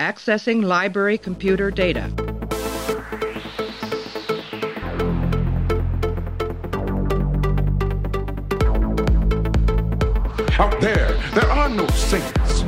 Accessing 0.00 0.64
library 0.64 1.18
computer 1.18 1.70
data. 1.70 2.04
Out 10.58 10.80
there, 10.80 11.12
there 11.34 11.50
are 11.50 11.68
no 11.68 11.86
saints. 11.88 12.64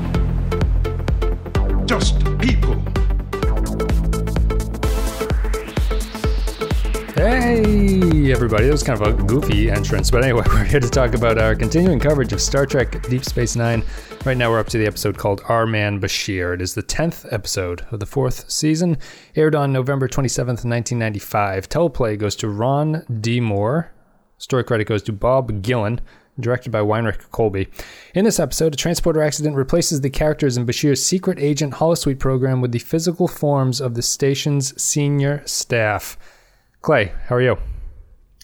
Just 1.87 2.32
everybody. 8.33 8.65
That 8.65 8.73
was 8.73 8.83
kind 8.83 9.01
of 9.01 9.07
a 9.07 9.23
goofy 9.25 9.71
entrance. 9.71 10.11
But 10.11 10.25
anyway, 10.25 10.45
we're 10.47 10.65
here 10.65 10.81
to 10.81 10.89
talk 10.89 11.13
about 11.15 11.37
our 11.39 11.55
continuing 11.55 12.01
coverage 12.01 12.33
of 12.33 12.41
Star 12.41 12.65
Trek 12.65 13.07
Deep 13.09 13.25
Space 13.25 13.57
Nine. 13.57 13.85
Right 14.25 14.37
now, 14.37 14.51
we're 14.51 14.59
up 14.59 14.69
to 14.69 14.79
the 14.79 14.87
episode 14.87 15.19
called 15.19 15.43
Our 15.49 15.67
Man 15.67 16.01
Bashir. 16.01 16.55
It 16.55 16.63
is 16.63 16.75
the 16.75 16.83
10th 16.83 17.31
episode 17.31 17.87
of 17.91 18.01
the 18.01 18.07
fourth 18.07 18.51
season, 18.51 18.97
aired 19.37 19.55
on 19.55 19.73
November 19.73 20.09
27th, 20.09 20.65
1995. 20.65 21.69
Teleplay 21.69 22.19
goes 22.19 22.35
to 22.37 22.49
Ron 22.49 23.05
D. 23.21 23.39
Moore. 23.39 23.93
Story 24.39 24.65
credit 24.65 24.87
goes 24.87 25.03
to 25.03 25.13
Bob 25.13 25.63
Gillan 25.63 26.01
directed 26.41 26.71
by 26.71 26.81
Winrich 26.81 27.29
Kolbe. 27.31 27.69
In 28.15 28.25
this 28.25 28.41
episode, 28.41 28.73
a 28.73 28.77
transporter 28.77 29.23
accident 29.23 29.57
replaces 29.57 30.01
the 30.01 30.11
characters 30.11 30.57
in 30.57 30.67
Bashir's 30.67 31.05
secret 31.05 31.39
agent 31.39 31.75
holosuite 31.75 32.19
program 32.19 32.63
with 32.63 32.73
the 32.73 32.79
physical 32.79 33.29
forms 33.29 33.81
of 33.81 33.95
the 33.95 34.03
station's 34.03 34.81
senior 34.83 35.43
staff. 35.45 36.17
Clay, 36.81 37.13
how 37.27 37.37
are 37.37 37.43
you? 37.43 37.59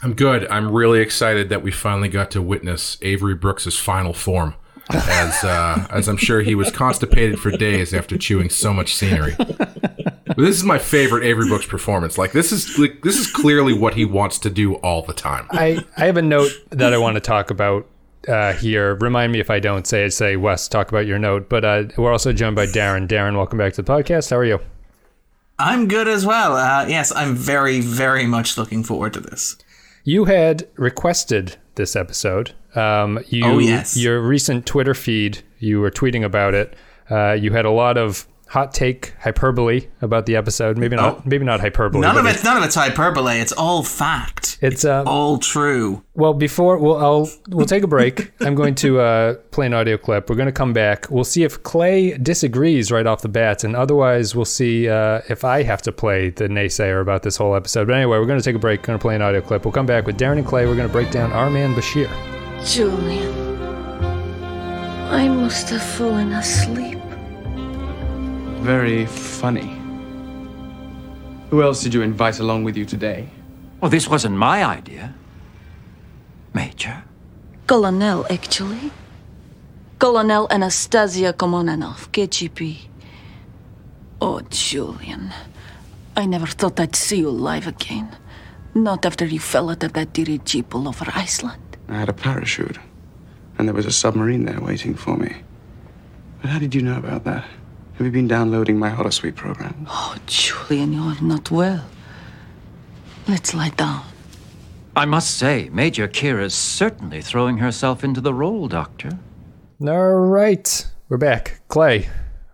I'm 0.03 0.15
good. 0.15 0.47
I'm 0.49 0.71
really 0.71 1.01
excited 1.01 1.49
that 1.49 1.63
we 1.63 1.71
finally 1.71 2.09
got 2.09 2.31
to 2.33 2.43
witness 2.43 2.99
Avery 3.03 3.35
Brooks's 3.35 3.79
final 3.79 4.13
form, 4.13 4.55
as 4.91 5.43
uh, 5.45 5.87
as 5.91 6.09
I'm 6.09 6.17
sure 6.17 6.41
he 6.41 6.55
was 6.55 6.71
constipated 6.71 7.39
for 7.41 7.51
days 7.51 7.93
after 7.93 8.17
chewing 8.17 8.49
so 8.51 8.73
much 8.73 8.95
scenery. 8.95 9.35
But 9.37 10.37
this 10.37 10.57
is 10.57 10.65
my 10.65 10.79
favorite 10.79 11.25
Avery 11.25 11.49
Brooks 11.49 11.67
performance. 11.67 12.17
Like 12.17 12.33
this 12.33 12.53
is 12.53 12.79
like, 12.79 13.03
this 13.03 13.19
is 13.19 13.27
clearly 13.27 13.73
what 13.73 13.95
he 13.95 14.05
wants 14.05 14.39
to 14.41 14.51
do 14.51 14.75
all 14.77 15.03
the 15.03 15.15
time. 15.15 15.49
I, 15.51 15.85
I 15.97 16.07
have 16.07 16.17
a 16.17 16.23
note 16.23 16.53
that 16.71 16.95
I 16.95 16.99
want 16.99 17.17
to 17.17 17.21
talk 17.21 17.51
about 17.51 17.87
uh, 18.29 18.53
here. 18.53 18.95
Remind 18.97 19.33
me 19.33 19.41
if 19.41 19.51
I 19.51 19.59
don't 19.59 19.87
say 19.87 20.05
it. 20.05 20.13
Say 20.13 20.37
Wes, 20.37 20.69
talk 20.69 20.91
about 20.91 21.07
your 21.07 21.19
note. 21.19 21.49
But 21.49 21.65
uh, 21.65 21.85
we're 21.97 22.13
also 22.13 22.33
joined 22.33 22.55
by 22.55 22.67
Darren. 22.67 23.09
Darren, 23.09 23.37
welcome 23.37 23.59
back 23.59 23.73
to 23.75 23.83
the 23.83 23.93
podcast. 23.93 24.31
How 24.31 24.37
are 24.37 24.45
you? 24.45 24.61
I'm 25.59 25.89
good 25.89 26.07
as 26.07 26.25
well. 26.25 26.55
Uh, 26.55 26.87
yes, 26.87 27.11
I'm 27.17 27.35
very, 27.35 27.81
very 27.81 28.27
much 28.27 28.57
looking 28.57 28.85
forward 28.85 29.13
to 29.15 29.21
this. 29.21 29.57
You 30.05 30.25
had 30.27 30.69
requested 30.77 31.57
this 31.75 31.95
episode. 31.97 32.53
Um, 32.75 33.21
you, 33.29 33.45
Oh, 33.45 33.59
yes. 33.59 33.97
Your 33.97 34.21
recent 34.21 34.67
Twitter 34.67 34.95
feed, 34.95 35.41
you 35.59 35.81
were 35.81 35.91
tweeting 35.91 36.25
about 36.25 36.55
it. 36.55 36.75
Uh, 37.11 37.33
you 37.33 37.53
had 37.53 37.65
a 37.65 37.71
lot 37.71 37.97
of 37.97 38.27
hot 38.49 38.73
take 38.73 39.15
hyperbole 39.21 39.89
about 40.01 40.27
the 40.27 40.37
episode. 40.37 40.77
Maybe 40.79 40.97
not. 40.97 41.19
Oh. 41.19 41.23
Maybe 41.25 41.45
not 41.45 41.61
hyperbole. 41.61 42.01
None 42.01 42.15
but 42.15 42.27
of 42.27 42.35
it's 42.35 42.43
none 42.45 42.57
of 42.57 42.65
it's 42.65 42.75
hyperbole. 42.75 43.39
It's 43.39 43.53
all 43.53 43.83
fact. 43.83 44.59
It's 44.61 44.85
um, 44.85 45.07
all 45.07 45.39
true. 45.39 46.03
Well, 46.15 46.35
before 46.35 46.79
we'll 46.79 46.97
I'll, 46.97 47.31
we'll 47.49 47.67
take 47.67 47.85
a 47.85 47.87
break. 47.87 48.33
I'm 48.41 48.55
going 48.55 48.75
to 48.77 49.01
uh, 49.01 49.35
play 49.51 49.67
an 49.67 49.75
audio 49.75 49.97
clip. 49.97 50.29
We're 50.29 50.37
going 50.37 50.47
to 50.47 50.53
come 50.53 50.73
back. 50.73 51.11
We'll 51.11 51.25
see 51.25 51.45
if 51.45 51.63
Clay 51.63 52.17
disagrees 52.17 52.91
right 52.91 53.07
off 53.07 53.23
the 53.23 53.29
bat, 53.29 53.65
and 53.65 53.77
otherwise, 53.77 54.35
we'll 54.35 54.45
see 54.45 54.89
uh, 54.89 55.21
if 55.29 55.45
I 55.45 55.63
have 55.63 55.83
to 55.83 55.93
play 55.93 56.31
the 56.31 56.49
naysayer 56.49 57.01
about 57.01 57.23
this 57.23 57.37
whole 57.37 57.55
episode. 57.55 57.87
But 57.87 57.95
anyway, 57.95 58.19
we're 58.19 58.27
going 58.27 58.41
to 58.41 58.45
take 58.45 58.57
a 58.57 58.59
break. 58.59 58.83
Going 58.83 58.99
to 58.99 59.03
play 59.03 59.15
an 59.15 59.23
audio 59.23 59.41
clip. 59.41 59.65
We'll 59.65 59.73
come 59.73 59.87
back 59.87 60.07
with 60.07 60.19
Darren 60.19 60.39
and 60.39 60.47
Clay. 60.47 60.67
We're 60.67 60.77
going 60.77 60.89
to 60.89 60.93
break 60.93 61.11
down 61.11 61.33
our 61.33 61.51
man 61.51 61.75
Bashir. 61.75 62.09
Julian, 62.67 63.63
I 65.11 65.29
must 65.29 65.69
have 65.71 65.83
fallen 65.83 66.33
asleep. 66.33 66.98
Very 68.61 69.07
funny. 69.07 69.81
Who 71.51 71.63
else 71.63 71.83
did 71.83 71.95
you 71.95 72.03
invite 72.03 72.41
along 72.41 72.65
with 72.65 72.77
you 72.77 72.85
today? 72.85 73.29
Well, 73.81 73.91
this 73.91 74.09
wasn't 74.09 74.37
my 74.37 74.65
idea. 74.65 75.15
Major. 76.53 77.05
Colonel, 77.67 78.27
actually. 78.29 78.91
Colonel 79.99 80.49
Anastasia 80.51 81.33
Komananov, 81.33 82.09
KGB. 82.11 82.89
Oh, 84.21 84.41
Julian. 84.51 85.33
I 86.17 86.27
never 86.27 86.47
thought 86.47 86.81
I'd 86.81 86.97
see 86.97 87.19
you 87.19 87.29
alive 87.29 87.67
again. 87.67 88.17
Not 88.75 89.07
after 89.07 89.25
you 89.25 89.39
fell 89.39 89.71
out 89.71 89.85
of 89.85 89.93
that 89.93 90.13
dirigible 90.13 90.89
over 90.89 91.07
Iceland. 91.15 91.77
I 91.89 91.95
had 91.95 92.09
a 92.09 92.13
parachute, 92.13 92.79
and 93.57 93.69
there 93.69 93.75
was 93.75 93.87
a 93.87 93.93
submarine 93.93 94.45
there 94.45 94.61
waiting 94.61 94.95
for 94.95 95.17
me. 95.17 95.37
But 96.43 96.51
how 96.51 96.59
did 96.59 96.75
you 96.75 96.83
know 96.83 96.99
about 96.99 97.25
that? 97.25 97.45
Have 97.99 98.07
you 98.07 98.13
been 98.13 98.29
downloading 98.29 98.79
my 98.79 98.91
holosuite 98.91 99.35
program? 99.35 99.85
Oh, 99.91 100.15
Julian, 100.27 100.93
you 100.93 101.03
are 101.03 101.21
not 101.21 101.51
well. 101.51 101.85
Let's 103.27 103.53
lie 103.53 103.71
down. 103.71 104.05
I 104.95 105.05
must 105.05 105.37
say, 105.37 105.69
Major 105.73 106.07
Kira's 106.07 106.55
certainly 106.55 107.21
throwing 107.21 107.59
herself 107.59 108.05
into 108.05 108.21
the 108.21 108.33
role, 108.33 108.69
Doctor. 108.69 109.19
All 109.85 110.15
right, 110.15 110.87
we're 111.09 111.17
back. 111.17 111.61
Clay, 111.67 112.09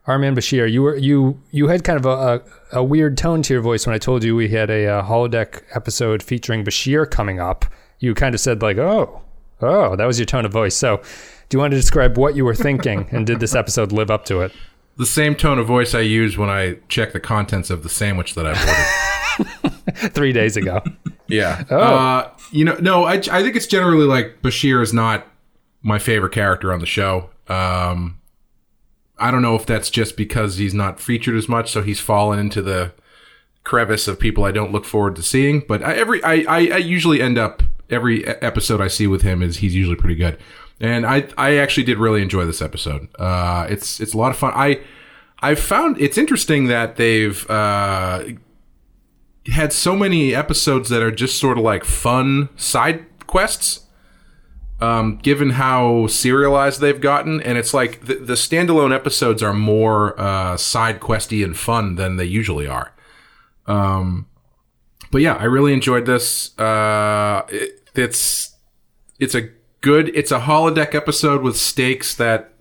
Our 0.07 0.19
Man 0.19 0.35
Bashir, 0.35 0.71
you 0.71 0.81
were 0.81 0.97
you 0.97 1.39
you 1.51 1.69
had 1.69 1.85
kind 1.85 1.99
of 1.99 2.07
a, 2.07 2.43
a, 2.73 2.79
a 2.79 2.83
weird 2.83 3.19
tone 3.19 3.43
to 3.43 3.53
your 3.53 3.63
voice 3.63 3.87
when 3.87 3.95
I 3.95 3.99
told 3.99 4.25
you 4.25 4.35
we 4.35 4.49
had 4.49 4.71
a, 4.71 4.87
uh 4.87 5.03
holodeck 5.03 5.63
episode 5.75 6.23
featuring 6.23 6.65
Bashir 6.65 7.11
coming 7.11 7.39
up. 7.39 7.67
You 7.99 8.15
kind 8.15 8.35
of 8.35 8.41
said 8.41 8.63
like, 8.63 8.79
"Oh, 8.79 9.21
oh," 9.61 9.95
that 9.97 10.07
was 10.07 10.19
your 10.19 10.27
tone 10.27 10.47
of 10.47 10.53
voice. 10.53 10.75
So, 10.75 11.03
do 11.51 11.57
you 11.57 11.59
want 11.59 11.73
to 11.73 11.77
describe 11.77 12.17
what 12.17 12.35
you 12.35 12.47
were 12.47 12.55
thinking, 12.55 13.09
and 13.11 13.27
did 13.27 13.41
this 13.41 13.55
episode 13.55 13.93
live 13.93 14.11
up 14.11 14.25
to 14.27 14.41
it? 14.41 14.53
The 14.97 15.07
same 15.07 15.35
tone 15.35 15.59
of 15.59 15.67
voice 15.67 15.95
I 15.95 16.01
use 16.01 16.37
when 16.37 16.49
I 16.49 16.79
check 16.89 17.13
the 17.13 17.21
contents 17.21 17.71
of 17.71 17.83
the 17.83 17.89
sandwich 17.89 18.35
that 18.35 18.47
I've 18.47 18.61
ordered. 19.61 20.13
Three 20.15 20.33
days 20.33 20.57
ago. 20.57 20.83
Yeah. 21.27 21.65
Oh. 21.71 21.79
Uh, 21.79 22.31
you 22.53 22.65
know, 22.65 22.77
no, 22.81 23.05
I, 23.05 23.15
I 23.15 23.43
think 23.43 23.57
it's 23.57 23.67
generally 23.67 24.07
like 24.07 24.41
Bashir 24.43 24.83
is 24.83 24.93
not 24.93 25.27
my 25.83 25.99
favorite 25.99 26.33
character 26.33 26.73
on 26.73 26.79
the 26.79 26.87
show. 26.87 27.31
Um, 27.49 28.21
I 29.19 29.31
don't 29.31 29.43
know 29.43 29.55
if 29.55 29.67
that's 29.67 29.91
just 29.91 30.17
because 30.17 30.57
he's 30.57 30.75
not 30.75 31.01
featured 31.01 31.37
as 31.37 31.49
much, 31.49 31.71
so 31.71 31.83
he's 31.83 32.01
fallen 32.01 32.39
into 32.39 32.63
the 32.63 32.93
crevice 33.63 34.07
of 34.07 34.21
people 34.21 34.45
I 34.45 34.53
don't 34.53 34.73
look 34.73 34.85
forward 34.85 35.17
to 35.17 35.23
seeing. 35.23 35.63
But 35.67 35.83
I, 35.83 35.95
every 35.95 36.23
I, 36.23 36.35
I, 36.49 36.59
I 36.59 36.77
usually 36.79 37.21
end 37.21 37.39
up 37.39 37.63
every 37.91 38.27
episode 38.27 38.81
I 38.81 38.89
see 38.89 39.07
with 39.07 39.23
him 39.23 39.43
is 39.43 39.59
he's 39.59 39.75
usually 39.75 39.97
pretty 39.97 40.17
good, 40.17 40.39
and 40.81 41.07
I 41.07 41.29
I 41.39 41.57
actually 41.57 41.85
did 41.85 41.99
really 41.99 42.23
enjoy 42.23 42.45
this 42.45 42.61
episode. 42.61 43.09
Uh, 43.19 43.67
it's 43.69 44.01
it's 44.01 44.15
a 44.15 44.19
lot 44.19 44.31
of 44.31 44.37
fun. 44.37 44.53
I 44.55 44.81
I've 45.41 45.61
found 45.61 46.01
it's 46.01 46.19
interesting 46.19 46.67
that 46.67 46.97
they've 46.97 47.49
uh, 47.51 48.25
had 49.47 49.73
so 49.73 49.95
many 49.95 50.35
episodes 50.35 50.89
that 50.89 51.03
are 51.03 51.11
just 51.11 51.39
sort 51.39 51.59
of 51.59 51.65
like 51.65 51.85
fun 51.85 52.49
side 52.57 53.07
quests. 53.27 53.81
Um, 54.81 55.19
given 55.19 55.51
how 55.51 56.09
serialized 56.09 56.81
they've 56.81 57.01
gotten, 57.01 57.41
and 57.41 57.57
it's 57.57 57.73
like 57.73 58.05
the, 58.05 58.17
the 58.17 58.35
standalone 58.35 58.93
episodes 58.93 59.43
are 59.43 59.55
more 59.55 60.21
uh, 60.21 60.57
side 60.57 60.99
questy 61.01 61.45
and 61.45 61.57
fun 61.57 61.95
than 61.95 62.17
they 62.17 62.25
usually 62.25 62.67
are. 62.67 62.93
Um, 63.67 64.27
but 65.11 65.23
yeah, 65.23 65.37
I 65.37 65.45
really 65.45 65.73
enjoyed 65.73 66.07
this. 66.07 66.59
Uh, 66.59 67.47
it, 67.49 67.89
it's 67.95 68.57
it's 69.21 69.35
a 69.37 69.49
good 69.85 70.11
it's 70.17 70.33
a 70.33 70.41
holodeck 70.41 70.95
episode 70.95 71.43
with 71.43 71.57
stakes 71.57 72.15
that 72.15 72.55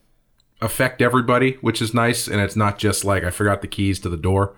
affect 0.62 1.02
everybody, 1.02 1.54
which 1.62 1.82
is 1.82 1.94
nice, 1.94 2.28
and 2.28 2.42
it's 2.42 2.56
not 2.56 2.78
just 2.78 3.06
like 3.06 3.24
I 3.24 3.32
forgot 3.32 3.62
the 3.62 3.68
keys 3.68 4.00
to 4.02 4.10
the 4.10 4.18
door. 4.18 4.54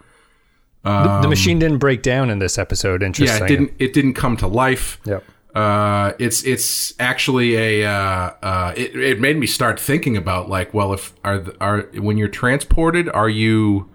The, 0.84 1.20
the 1.22 1.28
machine 1.28 1.58
didn't 1.58 1.80
break 1.80 2.04
down 2.04 2.30
in 2.30 2.38
this 2.38 2.60
episode. 2.60 3.02
Interesting. 3.02 3.40
Yeah, 3.40 3.46
it 3.46 3.48
didn't. 3.48 3.74
It 3.80 3.94
didn't 3.94 4.14
come 4.14 4.38
to 4.38 4.48
life. 4.48 5.00
Yep. 5.06 5.24
Uh, 5.56 6.12
it's 6.20 6.44
it's 6.44 6.94
actually 7.00 7.56
a. 7.56 7.90
Uh, 7.90 8.32
uh, 8.44 8.74
it 8.76 8.96
it 8.96 9.20
made 9.20 9.38
me 9.38 9.48
start 9.48 9.80
thinking 9.80 10.16
about 10.18 10.48
like, 10.48 10.74
well, 10.74 10.94
if 10.94 11.14
are 11.24 11.44
are 11.60 11.90
when 11.96 12.18
you're 12.18 12.28
transported, 12.28 13.10
are 13.10 13.30
you? 13.30 13.90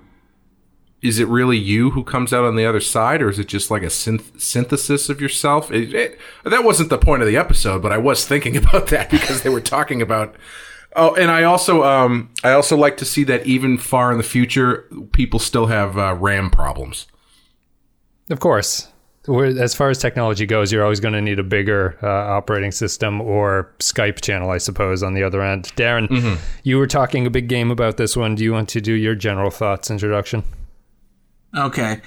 Is 1.02 1.18
it 1.18 1.28
really 1.28 1.56
you 1.56 1.90
who 1.90 2.04
comes 2.04 2.32
out 2.32 2.44
on 2.44 2.56
the 2.56 2.66
other 2.66 2.80
side, 2.80 3.22
or 3.22 3.30
is 3.30 3.38
it 3.38 3.48
just 3.48 3.70
like 3.70 3.82
a 3.82 3.86
synth- 3.86 4.38
synthesis 4.38 5.08
of 5.08 5.20
yourself? 5.20 5.72
It, 5.72 5.94
it, 5.94 6.18
that 6.44 6.62
wasn't 6.62 6.90
the 6.90 6.98
point 6.98 7.22
of 7.22 7.28
the 7.28 7.38
episode, 7.38 7.80
but 7.80 7.92
I 7.92 7.98
was 7.98 8.26
thinking 8.26 8.56
about 8.62 8.88
that 8.88 9.10
because 9.10 9.42
they 9.42 9.50
were 9.50 9.60
talking 9.60 10.02
about. 10.02 10.34
Oh, 10.96 11.14
and 11.14 11.30
I 11.30 11.44
also 11.44 11.84
um 11.84 12.30
I 12.42 12.50
also 12.50 12.76
like 12.76 12.96
to 12.96 13.04
see 13.04 13.22
that 13.24 13.46
even 13.46 13.78
far 13.78 14.10
in 14.10 14.18
the 14.18 14.24
future, 14.24 14.88
people 15.12 15.38
still 15.38 15.66
have 15.66 15.96
uh, 15.96 16.14
RAM 16.14 16.50
problems. 16.50 17.06
Of 18.28 18.40
course. 18.40 18.88
As 19.28 19.74
far 19.74 19.90
as 19.90 19.98
technology 19.98 20.46
goes, 20.46 20.72
you're 20.72 20.82
always 20.82 20.98
going 20.98 21.12
to 21.14 21.20
need 21.20 21.38
a 21.38 21.44
bigger 21.44 21.96
uh, 22.02 22.08
operating 22.08 22.72
system 22.72 23.20
or 23.20 23.70
Skype 23.78 24.20
channel, 24.22 24.50
I 24.50 24.58
suppose, 24.58 25.02
on 25.02 25.12
the 25.14 25.22
other 25.22 25.42
end. 25.42 25.66
Darren, 25.76 26.38
you 26.64 26.78
were 26.78 26.86
talking 26.86 27.26
a 27.26 27.30
big 27.30 27.46
game 27.46 27.70
about 27.70 27.96
this 27.96 28.16
one. 28.16 28.34
Do 28.34 28.42
you 28.42 28.52
want 28.52 28.70
to 28.70 28.80
do 28.80 28.92
your 28.94 29.14
general 29.14 29.50
thoughts 29.50 29.90
introduction? 29.90 30.42
Okay. 31.56 32.00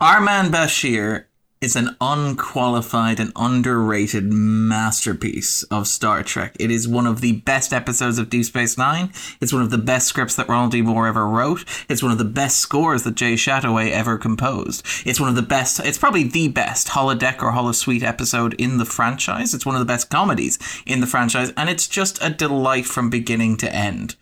Our 0.00 0.20
Man 0.20 0.50
Bashir 0.50 1.26
is 1.60 1.74
an 1.74 1.96
unqualified 2.00 3.18
and 3.18 3.32
underrated 3.34 4.24
masterpiece 4.32 5.62
of 5.64 5.88
Star 5.88 6.22
Trek. 6.22 6.54
It 6.60 6.70
is 6.70 6.86
one 6.86 7.06
of 7.06 7.20
the 7.20 7.40
best 7.40 7.72
episodes 7.72 8.18
of 8.18 8.30
Deep 8.30 8.44
Space 8.44 8.76
Nine. 8.76 9.10
It's 9.40 9.52
one 9.52 9.62
of 9.62 9.70
the 9.70 9.78
best 9.78 10.06
scripts 10.06 10.36
that 10.36 10.48
Ronald 10.48 10.72
D. 10.72 10.82
Moore 10.82 11.06
ever 11.06 11.26
wrote. 11.26 11.64
It's 11.88 12.02
one 12.02 12.12
of 12.12 12.18
the 12.18 12.24
best 12.24 12.58
scores 12.58 13.02
that 13.04 13.16
Jay 13.16 13.34
Chattaway 13.34 13.90
ever 13.90 14.18
composed. 14.18 14.86
It's 15.06 15.20
one 15.20 15.30
of 15.30 15.36
the 15.36 15.42
best, 15.42 15.80
it's 15.80 15.98
probably 15.98 16.24
the 16.24 16.48
best 16.48 16.88
holodeck 16.88 17.42
or 17.42 17.52
holosuite 17.52 18.02
episode 18.02 18.54
in 18.54 18.78
the 18.78 18.84
franchise. 18.84 19.54
It's 19.54 19.66
one 19.66 19.74
of 19.74 19.80
the 19.80 19.86
best 19.86 20.10
comedies 20.10 20.58
in 20.86 21.00
the 21.00 21.06
franchise, 21.06 21.52
and 21.56 21.70
it's 21.70 21.88
just 21.88 22.22
a 22.22 22.30
delight 22.30 22.86
from 22.86 23.10
beginning 23.10 23.56
to 23.58 23.74
end. 23.74 24.16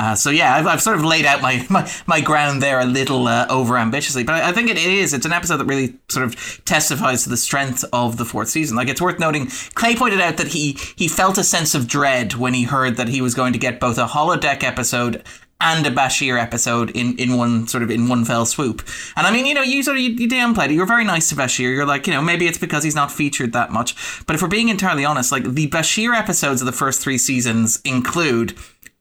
Uh, 0.00 0.14
so 0.14 0.30
yeah, 0.30 0.54
I've, 0.54 0.66
I've 0.66 0.80
sort 0.80 0.96
of 0.96 1.04
laid 1.04 1.26
out 1.26 1.42
my, 1.42 1.66
my, 1.70 1.90
my 2.06 2.22
ground 2.22 2.62
there 2.62 2.80
a 2.80 2.86
little 2.86 3.28
uh, 3.28 3.46
over 3.50 3.76
ambitiously, 3.76 4.24
but 4.24 4.36
I, 4.36 4.48
I 4.48 4.52
think 4.52 4.70
it 4.70 4.78
is. 4.78 5.12
It's 5.12 5.26
an 5.26 5.32
episode 5.32 5.58
that 5.58 5.66
really 5.66 5.94
sort 6.08 6.24
of 6.24 6.64
testifies 6.64 7.24
to 7.24 7.28
the 7.28 7.36
strength 7.36 7.84
of 7.92 8.16
the 8.16 8.24
fourth 8.24 8.48
season. 8.48 8.78
Like 8.78 8.88
it's 8.88 9.02
worth 9.02 9.18
noting, 9.18 9.48
Clay 9.74 9.94
pointed 9.94 10.20
out 10.22 10.38
that 10.38 10.48
he 10.48 10.78
he 10.96 11.06
felt 11.06 11.36
a 11.36 11.44
sense 11.44 11.74
of 11.74 11.86
dread 11.86 12.34
when 12.34 12.54
he 12.54 12.62
heard 12.62 12.96
that 12.96 13.08
he 13.08 13.20
was 13.20 13.34
going 13.34 13.52
to 13.52 13.58
get 13.58 13.78
both 13.78 13.98
a 13.98 14.06
holodeck 14.06 14.64
episode 14.64 15.22
and 15.60 15.86
a 15.86 15.90
Bashir 15.90 16.40
episode 16.40 16.88
in, 16.92 17.18
in 17.18 17.36
one 17.36 17.68
sort 17.68 17.82
of 17.82 17.90
in 17.90 18.08
one 18.08 18.24
fell 18.24 18.46
swoop. 18.46 18.82
And 19.16 19.26
I 19.26 19.30
mean, 19.30 19.44
you 19.44 19.52
know, 19.52 19.60
you 19.60 19.82
sort 19.82 19.98
of 19.98 20.02
you, 20.02 20.12
you 20.12 20.28
downplayed 20.28 20.70
it. 20.70 20.72
You're 20.72 20.86
very 20.86 21.04
nice 21.04 21.28
to 21.28 21.34
Bashir. 21.34 21.74
You're 21.74 21.84
like, 21.84 22.06
you 22.06 22.14
know, 22.14 22.22
maybe 22.22 22.46
it's 22.46 22.56
because 22.56 22.82
he's 22.84 22.94
not 22.94 23.12
featured 23.12 23.52
that 23.52 23.70
much. 23.70 24.24
But 24.26 24.34
if 24.34 24.40
we're 24.40 24.48
being 24.48 24.70
entirely 24.70 25.04
honest, 25.04 25.30
like 25.30 25.44
the 25.44 25.68
Bashir 25.68 26.16
episodes 26.18 26.62
of 26.62 26.66
the 26.66 26.72
first 26.72 27.02
three 27.02 27.18
seasons 27.18 27.82
include 27.84 28.56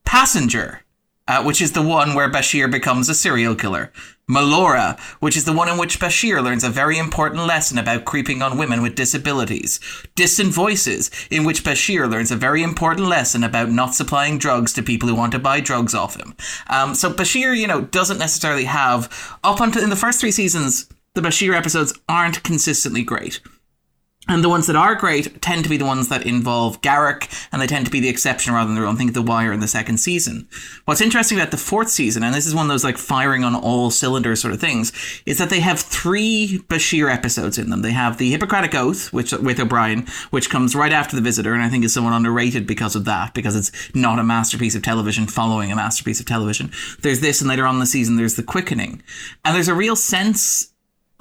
Passenger, 0.06 0.82
uh, 1.30 1.44
which 1.44 1.62
is 1.62 1.74
the 1.74 1.82
one 1.82 2.16
where 2.16 2.30
Bashir 2.30 2.70
becomes 2.70 3.08
a 3.08 3.14
serial 3.14 3.56
killer. 3.56 3.94
Melora, 4.28 5.00
which 5.20 5.38
is 5.38 5.46
the 5.46 5.54
one 5.54 5.70
in 5.70 5.78
which 5.78 6.00
Bashir 6.00 6.44
learns 6.44 6.64
a 6.64 6.70
very 6.70 6.98
important 6.98 7.46
lesson 7.46 7.78
about 7.78 8.06
creeping 8.06 8.42
on 8.42 8.58
women 8.58 8.82
with 8.82 8.96
disabilities. 8.96 9.80
Distant 10.16 10.52
Voices, 10.52 11.12
in 11.30 11.44
which 11.44 11.64
Bashir 11.64 12.10
learns 12.10 12.32
a 12.32 12.36
very 12.36 12.64
important 12.64 13.08
lesson 13.08 13.44
about 13.44 13.70
not 13.70 13.94
supplying 13.94 14.40
drugs 14.40 14.74
to 14.74 14.84
people 14.84 15.08
who 15.08 15.16
want 15.16 15.32
to 15.32 15.40
buy 15.40 15.60
drugs 15.60 15.94
off 15.94 16.16
him. 16.16 16.36
Um, 16.68 16.96
so 16.96 17.12
Bashir, 17.14 17.56
you 17.56 17.68
know, 17.68 17.82
doesn't 17.82 18.18
necessarily 18.18 18.66
have, 18.66 19.38
up 19.44 19.62
until 19.62 19.84
in 19.84 19.92
the 19.92 19.96
first 19.96 20.20
three 20.20 20.32
seasons, 20.32 20.90
the 21.14 21.22
Bashir 21.22 21.56
episodes 21.56 21.94
aren't 22.08 22.44
consistently 22.44 23.04
great. 23.04 23.40
And 24.30 24.44
the 24.44 24.50
ones 24.50 24.68
that 24.68 24.76
are 24.76 24.94
great 24.94 25.42
tend 25.42 25.64
to 25.64 25.70
be 25.70 25.78
the 25.78 25.86
ones 25.86 26.08
that 26.10 26.26
involve 26.26 26.82
Garak, 26.82 27.48
and 27.52 27.60
they 27.60 27.68
tend 27.68 27.86
to 27.88 27.92
be 27.92 28.00
the 28.00 28.10
exception 28.10 28.54
rather 28.54 28.68
than 28.68 28.76
the 28.76 28.82
rule. 28.82 28.92
I 28.92 28.96
think 28.96 29.10
of 29.10 29.16
The 29.16 29.24
Wire 29.24 29.52
in 29.52 29.60
the 29.60 29.68
second 29.68 29.98
season. 29.98 30.48
What's 30.86 31.02
interesting 31.02 31.40
about 31.40 31.50
the 31.50 31.58
fourth 31.58 31.90
season, 31.90 32.22
and 32.22 32.34
this 32.36 32.46
is 32.46 32.54
one 32.54 32.66
of 32.66 32.70
those 32.70 32.84
like 32.84 33.00
firing 33.00 33.44
on 33.44 33.56
all 33.56 33.90
cylinders 33.90 34.40
sort 34.40 34.54
of 34.54 34.62
things, 34.62 34.94
is 35.26 35.40
that 35.40 35.50
they 35.50 35.62
have 35.62 35.80
three 35.80 36.64
Bashir 36.68 37.12
episodes 37.12 37.58
in 37.58 37.72
them. 37.72 37.82
They 37.82 37.92
have 37.92 38.20
the 38.20 38.30
Hippocratic 38.30 38.76
Oath, 38.76 39.12
which 39.12 39.32
with 39.32 39.60
O'Brien, 39.60 40.06
which 40.30 40.52
comes 40.52 40.76
right 40.76 40.94
after 40.94 41.16
The 41.16 41.24
Visitor, 41.24 41.56
and 41.56 41.64
I 41.64 41.70
think 41.70 41.84
is 41.84 41.96
somewhat 41.96 42.14
underrated 42.14 42.68
because 42.68 42.96
of 42.96 43.06
that, 43.06 43.34
because 43.34 43.56
it's 43.56 43.72
not 43.96 44.20
a 44.20 44.24
masterpiece 44.24 44.76
of 44.76 44.84
television 44.84 45.26
following 45.26 45.72
a 45.72 45.76
masterpiece 45.76 46.20
of 46.20 46.28
television. 46.28 46.72
There's 47.02 47.22
this, 47.22 47.42
and 47.42 47.50
later 47.50 47.66
on 47.66 47.76
in 47.76 47.80
the 47.80 47.88
season, 47.88 48.16
there's 48.16 48.36
The 48.36 48.44
Quickening. 48.44 49.02
And 49.44 49.56
there's 49.56 49.68
a 49.68 49.74
real 49.74 49.96
sense 49.96 50.72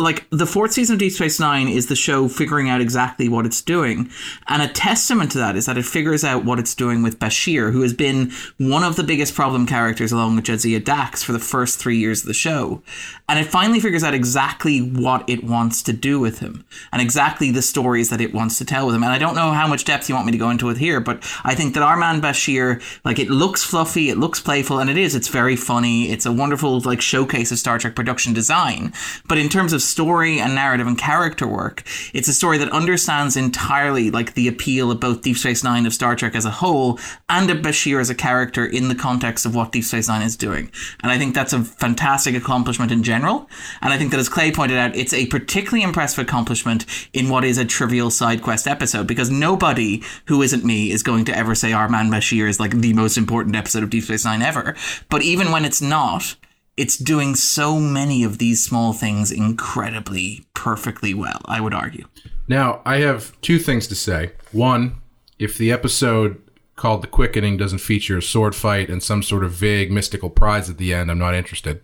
like 0.01 0.27
the 0.31 0.47
fourth 0.47 0.73
season 0.73 0.95
of 0.95 1.01
Deep 1.01 1.13
Space 1.13 1.41
Nine 1.41 1.67
is 1.67 1.89
the 1.89 1.97
show 1.97 2.29
figuring 2.29 2.69
out 2.69 2.81
exactly 2.81 3.29
what 3.29 3.45
it's 3.45 3.61
doing, 3.61 4.09
and 4.47 4.63
a 4.63 4.69
testament 4.69 5.33
to 5.33 5.39
that 5.39 5.57
is 5.57 5.67
that 5.67 5.77
it 5.77 5.85
figures 5.85 6.23
out 6.23 6.45
what 6.45 6.61
it's 6.61 6.75
doing 6.77 7.03
with 7.03 7.19
Bashir, 7.19 7.73
who 7.73 7.83
has 7.83 7.93
been 7.93 8.31
one 8.59 8.85
of 8.85 8.95
the 8.95 9.03
biggest 9.03 9.35
problem 9.35 9.67
characters 9.67 10.13
along 10.13 10.37
with 10.37 10.45
Jadzia 10.45 10.83
Dax 10.83 11.25
for 11.25 11.33
the 11.33 11.41
first 11.41 11.81
three 11.81 11.99
years 11.99 12.21
of 12.21 12.29
the 12.29 12.35
show, 12.35 12.81
and 13.29 13.41
it 13.41 13.47
finally 13.47 13.81
figures 13.81 14.05
out 14.05 14.15
exactly 14.15 14.79
what 14.79 15.29
it 15.29 15.43
wants 15.43 15.83
to 15.83 15.93
do 15.93 16.21
with 16.21 16.39
him 16.39 16.65
and 16.93 17.03
exactly 17.03 17.51
the 17.51 17.61
stories 17.61 18.09
that 18.11 18.21
it 18.21 18.33
wants 18.33 18.57
to 18.59 18.65
tell 18.65 18.87
with 18.87 18.95
him. 18.95 19.03
And 19.03 19.13
I 19.13 19.19
don't 19.19 19.35
know 19.35 19.51
how 19.51 19.67
much 19.67 19.85
depth 19.85 20.09
you 20.09 20.15
want 20.15 20.27
me 20.27 20.33
to 20.33 20.39
go 20.39 20.51
into 20.51 20.71
it 20.71 20.77
here, 20.77 21.01
but 21.01 21.29
I 21.43 21.57
think 21.57 21.75
that 21.75 21.83
our 21.83 21.97
man 21.97 22.23
Bashir, 22.23 22.81
like 23.05 23.19
it 23.19 23.31
looks 23.31 23.65
fluffy, 23.65 24.11
it 24.11 24.19
looks 24.19 24.39
playful, 24.39 24.79
and 24.79 24.89
it 24.89 24.97
is. 24.97 25.17
It's 25.17 25.27
very 25.27 25.57
funny. 25.57 26.13
It's 26.13 26.25
a 26.25 26.33
wonderful 26.33 26.79
like 26.83 27.01
showcase 27.01 27.51
of 27.51 27.59
Star 27.59 27.81
Trek 27.81 27.97
production 27.97 28.33
design, 28.33 28.93
but 29.27 29.39
in 29.39 29.49
terms 29.49 29.73
of 29.73 29.88
story 29.89 30.39
and 30.39 30.55
narrative 30.55 30.87
and 30.87 30.99
character 30.99 31.47
work. 31.47 31.83
It's 32.13 32.29
a 32.29 32.35
story 32.35 32.59
that 32.59 32.71
understands 32.71 33.37
entirely 33.37 34.11
like 34.11 34.35
the 34.35 34.49
appeal 34.49 34.91
of 34.91 35.01
both 35.01 35.23
Deep 35.23 35.37
Space 35.37 35.65
Nine 35.65 35.87
of 35.87 35.95
Star 35.95 36.15
Trek 36.15 36.35
as 36.35 36.45
a 36.45 36.51
whole 36.51 36.99
and 37.29 37.51
of 37.51 37.59
Bashir 37.59 38.01
as 38.01 38.11
a 38.11 38.15
character 38.15 38.65
in 38.65 38.89
the 38.89 38.95
context 38.95 39.47
of 39.47 39.55
what 39.55 39.73
Deep 39.73 39.85
Space 39.85 40.09
Nine 40.09 40.23
is 40.23 40.37
doing. 40.37 40.71
And 41.03 41.11
I 41.11 41.19
think 41.19 41.35
that's 41.35 41.53
a 41.53 41.63
fantastic 41.63 42.35
accomplishment 42.35 42.93
in 42.93 43.03
general. 43.03 43.49
And 43.81 43.93
I 43.93 43.99
think 43.99 44.11
that 44.11 44.21
as 44.21 44.29
Clay 44.29 44.53
pointed 44.53 44.79
out, 44.79 44.95
it's 44.95 45.13
a 45.13 45.27
particularly 45.27 45.83
impressive 45.83 46.25
accomplishment 46.25 46.85
in 47.13 47.29
what 47.29 47.45
is 47.45 47.59
a 47.59 47.65
trivial 47.65 48.11
side 48.11 48.43
quest 48.43 48.67
episode 48.67 49.07
because 49.07 49.31
nobody 49.31 50.03
who 50.27 50.43
isn't 50.43 50.65
me 50.65 50.91
is 50.91 51.03
going 51.03 51.25
to 51.25 51.37
ever 51.37 51.55
say 51.55 51.73
our 51.73 51.89
man 51.89 52.11
Bashir 52.11 52.49
is 52.49 52.61
like 52.61 52.73
the 52.73 52.93
most 52.93 53.17
important 53.17 53.57
episode 53.57 53.83
of 53.83 53.91
Deep 53.91 54.05
Space 54.05 54.25
Nine 54.25 54.43
ever. 54.43 54.77
But 55.09 55.23
even 55.23 55.51
when 55.51 55.65
it's 55.65 55.81
not, 55.81 56.37
it's 56.79 56.97
doing 56.97 57.35
so 57.35 57.81
many 57.81 58.23
of 58.23 58.39
these 58.39 58.65
small 58.65 58.93
things 58.93 59.33
incredibly 59.33 60.47
perfectly 60.55 61.13
well, 61.13 61.41
I 61.47 61.61
would 61.61 61.75
argue. 61.75 62.07
Now, 62.47 62.83
I 62.85 62.99
have 62.99 63.39
two 63.41 63.59
things 63.59 63.89
to 63.89 63.97
say. 63.97 64.33
One, 64.53 64.97
if 65.41 65.59
the 65.59 65.73
episode 65.73 66.41
called 66.77 67.03
The 67.03 67.09
Quickening 67.09 67.57
doesn't 67.57 67.81
feature 67.81 68.19
a 68.19 68.23
sword 68.23 68.55
fight 68.55 68.89
and 68.89 69.03
some 69.03 69.25
sort 69.25 69.43
of 69.43 69.51
vague 69.51 69.91
mystical 69.91 70.31
prize 70.31 70.71
at 70.71 70.79
the 70.79 70.95
end, 70.95 71.11
I'm 71.11 71.19
not 71.19 71.35
interested. 71.35 71.81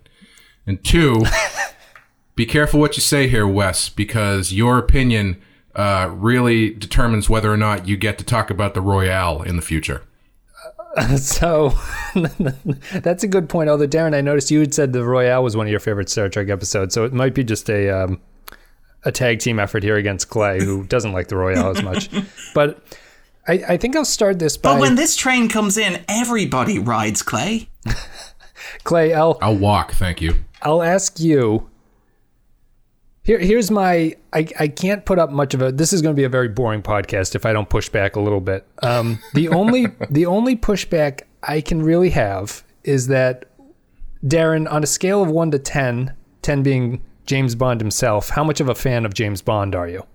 And 0.65 0.83
two, 0.85 1.25
be 2.37 2.47
careful 2.47 2.79
what 2.79 2.97
you 2.97 3.03
say 3.03 3.27
here, 3.27 3.49
Wes, 3.49 3.89
because 3.89 4.53
your 4.53 4.79
opinion 4.79 5.43
uh, 5.75 6.09
really 6.15 6.71
determines 6.71 7.29
whether 7.29 7.53
or 7.53 7.57
not 7.57 7.89
you 7.89 7.97
get 7.97 8.17
to 8.19 8.25
talk 8.25 8.49
about 8.49 8.75
the 8.75 8.81
Royale 8.81 9.43
in 9.43 9.57
the 9.57 9.63
future. 9.63 10.03
so 11.17 11.73
that's 12.93 13.25
a 13.25 13.29
good 13.29 13.49
point. 13.49 13.69
Although 13.69 13.89
Darren, 13.89 14.15
I 14.15 14.21
noticed 14.21 14.51
you 14.51 14.61
had 14.61 14.75
said 14.75 14.93
the 14.93 15.05
Royale 15.05 15.43
was 15.43 15.57
one 15.57 15.67
of 15.67 15.71
your 15.71 15.81
favorite 15.81 16.09
Star 16.09 16.29
Trek 16.29 16.49
episodes, 16.49 16.95
so 16.95 17.05
it 17.05 17.13
might 17.13 17.35
be 17.35 17.45
just 17.45 17.69
a 17.69 17.91
um, 17.91 18.21
a 19.05 19.13
tag 19.13 19.41
team 19.41 19.59
effort 19.59 19.83
here 19.83 19.97
against 19.97 20.29
Clay, 20.29 20.63
who 20.63 20.85
doesn't 20.89 21.13
like 21.13 21.29
the 21.29 21.37
Royale 21.37 21.77
as 21.77 21.83
much. 21.83 22.11
But 22.55 22.83
I, 23.47 23.53
I 23.71 23.77
think 23.77 23.97
I'll 23.97 24.05
start 24.05 24.39
this 24.39 24.57
by 24.57 24.75
But 24.75 24.81
when 24.81 24.95
this 24.95 25.17
train 25.17 25.49
comes 25.49 25.77
in, 25.77 26.05
everybody 26.09 26.79
rides 26.79 27.23
Clay. 27.23 27.69
Clay. 28.85 29.15
I'll 29.15 29.39
I'll 29.43 29.57
walk, 29.57 29.93
thank 29.93 30.21
you. 30.21 30.35
I'll 30.63 30.83
ask 30.83 31.21
you. 31.21 31.69
Here, 33.25 33.39
here's 33.39 33.71
my. 33.71 34.17
I, 34.33 34.47
I 34.61 34.69
can't 34.69 35.05
put 35.05 35.19
up 35.19 35.31
much 35.31 35.55
of 35.55 35.63
a. 35.63 35.73
This 35.73 35.93
is 35.93 36.03
going 36.03 36.15
to 36.15 36.21
be 36.21 36.25
a 36.25 36.29
very 36.29 36.49
boring 36.49 36.83
podcast 36.83 37.35
if 37.35 37.47
I 37.47 37.53
don't 37.53 37.69
push 37.69 37.89
back 37.89 38.17
a 38.17 38.21
little 38.21 38.41
bit. 38.41 38.67
Um, 38.83 39.19
the 39.33 39.49
only 39.49 39.87
the 40.11 40.27
only 40.27 40.57
pushback 40.57 41.23
I 41.43 41.63
can 41.63 41.83
really 41.83 42.11
have 42.11 42.63
is 42.85 43.07
that 43.07 43.47
Darren, 44.25 44.71
on 44.71 44.83
a 44.83 44.87
scale 44.87 45.23
of 45.23 45.31
one 45.31 45.51
to 45.51 45.59
10, 45.59 46.15
10 46.43 46.63
being 46.63 47.03
James 47.27 47.55
Bond 47.55 47.81
himself, 47.81 48.31
how 48.31 48.45
much 48.45 48.61
of 48.61 48.69
a 48.69 48.75
fan 48.75 49.05
of 49.05 49.15
James 49.15 49.43
Bond 49.43 49.75
are 49.75 49.89
you? 49.89 50.07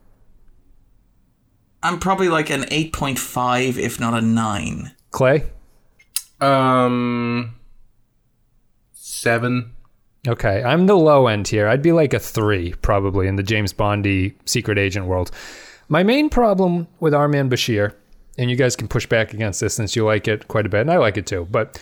I'm 1.81 1.99
probably 1.99 2.29
like 2.29 2.49
an 2.49 2.63
8.5, 2.63 3.77
if 3.77 3.99
not 3.99 4.13
a 4.13 4.21
9. 4.21 4.91
Clay? 5.11 5.43
Um, 6.41 7.55
seven. 8.91 9.73
Okay, 10.27 10.61
I'm 10.63 10.85
the 10.85 10.97
low 10.97 11.27
end 11.27 11.47
here. 11.47 11.67
I'd 11.67 11.81
be 11.81 11.93
like 11.93 12.13
a 12.13 12.19
three, 12.19 12.73
probably, 12.81 13.27
in 13.27 13.37
the 13.37 13.43
James 13.43 13.71
Bondy 13.71 14.35
secret 14.45 14.77
agent 14.77 15.05
world. 15.05 15.31
My 15.87 16.03
main 16.03 16.29
problem 16.29 16.87
with 16.99 17.13
Our 17.13 17.27
Man 17.27 17.49
Bashir, 17.49 17.93
and 18.37 18.49
you 18.49 18.55
guys 18.55 18.75
can 18.75 18.87
push 18.87 19.05
back 19.05 19.33
against 19.33 19.61
this 19.61 19.73
since 19.73 19.95
you 19.95 20.05
like 20.05 20.27
it 20.27 20.47
quite 20.47 20.65
a 20.65 20.69
bit, 20.69 20.81
and 20.81 20.91
I 20.91 20.97
like 20.97 21.17
it 21.17 21.25
too, 21.25 21.47
but 21.49 21.81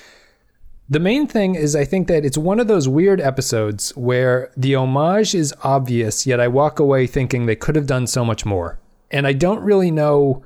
the 0.90 1.00
main 1.00 1.28
thing 1.28 1.56
is 1.56 1.76
I 1.76 1.84
think 1.84 2.08
that 2.08 2.24
it's 2.24 2.38
one 2.38 2.62
of 2.62 2.68
those 2.68 2.88
weird 2.88 3.20
episodes 3.20 3.90
where 3.98 4.52
the 4.56 4.76
homage 4.76 5.36
is 5.36 5.54
obvious, 5.64 6.26
yet 6.26 6.40
I 6.40 6.48
walk 6.48 6.80
away 6.80 7.08
thinking 7.08 7.46
they 7.46 7.58
could 7.58 7.76
have 7.76 7.88
done 7.88 8.08
so 8.08 8.24
much 8.24 8.46
more. 8.46 8.80
And 9.12 9.28
I 9.28 9.34
don't 9.34 9.60
really 9.60 9.92
know 9.92 10.44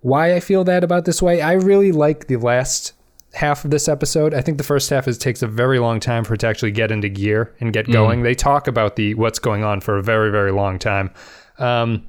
why 0.00 0.34
I 0.34 0.40
feel 0.40 0.62
that 0.64 0.84
about 0.84 1.06
this 1.06 1.20
way. 1.20 1.42
I 1.42 1.54
really 1.54 1.90
like 1.90 2.28
the 2.28 2.36
last 2.36 2.92
half 3.34 3.64
of 3.64 3.70
this 3.70 3.88
episode. 3.88 4.34
I 4.34 4.40
think 4.40 4.58
the 4.58 4.64
first 4.64 4.90
half 4.90 5.06
is 5.06 5.18
takes 5.18 5.42
a 5.42 5.46
very 5.46 5.78
long 5.78 6.00
time 6.00 6.24
for 6.24 6.34
it 6.34 6.40
to 6.40 6.46
actually 6.46 6.72
get 6.72 6.90
into 6.90 7.08
gear 7.08 7.54
and 7.60 7.72
get 7.72 7.90
going. 7.90 8.22
They 8.22 8.34
talk 8.34 8.66
about 8.66 8.96
the 8.96 9.14
what's 9.14 9.38
going 9.38 9.64
on 9.64 9.80
for 9.80 9.98
a 9.98 10.02
very 10.02 10.30
very 10.30 10.52
long 10.52 10.78
time, 10.78 11.10
um, 11.58 12.06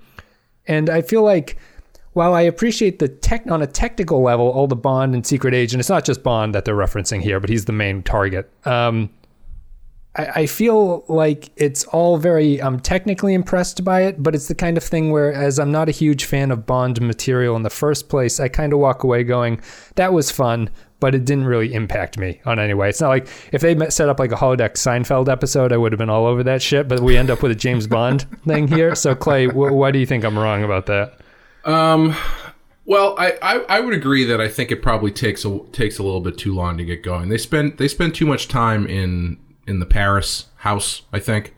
and 0.68 0.90
I 0.90 1.02
feel 1.02 1.24
like 1.24 1.58
while 2.14 2.34
I 2.34 2.42
appreciate 2.42 3.00
the 3.00 3.08
tech 3.08 3.50
on 3.50 3.62
a 3.62 3.68
technical 3.68 4.22
level, 4.22 4.50
all 4.50 4.68
the 4.68 4.76
Bond 4.76 5.16
and 5.16 5.26
Secret 5.26 5.54
Agent, 5.54 5.80
it's 5.80 5.90
not 5.90 6.04
just 6.04 6.24
Bond 6.24 6.54
that 6.54 6.66
they're 6.66 6.76
referencing 6.76 7.22
here, 7.22 7.40
but 7.40 7.50
he's 7.50 7.66
the 7.66 7.72
main 7.72 8.04
target. 8.04 8.52
Um, 8.66 9.10
I, 10.16 10.26
I 10.26 10.46
feel 10.46 11.06
like 11.08 11.52
it's 11.56 11.86
all 11.86 12.18
very. 12.18 12.62
I'm 12.62 12.80
technically 12.80 13.34
impressed 13.34 13.84
by 13.84 14.02
it, 14.02 14.22
but 14.22 14.36
it's 14.36 14.48
the 14.48 14.56
kind 14.56 14.78
of 14.78 14.84
thing 14.84 15.12
where, 15.12 15.32
as 15.34 15.58
I'm 15.58 15.72
not 15.72 15.88
a 15.88 15.92
huge 15.92 16.26
fan 16.26 16.52
of 16.52 16.66
Bond 16.66 17.00
material 17.02 17.56
in 17.56 17.64
the 17.64 17.70
first 17.70 18.10
place, 18.10 18.40
I 18.40 18.50
kind 18.50 18.74
of 18.74 18.80
walk 18.80 19.04
away 19.04 19.24
going, 19.24 19.62
"That 19.96 20.12
was 20.14 20.32
fun." 20.32 20.70
But 21.02 21.14
it 21.14 21.26
didn't 21.26 21.44
really 21.46 21.74
impact 21.74 22.18
me 22.18 22.40
on 22.46 22.58
any 22.60 22.74
way. 22.74 22.88
It's 22.88 23.02
not 23.02 23.10
like 23.10 23.28
if 23.52 23.60
they 23.62 23.78
set 23.90 24.08
up 24.08 24.20
like 24.20 24.32
a 24.32 24.36
holodeck 24.36 24.76
Seinfeld 24.76 25.28
episode, 25.28 25.74
I 25.74 25.78
would 25.78 25.92
have 25.92 26.00
been 26.00 26.10
all 26.10 26.26
over 26.26 26.42
that 26.44 26.62
shit. 26.62 26.88
But 26.88 27.02
we 27.02 27.18
end 27.18 27.30
up 27.30 27.42
with 27.44 27.52
a 27.52 27.56
James 27.56 27.86
Bond 27.88 28.22
thing 28.48 28.70
here. 28.70 28.96
So 28.96 29.14
Clay, 29.14 29.48
wh- 29.48 29.74
why 29.74 29.92
do 29.92 30.00
you 30.00 30.06
think 30.06 30.24
I'm 30.24 30.40
wrong 30.40 30.64
about 30.64 30.86
that? 30.86 31.20
Um, 31.66 32.16
well, 32.86 33.16
I, 33.20 33.34
I, 33.42 33.58
I 33.68 33.80
would 33.82 33.94
agree 33.94 34.24
that 34.26 34.40
I 34.40 34.48
think 34.48 34.72
it 34.72 34.82
probably 34.82 35.12
takes 35.12 35.44
a 35.46 35.60
takes 35.74 36.00
a 36.00 36.04
little 36.04 36.22
bit 36.22 36.38
too 36.38 36.56
long 36.56 36.78
to 36.78 36.86
get 36.86 37.04
going. 37.04 37.28
They 37.30 37.38
spend 37.38 37.78
they 37.78 37.88
spend 37.90 38.16
too 38.16 38.26
much 38.26 38.48
time 38.48 38.88
in 38.88 39.38
in 39.68 39.80
the 39.80 39.86
Paris 39.86 40.46
house. 40.58 41.02
I 41.12 41.20
think. 41.20 41.54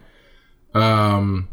Um, 0.74 1.48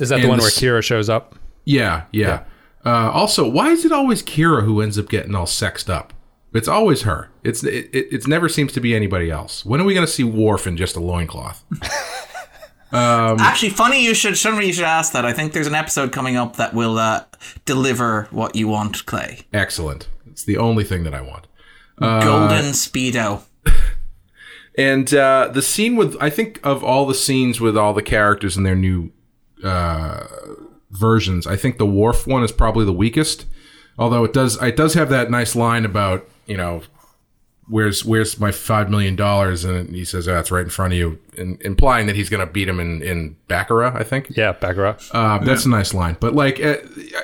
Is 0.00 0.10
that 0.10 0.20
the 0.20 0.28
one 0.28 0.38
where 0.38 0.48
s- 0.48 0.58
Kira 0.58 0.82
shows 0.82 1.08
up? 1.08 1.34
yeah, 1.64 2.04
yeah. 2.12 2.44
Uh, 2.84 3.10
also, 3.10 3.48
why 3.48 3.68
is 3.70 3.84
it 3.84 3.92
always 3.92 4.22
Kira 4.22 4.64
who 4.64 4.80
ends 4.80 4.98
up 4.98 5.08
getting 5.08 5.34
all 5.34 5.46
sexed 5.46 5.90
up? 5.90 6.12
It's 6.52 6.68
always 6.68 7.02
her. 7.02 7.30
It's 7.44 7.62
it, 7.62 7.90
it, 7.92 8.26
never 8.26 8.48
seems 8.48 8.72
to 8.72 8.80
be 8.80 8.94
anybody 8.94 9.30
else. 9.30 9.64
When 9.64 9.80
are 9.80 9.84
we 9.84 9.94
going 9.94 10.06
to 10.06 10.12
see 10.12 10.24
Worf 10.24 10.66
in 10.66 10.76
just 10.76 10.96
a 10.96 11.00
loincloth? 11.00 11.62
um, 12.92 13.38
Actually, 13.38 13.70
funny 13.70 14.02
you 14.02 14.14
should. 14.14 14.38
Funny 14.38 14.66
you 14.66 14.72
should 14.72 14.84
ask 14.84 15.12
that. 15.12 15.26
I 15.26 15.32
think 15.32 15.52
there's 15.52 15.66
an 15.66 15.74
episode 15.74 16.10
coming 16.10 16.36
up 16.36 16.56
that 16.56 16.72
will 16.72 16.98
uh, 16.98 17.24
deliver 17.66 18.28
what 18.30 18.56
you 18.56 18.68
want, 18.68 19.04
Clay. 19.04 19.40
excellent. 19.52 20.08
It's 20.26 20.44
the 20.44 20.56
only 20.56 20.84
thing 20.84 21.04
that 21.04 21.14
I 21.14 21.20
want. 21.20 21.46
Uh, 22.00 22.24
Golden 22.24 22.72
speedo. 22.72 23.42
And 24.78 25.12
uh, 25.12 25.50
the 25.52 25.60
scene 25.60 25.96
with, 25.96 26.16
I 26.20 26.30
think, 26.30 26.60
of 26.62 26.84
all 26.84 27.04
the 27.04 27.14
scenes 27.14 27.60
with 27.60 27.76
all 27.76 27.92
the 27.92 28.00
characters 28.00 28.56
and 28.56 28.64
their 28.64 28.76
new 28.76 29.10
uh, 29.64 30.24
versions, 30.92 31.48
I 31.48 31.56
think 31.56 31.78
the 31.78 31.86
Worf 31.86 32.28
one 32.28 32.44
is 32.44 32.52
probably 32.52 32.84
the 32.84 32.92
weakest. 32.92 33.44
Although 33.98 34.22
it 34.22 34.32
does, 34.32 34.62
it 34.62 34.76
does 34.76 34.94
have 34.94 35.08
that 35.08 35.32
nice 35.32 35.56
line 35.56 35.84
about, 35.84 36.28
you 36.48 36.56
know, 36.56 36.82
where's 37.68 38.04
where's 38.04 38.40
my 38.40 38.50
five 38.50 38.90
million 38.90 39.14
dollars, 39.14 39.64
and 39.64 39.94
he 39.94 40.04
says, 40.04 40.26
"Oh, 40.26 40.38
it's 40.38 40.50
right 40.50 40.64
in 40.64 40.70
front 40.70 40.94
of 40.94 40.98
you," 40.98 41.20
in, 41.36 41.58
implying 41.60 42.06
that 42.06 42.16
he's 42.16 42.28
going 42.28 42.44
to 42.44 42.52
beat 42.52 42.68
him 42.68 42.80
in 42.80 43.02
in 43.02 43.36
Baccarat. 43.46 43.94
I 43.94 44.02
think. 44.02 44.36
Yeah, 44.36 44.52
Baccarat. 44.52 45.10
Uh, 45.12 45.38
that's 45.38 45.64
a 45.64 45.68
nice 45.68 45.94
line, 45.94 46.16
but 46.18 46.34
like 46.34 46.60
uh, 46.60 46.78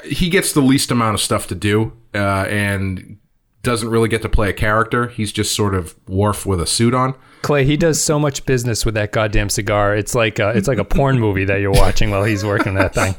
he 0.05 0.29
gets 0.29 0.53
the 0.53 0.61
least 0.61 0.91
amount 0.91 1.15
of 1.15 1.21
stuff 1.21 1.47
to 1.49 1.55
do, 1.55 1.93
uh, 2.15 2.47
and 2.49 3.19
doesn't 3.63 3.89
really 3.89 4.09
get 4.09 4.23
to 4.23 4.29
play 4.29 4.51
a 4.51 4.53
character. 4.53 5.09
He's 5.09 5.33
just 5.33 5.57
sort 5.57 5.75
of 5.75 5.97
Worf 6.07 6.47
with 6.47 6.61
a 6.61 6.67
suit 6.67 6.95
on. 6.95 7.15
Clay, 7.43 7.65
he 7.65 7.77
does 7.77 8.03
so 8.03 8.19
much 8.19 8.47
business 8.47 8.87
with 8.87 8.95
that 8.95 9.11
goddamn 9.13 9.51
cigar. 9.51 9.97
It's 9.97 10.15
like 10.15 10.39
a, 10.39 10.51
it's 10.51 10.69
like 10.69 10.79
a 10.79 10.85
porn 10.85 11.19
movie 11.19 11.45
that 11.45 11.61
you're 11.61 11.73
watching 11.73 12.11
while 12.11 12.25
he's 12.25 12.45
working 12.45 12.75
that 12.75 12.95
thing. 12.95 13.15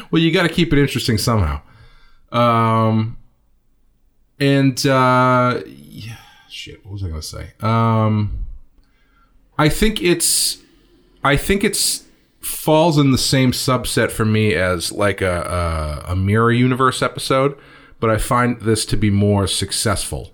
well, 0.10 0.22
you 0.22 0.32
got 0.32 0.44
to 0.44 0.48
keep 0.48 0.72
it 0.72 0.80
interesting 0.80 1.18
somehow. 1.18 1.60
Um, 2.32 3.18
and 4.42 4.86
uh, 4.86 5.62
yeah, 5.66 6.16
shit. 6.50 6.84
What 6.84 6.94
was 6.94 7.04
I 7.04 7.08
gonna 7.08 7.22
say? 7.22 7.52
Um, 7.60 8.44
I 9.56 9.68
think 9.68 10.02
it's, 10.02 10.58
I 11.22 11.36
think 11.36 11.62
it's 11.62 12.04
falls 12.40 12.98
in 12.98 13.12
the 13.12 13.18
same 13.18 13.52
subset 13.52 14.10
for 14.10 14.24
me 14.24 14.54
as 14.54 14.90
like 14.90 15.20
a 15.20 16.02
a, 16.08 16.12
a 16.12 16.16
mirror 16.16 16.50
universe 16.50 17.02
episode, 17.02 17.56
but 18.00 18.10
I 18.10 18.18
find 18.18 18.60
this 18.60 18.84
to 18.86 18.96
be 18.96 19.10
more 19.10 19.46
successful. 19.46 20.32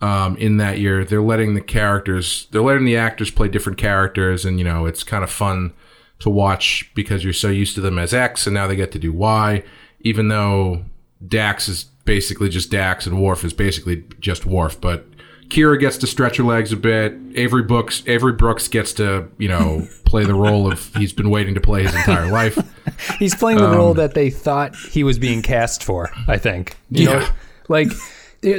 Um, 0.00 0.36
in 0.38 0.56
that 0.56 0.80
year, 0.80 1.04
they're 1.04 1.22
letting 1.22 1.54
the 1.54 1.60
characters, 1.60 2.48
they're 2.50 2.62
letting 2.62 2.86
the 2.86 2.96
actors 2.96 3.30
play 3.30 3.48
different 3.48 3.78
characters, 3.78 4.44
and 4.46 4.58
you 4.58 4.64
know, 4.64 4.86
it's 4.86 5.04
kind 5.04 5.22
of 5.22 5.30
fun 5.30 5.74
to 6.20 6.30
watch 6.30 6.90
because 6.94 7.22
you're 7.22 7.32
so 7.34 7.50
used 7.50 7.74
to 7.74 7.82
them 7.82 7.98
as 7.98 8.14
X, 8.14 8.46
and 8.46 8.54
now 8.54 8.66
they 8.66 8.76
get 8.76 8.92
to 8.92 8.98
do 8.98 9.12
Y. 9.12 9.62
Even 10.00 10.26
though 10.26 10.84
Dax 11.26 11.68
is 11.68 11.84
basically 12.04 12.48
just 12.48 12.70
Dax, 12.70 13.06
and 13.06 13.22
Worf 13.22 13.44
is 13.44 13.52
basically 13.52 14.04
just 14.20 14.44
Worf, 14.46 14.80
but 14.80 15.06
Kira 15.48 15.78
gets 15.78 15.98
to 15.98 16.06
stretch 16.06 16.38
her 16.38 16.44
legs 16.44 16.72
a 16.72 16.76
bit. 16.76 17.14
Avery 17.34 17.62
Brooks, 17.62 18.02
Avery 18.06 18.32
Brooks 18.32 18.68
gets 18.68 18.92
to 18.94 19.28
you 19.38 19.48
know 19.48 19.86
play 20.04 20.24
the 20.24 20.34
role 20.34 20.70
of 20.70 20.94
he's 20.96 21.12
been 21.12 21.30
waiting 21.30 21.54
to 21.54 21.60
play 21.60 21.82
his 21.82 21.94
entire 21.94 22.30
life. 22.30 22.58
He's 23.18 23.34
playing 23.34 23.58
the 23.58 23.68
Um, 23.68 23.76
role 23.76 23.94
that 23.94 24.14
they 24.14 24.28
thought 24.30 24.74
he 24.76 25.02
was 25.02 25.18
being 25.18 25.40
cast 25.42 25.82
for, 25.82 26.10
I 26.28 26.36
think. 26.38 26.76
You 26.90 27.06
know, 27.06 27.18
Yeah. 27.20 27.32
like 27.68 27.88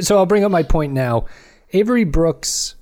so 0.00 0.16
I'll 0.18 0.26
bring 0.26 0.44
up 0.44 0.50
my 0.50 0.62
point 0.62 0.92
now. 0.92 1.26
Avery 1.72 2.04
Brooks 2.04 2.74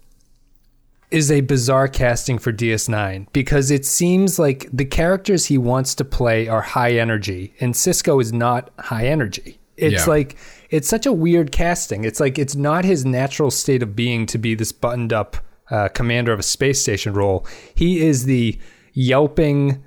is 1.10 1.30
a 1.30 1.40
bizarre 1.42 1.88
casting 1.88 2.38
for 2.38 2.52
DS9 2.52 3.26
because 3.32 3.70
it 3.70 3.84
seems 3.84 4.38
like 4.38 4.66
the 4.72 4.84
characters 4.84 5.46
he 5.46 5.58
wants 5.58 5.94
to 5.96 6.04
play 6.04 6.48
are 6.48 6.62
high 6.62 6.92
energy 6.92 7.54
and 7.60 7.74
Sisko 7.74 8.20
is 8.20 8.32
not 8.32 8.70
high 8.78 9.06
energy. 9.06 9.58
It's 9.76 10.06
Yeah. 10.06 10.12
like 10.12 10.36
it's 10.70 10.88
such 10.88 11.06
a 11.06 11.12
weird 11.12 11.52
casting. 11.52 12.04
It's 12.04 12.20
like 12.20 12.38
it's 12.38 12.54
not 12.56 12.84
his 12.84 13.04
natural 13.04 13.50
state 13.50 13.82
of 13.82 13.94
being 13.96 14.26
to 14.26 14.38
be 14.38 14.54
this 14.54 14.72
buttoned 14.72 15.12
up 15.12 15.36
uh, 15.70 15.88
commander 15.88 16.32
of 16.32 16.38
a 16.40 16.42
space 16.42 16.80
station 16.82 17.14
role. 17.14 17.46
He 17.74 18.04
is 18.06 18.24
the 18.24 18.58
yelping, 18.92 19.82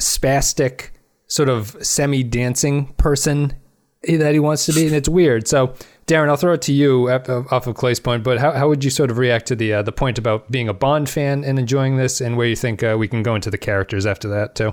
spastic, 0.00 0.90
sort 1.26 1.48
of 1.48 1.76
semi 1.82 2.22
dancing 2.22 2.86
person 2.96 3.54
that 4.08 4.32
he 4.32 4.38
wants 4.38 4.66
to 4.66 4.72
be, 4.72 4.86
and 4.86 4.94
it's 4.94 5.08
weird. 5.08 5.48
So, 5.48 5.74
Darren, 6.06 6.28
I'll 6.28 6.36
throw 6.36 6.52
it 6.52 6.62
to 6.62 6.72
you 6.72 7.10
off 7.10 7.66
of 7.66 7.74
Clay's 7.74 7.98
point, 7.98 8.22
but 8.22 8.38
how, 8.38 8.52
how 8.52 8.68
would 8.68 8.84
you 8.84 8.90
sort 8.90 9.10
of 9.10 9.18
react 9.18 9.46
to 9.46 9.56
the 9.56 9.72
uh, 9.74 9.82
the 9.82 9.92
point 9.92 10.18
about 10.18 10.50
being 10.50 10.68
a 10.68 10.74
Bond 10.74 11.08
fan 11.08 11.44
and 11.44 11.58
enjoying 11.58 11.96
this, 11.96 12.20
and 12.20 12.36
where 12.36 12.46
you 12.46 12.56
think 12.56 12.82
uh, 12.82 12.96
we 12.98 13.08
can 13.08 13.22
go 13.22 13.34
into 13.34 13.50
the 13.50 13.58
characters 13.58 14.06
after 14.06 14.28
that 14.28 14.54
too? 14.54 14.72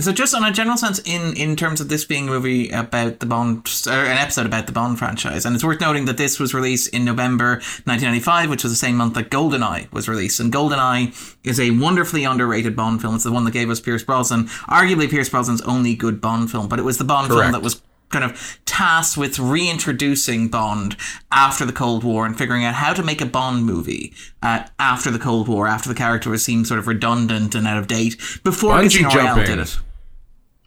So, 0.00 0.12
just 0.12 0.32
on 0.32 0.44
a 0.44 0.52
general 0.52 0.76
sense, 0.76 1.00
in 1.00 1.34
in 1.36 1.56
terms 1.56 1.80
of 1.80 1.88
this 1.88 2.04
being 2.04 2.28
a 2.28 2.30
movie 2.30 2.70
about 2.70 3.18
the 3.18 3.26
Bond, 3.26 3.68
or 3.86 3.92
an 3.92 4.16
episode 4.18 4.46
about 4.46 4.66
the 4.66 4.72
Bond 4.72 4.98
franchise, 4.98 5.44
and 5.44 5.54
it's 5.54 5.64
worth 5.64 5.80
noting 5.80 6.04
that 6.04 6.16
this 6.16 6.38
was 6.38 6.54
released 6.54 6.94
in 6.94 7.04
November 7.04 7.56
1995, 7.84 8.48
which 8.48 8.62
was 8.62 8.72
the 8.72 8.76
same 8.76 8.96
month 8.96 9.14
that 9.14 9.30
GoldenEye 9.30 9.90
was 9.92 10.08
released. 10.08 10.38
And 10.38 10.52
GoldenEye 10.52 11.36
is 11.42 11.58
a 11.58 11.72
wonderfully 11.72 12.24
underrated 12.24 12.76
Bond 12.76 13.00
film. 13.00 13.16
It's 13.16 13.24
the 13.24 13.32
one 13.32 13.44
that 13.44 13.50
gave 13.50 13.70
us 13.70 13.80
Pierce 13.80 14.04
Brosnan, 14.04 14.44
arguably 14.68 15.10
Pierce 15.10 15.28
Brosnan's 15.28 15.62
only 15.62 15.96
good 15.96 16.20
Bond 16.20 16.50
film, 16.50 16.68
but 16.68 16.78
it 16.78 16.84
was 16.84 16.98
the 16.98 17.04
Bond 17.04 17.28
film 17.28 17.50
that 17.52 17.62
was 17.62 17.82
kind 18.10 18.24
of 18.24 18.58
tasked 18.64 19.16
with 19.18 19.38
reintroducing 19.38 20.48
Bond 20.48 20.96
after 21.30 21.64
the 21.64 21.72
Cold 21.72 22.04
War 22.04 22.24
and 22.24 22.38
figuring 22.38 22.64
out 22.64 22.74
how 22.74 22.92
to 22.92 23.02
make 23.02 23.20
a 23.20 23.26
Bond 23.26 23.66
movie 23.66 24.14
uh, 24.42 24.64
after 24.78 25.10
the 25.10 25.18
Cold 25.18 25.48
War, 25.48 25.66
after 25.66 25.88
the 25.88 25.94
character 25.94 26.30
was 26.30 26.44
seemed 26.44 26.66
sort 26.66 26.78
of 26.78 26.86
redundant 26.86 27.54
and 27.54 27.66
out 27.66 27.78
of 27.78 27.86
date, 27.86 28.16
before 28.44 28.74
Bungee 28.74 28.84
Casino 28.84 29.08
Royale 29.10 29.44
did 29.44 29.58
it. 29.58 29.78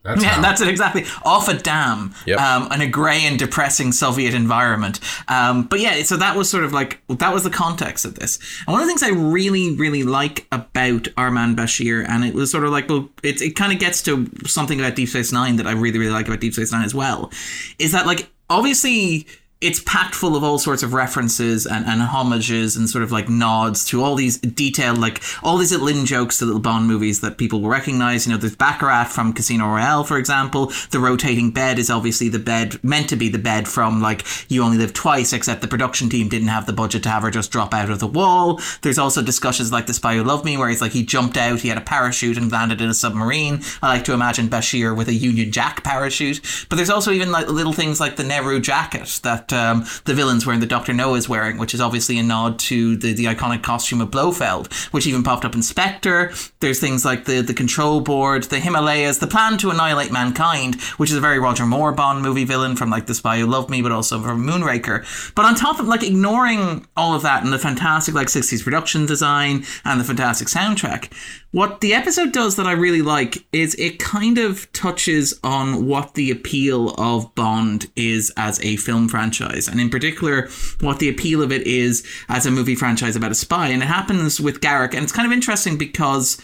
That's 0.04 0.24
yeah, 0.24 0.30
how. 0.30 0.42
that's 0.42 0.62
it 0.62 0.68
exactly. 0.68 1.06
Off 1.24 1.48
a 1.48 1.54
dam, 1.54 2.16
Yep. 2.26 2.40
um, 2.40 2.72
in 2.72 2.82
a 2.82 2.88
grey 2.88 3.22
and 3.26 3.38
depressing 3.38 3.92
Soviet 3.92 4.34
environment. 4.34 5.00
Um, 5.28 5.64
but 5.64 5.80
yeah, 5.80 6.02
so 6.04 6.18
that 6.18 6.36
was 6.36 6.50
sort 6.50 6.64
of 6.64 6.74
like 6.74 7.00
that 7.10 7.32
was 7.34 7.44
the 7.44 7.52
context 7.52 8.04
of 8.04 8.16
this. 8.16 8.40
And 8.66 8.74
one 8.74 8.82
of 8.82 8.88
the 8.88 8.92
things 8.92 9.04
I 9.04 9.10
really, 9.10 9.76
really 9.76 10.02
like 10.04 10.48
about 10.52 11.08
Our 11.18 11.30
Man 11.30 11.56
Bashir, 11.56 12.04
and 12.10 12.26
it 12.26 12.34
was 12.34 12.50
sort 12.52 12.64
of 12.64 12.72
like, 12.72 12.90
well, 12.90 13.10
it 13.22 13.42
it 13.42 13.56
kind 13.56 13.72
of 13.72 13.78
gets 13.80 14.02
to 14.04 14.28
something 14.48 14.80
about 14.80 14.96
Deep 14.96 15.10
Space 15.10 15.32
Nine 15.32 15.58
that 15.58 15.68
I 15.68 15.74
really, 15.74 16.00
really 16.00 16.12
like 16.12 16.28
about 16.28 16.40
Deep 16.40 16.54
Space 16.54 16.72
Nine 16.72 16.84
as 16.84 16.96
well, 16.96 17.32
is 17.78 17.92
that 17.92 18.08
like 18.08 18.30
obviously 18.50 19.28
it's 19.62 19.80
packed 19.86 20.16
full 20.16 20.36
of 20.36 20.44
all 20.44 20.58
sorts 20.58 20.82
of 20.82 20.94
references 20.94 21.68
and, 21.68 21.86
and 21.86 22.02
homages 22.02 22.76
and 22.76 22.90
sort 22.90 23.04
of 23.04 23.12
like 23.12 23.30
nods 23.30 23.86
to 23.86 24.04
all 24.04 24.16
these 24.16 24.40
detailed, 24.40 24.98
like 24.98 25.22
all 25.44 25.58
these 25.58 25.72
little 25.72 26.04
jokes 26.04 26.40
to 26.40 26.46
little 26.46 26.60
Bond 26.60 26.88
movies 26.88 27.22
that 27.22 27.38
people 27.38 27.62
will 27.62 27.70
recognize. 27.70 28.26
You 28.26 28.34
know, 28.34 28.38
there's 28.38 28.56
Baccarat 28.56 29.06
from 29.06 29.34
Casino 29.34 29.68
Royale, 29.68 30.04
for 30.04 30.18
example. 30.18 30.72
The 30.90 31.00
rotating 31.00 31.52
bed 31.52 31.78
is 31.78 31.92
obviously 31.92 32.28
the 32.30 32.40
bed, 32.40 32.84
meant 32.84 33.10
to 33.10 33.16
be 33.16 33.30
the 33.30 33.38
bed 33.38 33.68
from 33.68 34.02
like 34.02 34.26
You 34.50 34.64
Only 34.64 34.78
Live 34.78 34.94
Twice, 34.94 35.32
except 35.32 35.62
the 35.62 35.68
production 35.68 36.10
team 36.10 36.28
didn't 36.28 36.48
have 36.48 36.66
the 36.66 36.74
budget 36.74 37.04
to 37.04 37.10
have 37.10 37.22
her 37.22 37.32
just 37.32 37.52
drop 37.52 37.74
out 37.74 37.90
of 37.90 38.00
the 38.00 38.08
wall. 38.08 38.60
There's 38.82 38.98
also 38.98 39.22
discussions 39.22 39.72
like 39.72 39.86
The 39.86 39.94
Spy 39.94 40.16
Who 40.16 40.24
Loved 40.24 40.44
Me, 40.44 40.58
where 40.58 40.70
he's 40.70 40.82
like, 40.82 40.92
he 40.94 41.06
jumped 41.06 41.38
out, 41.38 41.60
he 41.60 41.70
had 41.70 41.78
a 41.78 41.82
parachute 41.82 42.38
and 42.38 42.52
landed 42.52 42.82
in 42.82 42.90
a 42.90 42.96
submarine. 42.96 43.62
I 43.82 43.90
like 43.90 44.06
to 44.06 44.14
imagine 44.14 44.48
Bashir 44.48 44.96
with 44.96 45.08
a 45.08 45.14
Union 45.14 45.52
Jack 45.52 45.84
parachute. 45.84 46.66
But 46.70 46.78
there's 46.78 46.90
also 46.90 47.12
even 47.12 47.32
like 47.32 47.48
little 47.48 47.74
things 47.74 48.00
like 48.00 48.16
the 48.16 48.24
Nehru 48.24 48.60
jacket 48.60 49.20
that 49.24 49.51
um, 49.54 49.86
the 50.06 50.14
villain's 50.14 50.46
wearing, 50.46 50.60
the 50.60 50.66
Doctor 50.66 50.94
No 50.94 51.16
is 51.16 51.28
wearing, 51.28 51.58
which 51.58 51.74
is 51.74 51.82
obviously 51.82 52.18
a 52.18 52.24
nod 52.24 52.60
to 52.60 52.96
the, 52.96 53.14
the 53.14 53.26
iconic 53.26 53.64
costume 53.64 54.02
of 54.02 54.12
Blofeld, 54.12 54.72
which 54.92 55.08
even 55.08 55.24
popped 55.24 55.46
up 55.46 55.56
in 55.56 55.62
Spectre. 55.62 56.32
There's 56.60 56.80
things 56.80 57.06
like 57.06 57.26
the, 57.26 57.42
the 57.42 57.54
control 57.54 58.02
board, 58.02 58.44
the 58.44 58.60
Himalayas, 58.60 59.20
the 59.20 59.28
plan 59.28 59.58
to 59.60 59.70
annihilate 59.70 60.12
mankind, 60.12 60.82
which 60.98 61.10
is 61.10 61.16
a 61.16 61.22
very 61.22 61.40
Roger 61.40 61.66
Moore 61.66 61.92
Bond 61.92 62.22
movie 62.22 62.46
villain 62.46 62.76
from 62.76 62.90
like 62.90 63.08
The 63.08 63.16
Spy 63.16 63.40
Who 63.40 63.46
Loved 63.46 63.70
Me, 63.70 63.82
but 63.82 63.92
also 63.92 64.22
from 64.22 64.46
Moonraker. 64.46 65.34
But 65.36 65.46
on 65.46 65.56
top 65.56 65.80
of 65.80 65.88
like 65.88 66.04
ignoring 66.04 66.88
all 66.96 67.16
of 67.16 67.24
that 67.24 67.44
and 67.44 67.52
the 67.52 67.60
fantastic 67.60 68.16
like 68.16 68.28
60s 68.28 68.64
production 68.64 69.06
design 69.06 69.66
and 69.86 70.00
the 70.00 70.06
fantastic 70.06 70.48
soundtrack, 70.48 71.12
what 71.52 71.82
the 71.82 71.94
episode 71.94 72.32
does 72.32 72.56
that 72.56 72.66
I 72.66 72.72
really 72.72 73.02
like 73.02 73.46
is 73.52 73.76
it 73.76 74.00
kind 74.00 74.38
of 74.38 74.72
touches 74.72 75.38
on 75.44 75.86
what 75.86 76.14
the 76.14 76.32
appeal 76.32 76.92
of 76.92 77.36
Bond 77.36 77.92
is 77.96 78.32
as 78.38 78.64
a 78.64 78.78
film 78.78 79.10
franchise, 79.10 79.68
and 79.68 79.80
in 79.80 79.90
particular, 79.90 80.48
what 80.80 81.00
the 81.00 81.10
appeal 81.10 81.42
of 81.42 81.52
it 81.52 81.68
is 81.68 82.08
as 82.30 82.46
a 82.46 82.52
movie 82.52 82.76
franchise 82.76 83.18
about 83.18 83.32
a 83.32 83.36
spy. 83.36 83.68
And 83.68 83.84
it 83.84 83.88
happens 83.88 84.40
with 84.40 84.62
Garak, 84.62 84.94
and 84.94 85.04
it's 85.04 85.12
kind 85.12 85.26
of 85.26 85.34
interesting 85.34 85.78
because 85.78 86.42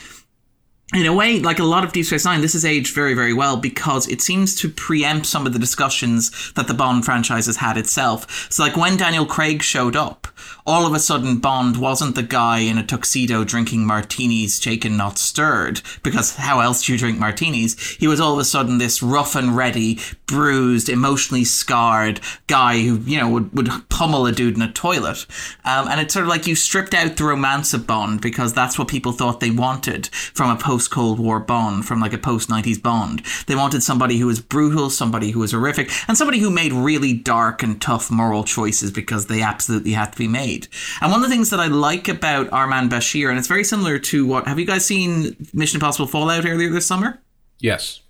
in 0.93 1.05
a 1.05 1.13
way, 1.13 1.39
like 1.39 1.59
a 1.59 1.65
lot 1.65 1.83
of 1.83 1.91
Deep 1.91 2.05
Space 2.05 2.23
Nine, 2.23 2.39
this 2.39 2.53
has 2.53 2.63
aged 2.63 2.95
very, 2.95 3.13
very 3.13 3.33
well 3.33 3.57
because 3.57 4.07
it 4.07 4.21
seems 4.21 4.55
to 4.61 4.69
preempt 4.69 5.25
some 5.25 5.45
of 5.45 5.51
the 5.51 5.59
discussions 5.59 6.53
that 6.53 6.67
the 6.67 6.73
Bond 6.73 7.03
franchise 7.03 7.45
has 7.47 7.57
had 7.57 7.77
itself. 7.77 8.49
So, 8.49 8.63
like 8.63 8.77
when 8.77 8.95
Daniel 8.95 9.25
Craig 9.25 9.61
showed 9.61 9.97
up, 9.97 10.27
all 10.67 10.86
of 10.86 10.93
a 10.93 11.00
sudden 11.00 11.38
Bond 11.38 11.77
wasn't 11.77 12.15
the 12.15 12.24
guy 12.24 12.59
in 12.59 12.77
a 12.77 12.86
tuxedo 12.86 13.45
drinking 13.45 13.86
martinis, 13.86 14.59
shaken 14.59 14.97
not 14.97 15.17
stirred, 15.17 15.81
because 16.03 16.36
how 16.36 16.59
else 16.59 16.86
do 16.86 16.91
you 16.91 17.00
drink 17.00 17.17
martinis? 17.17 17.79
He 17.97 18.07
was 18.07 18.19
all 18.19 18.33
of 18.33 18.39
a 18.39 18.43
sudden 18.43 18.77
this 18.77 19.01
rough 19.01 19.33
and 19.36 19.55
ready, 19.55 19.97
bruised, 20.25 20.89
emotionally 20.89 21.45
scarred 21.45 22.19
guy 22.47 22.81
who, 22.81 22.97
you 23.05 23.17
know, 23.17 23.29
would, 23.29 23.53
would 23.53 23.69
pummel 23.88 24.25
a 24.25 24.33
dude 24.33 24.55
in 24.55 24.62
a 24.62 24.71
toilet. 24.71 25.25
Um, 25.63 25.88
and 25.88 26.01
it's 26.01 26.13
sort 26.13 26.24
of 26.24 26.29
like 26.29 26.47
you 26.47 26.55
stripped 26.55 26.93
out 26.93 27.15
the 27.15 27.24
romance 27.24 27.74
of 27.74 27.88
Bond 27.88 28.19
because 28.19 28.53
that's 28.53 28.77
what 28.77 28.89
people 28.89 29.13
thought 29.13 29.39
they 29.39 29.51
wanted 29.51 30.07
from 30.07 30.50
a 30.50 30.59
post 30.59 30.91
Cold 30.91 31.17
War 31.17 31.39
Bond, 31.39 31.86
from 31.86 32.01
like 32.01 32.12
a 32.12 32.17
post 32.17 32.50
90s 32.50 32.81
Bond. 32.81 33.24
They 33.47 33.55
wanted 33.55 33.83
somebody 33.83 34.17
who 34.17 34.27
was 34.27 34.41
brutal, 34.41 34.89
somebody 34.89 35.31
who 35.31 35.39
was 35.39 35.53
horrific, 35.53 35.89
and 36.09 36.17
somebody 36.17 36.39
who 36.39 36.50
made 36.50 36.74
really 36.74 37.13
dark 37.13 37.63
and 37.63 37.81
tough 37.81 38.12
moral 38.12 38.43
choices 38.43 38.91
because 38.91 39.27
they 39.27 39.41
absolutely 39.41 39.93
had 39.93 40.12
to 40.12 40.17
be 40.17 40.27
made. 40.27 40.56
And 41.01 41.11
one 41.11 41.21
of 41.23 41.29
the 41.29 41.33
things 41.35 41.49
that 41.51 41.59
I 41.59 41.67
like 41.67 42.07
about 42.07 42.51
Our 42.51 42.67
Man 42.67 42.89
Bashir, 42.89 43.29
and 43.29 43.37
it's 43.37 43.47
very 43.47 43.63
similar 43.63 43.99
to 43.99 44.25
what 44.25 44.47
have 44.47 44.57
you 44.59 44.65
guys 44.65 44.85
seen 44.85 45.35
Mission 45.53 45.77
Impossible 45.77 46.07
Fallout 46.07 46.45
earlier 46.45 46.69
this 46.69 46.87
summer? 46.87 47.21
Yes. 47.59 48.01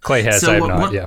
Clay 0.00 0.22
has, 0.22 0.40
So 0.40 0.50
I 0.50 0.54
have 0.54 0.60
what- 0.62 0.68
not. 0.68 0.92
yeah. 0.92 1.06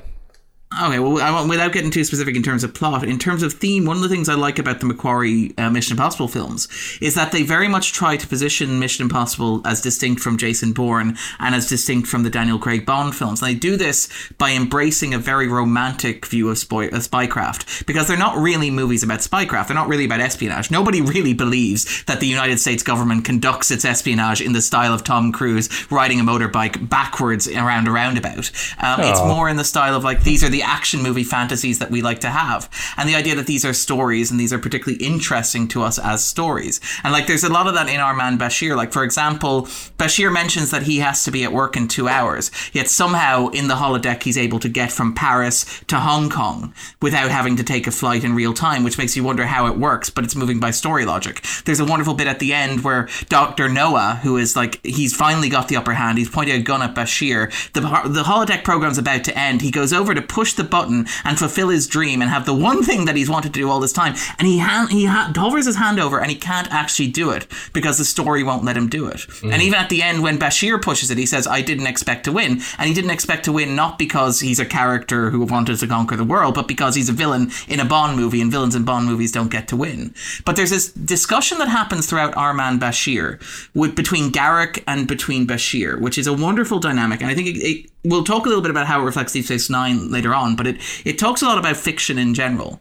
Okay, 0.82 0.98
well, 0.98 1.20
I 1.20 1.30
want, 1.30 1.48
without 1.48 1.72
getting 1.72 1.90
too 1.90 2.02
specific 2.02 2.34
in 2.34 2.42
terms 2.42 2.64
of 2.64 2.74
plot, 2.74 3.04
in 3.04 3.18
terms 3.18 3.44
of 3.44 3.52
theme, 3.52 3.84
one 3.84 3.96
of 3.96 4.02
the 4.02 4.08
things 4.08 4.28
I 4.28 4.34
like 4.34 4.58
about 4.58 4.80
the 4.80 4.86
McQuarrie 4.86 5.56
uh, 5.58 5.70
Mission 5.70 5.92
Impossible 5.92 6.26
films 6.26 6.66
is 7.00 7.14
that 7.14 7.30
they 7.30 7.44
very 7.44 7.68
much 7.68 7.92
try 7.92 8.16
to 8.16 8.26
position 8.26 8.80
Mission 8.80 9.04
Impossible 9.04 9.64
as 9.64 9.80
distinct 9.80 10.20
from 10.20 10.36
Jason 10.36 10.72
Bourne 10.72 11.16
and 11.38 11.54
as 11.54 11.68
distinct 11.68 12.08
from 12.08 12.24
the 12.24 12.30
Daniel 12.30 12.58
Craig 12.58 12.84
Bond 12.84 13.14
films. 13.14 13.40
And 13.40 13.50
they 13.50 13.54
do 13.54 13.76
this 13.76 14.08
by 14.36 14.50
embracing 14.50 15.14
a 15.14 15.18
very 15.18 15.46
romantic 15.46 16.26
view 16.26 16.50
of, 16.50 16.58
spy, 16.58 16.86
of 16.86 16.92
spycraft 17.08 17.86
because 17.86 18.08
they're 18.08 18.16
not 18.16 18.36
really 18.36 18.70
movies 18.70 19.04
about 19.04 19.20
spycraft. 19.20 19.68
They're 19.68 19.76
not 19.76 19.88
really 19.88 20.06
about 20.06 20.20
espionage. 20.20 20.72
Nobody 20.72 21.00
really 21.00 21.34
believes 21.34 22.02
that 22.04 22.18
the 22.18 22.26
United 22.26 22.58
States 22.58 22.82
government 22.82 23.24
conducts 23.24 23.70
its 23.70 23.84
espionage 23.84 24.40
in 24.40 24.54
the 24.54 24.62
style 24.62 24.92
of 24.92 25.04
Tom 25.04 25.30
Cruise 25.30 25.68
riding 25.92 26.18
a 26.18 26.24
motorbike 26.24 26.88
backwards 26.88 27.46
around 27.46 27.86
a 27.86 27.92
roundabout. 27.92 28.50
Um, 28.82 29.00
It's 29.00 29.20
more 29.20 29.48
in 29.48 29.56
the 29.56 29.64
style 29.64 29.94
of 29.94 30.02
like 30.02 30.24
these 30.24 30.42
are 30.42 30.48
the 30.48 30.63
action 30.64 31.02
movie 31.02 31.24
fantasies 31.24 31.78
that 31.78 31.90
we 31.90 32.02
like 32.02 32.20
to 32.20 32.30
have, 32.30 32.68
and 32.96 33.08
the 33.08 33.14
idea 33.14 33.34
that 33.34 33.46
these 33.46 33.64
are 33.64 33.72
stories 33.72 34.30
and 34.30 34.40
these 34.40 34.52
are 34.52 34.58
particularly 34.58 35.02
interesting 35.04 35.68
to 35.68 35.82
us 35.82 35.98
as 35.98 36.24
stories. 36.24 36.80
And 37.02 37.12
like 37.12 37.26
there's 37.26 37.44
a 37.44 37.52
lot 37.52 37.66
of 37.66 37.74
that 37.74 37.88
in 37.88 38.00
our 38.00 38.14
man 38.14 38.38
Bashir. 38.38 38.76
Like 38.76 38.92
for 38.92 39.04
example, 39.04 39.62
Bashir 39.98 40.32
mentions 40.32 40.70
that 40.70 40.84
he 40.84 40.98
has 40.98 41.24
to 41.24 41.30
be 41.30 41.44
at 41.44 41.52
work 41.52 41.76
in 41.76 41.88
two 41.88 42.08
hours, 42.08 42.50
yet 42.72 42.88
somehow 42.88 43.48
in 43.48 43.68
the 43.68 43.74
holodeck 43.74 44.22
he's 44.22 44.38
able 44.38 44.58
to 44.60 44.68
get 44.68 44.92
from 44.92 45.14
Paris 45.14 45.82
to 45.88 46.00
Hong 46.00 46.30
Kong 46.30 46.74
without 47.00 47.30
having 47.30 47.56
to 47.56 47.64
take 47.64 47.86
a 47.86 47.90
flight 47.90 48.24
in 48.24 48.34
real 48.34 48.54
time, 48.54 48.84
which 48.84 48.98
makes 48.98 49.16
you 49.16 49.24
wonder 49.24 49.46
how 49.46 49.66
it 49.66 49.78
works. 49.78 50.10
But 50.10 50.24
it's 50.24 50.36
moving 50.36 50.60
by 50.60 50.70
story 50.70 51.04
logic. 51.04 51.44
There's 51.64 51.80
a 51.80 51.84
wonderful 51.84 52.14
bit 52.14 52.26
at 52.26 52.38
the 52.38 52.52
end 52.52 52.84
where 52.84 53.08
Doctor 53.28 53.68
Noah, 53.68 54.20
who 54.22 54.36
is 54.36 54.56
like 54.56 54.84
he's 54.84 55.14
finally 55.14 55.48
got 55.48 55.68
the 55.68 55.76
upper 55.76 55.94
hand, 55.94 56.18
he's 56.18 56.30
pointing 56.30 56.60
a 56.60 56.62
gun 56.62 56.82
at 56.82 56.94
Bashir. 56.94 57.50
The 57.72 57.80
the 57.80 58.24
holodeck 58.24 58.64
program's 58.64 58.98
about 58.98 59.24
to 59.24 59.38
end. 59.38 59.62
He 59.62 59.70
goes 59.70 59.92
over 59.92 60.14
to 60.14 60.22
push 60.22 60.43
the 60.52 60.64
button 60.64 61.06
and 61.24 61.38
fulfill 61.38 61.70
his 61.70 61.86
dream 61.86 62.20
and 62.20 62.30
have 62.30 62.44
the 62.44 62.54
one 62.54 62.82
thing 62.82 63.06
that 63.06 63.16
he's 63.16 63.30
wanted 63.30 63.54
to 63.54 63.60
do 63.60 63.70
all 63.70 63.80
this 63.80 63.92
time, 63.92 64.14
and 64.38 64.46
he 64.46 64.58
ha- 64.58 64.86
he 64.90 65.06
ha- 65.06 65.32
hovers 65.34 65.66
his 65.66 65.76
hand 65.76 65.98
over 65.98 66.20
and 66.20 66.30
he 66.30 66.36
can't 66.36 66.70
actually 66.70 67.08
do 67.08 67.30
it 67.30 67.46
because 67.72 67.98
the 67.98 68.04
story 68.04 68.42
won't 68.42 68.64
let 68.64 68.76
him 68.76 68.88
do 68.88 69.06
it. 69.06 69.24
And 69.42 69.52
mm. 69.52 69.60
even 69.60 69.78
at 69.78 69.88
the 69.88 70.02
end, 70.02 70.22
when 70.22 70.38
Bashir 70.38 70.80
pushes 70.80 71.10
it, 71.10 71.18
he 71.18 71.26
says, 71.26 71.46
"I 71.46 71.62
didn't 71.62 71.86
expect 71.86 72.24
to 72.24 72.32
win," 72.32 72.60
and 72.78 72.88
he 72.88 72.94
didn't 72.94 73.10
expect 73.10 73.44
to 73.46 73.52
win 73.52 73.74
not 73.74 73.98
because 73.98 74.40
he's 74.40 74.58
a 74.58 74.66
character 74.66 75.30
who 75.30 75.44
wanted 75.44 75.78
to 75.78 75.86
conquer 75.86 76.16
the 76.16 76.24
world, 76.24 76.54
but 76.54 76.68
because 76.68 76.94
he's 76.94 77.08
a 77.08 77.12
villain 77.12 77.50
in 77.68 77.80
a 77.80 77.84
Bond 77.84 78.16
movie, 78.16 78.40
and 78.40 78.50
villains 78.50 78.74
in 78.74 78.84
Bond 78.84 79.06
movies 79.06 79.32
don't 79.32 79.50
get 79.50 79.68
to 79.68 79.76
win. 79.76 80.14
But 80.44 80.56
there's 80.56 80.70
this 80.70 80.90
discussion 80.92 81.58
that 81.58 81.68
happens 81.68 82.06
throughout 82.06 82.36
Our 82.36 82.52
Man 82.52 82.78
Bashir 82.78 83.40
with 83.74 83.94
between 83.94 84.32
Garak 84.32 84.82
and 84.86 85.06
between 85.06 85.46
Bashir, 85.46 86.00
which 86.00 86.18
is 86.18 86.26
a 86.26 86.32
wonderful 86.32 86.78
dynamic, 86.78 87.20
and 87.20 87.30
I 87.30 87.34
think 87.34 87.48
it, 87.48 87.58
it 87.58 87.90
we'll 88.04 88.24
talk 88.24 88.46
a 88.46 88.48
little 88.48 88.62
bit 88.62 88.70
about 88.70 88.86
how 88.86 89.00
it 89.00 89.04
reflects 89.04 89.32
Deep 89.32 89.44
Space 89.44 89.70
Nine 89.70 90.10
later 90.10 90.34
on, 90.34 90.56
but 90.56 90.66
it 90.66 90.80
it 91.04 91.18
talks 91.18 91.42
a 91.42 91.46
lot 91.46 91.58
about 91.58 91.76
fiction 91.76 92.18
in 92.18 92.34
general. 92.34 92.80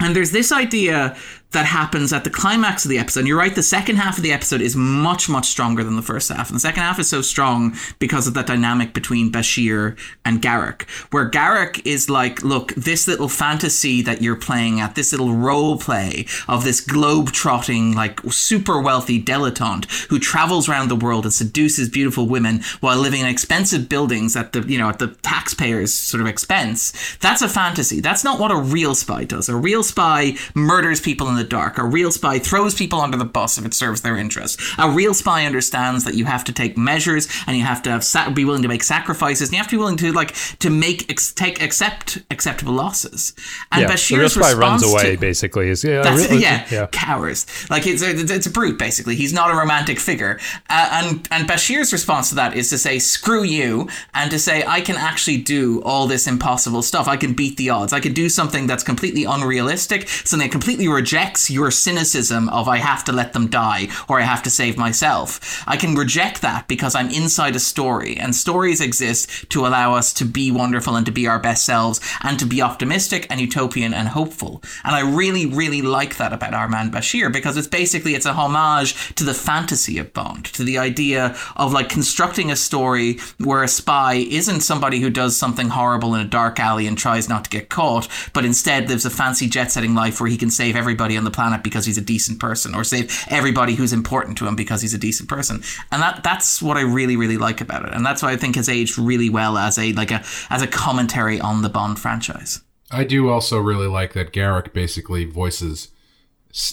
And 0.00 0.16
there's 0.16 0.32
this 0.32 0.50
idea 0.50 1.16
that 1.52 1.66
happens 1.66 2.12
at 2.12 2.24
the 2.24 2.30
climax 2.30 2.84
of 2.84 2.90
the 2.90 2.98
episode. 2.98 3.20
And 3.20 3.28
you're 3.28 3.38
right, 3.38 3.54
the 3.54 3.62
second 3.62 3.96
half 3.96 4.16
of 4.16 4.22
the 4.22 4.32
episode 4.32 4.60
is 4.60 4.74
much, 4.74 5.28
much 5.28 5.46
stronger 5.46 5.84
than 5.84 5.96
the 5.96 6.02
first 6.02 6.30
half. 6.30 6.48
And 6.48 6.56
the 6.56 6.60
second 6.60 6.82
half 6.82 6.98
is 6.98 7.08
so 7.08 7.22
strong 7.22 7.76
because 7.98 8.26
of 8.26 8.34
that 8.34 8.46
dynamic 8.46 8.94
between 8.94 9.30
Bashir 9.30 9.96
and 10.24 10.42
Garak, 10.42 10.88
where 11.10 11.30
Garak 11.30 11.84
is 11.86 12.08
like, 12.10 12.42
look, 12.42 12.74
this 12.74 13.06
little 13.06 13.28
fantasy 13.28 14.02
that 14.02 14.22
you're 14.22 14.36
playing 14.36 14.80
at, 14.80 14.94
this 14.94 15.12
little 15.12 15.34
role 15.34 15.78
play 15.78 16.26
of 16.48 16.64
this 16.64 16.80
globe 16.80 17.32
trotting, 17.32 17.94
like 17.94 18.20
super 18.30 18.80
wealthy 18.80 19.22
dilettante 19.22 19.90
who 20.08 20.18
travels 20.18 20.68
around 20.68 20.88
the 20.88 20.96
world 20.96 21.24
and 21.24 21.34
seduces 21.34 21.88
beautiful 21.88 22.26
women 22.26 22.62
while 22.80 22.98
living 22.98 23.20
in 23.20 23.26
expensive 23.26 23.88
buildings 23.88 24.36
at 24.36 24.52
the, 24.52 24.60
you 24.62 24.78
know, 24.78 24.88
at 24.88 24.98
the 24.98 25.08
taxpayers' 25.22 25.92
sort 25.92 26.20
of 26.20 26.26
expense. 26.26 26.92
That's 27.20 27.42
a 27.42 27.48
fantasy. 27.48 28.00
That's 28.00 28.24
not 28.24 28.40
what 28.40 28.50
a 28.50 28.56
real 28.56 28.94
spy 28.94 29.24
does. 29.24 29.48
A 29.48 29.56
real 29.56 29.82
spy 29.82 30.36
murders 30.54 31.00
people 31.00 31.28
in 31.28 31.36
the 31.36 31.41
dark. 31.44 31.78
A 31.78 31.84
real 31.84 32.10
spy 32.10 32.38
throws 32.38 32.74
people 32.74 33.00
under 33.00 33.16
the 33.16 33.24
bus 33.24 33.58
if 33.58 33.64
it 33.64 33.74
serves 33.74 34.02
their 34.02 34.16
interest. 34.16 34.60
A 34.78 34.90
real 34.90 35.14
spy 35.14 35.46
understands 35.46 36.04
that 36.04 36.14
you 36.14 36.24
have 36.24 36.44
to 36.44 36.52
take 36.52 36.76
measures 36.76 37.28
and 37.46 37.56
you 37.56 37.64
have 37.64 37.82
to 37.82 37.90
have 37.90 38.04
sa- 38.04 38.30
be 38.30 38.44
willing 38.44 38.62
to 38.62 38.68
make 38.68 38.82
sacrifices 38.82 39.48
and 39.48 39.52
you 39.52 39.58
have 39.58 39.68
to 39.68 39.76
be 39.76 39.78
willing 39.78 39.96
to 39.98 40.12
like 40.12 40.34
to 40.58 40.70
make 40.70 41.10
ex- 41.10 41.32
take 41.32 41.62
accept 41.62 42.18
acceptable 42.30 42.72
losses. 42.72 43.34
And 43.70 43.82
yeah. 43.82 43.86
the 43.88 43.94
Bashir's 43.94 44.18
real 44.18 44.28
spy 44.28 44.52
runs 44.52 44.82
response 44.82 45.04
away, 45.04 45.14
to, 45.16 45.20
basically. 45.20 45.68
Is 45.68 45.84
yeah, 45.84 46.14
real- 46.14 46.40
yeah, 46.40 46.66
yeah. 46.70 46.86
cowers. 46.92 47.46
Like 47.70 47.86
it's 47.86 48.02
a, 48.02 48.10
it's 48.10 48.46
a 48.46 48.50
brute, 48.50 48.78
basically. 48.78 49.16
He's 49.16 49.32
not 49.32 49.50
a 49.50 49.54
romantic 49.54 49.98
figure. 49.98 50.38
Uh, 50.68 50.88
and 50.92 51.28
and 51.30 51.48
Bashir's 51.48 51.92
response 51.92 52.30
to 52.30 52.34
that 52.36 52.56
is 52.56 52.70
to 52.70 52.78
say 52.78 52.98
"screw 52.98 53.42
you" 53.42 53.88
and 54.14 54.30
to 54.30 54.38
say 54.38 54.64
I 54.66 54.80
can 54.80 54.96
actually 54.96 55.38
do 55.38 55.82
all 55.82 56.06
this 56.06 56.26
impossible 56.26 56.82
stuff. 56.82 57.08
I 57.08 57.16
can 57.16 57.34
beat 57.34 57.56
the 57.56 57.70
odds. 57.70 57.92
I 57.92 58.00
can 58.00 58.12
do 58.12 58.28
something 58.28 58.66
that's 58.66 58.82
completely 58.82 59.24
unrealistic, 59.24 60.08
something 60.08 60.48
that 60.48 60.52
completely 60.52 60.88
rejects 61.32 61.50
your 61.50 61.70
cynicism 61.70 62.50
of 62.50 62.68
I 62.68 62.76
have 62.76 63.04
to 63.04 63.12
let 63.12 63.32
them 63.32 63.48
die 63.48 63.88
or 64.06 64.20
I 64.20 64.24
have 64.24 64.42
to 64.42 64.50
save 64.50 64.76
myself. 64.76 65.62
I 65.66 65.78
can 65.78 65.94
reject 65.94 66.42
that 66.42 66.68
because 66.68 66.94
I'm 66.94 67.08
inside 67.08 67.56
a 67.56 67.60
story, 67.60 68.18
and 68.18 68.34
stories 68.34 68.82
exist 68.82 69.48
to 69.48 69.66
allow 69.66 69.94
us 69.94 70.12
to 70.14 70.26
be 70.26 70.50
wonderful 70.50 70.94
and 70.94 71.06
to 71.06 71.12
be 71.12 71.26
our 71.26 71.38
best 71.38 71.64
selves 71.64 72.00
and 72.22 72.38
to 72.38 72.44
be 72.44 72.60
optimistic 72.60 73.26
and 73.30 73.40
utopian 73.40 73.94
and 73.94 74.08
hopeful. 74.08 74.62
And 74.84 74.94
I 74.94 75.00
really, 75.00 75.46
really 75.46 75.80
like 75.80 76.18
that 76.18 76.34
about 76.34 76.52
Our 76.52 76.68
Man 76.68 76.90
Bashir 76.90 77.32
because 77.32 77.56
it's 77.56 77.66
basically 77.66 78.14
it's 78.14 78.26
a 78.26 78.34
homage 78.34 79.14
to 79.14 79.24
the 79.24 79.32
fantasy 79.32 79.96
of 79.98 80.12
Bond, 80.12 80.44
to 80.56 80.64
the 80.64 80.76
idea 80.76 81.34
of 81.56 81.72
like 81.72 81.88
constructing 81.88 82.50
a 82.50 82.56
story 82.56 83.18
where 83.38 83.62
a 83.62 83.68
spy 83.68 84.14
isn't 84.14 84.60
somebody 84.60 85.00
who 85.00 85.08
does 85.08 85.34
something 85.34 85.70
horrible 85.70 86.14
in 86.14 86.20
a 86.20 86.28
dark 86.28 86.60
alley 86.60 86.86
and 86.86 86.98
tries 86.98 87.26
not 87.28 87.44
to 87.44 87.50
get 87.50 87.70
caught, 87.70 88.06
but 88.34 88.44
instead 88.44 88.90
lives 88.90 89.06
a 89.06 89.10
fancy 89.10 89.48
jet-setting 89.48 89.94
life 89.94 90.20
where 90.20 90.28
he 90.28 90.36
can 90.36 90.50
save 90.50 90.76
everybody 90.76 91.16
on 91.22 91.24
the 91.24 91.30
planet 91.30 91.62
because 91.62 91.86
he's 91.86 91.98
a 91.98 92.02
decent 92.02 92.40
person, 92.40 92.74
or 92.74 92.82
save 92.82 93.24
everybody 93.30 93.74
who's 93.74 93.92
important 93.92 94.36
to 94.38 94.46
him 94.46 94.56
because 94.56 94.82
he's 94.82 94.92
a 94.92 94.98
decent 94.98 95.28
person. 95.28 95.62
And 95.92 96.02
that 96.02 96.24
that's 96.24 96.60
what 96.60 96.76
I 96.76 96.82
really, 96.82 97.16
really 97.16 97.38
like 97.38 97.60
about 97.60 97.84
it. 97.86 97.94
And 97.94 98.04
that's 98.04 98.22
why 98.22 98.32
I 98.32 98.36
think 98.36 98.56
has 98.56 98.68
aged 98.68 98.98
really 98.98 99.30
well 99.30 99.56
as 99.56 99.78
a 99.78 99.92
like 99.92 100.10
a 100.10 100.22
as 100.50 100.62
a 100.62 100.66
commentary 100.66 101.40
on 101.40 101.62
the 101.62 101.68
Bond 101.68 101.98
franchise. 101.98 102.60
I 102.90 103.04
do 103.04 103.30
also 103.30 103.58
really 103.58 103.86
like 103.86 104.12
that 104.12 104.32
Garak 104.32 104.72
basically 104.72 105.24
voices 105.24 105.88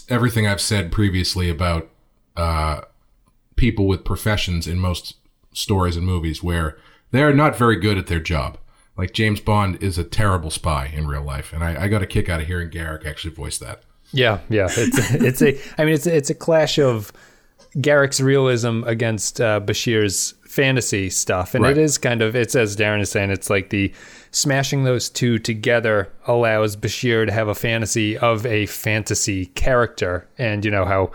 everything 0.10 0.46
I've 0.46 0.60
said 0.60 0.92
previously 0.92 1.50
about 1.50 1.90
uh, 2.36 2.82
people 3.56 3.88
with 3.88 4.04
professions 4.04 4.68
in 4.68 4.80
most 4.80 5.16
stories 5.54 5.96
and 5.96 6.06
movies 6.06 6.44
where 6.44 6.78
they're 7.12 7.34
not 7.34 7.58
very 7.58 7.78
good 7.78 7.98
at 7.98 8.08
their 8.08 8.20
job. 8.20 8.58
Like 8.98 9.14
James 9.14 9.40
Bond 9.40 9.82
is 9.82 9.98
a 9.98 10.04
terrible 10.04 10.50
spy 10.50 10.92
in 10.94 11.08
real 11.08 11.24
life, 11.24 11.54
and 11.54 11.64
I, 11.64 11.84
I 11.84 11.88
got 11.88 12.02
a 12.02 12.08
kick 12.08 12.28
out 12.28 12.42
of 12.42 12.48
hearing 12.48 12.70
Garak 12.70 13.06
actually 13.06 13.34
voice 13.34 13.58
that. 13.60 13.84
Yeah, 14.12 14.40
yeah. 14.50 14.68
It's 14.70 15.12
it's 15.14 15.42
a. 15.42 15.60
I 15.82 15.86
mean, 15.86 15.94
it's 15.94 16.08
it's 16.08 16.30
a 16.30 16.36
clash 16.36 16.80
of 16.80 17.12
Garak's 17.78 18.20
realism 18.20 18.84
against 18.86 19.40
uh, 19.40 19.60
Bashir's 19.62 20.34
fantasy 20.48 21.10
stuff, 21.10 21.54
and 21.56 21.64
Right. 21.64 21.78
it 21.78 21.82
is 21.82 21.98
kind 21.98 22.22
of. 22.22 22.36
It's 22.36 22.56
as 22.56 22.76
Darren 22.76 23.02
is 23.02 23.12
saying. 23.12 23.30
It's 23.30 23.50
like 23.50 23.70
the 23.70 23.94
smashing 24.32 24.84
those 24.84 25.10
two 25.10 25.38
together 25.40 26.12
allows 26.28 26.76
Bashir 26.76 27.26
to 27.28 27.32
have 27.32 27.48
a 27.48 27.56
fantasy 27.56 28.18
of 28.18 28.46
a 28.46 28.66
fantasy 28.66 29.48
character, 29.48 30.28
and 30.38 30.66
you 30.66 30.72
know 30.72 30.86
how 30.86 31.12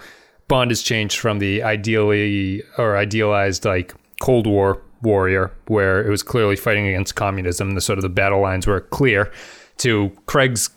Bond 0.46 0.70
has 0.70 0.82
changed 0.82 1.18
from 1.18 1.38
the 1.40 1.62
ideally 1.62 2.62
or 2.78 2.96
idealized 2.96 3.64
like 3.64 3.94
Cold 4.20 4.46
War 4.46 4.80
warrior, 5.02 5.50
where 5.66 6.02
it 6.06 6.08
was 6.08 6.22
clearly 6.22 6.56
fighting 6.56 6.86
against 6.86 7.14
communism. 7.16 7.72
The 7.74 7.80
sort 7.80 7.98
of 7.98 8.02
the 8.02 8.08
battle 8.08 8.40
lines 8.40 8.66
were 8.66 8.80
clear, 8.80 9.32
to 9.78 10.12
Craig's 10.26 10.70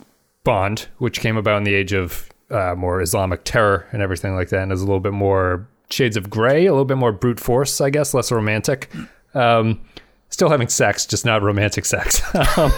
Bond, 0.48 0.88
which 0.96 1.20
came 1.20 1.36
about 1.36 1.58
in 1.58 1.64
the 1.64 1.74
age 1.74 1.92
of 1.92 2.30
uh, 2.50 2.74
more 2.74 3.02
Islamic 3.02 3.44
terror 3.44 3.86
and 3.92 4.00
everything 4.00 4.34
like 4.34 4.48
that, 4.48 4.62
and 4.62 4.72
is 4.72 4.80
a 4.80 4.86
little 4.86 4.98
bit 4.98 5.12
more 5.12 5.68
shades 5.90 6.16
of 6.16 6.30
gray, 6.30 6.64
a 6.64 6.72
little 6.72 6.86
bit 6.86 6.96
more 6.96 7.12
brute 7.12 7.38
force, 7.38 7.82
I 7.82 7.90
guess, 7.90 8.14
less 8.14 8.32
romantic. 8.32 8.90
Um, 9.34 9.82
still 10.30 10.48
having 10.48 10.68
sex, 10.68 11.04
just 11.04 11.26
not 11.26 11.42
romantic 11.42 11.84
sex. 11.84 12.22
um, 12.56 12.72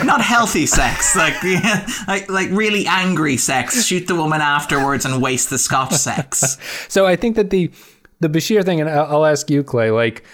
Not 0.06 0.22
healthy 0.22 0.64
sex, 0.64 1.14
like 1.14 1.34
like 2.08 2.30
like 2.30 2.48
really 2.48 2.86
angry 2.86 3.36
sex. 3.36 3.84
Shoot 3.84 4.06
the 4.06 4.14
woman 4.14 4.40
afterwards 4.40 5.04
and 5.04 5.20
waste 5.20 5.50
the 5.50 5.58
scotch 5.58 5.92
sex. 5.92 6.56
so 6.88 7.04
I 7.04 7.16
think 7.16 7.36
that 7.36 7.50
the 7.50 7.70
the 8.20 8.30
Bashir 8.30 8.64
thing, 8.64 8.80
and 8.80 8.88
I'll 8.88 9.26
ask 9.26 9.50
you, 9.50 9.62
Clay, 9.62 9.90
like, 9.90 10.24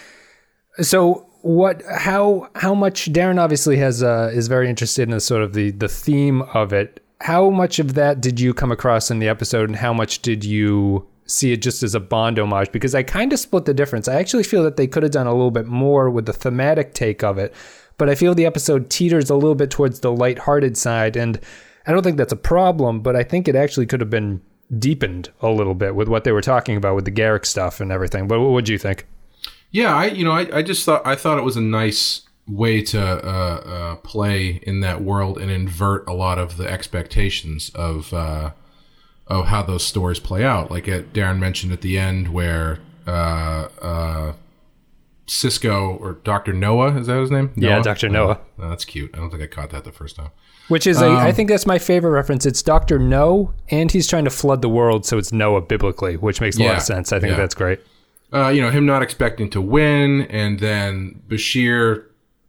so 0.79 1.29
what? 1.43 1.83
How 1.89 2.49
how 2.55 2.73
much? 2.73 3.11
Darren 3.11 3.37
obviously 3.37 3.75
has 3.77 4.01
uh, 4.01 4.31
is 4.33 4.47
very 4.47 4.69
interested 4.69 5.03
in 5.03 5.09
the 5.11 5.19
sort 5.19 5.43
of 5.43 5.53
the 5.53 5.71
the 5.71 5.89
theme 5.89 6.41
of 6.41 6.71
it. 6.71 7.03
How 7.19 7.49
much 7.49 7.79
of 7.79 7.95
that 7.95 8.21
did 8.21 8.39
you 8.39 8.53
come 8.53 8.71
across 8.71 9.11
in 9.11 9.19
the 9.19 9.27
episode, 9.27 9.69
and 9.69 9.75
how 9.75 9.93
much 9.93 10.21
did 10.21 10.45
you 10.45 11.05
see 11.25 11.51
it 11.51 11.61
just 11.61 11.83
as 11.83 11.95
a 11.95 11.99
Bond 11.99 12.39
homage? 12.39 12.71
Because 12.71 12.95
I 12.95 13.03
kind 13.03 13.33
of 13.33 13.39
split 13.39 13.65
the 13.65 13.73
difference. 13.73 14.07
I 14.07 14.15
actually 14.15 14.43
feel 14.43 14.63
that 14.63 14.77
they 14.77 14.87
could 14.87 15.03
have 15.03 15.11
done 15.11 15.27
a 15.27 15.33
little 15.33 15.51
bit 15.51 15.67
more 15.67 16.09
with 16.09 16.27
the 16.27 16.33
thematic 16.33 16.93
take 16.93 17.23
of 17.23 17.37
it, 17.37 17.53
but 17.97 18.09
I 18.09 18.15
feel 18.15 18.33
the 18.33 18.45
episode 18.45 18.89
teeters 18.89 19.29
a 19.29 19.35
little 19.35 19.55
bit 19.55 19.69
towards 19.69 19.99
the 19.99 20.13
lighthearted 20.13 20.77
side, 20.77 21.17
and 21.17 21.41
I 21.85 21.91
don't 21.91 22.03
think 22.03 22.15
that's 22.15 22.33
a 22.33 22.37
problem. 22.37 23.01
But 23.01 23.17
I 23.17 23.23
think 23.23 23.49
it 23.49 23.55
actually 23.57 23.85
could 23.85 23.99
have 23.99 24.09
been 24.09 24.41
deepened 24.79 25.29
a 25.41 25.49
little 25.49 25.75
bit 25.75 25.93
with 25.93 26.07
what 26.07 26.23
they 26.23 26.31
were 26.31 26.41
talking 26.41 26.77
about 26.77 26.95
with 26.95 27.03
the 27.03 27.11
Garak 27.11 27.45
stuff 27.45 27.81
and 27.81 27.91
everything. 27.91 28.29
But 28.29 28.39
what 28.39 28.51
would 28.51 28.69
you 28.69 28.77
think? 28.77 29.05
Yeah, 29.73 29.93
I 29.93 30.05
you 30.05 30.23
know 30.23 30.31
I, 30.31 30.57
I 30.57 30.61
just 30.61 30.85
thought 30.85 31.05
I 31.05 31.15
thought 31.15 31.37
it 31.37 31.43
was 31.43 31.57
a 31.57 31.61
nice 31.61 32.21
way 32.47 32.81
to 32.81 33.01
uh, 33.01 33.55
uh, 33.57 33.95
play 33.97 34.61
in 34.63 34.81
that 34.81 35.01
world 35.01 35.37
and 35.37 35.49
invert 35.49 36.07
a 36.07 36.13
lot 36.13 36.37
of 36.37 36.57
the 36.57 36.69
expectations 36.69 37.71
of 37.73 38.13
uh, 38.13 38.51
of 39.27 39.47
how 39.47 39.63
those 39.63 39.83
stories 39.83 40.19
play 40.19 40.45
out. 40.45 40.69
Like 40.69 40.87
at, 40.87 41.11
Darren 41.11 41.39
mentioned 41.39 41.73
at 41.73 41.81
the 41.81 41.97
end, 41.97 42.27
where 42.29 42.79
uh, 43.07 43.67
uh, 43.81 44.33
Sisko 45.25 45.99
or 45.99 46.19
Doctor 46.23 46.53
Noah 46.53 46.99
is 46.99 47.07
that 47.07 47.19
his 47.19 47.31
name? 47.31 47.51
Yeah, 47.55 47.75
Noah? 47.75 47.83
Dr. 47.83 48.09
Noah. 48.09 48.39
Oh, 48.59 48.69
that's 48.69 48.85
cute. 48.85 49.09
I 49.15 49.17
don't 49.17 49.31
think 49.31 49.41
I 49.41 49.47
caught 49.47 49.71
that 49.71 49.85
the 49.85 49.91
first 49.91 50.15
time. 50.15 50.29
Which 50.69 50.87
is, 50.87 51.01
a, 51.01 51.09
I 51.09 51.33
think 51.33 51.49
that's 51.49 51.65
my 51.65 51.77
favorite 51.77 52.11
reference. 52.11 52.45
It's 52.45 52.61
Doctor 52.61 52.97
No, 52.97 53.53
and 53.69 53.91
he's 53.91 54.07
trying 54.07 54.23
to 54.23 54.29
flood 54.29 54.61
the 54.61 54.69
world, 54.69 55.05
so 55.05 55.17
it's 55.17 55.33
Noah 55.33 55.61
biblically, 55.61 56.15
which 56.15 56.39
makes 56.39 56.57
a 56.57 56.63
lot 56.63 56.77
of 56.77 56.83
sense. 56.83 57.11
I 57.11 57.19
think 57.19 57.31
yeah. 57.31 57.37
that's 57.37 57.53
great. 57.53 57.81
Uh, 58.33 58.49
you 58.49 58.61
know, 58.61 58.71
him 58.71 58.85
not 58.85 59.03
expecting 59.03 59.49
to 59.51 59.61
win, 59.61 60.21
and 60.23 60.59
then 60.59 61.21
Bashir 61.27 62.05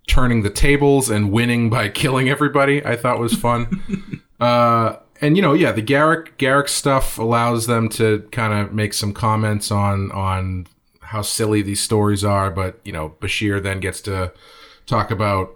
turning 0.07 0.43
the 0.43 0.51
tables 0.51 1.11
and 1.11 1.31
winning 1.31 1.71
by 1.71 1.89
killing 2.03 2.29
everybody. 2.29 2.85
I 2.85 2.97
thought 2.97 3.19
was 3.19 3.35
fun. 3.35 4.23
uh, 4.41 4.97
and 5.21 5.37
you 5.37 5.43
know, 5.43 5.53
yeah, 5.53 5.73
the 5.73 5.83
Garak 5.83 6.37
Garak 6.39 6.69
stuff 6.69 7.19
allows 7.19 7.67
them 7.67 7.89
to 7.91 8.27
kind 8.33 8.53
of 8.53 8.73
make 8.73 8.95
some 8.95 9.13
comments 9.13 9.71
on 9.71 10.11
on 10.13 10.67
how 11.01 11.23
silly 11.23 11.63
these 11.63 11.81
stories 11.81 12.25
are, 12.25 12.51
but 12.51 12.81
you 12.85 12.93
know, 12.93 13.15
Bashir 13.21 13.63
then 13.63 13.81
gets 13.81 14.01
to 14.03 14.33
talk 14.87 15.11
about 15.11 15.55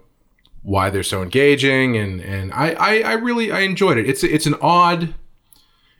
why 0.61 0.89
they're 0.89 1.03
so 1.03 1.21
engaging, 1.21 1.97
and 1.97 2.21
and 2.21 2.53
I 2.53 2.71
I, 2.73 2.99
I 2.99 3.13
really 3.13 3.51
I 3.51 3.61
enjoyed 3.61 3.97
it. 3.97 4.07
It's 4.07 4.23
it's 4.23 4.45
an 4.45 4.55
odd 4.61 5.13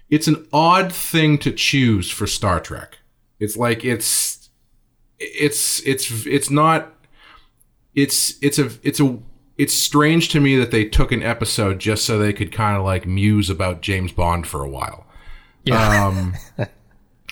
it's 0.09 0.27
an 0.27 0.47
odd 0.51 0.91
thing 0.93 1.37
to 1.39 1.51
choose 1.51 2.09
for 2.09 2.25
Star 2.25 2.59
Trek. 2.59 2.98
It's 3.39 3.55
like 3.57 3.83
it's 3.85 4.49
it's 5.19 5.81
it's 5.85 6.25
it's 6.25 6.49
not 6.49 6.93
it's 7.95 8.35
it's 8.41 8.59
a 8.59 8.69
it's 8.83 8.99
a 8.99 9.17
it's 9.57 9.73
strange 9.73 10.29
to 10.29 10.39
me 10.39 10.55
that 10.57 10.71
they 10.71 10.85
took 10.85 11.11
an 11.11 11.21
episode 11.23 11.79
just 11.79 12.05
so 12.05 12.17
they 12.17 12.31
could 12.33 12.51
kind 12.51 12.77
of 12.77 12.83
like 12.83 13.05
muse 13.05 13.49
about 13.49 13.81
James 13.81 14.11
Bond 14.11 14.47
for 14.47 14.63
a 14.63 14.69
while. 14.69 15.05
Yeah. 15.65 16.07
Um 16.07 16.33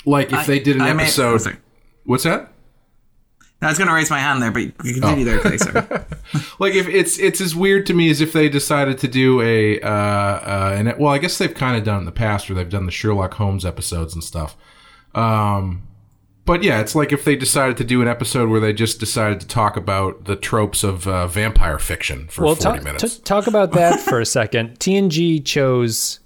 like 0.05 0.27
if 0.33 0.39
I- 0.39 0.43
they 0.45 0.59
did 0.59 0.75
an 0.75 0.81
I 0.83 0.89
episode 0.89 1.37
sorry. 1.39 1.57
What's 2.05 2.23
that? 2.23 2.51
I 3.59 3.69
was 3.69 3.79
going 3.79 3.87
to 3.87 3.93
raise 3.95 4.11
my 4.11 4.19
hand 4.19 4.39
there, 4.39 4.51
but 4.51 4.61
you 4.61 4.71
can 4.71 4.93
continue 4.93 5.25
there, 5.25 5.39
Clay, 5.39 5.57
sorry. 5.57 5.83
like 6.59 6.75
if 6.75 6.87
it's 6.87 7.17
it's 7.17 7.41
as 7.41 7.55
weird 7.55 7.87
to 7.87 7.93
me 7.95 8.09
as 8.11 8.21
if 8.21 8.31
they 8.31 8.49
decided 8.49 8.99
to 8.99 9.07
do 9.07 9.41
a 9.41 9.81
uh 9.81 9.87
uh 9.89 10.75
and 10.77 10.87
it, 10.89 10.99
well 10.99 11.11
I 11.11 11.17
guess 11.17 11.37
they've 11.39 11.53
kind 11.53 11.75
of 11.77 11.83
done 11.83 11.95
it 11.95 11.99
in 11.99 12.05
the 12.05 12.11
past 12.11 12.49
where 12.49 12.55
they've 12.55 12.69
done 12.69 12.85
the 12.85 12.91
Sherlock 12.91 13.33
Holmes 13.35 13.65
episodes 13.65 14.13
and 14.13 14.23
stuff. 14.23 14.55
Um 15.15 15.87
but 16.47 16.63
yeah, 16.63 16.79
it's 16.79 16.95
like 16.95 17.12
if 17.12 17.25
they 17.25 17.36
decided 17.36 17.75
to 17.77 17.83
do 17.83 18.01
an 18.01 18.07
episode 18.07 18.49
where 18.49 18.62
they 18.62 18.71
just 18.71 18.99
decided 19.01 19.41
to 19.41 19.47
talk 19.47 19.75
about 19.75 20.23
the 20.25 20.36
tropes 20.38 20.81
of 20.81 21.05
uh, 21.05 21.27
vampire 21.27 21.77
fiction 21.77 22.27
for 22.29 22.45
well, 22.45 22.55
40 22.55 22.79
ta- 22.79 22.83
minutes. 22.83 23.17
t- 23.17 23.23
talk 23.23 23.47
about 23.47 23.73
that 23.73 23.99
for 24.10 24.21
a 24.21 24.25
second. 24.25 24.79
TNG 24.79 25.43
chose 25.45 26.21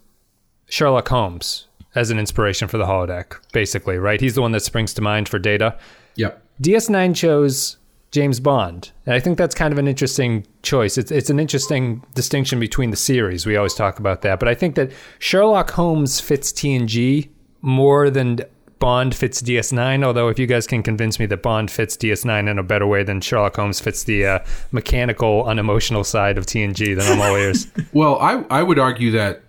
Sherlock 0.70 1.08
Holmes 1.10 1.68
as 1.96 2.12
an 2.12 2.20
inspiration 2.20 2.68
for 2.68 2.78
the 2.78 2.86
holodeck, 2.86 3.34
basically, 3.52 3.98
right? 3.98 4.22
He's 4.22 4.36
the 4.36 4.42
one 4.42 4.52
that 4.52 4.62
springs 4.62 4.94
to 4.94 5.02
mind 5.02 5.28
for 5.28 5.40
data. 5.40 5.78
yep. 6.16 6.42
DS9 6.62 7.16
chose 7.16 7.78
James 8.12 8.40
Bond. 8.40 8.92
And 9.08 9.16
I 9.16 9.20
think 9.20 9.40
that's 9.40 9.56
kind 9.56 9.72
of 9.74 9.80
an 9.80 9.88
interesting 9.88 10.46
choice. 10.62 11.00
It's, 11.00 11.10
it's 11.10 11.32
an 11.32 11.40
interesting 11.40 12.06
distinction 12.14 12.60
between 12.60 12.92
the 12.92 12.98
series. 12.98 13.48
We 13.48 13.58
always 13.58 13.74
talk 13.74 13.98
about 13.98 14.22
that. 14.22 14.40
But 14.40 14.50
I 14.50 14.54
think 14.54 14.76
that 14.76 14.92
Sherlock 15.18 15.72
Holmes 15.72 16.20
fits 16.20 16.52
TNG 16.52 17.30
more 17.62 18.12
than 18.12 18.42
Bond 18.82 19.16
fits 19.16 19.42
DS9. 19.42 20.04
Although, 20.04 20.28
if 20.28 20.38
you 20.38 20.48
guys 20.48 20.68
can 20.68 20.84
convince 20.84 21.20
me 21.20 21.26
that 21.28 21.42
Bond 21.42 21.72
fits 21.72 21.96
DS9 21.96 22.50
in 22.50 22.60
a 22.60 22.64
better 22.64 22.86
way 22.86 23.04
than 23.04 23.22
Sherlock 23.22 23.56
Holmes 23.56 23.80
fits 23.80 24.04
the 24.04 24.26
uh, 24.26 24.40
mechanical, 24.74 25.46
unemotional 25.46 26.04
side 26.04 26.38
of 26.38 26.46
TNG, 26.46 26.98
then 26.98 27.10
I'm 27.10 27.22
all 27.22 27.38
ears. 27.38 27.68
Well, 27.94 28.20
I 28.20 28.44
I 28.50 28.64
would 28.64 28.80
argue 28.80 29.12
that 29.12 29.44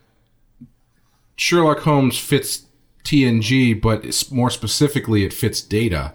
Sherlock 1.37 1.81
Holmes 1.81 2.19
fits 2.19 2.67
TNG, 3.05 3.81
but 3.81 4.05
more 4.31 4.51
specifically, 4.51 5.25
it 5.25 5.33
fits 5.33 5.61
Data, 5.61 6.13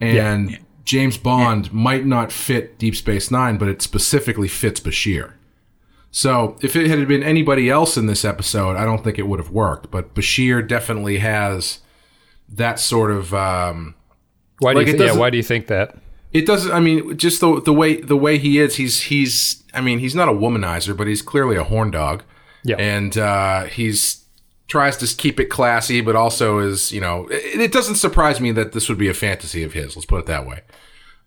and 0.00 0.58
James 0.84 1.16
Bond 1.16 1.72
might 1.72 2.04
not 2.04 2.30
fit 2.32 2.78
Deep 2.78 2.96
Space 2.96 3.30
Nine, 3.30 3.56
but 3.56 3.68
it 3.68 3.80
specifically 3.80 4.48
fits 4.48 4.80
Bashir. 4.80 5.32
So 6.10 6.56
if 6.62 6.76
it 6.76 6.88
had 6.88 7.06
been 7.08 7.22
anybody 7.22 7.68
else 7.68 7.96
in 7.96 8.06
this 8.06 8.24
episode, 8.24 8.76
I 8.76 8.84
don't 8.84 9.04
think 9.04 9.18
it 9.18 9.26
would 9.26 9.38
have 9.38 9.50
worked. 9.50 9.90
But 9.90 10.14
Bashir 10.14 10.66
definitely 10.66 11.18
has 11.18 11.80
that 12.50 12.78
sort 12.80 13.10
of. 13.10 13.32
Um, 13.34 13.94
Why 14.58 14.72
do 14.72 14.78
Like, 14.78 14.86
you 14.88 14.96
th- 14.96 15.12
yeah, 15.12 15.18
why 15.18 15.30
do 15.30 15.36
you 15.36 15.42
think 15.42 15.66
that? 15.66 15.96
it 16.32 16.44
doesn't. 16.46 16.72
I 16.72 16.80
mean, 16.80 17.16
just 17.16 17.40
the 17.40 17.60
the 17.60 17.72
way 17.72 18.00
the 18.00 18.16
way 18.16 18.38
he 18.38 18.58
is. 18.58 18.76
He's 18.76 19.02
he's. 19.02 19.62
I 19.74 19.80
mean, 19.80 19.98
he's 19.98 20.14
not 20.14 20.28
a 20.28 20.32
womanizer, 20.32 20.96
but 20.96 21.06
he's 21.06 21.22
clearly 21.22 21.56
a 21.56 21.64
horn 21.64 21.90
dog. 21.90 22.22
Yeah. 22.64 22.76
and 22.78 23.16
uh, 23.16 23.64
he's 23.66 24.24
tries 24.66 24.96
to 24.96 25.16
keep 25.16 25.38
it 25.38 25.44
classy, 25.46 26.00
but 26.00 26.16
also 26.16 26.58
is 26.58 26.90
you 26.90 27.00
know. 27.00 27.28
It, 27.30 27.60
it 27.60 27.72
doesn't 27.72 27.94
surprise 27.96 28.40
me 28.40 28.50
that 28.52 28.72
this 28.72 28.88
would 28.88 28.98
be 28.98 29.08
a 29.08 29.14
fantasy 29.14 29.62
of 29.62 29.72
his. 29.72 29.94
Let's 29.96 30.06
put 30.06 30.18
it 30.20 30.26
that 30.26 30.46
way. 30.46 30.62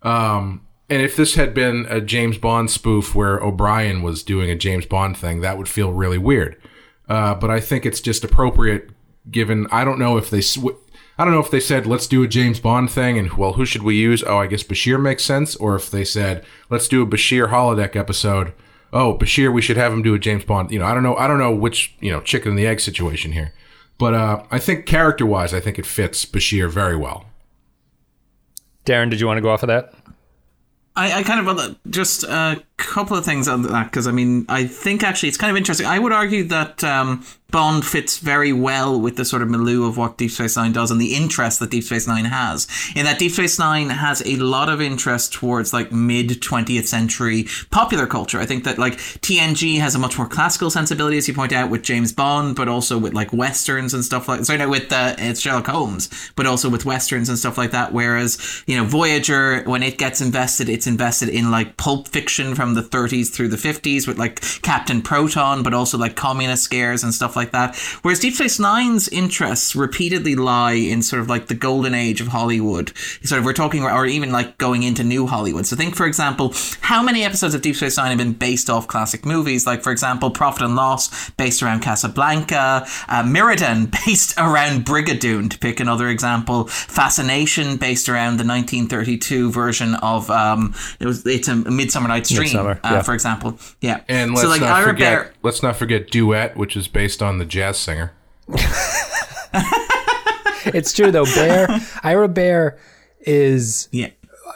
Um, 0.02 0.66
and 0.90 1.02
if 1.02 1.16
this 1.16 1.36
had 1.36 1.54
been 1.54 1.86
a 1.90 2.02
James 2.02 2.38
Bond 2.38 2.72
spoof 2.72 3.14
where 3.16 3.40
O'Brien 3.40 4.02
was 4.02 4.24
doing 4.24 4.50
a 4.50 4.56
James 4.56 4.86
Bond 4.86 5.16
thing, 5.18 5.42
that 5.42 5.58
would 5.58 5.70
feel 5.70 5.94
really 5.94 6.18
weird. 6.18 6.60
Uh, 7.08 7.36
but 7.36 7.50
I 7.50 7.60
think 7.60 7.86
it's 7.86 8.02
just 8.02 8.24
appropriate 8.24 8.90
given. 9.32 9.68
I 9.72 9.84
don't 9.86 10.00
know 10.00 10.18
if 10.18 10.30
they. 10.30 10.42
Sw- 10.42 10.76
I 11.20 11.26
don't 11.26 11.34
know 11.34 11.42
if 11.42 11.52
they 11.52 11.60
said 11.60 11.86
let's 11.86 12.08
do 12.08 12.24
a 12.24 12.30
James 12.30 12.62
Bond 12.62 12.90
thing 12.90 13.20
and 13.20 13.34
well 13.34 13.54
who 13.54 13.66
should 13.66 13.84
we 13.84 13.98
use? 13.98 14.24
Oh, 14.24 14.38
I 14.38 14.48
guess 14.48 14.64
Bashir 14.64 15.02
makes 15.02 15.26
sense. 15.26 15.54
Or 15.58 15.76
if 15.76 15.92
they 15.92 16.06
said 16.06 16.46
let's 16.70 16.88
do 16.88 17.02
a 17.02 17.06
Bashir 17.06 17.50
holodeck 17.50 17.98
episode. 17.98 18.54
Oh, 18.94 19.18
Bashir, 19.18 19.54
we 19.54 19.62
should 19.62 19.76
have 19.76 19.92
him 19.92 20.02
do 20.02 20.14
a 20.14 20.20
James 20.20 20.46
Bond. 20.46 20.72
You 20.72 20.80
know, 20.80 20.86
I 20.86 20.94
don't 20.94 21.04
know. 21.04 21.18
I 21.18 21.28
don't 21.28 21.38
know 21.38 21.54
which 21.54 21.94
you 22.00 22.10
know 22.10 22.22
chicken 22.22 22.52
and 22.52 22.58
the 22.58 22.66
egg 22.66 22.80
situation 22.80 23.34
here. 23.34 23.54
But 23.98 24.14
uh, 24.14 24.44
I 24.50 24.60
think 24.60 24.86
character 24.86 25.26
wise, 25.26 25.54
I 25.54 25.60
think 25.60 25.78
it 25.78 25.86
fits 25.86 26.26
Bashir 26.26 26.70
very 26.70 26.96
well. 26.96 27.26
Darren, 28.86 29.10
did 29.10 29.20
you 29.20 29.28
want 29.28 29.38
to 29.38 29.42
go 29.42 29.50
off 29.50 29.62
of 29.62 29.68
that? 29.68 29.94
I, 30.96 31.20
I 31.20 31.24
kind 31.24 31.42
of 31.42 31.46
want 31.46 31.92
just 31.92 32.24
a 32.24 32.64
couple 32.78 33.18
of 33.18 33.26
things 33.26 33.50
on 33.50 33.64
that 33.64 33.86
because 33.86 34.08
I 34.08 34.12
mean 34.12 34.46
I 34.48 34.66
think 34.66 35.04
actually 35.04 35.28
it's 35.28 35.38
kind 35.38 35.52
of 35.52 35.58
interesting. 35.58 35.86
I 35.86 36.00
would 36.00 36.14
argue 36.14 36.46
that 36.46 36.82
um, 36.84 37.26
Bond 37.52 37.86
fits 37.86 38.20
very 38.20 38.54
well 38.54 39.00
with 39.00 39.18
the 39.18 39.26
sort 39.26 39.42
of 39.42 39.50
milieu 39.50 39.86
of 39.86 39.98
what 39.98 40.18
Deep 40.18 40.32
Space 40.32 40.56
Nine 40.56 40.72
does 40.72 40.90
and 40.90 41.02
the 41.02 41.14
interest 41.16 41.60
that 41.60 41.72
Deep 41.72 41.84
Space 41.84 42.08
Nine 42.08 42.26
has. 42.26 42.68
In 42.96 43.06
that 43.06 43.20
Deep 43.20 43.32
Space 43.32 43.60
Nine 43.60 43.90
has 43.90 44.26
a 44.26 44.38
lot 44.38 44.70
of 44.70 44.82
interest 44.82 45.34
towards 45.34 45.74
like 45.74 45.92
mid 45.92 46.42
twentieth 46.42 46.88
century 46.88 47.48
popular 47.70 48.08
culture. 48.08 48.40
I 48.40 48.46
think 48.46 48.64
that 48.64 48.78
like 48.78 48.94
TNG 48.94 49.80
has 49.80 49.96
a 49.96 50.00
much 50.00 50.18
more 50.18 50.28
classical 50.28 50.70
sensibility, 50.70 51.18
as 51.18 51.28
you 51.28 51.34
point 51.34 51.52
out, 51.52 51.70
with 51.70 51.84
James 51.84 52.14
Bond, 52.14 52.56
but 52.56 52.70
also 52.70 52.98
with 52.98 53.14
like 53.14 53.34
westerns 53.34 53.94
and 53.94 54.06
stuff 54.06 54.28
like. 54.28 54.46
Sorry, 54.46 54.58
no, 54.58 54.70
with 54.70 54.92
uh, 54.92 55.16
it's 55.18 55.42
Sherlock 55.42 55.68
Holmes, 55.68 56.32
but 56.38 56.46
also 56.46 56.70
with 56.70 56.86
westerns 56.86 57.28
and 57.28 57.38
stuff 57.38 57.58
like 57.58 57.72
that. 57.72 57.92
Whereas 57.92 58.64
you 58.68 58.78
know 58.78 58.86
Voyager, 58.86 59.64
when 59.64 59.84
it 59.84 59.98
gets 59.98 60.22
invested, 60.22 60.70
it's 60.70 60.88
invested 60.88 61.28
in 61.28 61.52
like 61.52 61.76
pulp 61.76 62.08
fiction 62.08 62.56
from 62.56 62.70
from 62.70 62.76
the 62.76 62.88
30s 62.88 63.32
through 63.32 63.48
the 63.48 63.58
50s 63.58 64.08
with 64.08 64.20
like 64.20 64.42
Captain 64.62 65.02
Proton, 65.02 65.64
but 65.64 65.74
also 65.74 65.98
like 65.98 66.16
communist 66.16 66.64
scares 66.64 67.04
and 67.04 67.14
stuff 67.14 67.36
like 67.36 67.39
that. 67.52 67.76
Whereas 68.02 68.20
Deep 68.20 68.34
Space 68.36 68.60
Nine's 68.60 69.08
interests 69.08 69.76
repeatedly 69.76 70.36
lie 70.36 70.74
in 70.74 71.02
sort 71.02 71.22
of 71.22 71.30
like 71.30 71.48
the 71.48 71.56
golden 71.56 71.94
age 71.94 72.22
of 72.22 72.28
Hollywood. 72.28 72.92
Sort 73.24 73.40
of 73.40 73.46
we're 73.46 73.54
talking, 73.54 73.84
or 73.84 74.06
even 74.06 74.32
like 74.32 74.58
going 74.58 74.84
into 74.84 75.04
new 75.04 75.28
Hollywood. 75.28 75.66
So 75.66 75.76
think, 75.76 75.96
for 75.96 76.06
example, 76.06 76.54
how 76.82 77.02
many 77.02 77.24
episodes 77.24 77.54
of 77.54 77.62
Deep 77.62 77.76
Space 77.76 77.98
Nine 77.98 78.10
have 78.10 78.18
been 78.18 78.34
based 78.34 78.70
off 78.70 78.88
classic 78.88 79.26
movies? 79.26 79.66
Like, 79.66 79.82
for 79.84 79.92
example, 79.92 80.30
Profit 80.32 80.64
and 80.64 80.76
Loss, 80.76 81.32
based 81.32 81.62
around 81.64 81.82
Casablanca, 81.82 82.86
uh, 83.08 83.24
Meridian, 83.26 83.86
based 84.06 84.38
around 84.38 84.86
Brigadoon, 84.86 85.50
to 85.50 85.58
pick 85.60 85.80
another 85.80 86.10
example. 86.10 86.68
Fascination, 86.68 87.78
based 87.78 88.10
around 88.10 88.38
the 88.38 88.46
1932 88.46 89.52
version 89.52 89.96
of 89.96 90.30
um, 90.30 90.74
it 91.00 91.06
was 91.06 91.26
it's 91.26 91.48
a 91.48 91.56
Midsummer 91.56 92.08
Night's 92.08 92.30
Dream, 92.30 92.44
Midsummer, 92.44 92.80
uh, 92.84 93.02
for 93.04 93.14
example. 93.14 93.58
Yeah, 93.82 94.02
And 94.10 94.32
let's 94.32 94.42
so 94.42 94.50
like 94.50 94.62
not 94.62 94.72
Ira 94.72 94.88
forget. 94.90 95.20
Behr- 95.20 95.32
Let's 95.42 95.64
not 95.64 95.78
forget 95.78 96.12
Duet, 96.12 96.58
which 96.58 96.76
is 96.76 96.88
based 96.90 97.22
on 97.22 97.29
the 97.38 97.46
jazz 97.46 97.78
singer. 97.78 98.14
It's 100.66 100.94
true 100.94 101.12
though. 101.12 101.24
Behr, 101.26 102.00
Ira 102.04 102.28
Behr 102.28 102.78
is 103.22 103.88
yeah. 103.92 104.10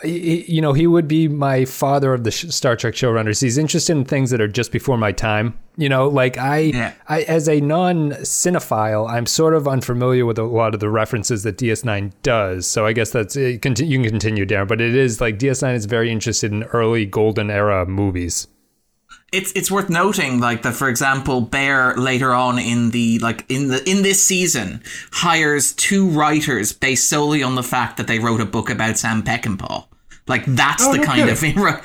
you 0.04 0.62
know, 0.62 0.74
he 0.74 0.86
would 0.86 1.08
be 1.08 1.28
my 1.28 1.66
father 1.66 2.14
of 2.14 2.24
the 2.24 2.32
Star 2.32 2.76
Trek 2.76 2.94
showrunners. 2.94 3.42
He's 3.42 3.58
interested 3.58 3.94
in 3.94 4.06
things 4.06 4.30
that 4.32 4.42
are 4.42 4.48
just 4.48 4.72
before 4.72 4.98
my 4.98 5.12
time. 5.12 5.58
You 5.76 5.90
know, 5.90 6.08
like 6.08 6.38
I, 6.38 6.58
Yeah. 6.60 6.94
I 7.08 7.22
as 7.24 7.48
a 7.50 7.60
non 7.62 8.12
cinephile, 8.12 9.10
I'm 9.10 9.26
sort 9.26 9.56
of 9.56 9.68
unfamiliar 9.68 10.26
with 10.26 10.38
a 10.38 10.44
lot 10.44 10.74
of 10.74 10.80
the 10.80 10.90
references 10.90 11.44
that 11.44 11.58
DS9 11.58 12.12
does. 12.22 12.68
So 12.68 12.86
I 12.86 12.94
guess 12.94 13.12
that's 13.12 13.36
it, 13.36 13.54
you 13.54 13.60
can 13.60 13.74
continue, 13.76 14.46
Darren. 14.46 14.68
But 14.68 14.82
it 14.82 14.96
is 14.96 15.20
like 15.20 15.40
DS9 15.40 15.74
is 15.74 15.86
very 15.86 16.12
interested 16.12 16.52
in 16.52 16.64
early 16.66 17.06
golden 17.06 17.50
era 17.50 17.86
movies. 17.86 18.48
It's 19.32 19.52
it's 19.54 19.72
worth 19.72 19.90
noting 19.90 20.40
like 20.40 20.62
that 20.62 20.74
for 20.76 20.88
example 20.90 21.46
Behr 21.46 21.98
later 21.98 22.34
on 22.34 22.60
in 22.60 22.92
the 22.92 23.18
like 23.20 23.46
in 23.50 23.70
the 23.70 23.88
in 23.90 24.04
this 24.04 24.24
season 24.24 24.84
hires 25.12 25.74
two 25.74 26.08
writers 26.08 26.72
based 26.72 27.10
solely 27.10 27.42
on 27.42 27.56
the 27.56 27.64
fact 27.64 27.98
that 27.98 28.06
they 28.08 28.20
wrote 28.20 28.42
a 28.42 28.46
book 28.46 28.70
about 28.70 28.98
sam 29.00 29.24
peckinpah 29.24 29.86
like 30.28 30.46
that's 30.46 30.86
Oh, 30.86 30.92
the 30.92 31.00
no 31.00 31.04
kind 31.04 31.28
kidding. 31.30 31.58
of 31.68 31.82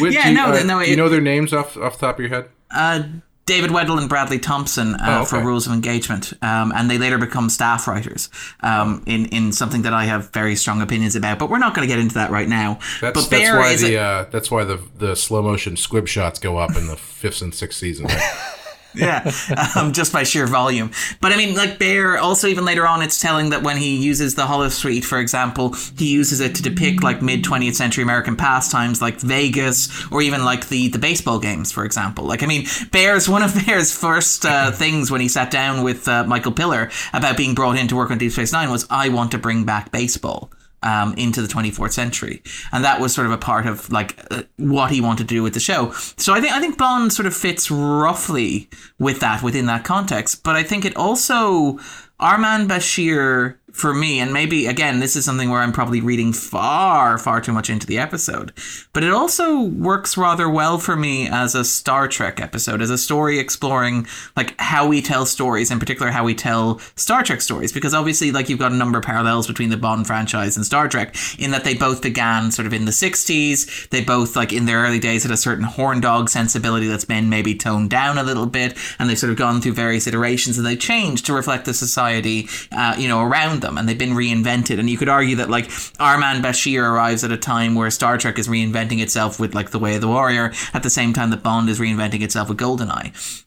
Would 0.00 0.12
yeah 0.12 0.28
you, 0.28 0.34
no 0.34 0.52
uh, 0.52 0.62
no 0.64 0.84
do 0.84 0.90
you 0.90 0.96
know 0.96 1.08
their 1.08 1.22
names 1.22 1.54
off 1.54 1.78
off 1.78 1.98
the 1.98 2.06
top 2.06 2.16
of 2.16 2.20
your 2.20 2.28
head? 2.28 2.48
uh, 2.70 3.02
David 3.44 3.70
Weddle 3.70 3.98
and 3.98 4.08
Bradley 4.08 4.38
Thompson 4.38 4.94
uh, 4.94 4.98
Oh, 5.04 5.20
okay. 5.22 5.30
for 5.30 5.40
Rules 5.40 5.66
of 5.66 5.72
Engagement, 5.72 6.32
um, 6.42 6.72
and 6.74 6.88
they 6.90 6.96
later 6.98 7.18
become 7.18 7.50
staff 7.50 7.88
writers 7.88 8.28
um, 8.60 9.02
in 9.06 9.26
in 9.26 9.52
something 9.52 9.82
that 9.82 9.92
I 9.92 10.04
have 10.04 10.30
very 10.30 10.54
strong 10.54 10.80
opinions 10.80 11.16
about. 11.16 11.38
But 11.40 11.50
we're 11.50 11.58
not 11.58 11.74
going 11.74 11.86
to 11.86 11.92
get 11.92 11.98
into 12.00 12.14
that 12.14 12.30
right 12.30 12.48
now. 12.48 12.78
That's 13.00 13.20
but 13.20 13.30
that's 13.30 13.50
why 13.52 13.76
the 13.76 13.94
a- 13.96 14.00
uh, 14.02 14.24
that's 14.30 14.50
why 14.50 14.64
the 14.64 14.80
the 14.96 15.16
slow 15.16 15.42
motion 15.42 15.76
squib 15.76 16.06
shots 16.06 16.38
go 16.38 16.56
up 16.58 16.76
in 16.76 16.86
the 16.86 16.96
fifth 16.96 17.42
and 17.42 17.52
sixth 17.54 17.78
season. 17.78 18.06
right? 18.06 18.48
yeah, 18.94 19.30
um, 19.76 19.92
just 19.92 20.12
by 20.12 20.22
sheer 20.22 20.46
volume. 20.46 20.90
But 21.20 21.32
I 21.32 21.36
mean, 21.36 21.54
like 21.54 21.78
Behr, 21.78 22.20
also 22.20 22.46
even 22.48 22.64
later 22.64 22.86
on, 22.86 23.02
it's 23.02 23.20
telling 23.20 23.50
that 23.50 23.62
when 23.62 23.76
he 23.76 23.96
uses 23.96 24.34
the 24.34 24.42
holosuite, 24.42 25.04
for 25.04 25.18
example, 25.18 25.74
he 25.96 26.12
uses 26.12 26.40
it 26.40 26.54
to 26.56 26.62
depict 26.62 27.02
like 27.02 27.22
mid 27.22 27.42
20th 27.42 27.74
century 27.74 28.02
American 28.02 28.36
pastimes 28.36 29.00
like 29.00 29.20
Vegas 29.20 29.88
or 30.10 30.22
even 30.22 30.44
like 30.44 30.68
the, 30.68 30.88
the 30.88 30.98
baseball 30.98 31.38
games, 31.38 31.72
for 31.72 31.84
example. 31.84 32.24
Like, 32.24 32.42
I 32.42 32.46
mean, 32.46 32.64
Behr's 32.64 33.28
one 33.28 33.42
of 33.42 33.52
Behr's 33.66 33.96
first 33.96 34.44
uh, 34.44 34.70
things 34.82 35.10
when 35.10 35.20
he 35.20 35.28
sat 35.28 35.50
down 35.50 35.82
with 35.82 36.06
uh, 36.08 36.24
Michael 36.24 36.52
Piller 36.52 36.90
about 37.12 37.36
being 37.36 37.54
brought 37.54 37.78
in 37.78 37.88
to 37.88 37.96
work 37.96 38.10
on 38.10 38.18
Deep 38.18 38.32
Space 38.32 38.52
Nine 38.52 38.70
was, 38.70 38.86
I 38.90 39.08
want 39.08 39.30
to 39.32 39.38
bring 39.38 39.64
back 39.64 39.90
baseball 39.90 40.50
um, 40.82 41.14
into 41.14 41.40
the 41.42 41.48
24th 41.48 41.92
century, 41.92 42.42
and 42.72 42.84
that 42.84 43.00
was 43.00 43.14
sort 43.14 43.26
of 43.26 43.32
a 43.32 43.38
part 43.38 43.66
of 43.66 43.90
like 43.90 44.18
uh, 44.30 44.42
what 44.56 44.90
he 44.90 45.00
wanted 45.00 45.28
to 45.28 45.34
do 45.34 45.42
with 45.42 45.54
the 45.54 45.60
show. 45.60 45.92
So 46.16 46.32
I 46.34 46.40
think 46.40 46.52
I 46.52 46.60
think 46.60 46.78
Bond 46.78 47.12
sort 47.12 47.26
of 47.26 47.34
fits 47.34 47.70
roughly 47.70 48.68
with 48.98 49.20
that 49.20 49.42
within 49.42 49.66
that 49.66 49.84
context, 49.84 50.42
but 50.42 50.56
I 50.56 50.62
think 50.62 50.84
it 50.84 50.96
also 50.96 51.78
Our 52.20 52.38
Man 52.38 52.68
Bashir 52.68 53.56
for 53.72 53.94
me, 53.94 54.20
and 54.20 54.32
maybe 54.32 54.66
again 54.66 55.00
this 55.00 55.16
is 55.16 55.24
something 55.24 55.50
where 55.50 55.60
I'm 55.60 55.72
probably 55.72 56.00
reading 56.00 56.32
far 56.32 57.18
far 57.18 57.40
too 57.40 57.52
much 57.52 57.70
into 57.70 57.86
the 57.86 57.98
episode, 57.98 58.52
but 58.92 59.02
it 59.02 59.12
also 59.12 59.62
works 59.62 60.16
rather 60.16 60.48
well 60.48 60.78
for 60.78 60.96
me 60.96 61.28
as 61.28 61.54
a 61.54 61.64
Star 61.64 62.06
Trek 62.08 62.40
episode, 62.40 62.82
as 62.82 62.90
a 62.90 62.98
story 62.98 63.38
exploring 63.38 64.06
like 64.36 64.58
how 64.60 64.86
we 64.86 65.00
tell 65.02 65.26
stories, 65.26 65.70
in 65.70 65.78
particular 65.78 66.10
how 66.10 66.24
we 66.24 66.34
tell 66.34 66.78
Star 66.96 67.22
Trek 67.22 67.40
stories, 67.40 67.72
because 67.72 67.94
obviously 67.94 68.30
like 68.30 68.48
you've 68.48 68.58
got 68.58 68.72
a 68.72 68.76
number 68.76 68.98
of 68.98 69.04
parallels 69.04 69.46
between 69.46 69.70
the 69.70 69.76
Bond 69.76 70.06
franchise 70.06 70.56
and 70.56 70.66
Star 70.66 70.88
Trek 70.88 71.16
in 71.38 71.50
that 71.50 71.64
they 71.64 71.74
both 71.74 72.02
began 72.02 72.50
sort 72.50 72.66
of 72.66 72.72
in 72.72 72.84
the 72.84 72.90
60s. 72.90 73.88
They 73.88 74.04
both 74.04 74.36
like 74.36 74.52
in 74.52 74.66
their 74.66 74.82
early 74.82 74.98
days 74.98 75.22
had 75.22 75.32
a 75.32 75.36
certain 75.36 75.64
horn 75.64 76.00
dog 76.00 76.28
sensibility 76.28 76.86
that's 76.86 77.04
been 77.04 77.28
maybe 77.28 77.54
toned 77.54 77.90
down 77.90 78.18
a 78.18 78.22
little 78.22 78.46
bit, 78.46 78.76
and 78.98 79.08
they've 79.08 79.18
sort 79.18 79.30
of 79.30 79.38
gone 79.38 79.60
through 79.60 79.72
various 79.72 80.06
iterations 80.06 80.58
and 80.58 80.66
they've 80.66 80.78
changed 80.78 81.26
to 81.26 81.32
reflect 81.32 81.64
the 81.64 81.74
society, 81.74 82.48
uh, 82.72 82.94
you 82.98 83.08
know, 83.08 83.20
around 83.20 83.61
them, 83.62 83.78
and 83.78 83.88
they've 83.88 83.98
been 83.98 84.10
reinvented. 84.10 84.78
And 84.78 84.90
you 84.90 84.98
could 84.98 85.08
argue 85.08 85.36
that 85.36 85.48
like 85.50 85.70
Our 85.98 86.18
Man 86.18 86.42
Bashir 86.42 86.82
arrives 86.82 87.24
at 87.24 87.32
a 87.32 87.38
time 87.38 87.74
where 87.74 87.90
Star 87.90 88.18
Trek 88.18 88.38
is 88.38 88.48
reinventing 88.48 89.00
itself 89.00 89.40
with 89.40 89.54
like 89.54 89.70
the 89.70 89.78
Way 89.78 89.94
of 89.94 90.00
the 90.02 90.08
Warrior, 90.08 90.52
at 90.74 90.82
the 90.82 90.90
same 90.90 91.12
time 91.12 91.30
that 91.30 91.42
Bond 91.42 91.68
is 91.68 91.80
reinventing 91.80 92.22
itself 92.22 92.48
with 92.48 92.58
Goldeneye. 92.58 93.41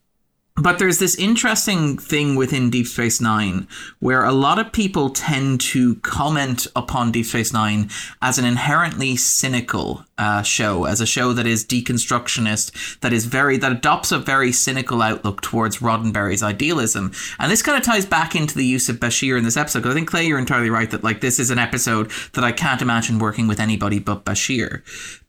But 0.57 0.79
there's 0.79 0.99
this 0.99 1.15
interesting 1.15 1.97
thing 1.97 2.37
within 2.37 2.69
Deep 2.69 2.87
Space 2.87 3.19
Nine 3.19 3.67
where 3.99 4.23
a 4.23 4.31
lot 4.31 4.57
of 4.57 4.71
people 4.71 5.09
tend 5.09 5.59
to 5.61 5.95
comment 5.95 6.65
upon 6.77 7.11
Deep 7.11 7.25
Space 7.25 7.51
Nine 7.51 7.89
as 8.21 8.37
an 8.37 8.45
inherently 8.45 9.17
cynical 9.17 10.05
uh, 10.17 10.43
show, 10.43 10.85
as 10.85 11.01
a 11.01 11.05
show 11.05 11.33
that 11.33 11.45
is 11.45 11.65
deconstructionist, 11.65 13.01
that 13.01 13.11
is 13.11 13.25
very 13.25 13.57
that 13.57 13.73
adopts 13.73 14.13
a 14.13 14.17
very 14.17 14.53
cynical 14.53 15.01
outlook 15.01 15.41
towards 15.41 15.79
Roddenberry's 15.79 16.41
idealism. 16.41 17.11
And 17.37 17.51
this 17.51 17.61
kind 17.61 17.77
of 17.77 17.83
ties 17.83 18.05
back 18.05 18.33
into 18.33 18.55
the 18.55 18.65
use 18.65 18.87
of 18.87 18.95
Bashir 18.95 19.37
in 19.37 19.43
this 19.43 19.57
episode. 19.57 19.79
Because 19.79 19.91
I 19.91 19.95
think 19.95 20.09
Clay, 20.09 20.25
you're 20.25 20.39
entirely 20.39 20.69
right 20.69 20.89
that 20.89 21.03
like 21.03 21.19
this 21.19 21.37
is 21.37 21.51
an 21.51 21.59
episode 21.59 22.11
that 22.31 22.45
I 22.45 22.53
can't 22.53 22.81
imagine 22.81 23.19
working 23.19 23.47
with 23.47 23.59
anybody 23.59 23.99
but 23.99 24.23
Bashir. 24.23 24.83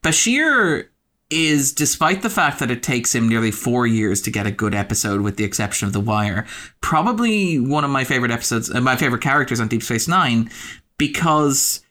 Bashir 0.05 0.87
is 1.31 1.73
despite 1.73 2.23
the 2.23 2.31
fact 2.31 2.61
that 2.61 2.71
it 2.71 2.83
takes 2.83 3.15
him 3.15 3.29
nearly 3.29 3.51
four 3.51 3.87
years 3.87 4.23
to 4.23 4.31
get 4.31 4.47
a 4.47 4.53
good 4.53 4.75
episode, 4.75 5.23
with 5.23 5.37
the 5.37 5.45
exception 5.45 5.87
of 5.87 5.93
The 5.93 6.01
Wire, 6.01 6.47
probably 6.81 7.59
one 7.59 7.85
of 7.85 7.91
my 7.91 8.05
favorite 8.05 8.31
episodes, 8.31 8.71
uh, 8.73 8.81
my 8.81 8.97
favorite 8.97 9.23
characters 9.23 9.59
on 9.59 9.69
Deep 9.69 9.83
Space 9.83 10.07
Nine, 10.07 10.51
because 10.99 11.83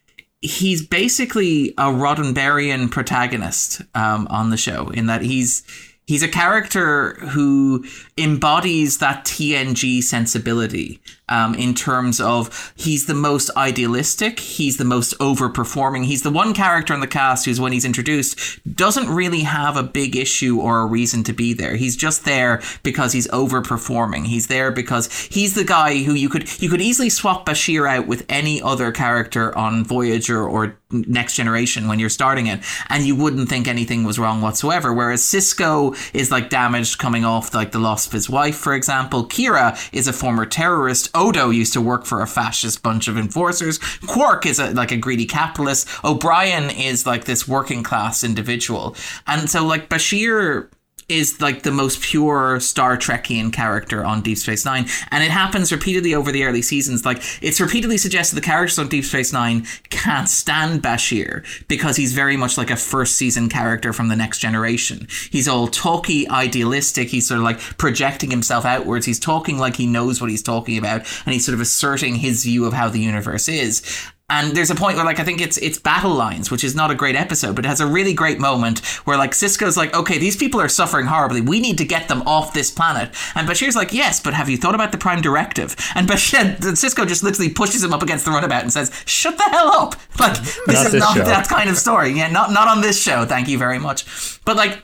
he's 0.41 0.85
basically 0.85 1.69
a 1.71 1.85
Roddenberryan 1.85 2.89
protagonist 2.89 3.81
um, 3.93 4.27
on 4.29 4.51
the 4.51 4.57
show, 4.57 4.89
in 4.89 5.07
that 5.07 5.21
he's 5.21 5.63
he's 6.07 6.23
a 6.23 6.27
character 6.27 7.15
who 7.15 7.83
embodies 8.17 8.99
that 8.99 9.25
TNG 9.25 10.01
sensibility 10.01 11.01
um, 11.29 11.55
in 11.55 11.73
terms 11.73 12.21
of 12.21 12.73
he's 12.75 13.07
the 13.07 13.13
most 13.13 13.49
idealistic, 13.57 14.39
he's 14.39 14.77
the 14.77 14.85
most 14.85 15.17
overperforming. 15.19 16.05
He's 16.05 16.23
the 16.23 16.31
one 16.31 16.53
character 16.53 16.93
in 16.93 16.99
the 16.99 17.07
cast 17.07 17.45
who's, 17.45 17.59
when 17.59 17.73
he's 17.73 17.85
introduced, 17.85 18.59
doesn't 18.75 19.09
really 19.09 19.41
have 19.41 19.77
a 19.77 19.83
big 19.83 20.15
issue 20.15 20.59
or 20.59 20.81
a 20.81 20.85
reason 20.85 21.23
to 21.23 21.33
be 21.33 21.53
there. 21.53 21.75
He's 21.75 21.95
just 21.95 22.25
there 22.25 22.61
because 22.83 23.13
he's 23.13 23.27
overperforming. 23.29 24.25
He's 24.27 24.47
there 24.47 24.71
because 24.71 25.11
he's 25.11 25.55
the 25.55 25.63
guy 25.63 26.03
who 26.03 26.13
you 26.13 26.29
could 26.29 26.61
you 26.61 26.69
could 26.69 26.81
easily 26.81 27.09
swap 27.09 27.45
Bashir 27.45 27.89
out 27.89 28.07
with 28.07 28.25
any 28.29 28.61
other 28.61 28.91
character 28.91 29.55
on 29.57 29.83
Voyager 29.83 30.43
or 30.43 30.77
Next 30.91 31.35
Generation 31.35 31.87
when 31.87 31.99
you're 31.99 32.09
starting 32.09 32.47
it, 32.47 32.61
and 32.89 33.05
you 33.05 33.15
wouldn't 33.15 33.49
think 33.49 33.67
anything 33.67 34.03
was 34.03 34.19
wrong 34.19 34.41
whatsoever. 34.41 34.93
Whereas 34.93 35.21
Sisko 35.21 35.95
is 36.13 36.31
like 36.31 36.49
damaged 36.49 36.99
coming 36.99 37.25
off 37.25 37.53
like 37.53 37.71
the 37.71 37.79
loss 37.79 38.05
of 38.05 38.13
his 38.13 38.29
wife, 38.29 38.55
for 38.55 38.73
example. 38.73 39.25
Kira 39.25 39.77
is 39.91 40.07
a 40.07 40.13
former 40.13 40.45
terrorist. 40.45 41.09
Odo 41.15 41.49
used 41.49 41.73
to 41.73 41.81
work 41.81 42.05
for 42.05 42.21
a 42.21 42.27
fascist 42.27 42.83
bunch 42.83 43.07
of 43.07 43.17
enforcers. 43.17 43.79
Quark 44.07 44.45
is 44.45 44.59
a, 44.59 44.71
like 44.71 44.91
a 44.91 44.97
greedy 44.97 45.25
capitalist. 45.25 45.87
O'Brien 46.03 46.69
is 46.69 47.05
like 47.05 47.25
this 47.25 47.47
working 47.47 47.83
class 47.83 48.23
individual, 48.23 48.95
and 49.25 49.49
so 49.49 49.65
like 49.65 49.89
Bashir 49.89 50.69
is 51.07 51.39
like 51.39 51.63
the 51.63 51.71
most 51.71 52.01
pure 52.01 52.59
Star 52.59 52.97
Trekian 52.97 53.53
character 53.53 54.03
on 54.03 54.21
Deep 54.21 54.37
Space 54.37 54.65
Nine, 54.65 54.87
and 55.11 55.23
it 55.23 55.31
happens 55.31 55.71
repeatedly 55.71 56.15
over 56.15 56.31
the 56.31 56.43
early 56.43 56.61
seasons. 56.61 57.05
Like 57.05 57.21
it's 57.41 57.61
repeatedly 57.61 57.97
suggested 57.97 58.35
the 58.35 58.41
characters 58.41 58.79
on 58.79 58.87
Deep 58.87 59.05
Space 59.05 59.31
Nine 59.31 59.65
can't 59.89 60.27
stand 60.27 60.81
Bashir 60.81 61.45
because 61.67 61.95
he's 61.95 62.13
very 62.13 62.37
much 62.37 62.57
like 62.57 62.71
a 62.71 62.75
first 62.75 63.15
season 63.15 63.49
character 63.49 63.93
from 63.93 64.07
the 64.07 64.15
next 64.15 64.39
generation. 64.39 65.07
He's 65.29 65.47
all 65.47 65.67
talky, 65.67 66.27
idealistic. 66.29 67.09
He's 67.09 67.27
sort 67.27 67.39
of 67.39 67.43
like 67.43 67.59
projecting 67.77 68.31
himself 68.31 68.65
outwards. 68.65 69.05
He's 69.05 69.19
talking 69.19 69.57
like 69.59 69.75
he 69.75 69.87
knows 69.87 70.21
what 70.21 70.29
he's 70.31 70.43
talking 70.43 70.77
about, 70.77 71.01
and 71.25 71.33
he's 71.33 71.45
sort 71.45 71.53
of 71.53 71.61
asserting 71.61 72.15
his 72.15 72.43
view 72.43 72.65
of 72.65 72.73
how 72.73 72.89
the 72.89 72.99
universe 72.99 73.47
is. 73.47 73.83
And 74.27 74.57
there's 74.57 74.71
a 74.71 74.75
point 74.75 74.95
where, 74.95 75.05
like, 75.05 75.19
I 75.19 75.23
think 75.23 75.39
it's 75.39 75.55
it's 75.57 75.77
Battle 75.77 76.13
Lines, 76.15 76.49
which 76.49 76.63
is 76.63 76.73
not 76.75 76.89
a 76.89 76.95
great 76.95 77.15
episode, 77.15 77.55
but 77.55 77.63
it 77.63 77.67
has 77.67 77.79
a 77.79 77.85
really 77.85 78.13
great 78.15 78.39
moment 78.39 78.79
where, 79.05 79.19
like, 79.19 79.31
Sisko's 79.33 79.77
like, 79.77 79.93
okay, 79.93 80.17
these 80.17 80.35
people 80.35 80.59
are 80.59 80.67
suffering 80.67 81.05
horribly. 81.05 81.41
We 81.41 81.59
need 81.59 81.77
to 81.77 81.85
get 81.85 82.07
them 82.07 82.23
off 82.23 82.51
this 82.51 82.71
planet. 82.71 83.09
And 83.35 83.47
Bashir's 83.47 83.75
like, 83.75 83.93
yes, 83.93 84.19
but 84.19 84.33
have 84.33 84.49
you 84.49 84.57
thought 84.57 84.73
about 84.73 84.91
the 84.91 84.97
Prime 84.97 85.21
Directive? 85.21 85.75
And 85.93 86.07
Bashir, 86.09 86.57
Sisko 86.59 87.07
just 87.07 87.21
literally 87.21 87.53
pushes 87.53 87.83
him 87.83 87.93
up 87.93 88.01
against 88.01 88.25
the 88.25 88.31
runabout 88.31 88.63
and 88.63 88.73
says, 88.73 88.91
shut 89.05 89.37
the 89.37 89.43
hell 89.43 89.67
up. 89.67 89.95
Like, 90.19 90.39
this 90.41 90.57
Not 90.67 90.85
is 90.87 90.91
this 90.93 90.99
not 91.01 91.17
show. 91.17 91.23
that 91.25 91.47
kind 91.47 91.69
of 91.69 91.77
story. 91.77 92.11
Yeah, 92.13 92.31
not 92.31 92.51
not 92.51 92.67
on 92.69 92.81
this 92.81 92.99
show. 92.99 93.25
Thank 93.25 93.47
you 93.47 93.57
very 93.59 93.77
much. 93.77 94.39
But 94.45 94.55
like. 94.55 94.81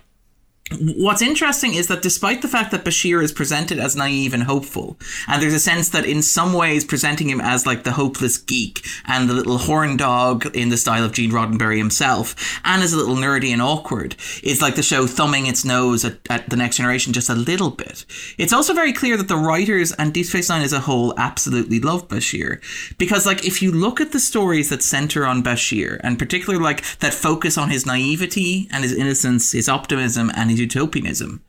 What's 0.80 1.22
interesting 1.22 1.74
is 1.74 1.88
that 1.88 2.02
despite 2.02 2.42
the 2.42 2.48
fact 2.48 2.72
that 2.72 2.86
Bashir 2.86 3.22
is 3.22 3.34
presented 3.34 3.78
as 3.78 3.96
naive 3.96 4.34
and 4.34 4.44
hopeful, 4.44 4.98
and 5.28 5.42
there's 5.42 5.54
a 5.54 5.60
sense 5.60 5.90
that 5.90 6.06
in 6.06 6.22
some 6.22 6.54
ways 6.54 6.86
presenting 6.86 7.30
him 7.30 7.42
as 7.42 7.66
like 7.66 7.84
the 7.84 7.92
hopeless 7.92 8.38
geek 8.38 8.86
and 9.06 9.30
the 9.30 9.34
little 9.34 9.58
horn 9.58 9.98
dog 9.98 10.46
in 10.56 10.70
the 10.70 10.78
style 10.78 11.04
of 11.04 11.12
Gene 11.12 11.32
Roddenberry 11.32 11.78
himself, 11.78 12.60
and 12.64 12.82
as 12.82 12.94
a 12.94 12.98
little 12.98 13.16
nerdy 13.16 13.52
and 13.52 13.62
awkward, 13.62 14.16
is 14.44 14.62
like 14.62 14.76
the 14.76 14.84
show 14.84 15.08
thumbing 15.08 15.46
its 15.46 15.66
nose 15.66 16.06
at, 16.06 16.20
at 16.30 16.50
the 16.50 16.56
next 16.56 16.78
generation 16.78 17.12
just 17.12 17.30
a 17.30 17.36
little 17.36 17.72
bit. 17.72 18.06
It's 18.38 18.54
also 18.54 18.74
very 18.74 18.94
clear 18.94 19.18
that 19.18 19.28
the 19.28 19.36
writers 19.36 19.92
and 19.94 20.14
Deep 20.14 20.28
Space 20.28 20.50
Nine 20.50 20.62
as 20.62 20.74
a 20.74 20.80
whole 20.80 21.14
absolutely 21.18 21.82
love 21.82 22.08
Bashir. 22.08 22.62
Because 22.98 23.26
like 23.26 23.46
if 23.46 23.62
you 23.62 23.72
look 23.72 24.00
at 24.00 24.14
the 24.14 24.20
stories 24.20 24.70
that 24.70 24.84
center 24.84 25.26
on 25.26 25.44
Bashir, 25.44 26.00
and 26.02 26.18
particularly 26.18 26.64
like 26.64 27.00
that 27.00 27.14
focus 27.14 27.58
on 27.58 27.70
his 27.70 27.86
naivety 27.86 28.70
and 28.72 28.84
his 28.84 28.94
innocence, 28.94 29.52
his 29.52 29.68
optimism 29.68 30.32
and 30.34 30.50
his 30.50 30.61
utopianism. 30.62 31.44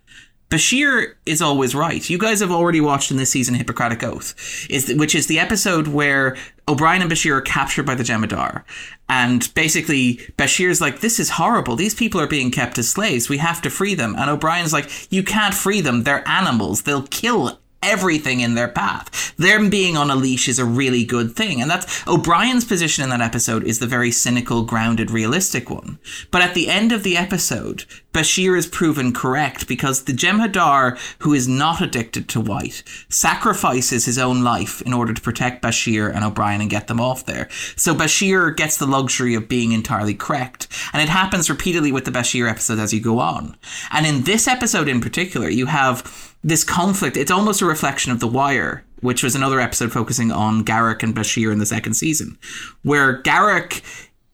Bashir 0.52 1.14
is 1.24 1.40
always 1.40 1.74
right. 1.74 2.10
You 2.10 2.18
guys 2.18 2.40
have 2.40 2.50
already 2.50 2.80
watched 2.82 3.10
in 3.10 3.16
this 3.16 3.30
season 3.30 3.54
Hippocratic 3.54 4.02
Oath, 4.02 4.34
is 4.68 4.84
th- 4.84 4.98
which 4.98 5.14
is 5.14 5.26
the 5.26 5.38
episode 5.38 5.88
where 5.88 6.36
O'Brien 6.68 7.00
and 7.00 7.10
Bashir 7.10 7.32
are 7.32 7.40
captured 7.40 7.86
by 7.86 7.94
the 7.94 8.02
Jem'Hadar. 8.02 8.62
And 9.08 9.52
basically, 9.54 10.16
Bashir's 10.36 10.78
like, 10.78 11.00
This 11.00 11.18
is 11.18 11.30
horrible. 11.30 11.74
These 11.74 11.94
people 11.94 12.20
are 12.20 12.26
being 12.26 12.50
kept 12.50 12.76
as 12.76 12.90
slaves. 12.90 13.30
We 13.30 13.38
have 13.38 13.62
to 13.62 13.70
free 13.70 13.94
them. 13.94 14.14
And 14.18 14.28
O'Brien's 14.28 14.74
like, 14.74 15.10
You 15.10 15.22
can't 15.22 15.54
free 15.54 15.80
them. 15.80 16.02
They're 16.02 16.28
animals. 16.28 16.82
They'll 16.82 17.06
kill 17.06 17.58
everything 17.82 18.40
in 18.40 18.54
their 18.54 18.68
path. 18.68 19.34
Them 19.36 19.70
being 19.70 19.96
on 19.96 20.10
a 20.10 20.16
leash 20.16 20.48
is 20.48 20.58
a 20.58 20.64
really 20.64 21.04
good 21.04 21.34
thing. 21.34 21.60
And 21.60 21.70
that's 21.70 22.06
O'Brien's 22.06 22.64
position 22.64 23.04
in 23.04 23.10
that 23.10 23.20
episode 23.20 23.64
is 23.64 23.78
the 23.78 23.86
very 23.86 24.10
cynical, 24.10 24.62
grounded, 24.62 25.10
realistic 25.10 25.70
one. 25.70 25.98
But 26.30 26.42
at 26.42 26.54
the 26.54 26.68
end 26.68 26.92
of 26.92 27.02
the 27.02 27.16
episode, 27.16 27.84
Bashir 28.12 28.56
is 28.58 28.66
proven 28.66 29.12
correct 29.12 29.66
because 29.66 30.04
the 30.04 30.12
Jem'Hadar, 30.12 30.98
who 31.20 31.32
is 31.32 31.48
not 31.48 31.80
addicted 31.80 32.28
to 32.28 32.40
white, 32.40 32.82
sacrifices 33.08 34.04
his 34.04 34.18
own 34.18 34.44
life 34.44 34.82
in 34.82 34.92
order 34.92 35.14
to 35.14 35.20
protect 35.20 35.62
Bashir 35.62 36.14
and 36.14 36.24
O'Brien 36.24 36.60
and 36.60 36.70
get 36.70 36.88
them 36.88 37.00
off 37.00 37.24
there. 37.24 37.48
So 37.76 37.94
Bashir 37.94 38.54
gets 38.54 38.76
the 38.76 38.86
luxury 38.86 39.34
of 39.34 39.48
being 39.48 39.72
entirely 39.72 40.14
correct. 40.14 40.68
And 40.92 41.02
it 41.02 41.08
happens 41.08 41.48
repeatedly 41.48 41.90
with 41.90 42.04
the 42.04 42.10
Bashir 42.10 42.50
episodes 42.50 42.80
as 42.80 42.92
you 42.92 43.00
go 43.00 43.18
on. 43.18 43.56
And 43.90 44.06
in 44.06 44.24
this 44.24 44.46
episode 44.46 44.88
in 44.88 45.00
particular, 45.00 45.48
you 45.48 45.66
have 45.66 46.31
this 46.44 46.64
conflict. 46.64 47.16
It's 47.16 47.30
almost 47.30 47.62
a 47.62 47.66
reflection 47.66 48.12
of 48.12 48.20
The 48.20 48.28
Wire, 48.28 48.84
which 49.00 49.22
was 49.22 49.34
another 49.34 49.60
episode 49.60 49.92
focusing 49.92 50.32
on 50.32 50.64
Garak 50.64 51.02
and 51.02 51.14
Bashir 51.14 51.52
in 51.52 51.58
the 51.58 51.66
second 51.66 51.94
season, 51.94 52.38
where 52.82 53.22
Garak 53.22 53.82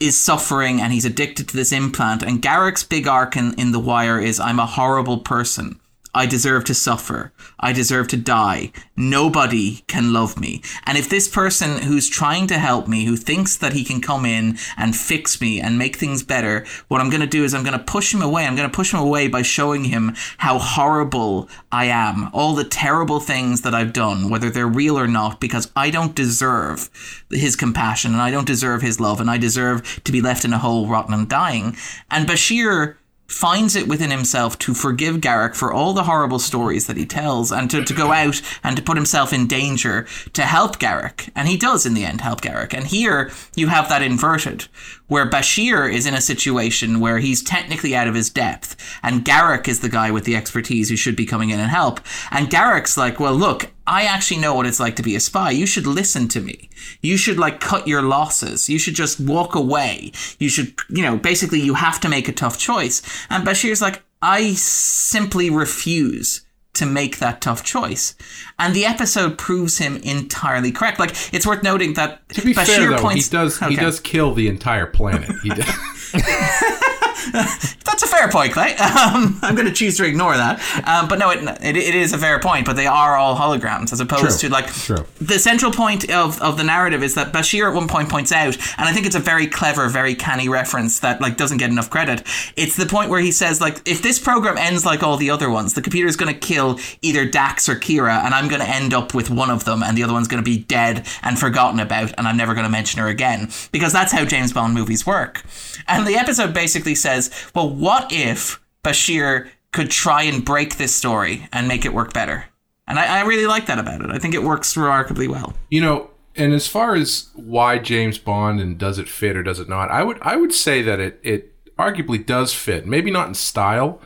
is 0.00 0.20
suffering 0.20 0.80
and 0.80 0.92
he's 0.92 1.04
addicted 1.04 1.48
to 1.48 1.56
this 1.56 1.72
implant. 1.72 2.22
And 2.22 2.40
Garak's 2.40 2.84
big 2.84 3.06
arc 3.08 3.36
in, 3.36 3.54
in 3.54 3.72
The 3.72 3.80
Wire 3.80 4.20
is 4.20 4.38
I'm 4.38 4.60
a 4.60 4.66
horrible 4.66 5.18
person. 5.18 5.80
I 6.18 6.26
deserve 6.26 6.64
to 6.64 6.74
suffer. 6.74 7.33
I 7.61 7.72
deserve 7.72 8.09
to 8.09 8.16
die. 8.16 8.72
Nobody 8.96 9.85
can 9.87 10.12
love 10.12 10.40
me. 10.40 10.62
And 10.85 10.98
if 10.98 11.09
this 11.09 11.28
person 11.28 11.83
who's 11.83 12.09
trying 12.09 12.48
to 12.48 12.59
help 12.59 12.88
me, 12.88 13.04
who 13.04 13.16
thinks 13.16 13.57
that 13.59 13.72
he 13.72 13.85
can 13.85 14.00
come 14.00 14.26
in 14.26 14.59
and 14.76 14.96
fix 14.96 15.40
me 15.40 15.61
and 15.61 15.78
make 15.78 15.94
things 15.94 16.24
better, 16.24 16.66
what 16.88 17.00
I'm 17.00 17.09
going 17.09 17.20
to 17.20 17.28
do 17.28 17.44
is 17.44 17.54
I'm 17.54 17.62
going 17.62 17.78
to 17.78 17.85
push 17.85 18.12
him 18.12 18.20
away. 18.20 18.46
I'm 18.46 18.57
going 18.57 18.68
to 18.68 18.76
push 18.76 18.92
him 18.92 18.98
away 18.98 19.28
by 19.28 19.42
showing 19.42 19.85
him 19.85 20.16
how 20.38 20.59
horrible 20.59 21.48
I 21.70 21.85
am, 21.85 22.31
all 22.33 22.57
the 22.57 22.64
terrible 22.64 23.20
things 23.20 23.61
that 23.61 23.72
I've 23.72 23.92
done, 23.92 24.28
whether 24.28 24.50
they're 24.50 24.66
real 24.66 24.98
or 24.98 25.07
not, 25.07 25.38
because 25.38 25.70
I 25.76 25.90
don't 25.90 26.16
deserve 26.16 26.90
his 27.31 27.54
compassion 27.54 28.12
and 28.12 28.20
I 28.20 28.33
don't 28.33 28.44
deserve 28.44 28.83
his 28.83 28.98
love 28.98 29.20
and 29.20 29.31
I 29.31 29.38
deserve 29.38 30.02
to 30.02 30.11
be 30.11 30.20
left 30.20 30.44
in 30.44 30.52
a 30.52 30.59
hole, 30.59 30.88
rotten 30.88 31.14
and 31.14 31.28
dying. 31.28 31.76
And 32.11 32.26
Bashir 32.26 32.96
finds 33.28 33.76
it 33.76 33.86
within 33.86 34.10
himself 34.10 34.58
to 34.58 34.72
forgive 34.72 35.16
Garak 35.16 35.54
for 35.54 35.72
all 35.72 35.92
the 35.92 36.04
horrible 36.04 36.38
stories 36.38 36.86
that 36.86 36.96
he 36.96 37.04
tells 37.04 37.52
and 37.52 37.70
to, 37.70 37.84
to 37.84 37.94
go 37.94 38.10
out 38.10 38.40
and 38.64 38.74
to 38.76 38.82
put 38.82 38.96
himself 38.96 39.32
in 39.32 39.46
danger 39.46 40.06
to 40.32 40.42
help 40.42 40.78
Garak. 40.78 41.30
And 41.36 41.46
he 41.46 41.58
does 41.58 41.84
in 41.84 41.94
the 41.94 42.04
end 42.04 42.22
help 42.22 42.40
Garak. 42.40 42.72
And 42.72 42.86
here 42.86 43.30
you 43.54 43.68
have 43.68 43.88
that 43.90 44.02
inverted, 44.02 44.66
where 45.08 45.28
Bashir 45.28 45.92
is 45.92 46.06
in 46.06 46.14
a 46.14 46.20
situation 46.20 47.00
where 47.00 47.18
he's 47.18 47.42
technically 47.42 47.96
out 47.96 48.06
of 48.06 48.14
his 48.14 48.30
depth, 48.30 48.76
and 49.02 49.24
Garak 49.24 49.66
is 49.66 49.80
the 49.80 49.88
guy 49.88 50.10
with 50.10 50.24
the 50.24 50.36
expertise 50.36 50.88
who 50.88 50.96
should 50.96 51.16
be 51.16 51.26
coming 51.26 51.50
in 51.50 51.58
and 51.58 51.70
help. 51.70 52.00
And 52.30 52.48
Garak's 52.48 52.96
like, 52.96 53.18
well, 53.18 53.34
look, 53.34 53.70
I 53.86 54.04
actually 54.04 54.40
know 54.40 54.54
what 54.54 54.66
it's 54.66 54.80
like 54.80 54.96
to 54.96 55.02
be 55.02 55.16
a 55.16 55.20
spy. 55.20 55.50
You 55.50 55.66
should 55.66 55.86
listen 55.86 56.28
to 56.28 56.40
me. 56.40 56.68
You 57.00 57.16
should 57.16 57.38
like 57.38 57.60
cut 57.60 57.88
your 57.88 58.02
losses. 58.02 58.68
You 58.68 58.78
should 58.78 58.94
just 58.94 59.18
walk 59.18 59.54
away. 59.54 60.12
You 60.38 60.48
should, 60.48 60.74
you 60.90 61.02
know, 61.02 61.16
basically 61.16 61.60
you 61.60 61.74
have 61.74 61.98
to 62.00 62.08
make 62.08 62.28
a 62.28 62.32
tough 62.32 62.58
choice. 62.58 63.02
And 63.30 63.46
Bashir's 63.46 63.82
like, 63.82 64.02
I 64.20 64.52
simply 64.54 65.48
refuse 65.48 66.44
to 66.78 66.86
make 66.86 67.18
that 67.18 67.40
tough 67.40 67.62
choice. 67.62 68.14
And 68.58 68.74
the 68.74 68.84
episode 68.84 69.38
proves 69.38 69.78
him 69.78 69.96
entirely 69.98 70.72
correct. 70.72 70.98
Like 70.98 71.10
it's 71.32 71.46
worth 71.46 71.62
noting 71.62 71.94
that 71.94 72.28
To 72.30 72.42
be 72.42 72.54
Bashir 72.54 72.66
fair, 72.66 72.90
though, 72.90 72.98
points 72.98 73.26
he 73.26 73.30
does 73.30 73.58
he 73.60 73.76
does 73.76 74.00
kill 74.00 74.34
the 74.34 74.48
entire 74.48 74.86
planet. 74.86 75.30
He 75.42 75.50
does. 75.50 75.68
That's 77.33 78.02
a 78.02 78.07
fair 78.07 78.28
point, 78.28 78.52
Clay. 78.52 78.76
Um, 78.98 79.38
I'm 79.42 79.54
going 79.54 79.68
to 79.68 79.72
choose 79.72 79.96
to 79.98 80.04
ignore 80.04 80.37
that. 80.37 80.61
Um, 80.87 81.09
but 81.09 81.18
no, 81.18 81.31
it, 81.31 81.42
it, 81.62 81.76
it 81.76 81.94
is 81.94 82.12
a 82.12 82.18
fair 82.18 82.40
point. 82.40 82.66
But 82.66 82.74
they 82.74 82.87
are 82.87 83.16
all 83.16 83.37
holograms, 83.37 83.92
as 83.92 84.00
opposed 84.00 84.40
True, 84.40 84.48
to 84.48 84.52
like 84.52 84.72
true. 84.72 85.07
the 85.20 85.38
central 85.38 85.70
point 85.70 86.11
of, 86.11 86.40
of 86.42 86.57
the 86.57 86.64
narrative 86.64 87.02
is 87.02 87.14
that 87.14 87.33
Bashir 87.33 87.68
at 87.68 87.74
one 87.74 87.87
point 87.87 88.09
points 88.09 88.33
out, 88.33 88.57
and 88.76 88.88
I 88.88 88.92
think 88.92 89.07
it's 89.07 89.14
a 89.14 89.20
very 89.20 89.46
clever, 89.46 89.88
very 89.88 90.14
canny 90.14 90.48
reference 90.48 90.98
that 91.00 91.20
like 91.20 91.37
doesn't 91.37 91.59
get 91.59 91.70
enough 91.70 91.90
credit. 91.90 92.22
It's 92.57 92.76
the 92.76 92.87
point 92.87 93.09
where 93.11 93.20
he 93.20 93.31
says 93.31 93.61
like, 93.61 93.87
if 93.87 94.02
this 94.02 94.18
program 94.18 94.59
ends 94.59 94.85
like 94.85 95.02
all 95.02 95.16
the 95.16 95.31
other 95.31 95.48
ones, 95.48 95.74
the 95.74 95.83
computer 95.83 96.09
is 96.09 96.16
going 96.16 96.33
to 96.33 96.38
kill 96.38 96.81
either 97.02 97.24
Dax 97.24 97.68
or 97.68 97.76
Kira, 97.76 98.24
and 98.24 98.35
I'm 98.35 98.48
going 98.48 98.62
to 98.62 98.68
end 98.68 98.92
up 98.94 99.14
with 99.14 99.31
one 99.31 99.50
of 99.50 99.64
them, 99.64 99.83
and 99.83 99.96
the 99.96 100.02
other 100.02 100.12
one's 100.12 100.28
going 100.28 100.42
to 100.42 100.50
be 100.50 100.59
dead 100.59 101.07
and 101.22 101.38
forgotten 101.38 101.78
about, 101.78 102.12
and 102.18 102.26
I'm 102.26 102.37
never 102.37 102.54
going 102.54 102.66
to 102.66 102.70
mention 102.72 103.00
her 103.00 103.09
again 103.09 103.48
because 103.70 103.92
that's 103.92 104.12
how 104.12 104.24
James 104.24 104.52
Bond 104.52 104.74
movies 104.74 105.07
work. 105.07 105.44
And 105.87 106.07
the 106.07 106.16
episode 106.16 106.52
basically 106.52 106.94
says, 106.94 107.07
well, 107.54 107.68
what 107.68 108.12
if 108.12 108.60
Bashir 108.84 109.48
could 109.72 109.90
try 109.90 110.22
and 110.22 110.44
break 110.44 110.76
this 110.76 110.94
story 110.94 111.48
and 111.52 111.68
make 111.68 111.84
it 111.84 111.92
work 111.92 112.12
better? 112.12 112.44
And 112.86 112.98
I, 112.98 113.18
I 113.18 113.24
really 113.24 113.46
like 113.46 113.66
that 113.66 113.78
about 113.78 114.00
it. 114.00 114.10
I 114.10 114.18
think 114.18 114.34
it 114.34 114.42
works 114.42 114.76
remarkably 114.76 115.28
well. 115.28 115.54
You 115.70 115.80
know, 115.80 116.10
and 116.36 116.54
as 116.54 116.66
far 116.66 116.94
as 116.94 117.28
why 117.34 117.78
James 117.78 118.18
Bond 118.18 118.60
and 118.60 118.78
does 118.78 118.98
it 118.98 119.08
fit 119.08 119.36
or 119.36 119.42
does 119.42 119.60
it 119.60 119.68
not, 119.68 119.90
I 119.90 120.02
would 120.02 120.18
I 120.22 120.36
would 120.36 120.54
say 120.54 120.82
that 120.82 121.00
it 121.00 121.20
it 121.22 121.54
arguably 121.76 122.24
does 122.24 122.54
fit. 122.54 122.86
Maybe 122.86 123.10
not 123.10 123.28
in 123.28 123.34
style, 123.34 124.00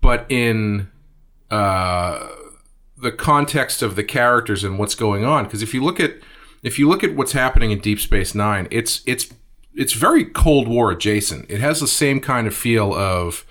but 0.00 0.26
in 0.28 0.90
uh, 1.50 2.28
the 2.96 3.12
context 3.12 3.82
of 3.82 3.96
the 3.96 4.04
characters 4.04 4.62
and 4.62 4.78
what's 4.78 4.94
going 4.94 5.24
on. 5.24 5.44
Because 5.44 5.62
if 5.62 5.74
you 5.74 5.82
look 5.82 5.98
at 5.98 6.14
if 6.62 6.78
you 6.78 6.88
look 6.88 7.02
at 7.02 7.16
what's 7.16 7.32
happening 7.32 7.70
in 7.70 7.80
Deep 7.80 8.00
Space 8.00 8.34
Nine, 8.34 8.68
it's 8.70 9.02
it's 9.06 9.32
it's 9.74 9.92
very 9.92 10.24
Cold 10.24 10.68
War 10.68 10.90
adjacent. 10.90 11.46
It 11.50 11.60
has 11.60 11.80
the 11.80 11.86
same 11.86 12.20
kind 12.20 12.46
of 12.46 12.54
feel 12.54 12.92
of 12.94 13.46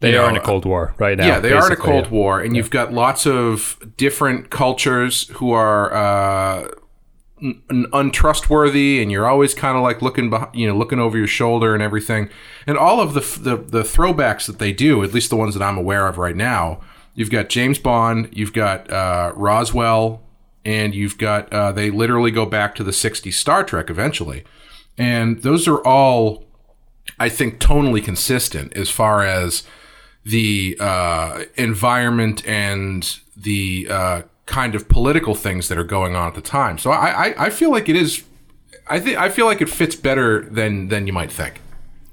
They 0.00 0.12
you 0.12 0.20
are 0.20 0.28
in 0.30 0.36
a 0.36 0.40
Cold 0.40 0.64
War 0.64 0.94
right 0.98 1.16
now. 1.16 1.26
yeah, 1.26 1.40
they 1.40 1.52
are 1.52 1.66
in 1.66 1.72
a 1.72 1.76
Cold 1.76 2.04
yeah. 2.06 2.10
War, 2.10 2.40
and 2.40 2.56
you've 2.56 2.70
got 2.70 2.92
lots 2.92 3.26
of 3.26 3.78
different 3.96 4.50
cultures 4.50 5.28
who 5.34 5.52
are 5.52 5.92
uh, 5.94 6.68
un- 7.42 7.86
untrustworthy, 7.92 9.02
and 9.02 9.10
you're 9.12 9.26
always 9.26 9.54
kind 9.54 9.76
of 9.76 9.82
like 9.82 10.02
looking, 10.02 10.30
beh- 10.30 10.54
you 10.54 10.66
know, 10.66 10.76
looking 10.76 10.98
over 10.98 11.18
your 11.18 11.26
shoulder 11.26 11.74
and 11.74 11.82
everything. 11.82 12.28
And 12.66 12.76
all 12.78 13.00
of 13.00 13.14
the, 13.14 13.20
f- 13.20 13.38
the 13.42 13.56
the 13.56 13.82
throwbacks 13.82 14.46
that 14.46 14.58
they 14.58 14.72
do, 14.72 15.02
at 15.04 15.12
least 15.12 15.30
the 15.30 15.36
ones 15.36 15.54
that 15.54 15.62
I'm 15.62 15.76
aware 15.78 16.06
of 16.08 16.18
right 16.18 16.36
now, 16.36 16.80
you've 17.14 17.30
got 17.30 17.48
James 17.48 17.78
Bond, 17.78 18.28
you've 18.32 18.52
got 18.52 18.90
uh, 18.90 19.32
Roswell, 19.36 20.22
and 20.64 20.94
you've 20.94 21.18
got 21.18 21.52
uh, 21.52 21.72
they 21.72 21.90
literally 21.90 22.30
go 22.30 22.46
back 22.46 22.74
to 22.76 22.84
the 22.84 22.92
'60s 22.92 23.34
Star 23.34 23.64
Trek 23.64 23.90
eventually, 23.90 24.44
and 24.98 25.42
those 25.42 25.66
are 25.66 25.84
all, 25.86 26.44
I 27.18 27.28
think, 27.28 27.58
tonally 27.58 28.02
consistent 28.04 28.72
as 28.76 28.90
far 28.90 29.24
as 29.24 29.64
the 30.24 30.76
uh, 30.78 31.44
environment 31.56 32.46
and 32.46 33.18
the 33.36 33.88
uh, 33.90 34.22
kind 34.46 34.74
of 34.74 34.88
political 34.88 35.34
things 35.34 35.68
that 35.68 35.78
are 35.78 35.84
going 35.84 36.14
on 36.14 36.28
at 36.28 36.34
the 36.34 36.40
time. 36.40 36.78
So 36.78 36.90
I, 36.90 37.28
I, 37.28 37.46
I 37.46 37.50
feel 37.50 37.70
like 37.70 37.88
it 37.88 37.96
is. 37.96 38.22
I 38.88 39.00
think 39.00 39.16
I 39.16 39.28
feel 39.28 39.46
like 39.46 39.60
it 39.60 39.68
fits 39.70 39.96
better 39.96 40.42
than 40.42 40.88
than 40.88 41.06
you 41.06 41.12
might 41.12 41.32
think. 41.32 41.60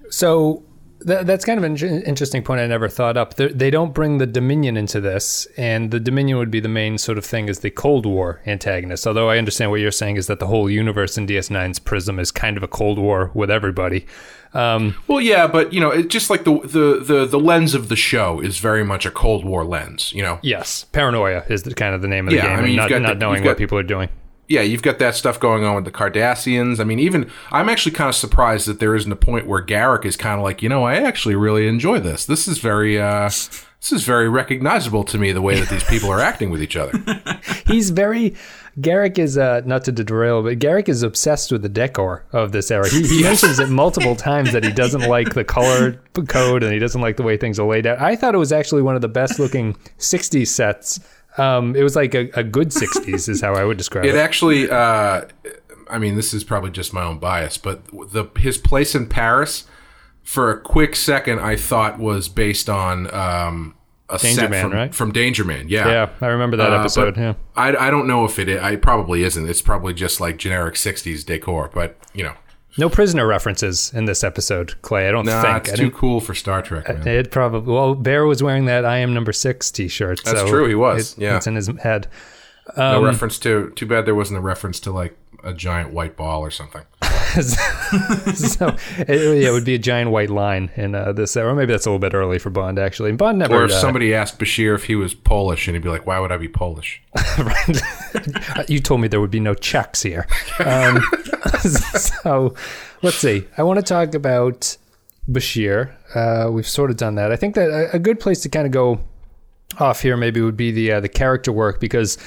So 0.10 0.63
th- 1.06 1.26
that's 1.26 1.46
kind 1.46 1.58
of 1.58 1.64
an 1.64 1.76
interesting 2.04 2.44
point 2.44 2.62
I 2.62 2.68
never 2.68 2.88
thought 2.90 3.18
up. 3.18 3.36
They're, 3.36 3.50
they 3.50 3.70
don't 3.70 3.94
bring 3.94 4.18
the 4.18 4.26
Dominion 4.28 4.78
into 4.78 5.00
this, 5.02 5.48
and 5.58 5.92
the 5.92 6.00
Dominion 6.00 6.38
would 6.38 6.52
be 6.52 6.60
the 6.60 6.68
main 6.70 6.98
sort 6.98 7.18
of 7.18 7.26
thing 7.26 7.50
as 7.50 7.60
the 7.60 7.70
Cold 7.70 8.06
War 8.06 8.42
antagonist. 8.46 9.06
Although 9.08 9.30
I 9.30 9.38
understand 9.38 9.72
what 9.72 9.80
you're 9.80 9.92
saying 9.92 10.18
is 10.18 10.28
that 10.28 10.40
the 10.40 10.48
whole 10.48 10.70
universe 10.70 11.18
in 11.18 11.28
DS9's 11.28 11.80
Prism 11.80 12.20
is 12.20 12.32
kind 12.32 12.58
of 12.58 12.64
a 12.64 12.68
Cold 12.68 13.00
War 13.00 13.32
with 13.34 13.50
everybody. 13.52 14.06
Um, 14.54 14.96
Well, 15.08 15.22
yeah, 15.22 15.46
but 15.48 15.74
you 15.74 15.80
know, 15.80 15.92
it's 15.92 16.08
just 16.08 16.30
like 16.30 16.44
the, 16.44 16.60
the 16.62 17.00
the 17.04 17.26
the 17.28 17.40
lens 17.40 17.76
of 17.76 17.88
the 17.88 17.96
show 17.96 18.40
is 18.40 18.58
very 18.58 18.84
much 18.84 19.06
a 19.06 19.12
Cold 19.12 19.46
War 19.46 19.64
lens. 19.64 20.12
You 20.14 20.24
know, 20.24 20.40
yes, 20.42 20.86
paranoia 20.86 21.44
is 21.50 21.64
the, 21.64 21.74
kind 21.76 21.94
of 21.94 22.02
the 22.02 22.08
name 22.08 22.28
of 22.28 22.32
the 22.32 22.38
Yeah, 22.38 22.48
game, 22.48 22.58
I 22.58 22.62
mean, 22.62 22.66
and 22.70 22.76
not, 22.78 22.90
got 22.90 23.02
not 23.04 23.14
the- 23.14 23.20
knowing 23.20 23.36
you've 23.38 23.46
what 23.46 23.52
got- 23.54 23.58
people 23.58 23.78
are 23.78 23.84
doing. 23.84 24.10
Yeah, 24.50 24.62
you've 24.62 24.82
got 24.82 24.98
that 24.98 25.16
stuff 25.16 25.40
going 25.40 25.64
on 25.64 25.76
with 25.76 25.86
the 25.86 25.92
Cardassians. 25.92 26.80
I 26.80 26.84
mean, 26.84 26.98
even 26.98 27.30
I'm 27.52 27.70
actually 27.70 27.92
kind 27.92 28.10
of 28.10 28.16
surprised 28.16 28.68
that 28.68 28.80
there 28.80 28.96
isn't 28.96 29.12
a 29.12 29.16
point 29.16 29.46
where 29.46 29.64
Garak 29.64 30.06
is 30.06 30.18
kind 30.18 30.40
of 30.40 30.44
like, 30.44 30.64
you 30.64 30.70
know, 30.70 30.84
I 30.84 30.96
actually 30.96 31.36
really 31.36 31.68
enjoy 31.68 32.00
this. 32.00 32.26
This 32.26 32.48
is 32.48 32.58
very, 32.58 33.00
uh, 33.00 33.30
this 33.80 33.92
is 33.92 34.04
very 34.04 34.28
recognizable 34.28 35.04
to 35.06 35.20
me 35.20 35.32
the 35.32 35.42
way 35.42 35.60
that 35.60 35.70
these 35.70 35.84
people 35.84 36.10
are 36.10 36.20
acting 36.20 36.50
with 36.50 36.64
each 36.64 36.76
other. 36.76 36.92
He's 37.68 37.91
very. 37.91 38.36
Garak 38.80 39.18
is 39.18 39.38
uh, 39.38 39.62
not 39.66 39.84
to 39.86 39.91
derail, 39.91 40.41
but 40.41 40.58
Garak 40.60 40.89
is 40.89 41.04
obsessed 41.04 41.52
with 41.52 41.64
the 41.64 41.70
decor 41.70 42.26
of 42.32 42.52
this 42.52 42.72
era. 42.72 42.89
He, 42.89 43.04
he 43.04 43.24
mentions 43.24 43.60
it 43.60 43.70
multiple 43.70 44.16
times 44.16 44.52
that 44.54 44.64
he 44.64 44.72
doesn't 44.72 45.02
like 45.10 45.34
the 45.34 45.43
color 45.43 46.02
code 46.28 46.64
and 46.64 46.74
he 46.74 46.80
doesn't 46.80 47.02
like 47.02 47.18
the 47.18 47.24
way 47.24 47.38
things 47.38 47.60
are 47.60 47.68
laid 47.68 47.86
out. 47.86 48.00
I 48.00 48.16
thought 48.16 48.36
it 48.36 48.39
was 48.39 48.52
actually 48.52 48.82
one 48.82 48.95
of 48.95 49.02
the 49.02 49.08
best 49.10 49.39
looking 49.39 49.76
'60s 49.97 50.47
sets. 50.47 51.00
Um, 51.40 51.76
it 51.76 51.84
was 51.84 51.96
like 51.96 52.14
a, 52.14 52.30
a 52.34 52.44
good 52.44 52.70
'60s, 52.70 53.30
is 53.30 53.42
how 53.42 53.54
I 53.54 53.64
would 53.64 53.78
describe 53.78 54.06
it. 54.06 54.16
It 54.16 54.18
actually, 54.18 54.70
uh, 54.70 55.22
I 55.90 55.98
mean, 55.98 56.16
this 56.16 56.34
is 56.34 56.44
probably 56.44 56.72
just 56.72 56.94
my 56.94 57.04
own 57.04 57.20
bias, 57.20 57.58
but 57.58 57.86
the 58.12 58.26
his 58.38 58.58
place 58.58 58.94
in 58.94 59.08
Paris, 59.08 59.66
for 60.24 60.52
a 60.52 60.60
quick 60.60 60.96
second, 60.96 61.40
I 61.40 61.56
thought 61.56 61.98
was 62.00 62.30
based 62.30 62.70
on 62.70 63.12
um, 63.14 63.76
a 64.10 64.18
Danger 64.18 64.42
set 64.42 64.52
Man, 64.52 64.64
from, 64.64 64.72
right? 64.74 64.94
from 64.96 65.12
Danger 65.12 65.44
Man. 65.44 65.68
Yeah, 65.70 65.88
Yeah, 65.88 66.10
I 66.22 66.28
remember 66.28 66.58
that 66.58 66.72
Uh, 66.72 66.80
episode. 66.80 67.18
Yeah. 67.18 67.34
I, 67.56 67.76
I 67.76 67.90
don't 67.90 68.08
know 68.08 68.26
if 68.26 68.38
it. 68.40 68.62
I 68.62 68.76
probably 68.76 69.24
isn't. 69.24 69.48
It's 69.50 69.62
probably 69.62 69.94
just 69.94 70.20
like 70.20 70.38
generic 70.38 70.76
'60s 70.76 71.26
decor, 71.26 71.70
but 71.74 71.98
you 72.14 72.24
know, 72.24 72.34
No 72.78 72.89
prisoner 72.89 73.26
references 73.26 73.91
in 73.93 74.05
this 74.05 74.24
episode, 74.24 74.80
Clay. 74.82 75.07
I 75.09 75.11
don't 75.11 75.26
nah, 75.26 75.41
think. 75.41 75.67
it's 75.70 75.74
I 75.80 75.84
too 75.84 75.91
cool 75.91 76.22
for 76.22 76.34
Star 76.36 76.61
Trek. 76.61 76.88
Man. 76.88 77.07
It 77.07 77.32
probably 77.32 77.74
well, 77.74 77.95
Behr 77.95 78.28
was 78.28 78.43
wearing 78.43 78.65
that 78.65 78.86
"I 78.86 78.97
am 78.97 79.13
number 79.13 79.34
six" 79.34 79.72
T-shirt. 79.72 80.22
That's 80.24 80.39
so 80.39 80.47
true, 80.47 80.67
he 80.67 80.76
was, 80.76 81.13
it- 81.17 81.22
yeah. 81.24 81.38
it's 81.38 81.47
in 81.47 81.55
his 81.55 81.67
head. 81.82 82.07
no 82.78 82.99
Um, 82.99 83.03
reference 83.03 83.39
to. 83.39 83.72
Too 83.76 83.86
bad 83.88 84.05
there 84.05 84.15
wasn't 84.15 84.38
a 84.38 84.41
reference 84.41 84.80
to 84.82 84.91
like 84.91 85.17
a 85.44 85.54
giant 85.54 85.92
white 85.92 86.16
ball 86.16 86.42
or 86.42 86.52
something. 86.52 86.84
so 87.42 88.76
it, 88.98 89.42
yeah, 89.42 89.50
it 89.50 89.52
would 89.52 89.66
be 89.66 89.76
a 89.76 89.80
giant 89.80 90.10
white 90.10 90.30
line 90.30 90.72
in 90.76 90.96
uh, 90.96 91.12
this, 91.12 91.38
or 91.38 91.54
maybe 91.54 91.72
that's 91.72 91.86
a 91.86 91.90
little 91.90 92.00
bit 92.00 92.14
early 92.14 92.40
for 92.40 92.50
Bond. 92.50 92.80
Actually, 92.80 93.12
Bond 93.12 93.40
never. 93.40 93.56
Or 93.56 93.66
if 93.66 93.72
uh, 93.72 93.80
somebody 93.80 94.14
asked 94.16 94.40
Bashir 94.40 94.74
if 94.74 94.86
he 94.86 94.96
was 94.96 95.14
Polish, 95.14 95.68
and 95.68 95.76
he'd 95.76 95.84
be 95.84 95.90
like, 95.90 96.08
"Why 96.08 96.20
would 96.20 96.32
I 96.32 96.38
be 96.38 96.48
Polish?" 96.48 97.04
you 98.68 98.80
told 98.80 99.02
me 99.02 99.08
there 99.08 99.22
would 99.22 99.32
be 99.32 99.40
no 99.40 99.54
checks 99.54 100.02
here. 100.02 100.28
Um, 100.66 101.04
so 101.60 102.56
let's 103.04 103.18
see. 103.18 103.46
I 103.58 103.64
want 103.64 103.78
to 103.78 103.84
talk 103.84 104.16
about 104.16 104.76
Bashir. 105.30 105.94
Uh, 106.16 106.50
we've 106.52 106.68
sort 106.68 106.90
of 106.90 106.98
done 106.98 107.16
that. 107.16 107.32
I 107.32 107.36
think 107.36 107.56
that 107.56 107.70
a, 107.70 107.96
a 107.96 108.00
good 108.00 108.20
place 108.20 108.42
to 108.42 108.50
kind 108.50 108.66
of 108.66 108.72
go 108.72 109.00
off 109.78 110.02
here 110.02 110.18
maybe 110.18 110.42
would 110.42 110.58
be 110.58 110.72
the 110.72 110.94
uh, 110.94 111.00
the 111.00 111.10
character 111.10 111.52
work 111.52 111.80
because 111.80 112.18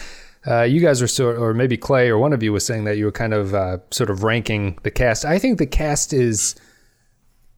uh, 0.46 0.62
you 0.62 0.80
guys 0.80 1.00
were 1.00 1.06
sort, 1.06 1.38
or 1.38 1.54
maybe 1.54 1.76
Clay 1.76 2.08
or 2.08 2.18
one 2.18 2.32
of 2.32 2.42
you 2.42 2.52
was 2.52 2.66
saying 2.66 2.84
that 2.84 2.96
you 2.96 3.04
were 3.04 3.12
kind 3.12 3.32
of 3.32 3.54
uh, 3.54 3.78
sort 3.90 4.10
of 4.10 4.24
ranking 4.24 4.78
the 4.82 4.90
cast. 4.90 5.24
I 5.24 5.38
think 5.38 5.58
the 5.58 5.66
cast 5.66 6.12
is 6.12 6.56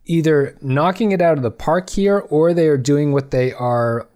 either 0.04 0.56
knocking 0.60 1.12
it 1.12 1.22
out 1.22 1.38
of 1.38 1.42
the 1.42 1.50
park 1.50 1.88
here 1.88 2.18
or 2.18 2.52
they 2.52 2.68
are 2.68 2.76
doing 2.76 3.12
what 3.12 3.30
they 3.30 3.52
are 3.54 4.06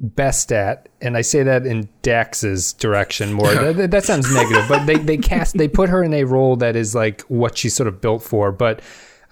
best 0.00 0.52
at. 0.52 0.88
And 1.00 1.16
i 1.16 1.22
say 1.22 1.42
that 1.44 1.64
in 1.64 1.88
dax's 2.02 2.74
direction 2.74 3.32
more. 3.32 3.54
That, 3.54 3.90
that 3.90 4.04
sounds 4.04 4.32
negative 4.34 4.68
but 4.68 4.84
they, 4.84 4.96
they 4.96 5.16
cast 5.16 5.56
they 5.56 5.68
put 5.68 5.88
her 5.88 6.02
in 6.02 6.12
a 6.12 6.24
role 6.24 6.56
that 6.56 6.76
is 6.76 6.94
like 6.94 7.22
what 7.22 7.56
she's 7.56 7.74
sort 7.74 7.86
of 7.86 8.02
built 8.02 8.22
for. 8.22 8.52
But 8.52 8.82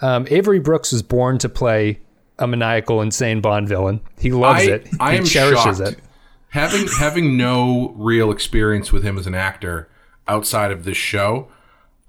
um, 0.01 0.27
avery 0.31 0.61
brooks 0.61 0.93
was 0.93 1.03
born 1.03 1.37
to 1.39 1.49
play 1.51 2.01
a 2.39 2.47
maniacal 2.47 3.03
insane 3.03 3.43
bond 3.43 3.69
villain. 3.69 4.01
He 4.19 4.33
loves 4.33 4.67
I, 4.67 4.71
it. 4.71 4.89
I 4.99 5.13
he 5.13 5.19
am 5.19 5.25
cherishes 5.25 5.79
shocked. 5.79 5.93
it 5.93 5.99
Having 6.53 6.89
having 6.99 7.37
no 7.37 7.95
real 7.97 8.31
experience 8.31 8.93
with 8.93 9.03
him 9.03 9.19
as 9.19 9.27
an 9.27 9.35
actor 9.35 9.89
outside 10.29 10.71
of 10.71 10.85
this 10.85 10.99
show, 10.99 11.49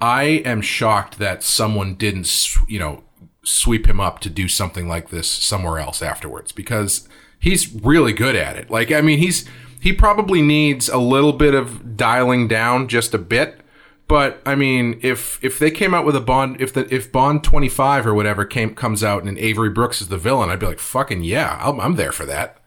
I 0.02 0.24
am 0.24 0.62
shocked 0.62 1.18
that 1.18 1.44
someone 1.44 1.96
didn't, 1.96 2.56
you 2.68 2.78
know, 2.78 3.04
sweep 3.44 3.88
him 3.88 4.02
up 4.02 4.20
to 4.20 4.30
do 4.30 4.48
something 4.48 4.88
like 4.88 5.10
this 5.10 5.30
somewhere 5.30 5.80
else 5.80 6.02
afterwards 6.02 6.52
because 6.52 7.08
he's 7.39 7.74
really 7.74 8.12
good 8.12 8.36
at 8.36 8.58
it. 8.58 8.70
Like, 8.70 8.91
I 8.91 9.00
mean, 9.00 9.20
he's 9.20 9.46
he 9.80 9.94
probably 9.94 10.41
needs 10.41 10.89
a 10.89 10.98
little 10.98 11.34
bit 11.34 11.54
of 11.54 11.96
dialing 11.96 12.48
down 12.48 12.88
just 12.88 13.14
a 13.14 13.18
bit. 13.18 13.62
But 14.10 14.41
I 14.46 14.56
mean, 14.56 15.00
if 15.02 15.41
if 15.41 15.58
they 15.58 15.72
came 15.72 15.94
out 15.94 16.06
with 16.06 16.18
a 16.18 16.22
Bond, 16.22 16.60
if 16.60 16.74
the 16.74 16.94
if 16.94 17.12
Bond 17.12 17.46
twenty 17.46 17.70
five 17.70 18.06
or 18.06 18.14
whatever 18.14 18.44
came 18.44 18.76
comes 18.76 19.06
out 19.06 19.24
and 19.24 19.38
Avery 19.38 19.70
Brooks 19.70 20.02
is 20.02 20.10
the 20.10 20.18
villain, 20.18 20.50
I'd 20.50 20.60
be 20.60 20.66
like, 20.66 20.80
fucking 20.80 21.24
yeah, 21.24 21.58
I'm, 21.62 21.80
I'm 21.80 21.96
there 21.96 22.12
for 22.12 22.26
that. 22.26 22.58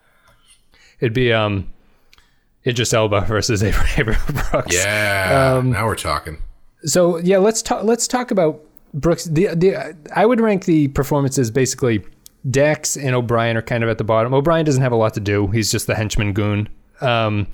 It'd 0.99 1.13
be 1.13 1.31
um 1.33 1.67
idris 2.65 2.93
elba 2.93 3.21
versus 3.21 3.63
avery, 3.63 3.89
avery 3.97 4.17
brooks 4.51 4.75
Yeah, 4.75 5.55
Um, 5.57 5.71
now 5.71 5.85
we're 5.85 5.95
talking. 5.95 6.41
So 6.83 7.17
yeah, 7.17 7.37
let's 7.37 7.61
talk. 7.61 7.83
Let's 7.83 8.07
talk 8.07 8.31
about 8.31 8.61
Brooks. 8.93 9.25
The 9.25 9.47
the 9.55 9.95
I 10.15 10.25
would 10.25 10.39
rank 10.39 10.65
the 10.65 10.87
performances 10.89 11.51
basically. 11.51 12.03
Dax 12.49 12.95
and 12.95 13.13
O'Brien 13.13 13.57
are 13.57 13.61
kind 13.61 13.83
of 13.83 13.89
at 13.89 13.97
the 13.97 14.05
bottom. 14.05 14.33
O'Brien 14.33 14.63
doesn't 14.65 14.81
have 14.81 14.93
a 14.93 14.95
lot 14.95 15.13
to 15.15 15.19
do. 15.19 15.47
He's 15.47 15.69
just 15.69 15.85
the 15.87 15.95
henchman 15.95 16.31
goon. 16.31 16.69
Um, 17.01 17.47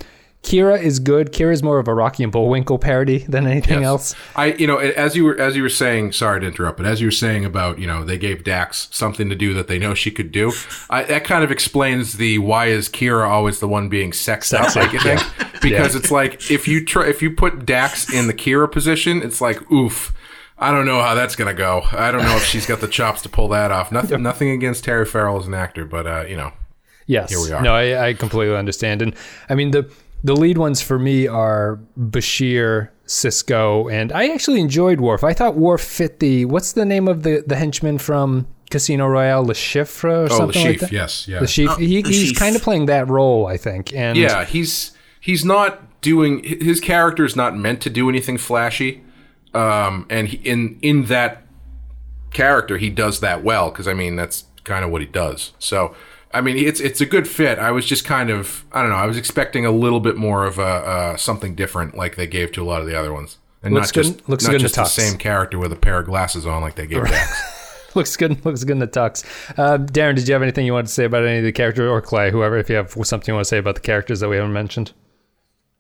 Kira 0.44 0.80
is 0.82 1.00
good. 1.00 1.32
Kira 1.32 1.54
is 1.54 1.64
more 1.64 1.80
of 1.80 1.88
a 1.88 1.94
Rocky 1.94 2.22
and 2.22 2.32
Bullwinkle 2.32 2.78
parody 2.78 3.20
than 3.20 3.48
anything 3.48 3.80
Yes. 3.80 3.86
else. 3.88 4.16
I, 4.36 4.48
you 4.54 4.68
know, 4.68 4.78
as 4.78 5.16
you 5.16 5.24
were 5.24 5.40
as 5.40 5.56
you 5.56 5.64
were 5.64 5.70
saying, 5.70 6.12
sorry 6.12 6.42
to 6.42 6.48
interrupt, 6.48 6.78
but 6.78 6.86
as 6.86 7.00
you 7.00 7.08
were 7.08 7.12
saying 7.12 7.46
about, 7.46 7.80
you 7.80 7.88
know, 7.88 8.04
they 8.04 8.18
gave 8.18 8.44
Dax 8.44 8.90
something 8.92 9.30
to 9.30 9.36
do 9.36 9.54
that 9.54 9.68
they 9.68 9.80
know 9.80 9.94
she 9.94 10.12
could 10.12 10.32
do. 10.34 10.52
I, 10.90 11.04
that 11.04 11.24
kind 11.24 11.44
of 11.46 11.52
explains 11.52 12.14
the 12.18 12.40
why 12.40 12.68
is 12.68 12.90
Kira 12.90 13.28
always 13.28 13.60
the 13.62 13.68
one 13.70 13.88
being 13.88 14.12
sexed 14.12 14.54
up, 14.54 14.70
Sexy, 14.70 14.80
like 14.80 14.94
you 14.94 15.00
think? 15.00 15.22
Because 15.64 15.96
it's 15.96 16.12
like 16.12 16.52
if 16.52 16.68
you 16.68 16.84
try 16.84 17.08
if 17.08 17.22
you 17.22 17.32
put 17.32 17.66
Dax 17.66 18.14
in 18.14 18.28
the 18.28 18.34
Kira 18.34 18.70
position, 18.70 19.22
it's 19.24 19.40
like 19.40 19.72
oof. 19.72 20.14
I 20.60 20.72
don't 20.72 20.86
know 20.86 21.02
how 21.02 21.16
that's 21.16 21.38
gonna 21.38 21.54
go. 21.54 21.84
I 21.94 22.12
don't 22.12 22.24
know 22.24 22.36
if 22.36 22.44
she's 22.44 22.66
got 22.66 22.82
the 22.82 22.88
chops 22.90 23.22
to 23.22 23.30
pull 23.30 23.48
that 23.50 23.72
off. 23.72 23.90
Nothing, 23.90 24.22
nothing 24.32 24.50
against 24.50 24.84
Terry 24.84 25.06
Farrell 25.06 25.40
as 25.40 25.48
an 25.48 25.54
actor, 25.54 25.86
but 25.86 26.06
uh, 26.06 26.26
you 26.28 26.36
know, 26.36 26.52
Yes. 27.06 27.30
Here 27.30 27.40
we 27.42 27.52
are. 27.54 27.62
No, 27.62 27.74
I, 27.74 28.10
I 28.10 28.14
completely 28.14 28.56
understand. 28.58 29.02
And 29.02 29.16
I 29.50 29.56
mean 29.56 29.72
the 29.72 29.90
the 30.24 30.36
lead 30.36 30.58
ones 30.58 30.82
for 30.82 30.98
me 30.98 31.28
are 31.28 31.80
Bashir, 32.00 32.90
Sisko, 33.06 33.92
and 33.92 34.12
I 34.12 34.30
actually 34.30 34.62
enjoyed 34.62 35.02
Worf. 35.02 35.24
I 35.24 35.34
thought 35.34 35.56
Worf 35.56 35.82
fit 35.82 36.20
the 36.20 36.46
what's 36.46 36.74
the 36.74 36.86
name 36.86 37.08
of 37.08 37.24
the 37.24 37.44
the 37.46 37.56
henchman 37.56 37.98
from 37.98 38.48
Casino 38.70 39.08
Royale, 39.08 39.46
Le 39.46 39.54
Chiffre 39.54 40.06
or 40.06 40.10
oh, 40.10 40.28
the 40.28 40.36
something 40.36 40.66
like 40.66 40.72
chief, 40.72 40.80
that. 40.82 40.92
yes, 40.92 41.28
yeah, 41.28 41.40
The 41.40 41.48
chief. 41.48 41.70
Oh, 41.72 41.76
he, 41.76 42.02
the 42.02 42.10
he's 42.10 42.30
chief. 42.30 42.40
kind 42.40 42.56
of 42.56 42.62
playing 42.62 42.88
that 42.88 43.08
role, 43.08 43.46
I 43.46 43.58
think. 43.58 43.94
And 43.94 44.18
Yeah, 44.18 44.46
he's 44.46 44.94
he's 45.20 45.46
not 45.46 46.02
doing 46.02 46.44
his 46.44 46.80
character 46.80 47.24
is 47.24 47.36
not 47.36 47.56
meant 47.56 47.82
to 47.82 47.90
do 47.90 48.10
anything 48.10 48.38
flashy, 48.38 49.04
um, 49.54 50.06
and 50.10 50.30
he, 50.30 50.38
in 50.38 50.80
in 50.82 51.06
that 51.06 51.44
character 52.32 52.78
he 52.78 52.90
does 52.90 53.20
that 53.20 53.44
well 53.44 53.70
because 53.70 53.88
I 53.88 53.94
mean 53.94 54.16
that's 54.16 54.46
kind 54.64 54.84
of 54.84 54.92
what 54.92 55.02
he 55.02 55.08
does. 55.08 55.54
So 55.60 55.96
I 56.34 56.42
mean 56.42 56.58
it's 56.58 56.80
it's 56.80 57.02
a 57.02 57.06
good 57.06 57.28
fit. 57.28 57.60
I 57.60 57.72
was 57.72 57.86
just 57.86 58.06
kind 58.06 58.30
of 58.30 58.66
I 58.72 58.82
don't 58.82 58.90
know. 58.90 58.96
I 58.98 59.06
was 59.06 59.18
expecting 59.18 59.66
a 59.66 59.72
little 59.72 60.00
bit 60.00 60.16
more 60.18 60.46
of 60.46 60.58
a 60.60 60.62
uh, 60.64 61.18
something 61.18 61.56
different 61.56 61.96
like 61.96 62.16
they 62.16 62.28
gave 62.28 62.52
to 62.54 62.64
a 62.64 62.66
lot 62.66 62.82
of 62.82 62.88
the 62.88 62.98
other 62.98 63.14
ones, 63.14 63.38
and 63.62 63.74
Looks 63.74 63.90
not 63.90 63.94
good- 63.94 64.14
just 64.18 64.30
looks 64.30 64.44
not 64.44 64.50
good 64.52 64.56
in 64.56 64.62
just 64.62 64.76
the 64.76 64.82
the 64.84 64.88
same 64.90 65.18
character 65.18 65.60
with 65.60 65.72
a 65.72 65.76
pair 65.78 66.00
of 66.00 66.06
glasses 66.06 66.46
on 66.48 66.62
like 66.62 66.76
they 66.76 66.88
gave 66.88 67.06
Dax. 67.06 67.96
looks 67.96 68.18
good. 68.18 68.44
Looks 68.46 68.64
good 68.64 68.74
in 68.74 68.80
the 68.80 68.88
tux. 68.88 69.24
Uh, 69.58 69.78
Darren, 69.78 70.16
did 70.16 70.28
you 70.28 70.34
have 70.34 70.42
anything 70.42 70.66
you 70.66 70.74
wanted 70.74 70.88
to 70.88 70.94
say 70.94 71.06
about 71.06 71.24
any 71.24 71.38
of 71.40 71.44
the 71.44 71.52
characters, 71.52 71.88
or 71.88 72.02
Clay, 72.02 72.32
whoever? 72.32 72.58
If 72.58 72.70
you 72.70 72.76
have 72.78 72.92
something 73.04 73.32
you 73.32 73.36
want 73.36 73.46
to 73.46 73.50
say 73.50 73.58
about 73.60 73.76
the 73.76 73.82
characters 73.82 74.20
that 74.22 74.30
we 74.30 74.36
haven't 74.38 74.54
mentioned. 74.54 74.92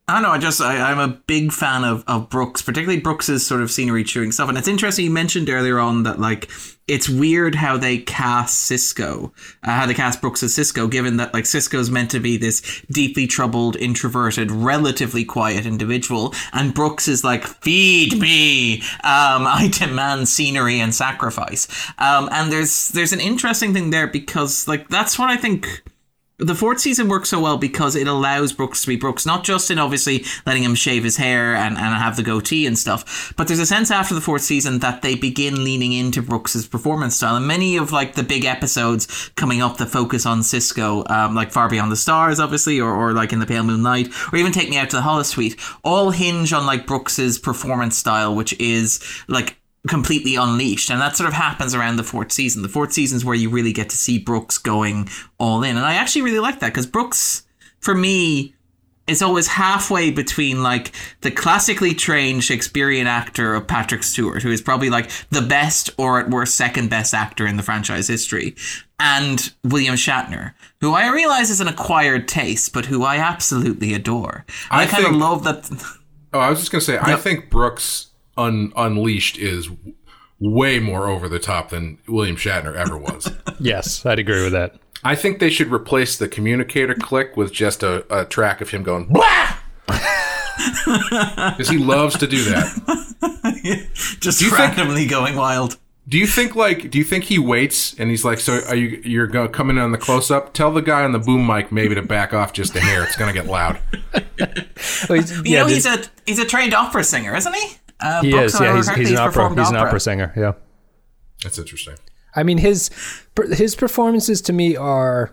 I 0.05 0.15
don't 0.15 0.23
know. 0.23 0.31
I 0.31 0.37
just 0.37 0.59
I, 0.59 0.91
I'm 0.91 0.99
a 0.99 1.07
big 1.07 1.53
fan 1.53 1.85
of 1.85 2.03
of 2.07 2.29
Brooks, 2.29 2.61
particularly 2.61 2.99
Brooks's 2.99 3.45
sort 3.47 3.61
of 3.61 3.71
scenery 3.71 4.03
chewing 4.03 4.33
stuff. 4.33 4.49
And 4.49 4.57
it's 4.57 4.67
interesting. 4.67 5.05
You 5.05 5.11
mentioned 5.11 5.49
earlier 5.49 5.79
on 5.79 6.03
that 6.03 6.19
like 6.19 6.49
it's 6.89 7.07
weird 7.07 7.55
how 7.55 7.77
they 7.77 7.99
cast 7.99 8.69
Sisko, 8.69 9.31
uh, 9.63 9.71
how 9.71 9.85
they 9.85 9.93
cast 9.93 10.19
Brooks 10.19 10.43
as 10.43 10.53
Sisko, 10.53 10.91
given 10.91 11.15
that 11.17 11.33
like 11.33 11.45
Sisko's 11.45 11.89
meant 11.89 12.11
to 12.11 12.19
be 12.19 12.35
this 12.35 12.81
deeply 12.91 13.27
troubled, 13.27 13.77
introverted, 13.77 14.51
relatively 14.51 15.23
quiet 15.23 15.65
individual, 15.65 16.33
and 16.51 16.73
Brooks 16.73 17.07
is 17.07 17.23
like, 17.23 17.45
"Feed 17.45 18.19
me, 18.19 18.81
um, 18.81 18.81
I 19.47 19.69
demand 19.71 20.27
scenery 20.27 20.81
and 20.81 20.93
sacrifice." 20.93 21.65
Um, 21.97 22.27
and 22.33 22.51
there's 22.51 22.89
there's 22.89 23.13
an 23.13 23.21
interesting 23.21 23.73
thing 23.73 23.91
there 23.91 24.07
because 24.07 24.67
like 24.67 24.89
that's 24.89 25.17
what 25.17 25.29
I 25.29 25.37
think 25.37 25.81
the 26.39 26.55
fourth 26.55 26.79
season 26.79 27.07
works 27.07 27.29
so 27.29 27.39
well 27.39 27.57
because 27.57 27.95
it 27.95 28.07
allows 28.07 28.53
Brooks 28.53 28.81
to 28.81 28.87
be 28.87 28.95
Brooks, 28.95 29.25
not 29.25 29.43
just 29.43 29.69
in 29.69 29.77
obviously 29.77 30.25
letting 30.45 30.63
him 30.63 30.73
shave 30.75 31.03
his 31.03 31.17
hair 31.17 31.55
and, 31.55 31.77
and 31.77 31.95
have 31.95 32.15
the 32.15 32.23
goatee 32.23 32.65
and 32.65 32.77
stuff, 32.77 33.33
but 33.37 33.47
there's 33.47 33.59
a 33.59 33.65
sense 33.65 33.91
after 33.91 34.15
the 34.15 34.21
fourth 34.21 34.41
season 34.41 34.79
that 34.79 35.03
they 35.03 35.15
begin 35.15 35.63
leaning 35.63 35.93
into 35.93 36.21
Brooks's 36.21 36.67
performance 36.67 37.15
style. 37.15 37.35
And 37.35 37.45
many 37.45 37.77
of 37.77 37.91
like 37.91 38.15
the 38.15 38.23
big 38.23 38.45
episodes 38.45 39.31
coming 39.35 39.61
up 39.61 39.77
that 39.77 39.87
focus 39.87 40.25
on 40.25 40.39
Sisko, 40.39 41.09
um, 41.09 41.35
like 41.35 41.51
Far 41.51 41.69
Beyond 41.69 41.91
the 41.91 41.95
Stars, 41.95 42.39
obviously, 42.39 42.79
or, 42.79 42.91
or 42.91 43.13
like 43.13 43.31
in 43.31 43.39
the 43.39 43.45
Pale 43.45 43.63
Moonlight, 43.63 44.09
or 44.33 44.37
even 44.39 44.51
Take 44.51 44.69
Me 44.69 44.77
Out 44.77 44.89
to 44.89 44.95
the 44.95 45.03
Holosuite, 45.03 45.59
all 45.83 46.09
hinge 46.09 46.51
on 46.51 46.65
like 46.65 46.87
Brooks's 46.87 47.37
performance 47.37 47.95
style, 47.95 48.35
which 48.35 48.59
is 48.59 48.99
like 49.27 49.57
completely 49.87 50.35
unleashed 50.35 50.89
and 50.89 51.01
that 51.01 51.17
sort 51.17 51.27
of 51.27 51.33
happens 51.33 51.75
around 51.75 51.97
the 51.97 52.03
fourth 52.03 52.31
season 52.31 52.61
the 52.61 52.69
fourth 52.69 52.93
season 52.93 53.17
is 53.17 53.25
where 53.25 53.35
you 53.35 53.49
really 53.49 53.73
get 53.73 53.89
to 53.89 53.97
see 53.97 54.17
brooks 54.17 54.57
going 54.57 55.09
all 55.39 55.61
in 55.61 55.75
and 55.75 55.85
i 55.85 55.95
actually 55.95 56.21
really 56.21 56.39
like 56.39 56.59
that 56.59 56.69
because 56.69 56.85
brooks 56.87 57.43
for 57.81 57.93
me 57.93 58.55
is 59.07 59.21
always 59.21 59.47
halfway 59.47 60.11
between 60.11 60.63
like 60.63 60.91
the 61.21 61.31
classically 61.31 61.93
trained 61.93 62.43
Shakespearean 62.43 63.05
actor 63.05 63.53
of 63.53 63.67
Patrick 63.67 64.03
Stewart, 64.03 64.41
who 64.41 64.51
is 64.51 64.61
probably 64.61 64.89
like 64.89 65.09
the 65.29 65.41
best 65.41 65.89
or 65.97 66.19
at 66.19 66.29
worst 66.29 66.55
second 66.55 66.89
best 66.89 67.13
actor 67.13 67.45
in 67.45 67.57
the 67.57 67.63
franchise 67.63 68.07
history, 68.07 68.55
and 68.99 69.53
William 69.63 69.95
Shatner, 69.95 70.53
who 70.79 70.93
I 70.93 71.11
realize 71.11 71.49
is 71.49 71.59
an 71.59 71.67
acquired 71.67 72.27
taste, 72.27 72.71
but 72.71 72.85
who 72.85 73.03
I 73.03 73.17
absolutely 73.17 73.93
adore. 73.93 74.45
And 74.71 74.79
I, 74.79 74.83
I 74.83 74.87
kind 74.87 75.05
of 75.05 75.15
love 75.15 75.43
that. 75.43 75.69
Oh, 76.31 76.39
I 76.39 76.49
was 76.49 76.59
just 76.59 76.71
gonna 76.71 76.81
say, 76.81 76.97
I 76.97 77.15
think 77.17 77.49
Brooks 77.49 78.12
un- 78.37 78.71
Unleashed 78.75 79.37
is 79.37 79.69
way 80.39 80.79
more 80.79 81.07
over 81.07 81.29
the 81.29 81.39
top 81.39 81.69
than 81.69 81.97
William 82.07 82.35
Shatner 82.35 82.75
ever 82.75 82.97
was. 82.97 83.31
Yes, 83.59 84.05
I'd 84.05 84.19
agree 84.19 84.43
with 84.43 84.51
that. 84.53 84.75
I 85.05 85.15
think 85.15 85.39
they 85.39 85.49
should 85.49 85.71
replace 85.71 86.17
the 86.17 86.27
communicator 86.27 86.95
click 86.95 87.37
with 87.37 87.53
just 87.53 87.81
a, 87.83 88.03
a 88.13 88.25
track 88.25 88.59
of 88.61 88.71
him 88.71 88.83
going 88.83 89.05
blah, 89.05 89.55
because 89.87 91.69
he 91.69 91.77
loves 91.77 92.17
to 92.17 92.27
do 92.27 92.43
that. 92.45 93.87
Just 94.19 94.39
Do 94.39 94.45
you 94.45 94.51
think- 94.51 94.75
randomly 94.77 95.05
going 95.05 95.35
wild. 95.35 95.77
Do 96.09 96.17
you 96.17 96.27
think 96.27 96.55
like? 96.57 96.91
Do 96.91 96.97
you 96.97 97.03
think 97.05 97.23
he 97.25 97.39
waits 97.39 97.97
and 97.97 98.09
he's 98.09 98.25
like, 98.25 98.39
"So 98.41 98.59
are 98.67 98.75
you? 98.75 99.01
You're 99.05 99.27
going 99.27 99.49
coming 99.53 99.77
in 99.77 99.83
on 99.83 99.93
the 99.93 99.97
close 99.97 100.29
up? 100.29 100.53
Tell 100.53 100.69
the 100.73 100.81
guy 100.81 101.03
on 101.05 101.13
the 101.13 101.19
boom 101.19 101.47
mic 101.47 101.71
maybe 101.71 101.95
to 101.95 102.01
back 102.01 102.33
off 102.33 102.51
just 102.51 102.75
a 102.75 102.81
hair. 102.81 103.03
It's 103.03 103.15
gonna 103.15 103.31
get 103.31 103.45
loud." 103.47 103.79
Well, 104.13 104.21
he's- 105.19 105.31
You 105.31 105.41
yeah, 105.45 105.61
know, 105.61 105.67
the- 105.69 105.73
he's 105.75 105.85
a 105.85 106.03
he's 106.25 106.39
a 106.39 106.45
trained 106.45 106.73
opera 106.73 107.05
singer, 107.05 107.33
isn't 107.37 107.55
he? 107.55 107.77
Uh, 107.99 108.21
he 108.21 108.35
is. 108.35 108.53
Yeah, 108.59 108.67
remember 108.67 108.95
he's, 108.95 109.09
he's 109.09 109.11
an 109.11 109.17
opera. 109.17 109.49
He's 109.55 109.69
an 109.69 109.77
opera 109.77 109.99
singer. 109.99 110.33
Yeah. 110.35 110.53
That's 111.43 111.57
interesting. 111.59 111.95
I 112.35 112.43
mean 112.43 112.57
his 112.57 112.89
his 113.51 113.75
performances 113.75 114.41
to 114.43 114.53
me 114.53 114.75
are 114.75 115.31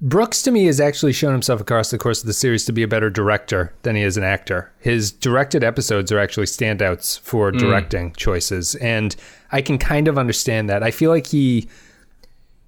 Brooks 0.00 0.42
to 0.42 0.52
me 0.52 0.66
has 0.66 0.80
actually 0.80 1.12
shown 1.12 1.32
himself 1.32 1.60
across 1.60 1.90
the 1.90 1.98
course 1.98 2.20
of 2.20 2.28
the 2.28 2.32
series 2.32 2.64
to 2.66 2.72
be 2.72 2.84
a 2.84 2.88
better 2.88 3.10
director 3.10 3.74
than 3.82 3.96
he 3.96 4.02
is 4.02 4.16
an 4.16 4.22
actor. 4.22 4.72
His 4.78 5.10
directed 5.10 5.64
episodes 5.64 6.12
are 6.12 6.20
actually 6.20 6.46
standouts 6.46 7.18
for 7.20 7.50
directing 7.50 8.12
choices 8.12 8.76
and 8.76 9.16
I 9.50 9.60
can 9.60 9.76
kind 9.76 10.06
of 10.06 10.16
understand 10.16 10.70
that. 10.70 10.84
I 10.84 10.92
feel 10.92 11.10
like 11.10 11.26
he 11.26 11.68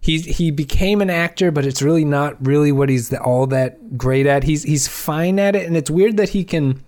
he 0.00 0.18
he 0.18 0.50
became 0.50 1.00
an 1.00 1.10
actor 1.10 1.52
but 1.52 1.64
it's 1.64 1.82
really 1.82 2.04
not 2.04 2.44
really 2.44 2.72
what 2.72 2.88
he's 2.88 3.14
all 3.14 3.46
that 3.46 3.96
great 3.96 4.26
at. 4.26 4.42
He's 4.42 4.64
he's 4.64 4.88
fine 4.88 5.38
at 5.38 5.54
it 5.54 5.66
and 5.66 5.76
it's 5.76 5.90
weird 5.90 6.16
that 6.16 6.30
he 6.30 6.42
can 6.42 6.82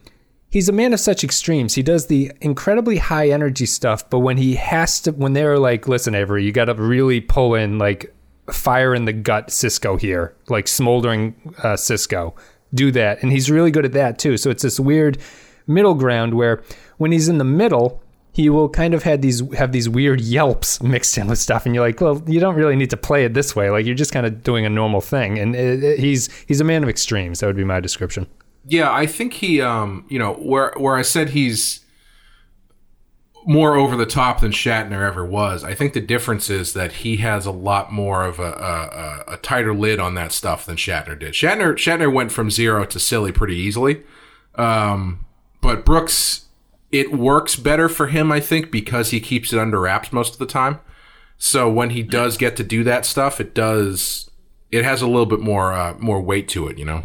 he's 0.53 0.68
a 0.68 0.72
man 0.72 0.92
of 0.92 1.00
such 1.00 1.24
extremes. 1.24 1.74
He 1.74 1.82
does 1.82 2.07
the 2.07 2.30
incredibly 2.40 2.98
high 2.98 3.30
energy 3.30 3.66
stuff, 3.66 4.09
but 4.11 4.20
when 4.20 4.36
he 4.36 4.55
has 4.57 5.00
to, 5.00 5.11
when 5.12 5.32
they're 5.32 5.59
like, 5.59 5.88
listen, 5.88 6.14
Avery, 6.14 6.44
you 6.44 6.53
got 6.53 6.66
to 6.66 6.74
really 6.74 7.20
pull 7.20 7.55
in 7.55 7.78
like 7.78 8.14
fire 8.53 8.94
in 8.94 9.07
the 9.07 9.12
gut 9.12 9.48
Sisko 9.48 9.98
here, 10.00 10.34
like 10.48 10.68
smoldering 10.68 11.34
uh, 11.59 11.74
Sisko. 11.74 12.34
Do 12.74 12.90
that. 12.92 13.22
And 13.22 13.32
he's 13.32 13.50
really 13.50 13.70
good 13.70 13.84
at 13.84 13.92
that 13.92 14.18
too. 14.18 14.36
So 14.36 14.50
it's 14.50 14.62
this 14.62 14.78
weird 14.78 15.18
middle 15.66 15.94
ground 15.94 16.34
where 16.34 16.62
when 16.98 17.12
he's 17.12 17.28
in 17.28 17.38
the 17.38 17.44
middle, 17.44 18.03
he 18.34 18.48
will 18.48 18.68
kind 18.68 18.94
of 18.94 19.03
have 19.03 19.20
these 19.20 19.42
have 19.57 19.72
these 19.72 19.88
weird 19.90 20.20
yelps 20.22 20.82
mixed 20.82 21.18
in 21.18 21.26
with 21.26 21.38
stuff, 21.38 21.66
and 21.66 21.74
you're 21.74 21.84
like, 21.84 22.00
well, 22.00 22.22
you 22.26 22.40
don't 22.40 22.55
really 22.55 22.76
need 22.76 22.88
to 22.90 22.96
play 22.96 23.26
it 23.26 23.34
this 23.34 23.55
way. 23.55 23.68
Like 23.68 23.84
you're 23.84 23.94
just 23.94 24.11
kind 24.12 24.24
of 24.24 24.42
doing 24.42 24.64
a 24.64 24.70
normal 24.70 25.03
thing, 25.03 25.38
and 25.38 25.55
it, 25.55 25.84
it- 25.84 25.98
he's 25.98 26.30
he's 26.46 26.61
a 26.61 26.64
man 26.64 26.82
of 26.82 26.88
extremes. 26.88 27.40
That 27.40 27.46
would 27.48 27.57
be 27.57 27.64
my 27.64 27.78
description. 27.80 28.26
Yeah, 28.67 28.93
I 28.93 29.07
think 29.07 29.35
he, 29.35 29.61
um, 29.61 30.05
you 30.09 30.19
know, 30.19 30.35
where 30.35 30.73
where 30.77 30.97
I 30.97 31.03
said 31.03 31.31
he's 31.31 31.81
more 33.45 33.75
over 33.75 33.97
the 33.97 34.07
top 34.07 34.41
than 34.41 34.53
Shatner 34.53 35.07
ever 35.07 35.25
was. 35.25 35.65
I 35.65 35.75
think 35.75 35.95
the 35.95 36.01
difference 36.01 36.49
is 36.49 36.75
that 36.75 36.93
he 36.93 37.17
has 37.19 37.45
a 37.45 37.51
lot 37.51 37.93
more 37.93 38.25
of 38.25 38.39
a, 38.39 39.25
a, 39.29 39.35
a, 39.35 39.37
tighter 39.39 39.75
lid 39.75 39.99
on 39.99 40.15
that 40.15 40.31
stuff 40.31 40.65
than 40.65 40.77
Shatner 40.77 41.19
did. 41.19 41.35
Shatner 41.35 41.75
Shatner 41.75 42.13
went 42.13 42.31
from 42.31 42.51
zero 42.51 42.85
to 42.85 43.01
silly 43.01 43.33
pretty 43.33 43.57
easily, 43.57 44.03
um, 44.55 45.25
but 45.61 45.85
Brooks, 45.85 46.47
it 46.91 47.13
works 47.13 47.57
better 47.57 47.89
for 47.89 48.09
him, 48.09 48.31
I 48.31 48.41
think, 48.41 48.71
because 48.71 49.11
he 49.11 49.21
keeps 49.21 49.53
it 49.53 49.59
under 49.59 49.81
wraps 49.81 50.13
most 50.13 50.35
of 50.35 50.39
the 50.39 50.47
time. 50.47 50.79
So 51.39 51.69
when 51.69 51.91
he 51.91 52.05
does 52.05 52.37
get 52.37 52.57
to 52.57 52.65
do 52.65 52.85
that 52.85 53.05
stuff, 53.05 53.41
it 53.41 53.55
does. 53.55 54.31
It 54.71 54.85
has 54.85 55.03
a 55.03 55.07
little 55.07 55.27
bit 55.27 55.41
more 55.41 55.73
uh, 55.73 55.95
more 55.99 56.21
weight 56.21 56.49
to 56.51 56.69
it, 56.69 56.79
you 56.79 56.85
know. 56.85 57.03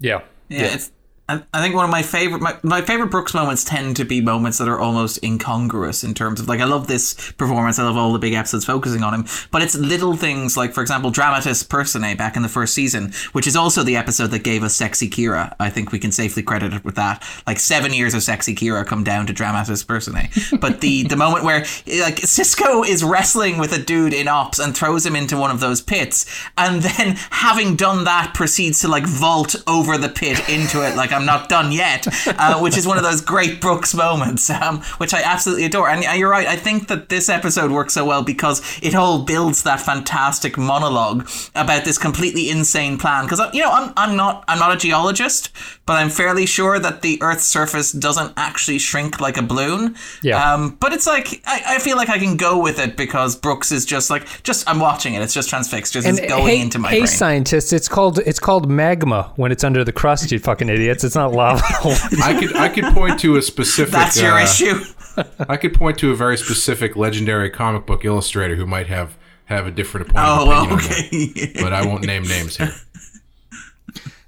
Yeah. 0.00 0.22
Yeah, 0.54 0.74
It's, 0.74 0.92
I, 1.26 1.62
think 1.62 1.74
one 1.74 1.86
of 1.86 1.90
my 1.90 2.02
favorite 2.02 2.42
my, 2.42 2.54
my 2.62 2.82
favorite 2.82 3.10
Brooks 3.10 3.32
moments 3.32 3.64
tend 3.64 3.96
to 3.96 4.04
be 4.04 4.20
moments 4.20 4.58
that 4.58 4.68
are 4.68 4.78
almost 4.78 5.24
incongruous 5.24 6.04
in 6.04 6.12
terms 6.12 6.38
of 6.38 6.48
like 6.48 6.60
I 6.60 6.64
love 6.64 6.86
this 6.86 7.32
performance, 7.32 7.78
I 7.78 7.84
love 7.84 7.96
all 7.96 8.12
the 8.12 8.18
big 8.18 8.34
episodes 8.34 8.66
focusing 8.66 9.02
on 9.02 9.14
him, 9.14 9.24
but 9.50 9.62
it's 9.62 9.74
little 9.74 10.16
things 10.16 10.54
like 10.54 10.74
for 10.74 10.82
example 10.82 11.10
Dramatis 11.10 11.62
Personae 11.62 12.14
back 12.14 12.36
in 12.36 12.42
the 12.42 12.48
first 12.50 12.74
season, 12.74 13.14
which 13.32 13.46
is 13.46 13.56
also 13.56 13.82
the 13.82 13.96
episode 13.96 14.32
that 14.32 14.44
gave 14.44 14.62
us 14.62 14.76
Sexy 14.76 15.08
Kira. 15.08 15.56
I 15.58 15.70
think 15.70 15.92
we 15.92 15.98
can 15.98 16.12
safely 16.12 16.42
credit 16.42 16.74
it 16.74 16.84
with 16.84 16.96
that. 16.96 17.26
Like 17.46 17.58
seven 17.58 17.94
years 17.94 18.12
of 18.12 18.22
Sexy 18.22 18.54
Kira 18.54 18.86
come 18.86 19.02
down 19.02 19.26
to 19.26 19.32
Dramatis 19.32 19.82
Personae. 19.82 20.28
But 20.60 20.82
the 20.82 21.04
the 21.04 21.16
moment 21.16 21.44
where 21.44 21.60
like 21.60 22.16
Sisko 22.16 22.86
is 22.86 23.02
wrestling 23.02 23.56
with 23.56 23.72
a 23.72 23.82
dude 23.82 24.12
in 24.12 24.28
ops 24.28 24.58
and 24.58 24.76
throws 24.76 25.06
him 25.06 25.16
into 25.16 25.38
one 25.38 25.50
of 25.50 25.60
those 25.60 25.80
pits, 25.80 26.26
and 26.58 26.82
then 26.82 27.16
having 27.30 27.76
done 27.76 28.04
that 28.04 28.34
proceeds 28.34 28.82
to 28.82 28.88
like 28.88 29.06
vault 29.06 29.56
over 29.66 29.96
the 29.96 30.10
pit 30.10 30.46
into 30.50 30.86
it 30.86 30.96
like 30.96 31.13
I'm 31.14 31.26
not 31.26 31.48
done 31.48 31.72
yet, 31.72 32.06
uh, 32.26 32.58
which 32.60 32.76
is 32.76 32.86
one 32.86 32.96
of 32.96 33.02
those 33.02 33.20
great 33.20 33.60
Brooks 33.60 33.94
moments, 33.94 34.50
um, 34.50 34.82
which 34.98 35.14
I 35.14 35.22
absolutely 35.22 35.64
adore. 35.64 35.88
And 35.88 36.04
you're 36.18 36.30
right, 36.30 36.46
I 36.46 36.56
think 36.56 36.88
that 36.88 37.08
this 37.08 37.28
episode 37.28 37.70
works 37.70 37.94
so 37.94 38.04
well 38.04 38.22
because 38.22 38.62
it 38.82 38.94
all 38.94 39.22
builds 39.22 39.62
that 39.62 39.80
fantastic 39.80 40.58
monologue 40.58 41.28
about 41.54 41.84
this 41.84 41.98
completely 41.98 42.50
insane 42.50 42.98
plan. 42.98 43.24
Because 43.24 43.40
you 43.52 43.62
know, 43.62 43.70
I'm 43.70 43.92
I'm 43.96 44.16
not 44.16 44.44
I'm 44.48 44.58
not 44.58 44.72
a 44.72 44.76
geologist, 44.76 45.50
but 45.86 45.94
I'm 45.94 46.10
fairly 46.10 46.46
sure 46.46 46.78
that 46.78 47.02
the 47.02 47.20
Earth's 47.22 47.44
surface 47.44 47.92
doesn't 47.92 48.32
actually 48.36 48.78
shrink 48.78 49.20
like 49.20 49.36
a 49.36 49.42
balloon. 49.42 49.96
Yeah. 50.22 50.54
Um, 50.54 50.76
but 50.80 50.92
it's 50.92 51.06
like 51.06 51.42
I, 51.46 51.62
I 51.66 51.78
feel 51.78 51.96
like 51.96 52.08
I 52.08 52.18
can 52.18 52.36
go 52.36 52.58
with 52.60 52.78
it 52.78 52.96
because 52.96 53.36
Brooks 53.36 53.70
is 53.72 53.84
just 53.84 54.10
like 54.10 54.42
just 54.42 54.68
I'm 54.68 54.80
watching 54.80 55.14
it. 55.14 55.22
It's 55.22 55.34
just 55.34 55.48
transfixed. 55.48 55.92
Just 55.92 56.06
it's 56.06 56.20
going 56.20 56.46
hey, 56.46 56.60
into 56.60 56.78
my 56.78 56.88
hey 56.88 57.00
brain. 57.00 57.06
scientists, 57.06 57.72
it's 57.72 57.88
called 57.88 58.18
it's 58.20 58.40
called 58.40 58.68
magma 58.68 59.32
when 59.36 59.52
it's 59.52 59.64
under 59.64 59.84
the 59.84 59.92
crust. 59.92 60.32
You 60.32 60.38
fucking 60.38 60.68
idiots! 60.68 61.03
It's 61.04 61.14
not 61.14 61.32
lava. 61.32 61.62
I 62.22 62.36
could 62.38 62.56
I 62.56 62.68
could 62.68 62.84
point 62.94 63.20
to 63.20 63.36
a 63.36 63.42
specific. 63.42 63.92
That's 63.92 64.20
your 64.20 64.32
uh, 64.32 64.42
issue. 64.44 64.80
I 65.48 65.56
could 65.56 65.74
point 65.74 65.98
to 65.98 66.10
a 66.10 66.16
very 66.16 66.36
specific 66.36 66.96
legendary 66.96 67.50
comic 67.50 67.86
book 67.86 68.04
illustrator 68.04 68.56
who 68.56 68.66
might 68.66 68.88
have 68.88 69.16
have 69.46 69.66
a 69.66 69.70
different 69.70 70.08
point 70.08 70.18
of 70.18 70.38
Oh, 70.40 70.46
well, 70.46 70.64
opinion 70.64 70.78
on 70.78 70.84
okay. 70.92 71.26
that, 71.52 71.62
but 71.62 71.72
I 71.72 71.86
won't 71.86 72.04
name 72.04 72.22
names 72.24 72.56
here. 72.56 72.72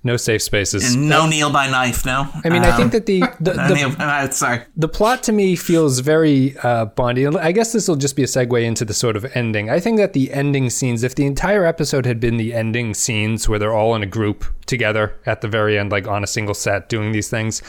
No 0.07 0.17
safe 0.17 0.41
spaces. 0.43 0.97
No 0.97 1.27
kneel 1.27 1.51
by 1.51 1.69
knife. 1.69 2.07
No. 2.07 2.27
I 2.45 2.49
mean, 2.49 2.63
I 2.65 2.71
Um, 2.71 2.77
think 2.79 2.93
that 2.93 3.05
the 3.07 3.21
the, 3.41 3.53
the, 3.69 3.75
kneel 3.75 3.91
by 3.91 4.07
mouth. 4.07 4.33
Sorry. 4.33 4.63
the 4.77 4.89
plot 4.89 5.23
to 5.25 5.33
me 5.33 5.57
feels 5.57 5.99
very 6.01 6.57
uh, 6.63 6.87
Bondy. 6.87 7.27
I 7.27 7.53
guess 7.53 7.73
this 7.73 7.87
will 7.89 7.97
just 7.97 8.17
be 8.17 8.23
a 8.23 8.27
segue 8.27 8.65
into 8.65 8.85
the 8.87 8.95
sort 8.95 9.17
of 9.17 9.27
ending. 9.37 9.69
I 9.69 9.79
think 9.81 9.99
that 9.99 10.13
the 10.15 10.33
ending 10.33 10.71
scenes, 10.71 11.03
if 11.03 11.15
the 11.15 11.27
entire 11.27 11.67
episode 11.67 12.07
had 12.07 12.19
been 12.21 12.39
the 12.39 12.55
ending 12.55 12.95
scenes 12.95 13.49
where 13.49 13.59
they're 13.59 13.75
all 13.75 13.95
in 13.95 14.03
a 14.03 14.07
group 14.07 14.45
together 14.65 15.15
at 15.27 15.41
the 15.43 15.49
very 15.49 15.79
end, 15.79 15.91
like 15.93 16.07
on 16.09 16.25
a 16.25 16.27
single 16.27 16.55
set 16.55 16.89
doing 16.89 17.13
these 17.13 17.29
things, 17.29 17.63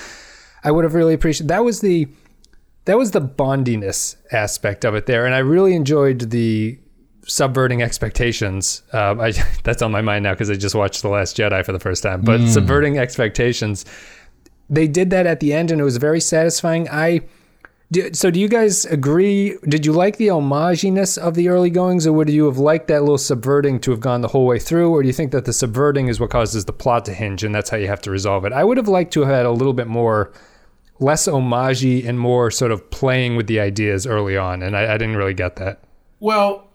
I 0.63 0.71
would 0.71 0.83
have 0.85 0.93
really 0.93 1.13
appreciated. 1.13 1.49
That 1.49 1.65
was 1.65 1.81
the 1.81 2.07
that 2.85 2.97
was 2.97 3.11
the 3.11 3.19
bondiness 3.21 4.15
aspect 4.31 4.85
of 4.85 4.95
it 4.95 5.07
there, 5.07 5.25
and 5.25 5.35
I 5.35 5.39
really 5.39 5.75
enjoyed 5.75 6.29
the 6.29 6.79
subverting 7.28 7.82
expectations. 7.82 8.84
Um, 8.93 9.19
I, 9.19 9.32
that's 9.63 9.82
on 9.82 9.91
my 9.91 10.01
mind 10.01 10.23
now 10.23 10.34
because 10.34 10.49
I 10.49 10.55
just 10.55 10.75
watched 10.75 11.01
The 11.01 11.09
Last 11.09 11.38
Jedi 11.38 11.63
for 11.65 11.71
the 11.73 11.80
first 11.80 12.03
time. 12.03 12.21
But 12.21 12.39
Mm. 12.41 12.47
subverting 12.49 12.97
expectations, 12.97 13.86
they 14.69 14.88
did 14.88 15.09
that 15.11 15.25
at 15.28 15.39
the 15.39 15.53
end, 15.53 15.71
and 15.71 15.80
it 15.80 15.84
was 15.84 15.97
very 15.97 16.19
satisfying. 16.19 16.88
I 16.89 17.21
do, 17.91 18.13
so. 18.13 18.30
Do 18.32 18.39
you 18.39 18.49
guys 18.49 18.86
agree? 18.86 19.57
Did 19.67 19.86
you 19.86 19.93
like 19.93 20.17
the 20.17 20.28
homaginess 20.28 21.17
of 21.17 21.36
the 21.36 21.47
early 21.47 21.69
goings, 21.69 22.05
or 22.05 22.11
would 22.13 22.30
you 22.30 22.45
have 22.45 22.57
liked 22.57 22.88
that 22.89 23.01
little 23.01 23.17
subverting 23.17 23.80
to 23.82 23.91
have 23.91 24.01
gone 24.01 24.19
the 24.21 24.28
whole 24.28 24.45
way 24.45 24.59
through, 24.59 24.91
or 24.91 25.01
do 25.01 25.07
you 25.07 25.13
think 25.13 25.32
that 25.32 25.45
the 25.45 25.53
subverting 25.53 26.09
is 26.09 26.19
what 26.19 26.30
causes 26.30 26.65
the 26.65 26.73
plot 26.73 27.05
to 27.05 27.13
hinge, 27.13 27.43
and 27.45 27.55
that's 27.55 27.69
how 27.69 27.78
you 27.78 27.88
have 27.88 28.01
to 28.01 28.11
resolve 28.11 28.43
it? 28.43 28.51
I 28.51 28.63
would 28.65 28.75
have 28.78 28.89
liked 28.89 29.13
to 29.13 29.21
have 29.21 29.30
had 29.30 29.45
a 29.45 29.51
little 29.51 29.73
bit 29.73 29.88
more. 29.88 30.34
Less 30.99 31.28
homage 31.28 31.84
and 31.86 32.19
more 32.19 32.49
sort 32.49 32.71
of 32.71 32.89
playing 32.89 33.36
with 33.36 33.45
the 33.45 33.59
ideas 33.59 34.07
early 34.07 34.36
on, 34.36 34.63
and 34.63 34.75
I, 34.75 34.95
I 34.95 34.97
didn't 34.97 35.15
really 35.15 35.36
get 35.36 35.55
that. 35.57 35.80
Well, 36.19 36.66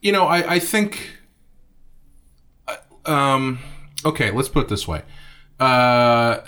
you 0.00 0.12
know, 0.12 0.26
I, 0.26 0.54
I 0.54 0.58
think. 0.58 1.18
uh, 2.68 2.76
Um, 3.10 3.58
okay, 4.04 4.30
let's 4.30 4.48
put 4.48 4.64
it 4.64 4.68
this 4.68 4.86
way. 4.88 5.02
Uh, 5.58 6.38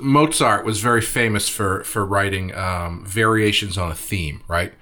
Mozart 0.00 0.64
was 0.64 0.80
very 0.80 1.00
famous 1.00 1.48
for 1.48 1.82
for 1.84 2.04
writing 2.04 2.54
um, 2.54 3.04
variations 3.04 3.76
on 3.78 3.90
a 3.90 3.94
theme, 3.94 4.42
right? 4.48 4.72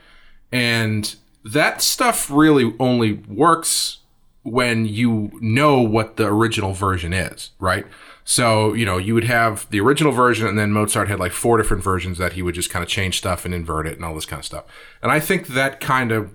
And 0.53 1.15
that 1.45 1.81
stuff 1.83 2.31
really 2.31 2.75
only 2.79 3.15
works 3.15 3.99
when 4.43 4.85
you 4.87 5.31
know 5.41 5.81
what 5.81 6.17
the 6.17 6.27
original 6.27 6.73
version 6.73 7.13
is, 7.13 7.51
right? 7.59 7.87
So, 8.25 8.75
you 8.75 8.85
know, 8.85 8.99
you 8.99 9.15
would 9.15 9.25
have 9.25 9.69
the 9.71 9.81
original 9.81 10.13
version 10.13 10.47
and 10.47 10.59
then 10.59 10.71
Mozart 10.73 11.09
had 11.09 11.19
like 11.19 11.33
four 11.33 11.57
different 11.57 11.83
versions 11.83 12.19
that 12.19 12.35
he 12.35 12.43
would 12.43 12.55
just 12.55 12.71
kind 12.71 12.83
of 12.83 12.89
change 12.89 13.19
stuff 13.19 13.45
and 13.45 13.55
invert 13.55 13.87
it 13.87 13.97
and 13.97 14.05
all 14.05 14.15
this 14.15 14.27
kind 14.27 14.41
of 14.41 14.45
stuff. 14.47 14.65
And 15.03 15.11
I 15.11 15.21
think 15.21 15.49
that 15.49 15.81
kind 15.81 16.13
of 16.13 16.33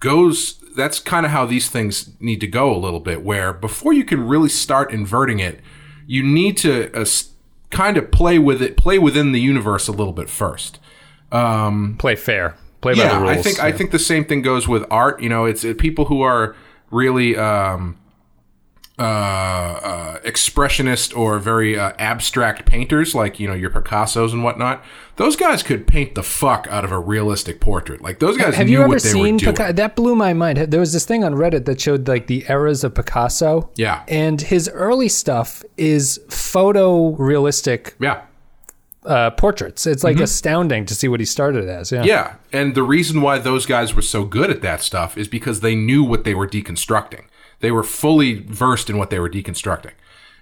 goes 0.00 0.61
that's 0.76 0.98
kind 0.98 1.26
of 1.26 1.32
how 1.32 1.46
these 1.46 1.68
things 1.68 2.10
need 2.20 2.40
to 2.40 2.46
go 2.46 2.74
a 2.74 2.78
little 2.78 3.00
bit 3.00 3.22
where 3.22 3.52
before 3.52 3.92
you 3.92 4.04
can 4.04 4.26
really 4.26 4.48
start 4.48 4.92
inverting 4.92 5.38
it, 5.38 5.60
you 6.06 6.22
need 6.22 6.56
to 6.58 6.92
uh, 6.98 7.04
kind 7.70 7.96
of 7.96 8.10
play 8.10 8.38
with 8.38 8.62
it, 8.62 8.76
play 8.76 8.98
within 8.98 9.32
the 9.32 9.40
universe 9.40 9.88
a 9.88 9.92
little 9.92 10.12
bit 10.12 10.30
first. 10.30 10.78
Um, 11.30 11.96
Play 11.98 12.16
fair. 12.16 12.56
Play 12.80 12.94
by 12.94 13.08
the 13.08 13.20
rules. 13.20 13.30
I 13.30 13.42
think 13.42 13.60
I 13.60 13.72
think 13.72 13.90
the 13.90 13.98
same 13.98 14.24
thing 14.24 14.42
goes 14.42 14.68
with 14.68 14.84
art. 14.90 15.22
You 15.22 15.28
know, 15.28 15.46
it's 15.46 15.64
it, 15.64 15.78
people 15.78 16.06
who 16.06 16.20
are 16.20 16.54
really 16.90 17.36
um, 17.36 17.96
uh, 18.98 19.02
uh, 19.02 20.20
expressionist 20.20 21.16
or 21.16 21.38
very 21.38 21.78
uh, 21.78 21.92
abstract 21.98 22.66
painters, 22.66 23.14
like 23.14 23.40
you 23.40 23.48
know 23.48 23.54
your 23.54 23.70
Picasso's 23.70 24.34
and 24.34 24.44
whatnot. 24.44 24.84
Those 25.16 25.34
guys 25.34 25.62
could 25.62 25.86
paint 25.86 26.14
the 26.14 26.22
fuck 26.22 26.66
out 26.70 26.84
of 26.84 26.92
a 26.92 26.98
realistic 26.98 27.58
portrait. 27.58 28.02
Like 28.02 28.18
those 28.18 28.36
guys 28.36 28.54
Have 28.54 28.66
knew 28.66 28.72
you 28.72 28.78
ever 28.80 28.88
what 28.88 29.02
they 29.02 29.08
seen. 29.10 29.38
Picasso? 29.38 29.72
That 29.72 29.96
blew 29.96 30.14
my 30.14 30.34
mind. 30.34 30.58
There 30.58 30.80
was 30.80 30.92
this 30.92 31.06
thing 31.06 31.24
on 31.24 31.34
Reddit 31.34 31.64
that 31.64 31.80
showed 31.80 32.06
like 32.06 32.26
the 32.26 32.44
eras 32.48 32.84
of 32.84 32.94
Picasso. 32.94 33.70
Yeah. 33.76 34.04
And 34.08 34.40
his 34.40 34.68
early 34.68 35.08
stuff 35.08 35.62
is 35.76 36.20
photo 36.28 37.10
realistic 37.16 37.94
yeah. 37.98 38.22
uh, 39.04 39.30
portraits. 39.30 39.86
It's 39.86 40.04
like 40.04 40.20
astounding 40.20 40.84
to 40.86 40.94
see 40.94 41.08
what 41.08 41.20
he 41.20 41.26
started 41.26 41.68
as. 41.68 41.92
Yeah. 41.92 41.98
Mm-hmm. 41.98 42.08
Yeah, 42.08 42.34
and 42.52 42.74
the 42.74 42.82
reason 42.82 43.22
why 43.22 43.38
those 43.38 43.64
guys 43.64 43.94
were 43.94 44.02
so 44.02 44.24
good 44.24 44.50
at 44.50 44.60
that 44.62 44.82
stuff 44.82 45.16
is 45.16 45.28
because 45.28 45.60
they 45.60 45.74
knew 45.74 46.04
what 46.04 46.24
they 46.24 46.34
were 46.34 46.46
deconstructing. 46.46 47.24
They 47.62 47.70
were 47.70 47.82
fully 47.82 48.40
versed 48.40 48.90
in 48.90 48.98
what 48.98 49.08
they 49.08 49.18
were 49.18 49.30
deconstructing. 49.30 49.92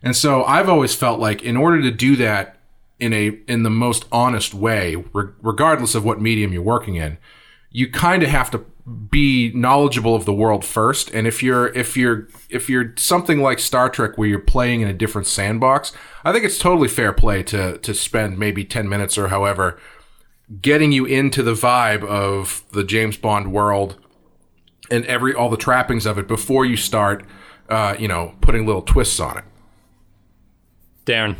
And 0.03 0.17
so 0.17 0.43
I've 0.45 0.69
always 0.69 0.95
felt 0.95 1.21
like 1.21 1.43
in 1.43 1.57
order 1.57 1.81
to 1.83 1.91
do 1.91 2.17
that 2.17 2.57
in 2.99 3.13
a 3.13 3.39
in 3.47 3.63
the 3.63 3.71
most 3.71 4.07
honest 4.11 4.55
way, 4.55 4.97
re- 5.13 5.33
regardless 5.43 5.95
of 5.95 6.05
what 6.05 6.21
medium 6.21 6.53
you're 6.53 6.63
working 6.63 6.97
in, 6.97 7.19
you 7.71 7.91
kind 7.91 8.23
of 8.23 8.31
have 8.31 8.51
to 8.51 8.65
be 9.11 9.53
knowledgeable 9.55 10.15
of 10.15 10.25
the 10.25 10.33
world 10.33 10.65
first. 10.65 11.11
And 11.11 11.27
if 11.27 11.43
you're 11.43 11.69
if 11.69 11.97
you're 11.97 12.29
if 12.49 12.69
you're 12.69 12.95
something 12.97 13.41
like 13.41 13.59
Star 13.59 13.89
Trek 13.91 14.17
where 14.17 14.29
you're 14.29 14.39
playing 14.39 14.81
in 14.81 14.89
a 14.89 14.95
different 14.95 15.27
sandbox, 15.27 15.93
I 16.25 16.33
think 16.33 16.45
it's 16.45 16.59
totally 16.59 16.89
fair 16.89 17.13
play 17.13 17.43
to 17.45 17.79
to 17.79 17.95
spend 17.95 18.39
maybe 18.39 18.65
10 18.65 18.89
minutes 18.89 19.19
or 19.19 19.29
however 19.29 19.79
getting 20.61 20.91
you 20.91 21.05
into 21.05 21.43
the 21.43 21.55
vibe 21.55 22.05
of 22.05 22.65
the 22.73 22.83
James 22.83 23.17
Bond 23.17 23.53
world 23.53 23.97
and 24.91 25.05
every 25.07 25.35
all 25.35 25.49
the 25.49 25.57
trappings 25.57 26.07
of 26.07 26.19
it 26.19 26.27
before 26.27 26.65
you 26.65 26.77
start, 26.77 27.25
uh, 27.69 27.95
you 27.99 28.09
know, 28.09 28.35
putting 28.41 28.67
little 28.67 28.83
twists 28.83 29.21
on 29.21 29.39
it. 29.39 29.45
Darren. 31.07 31.37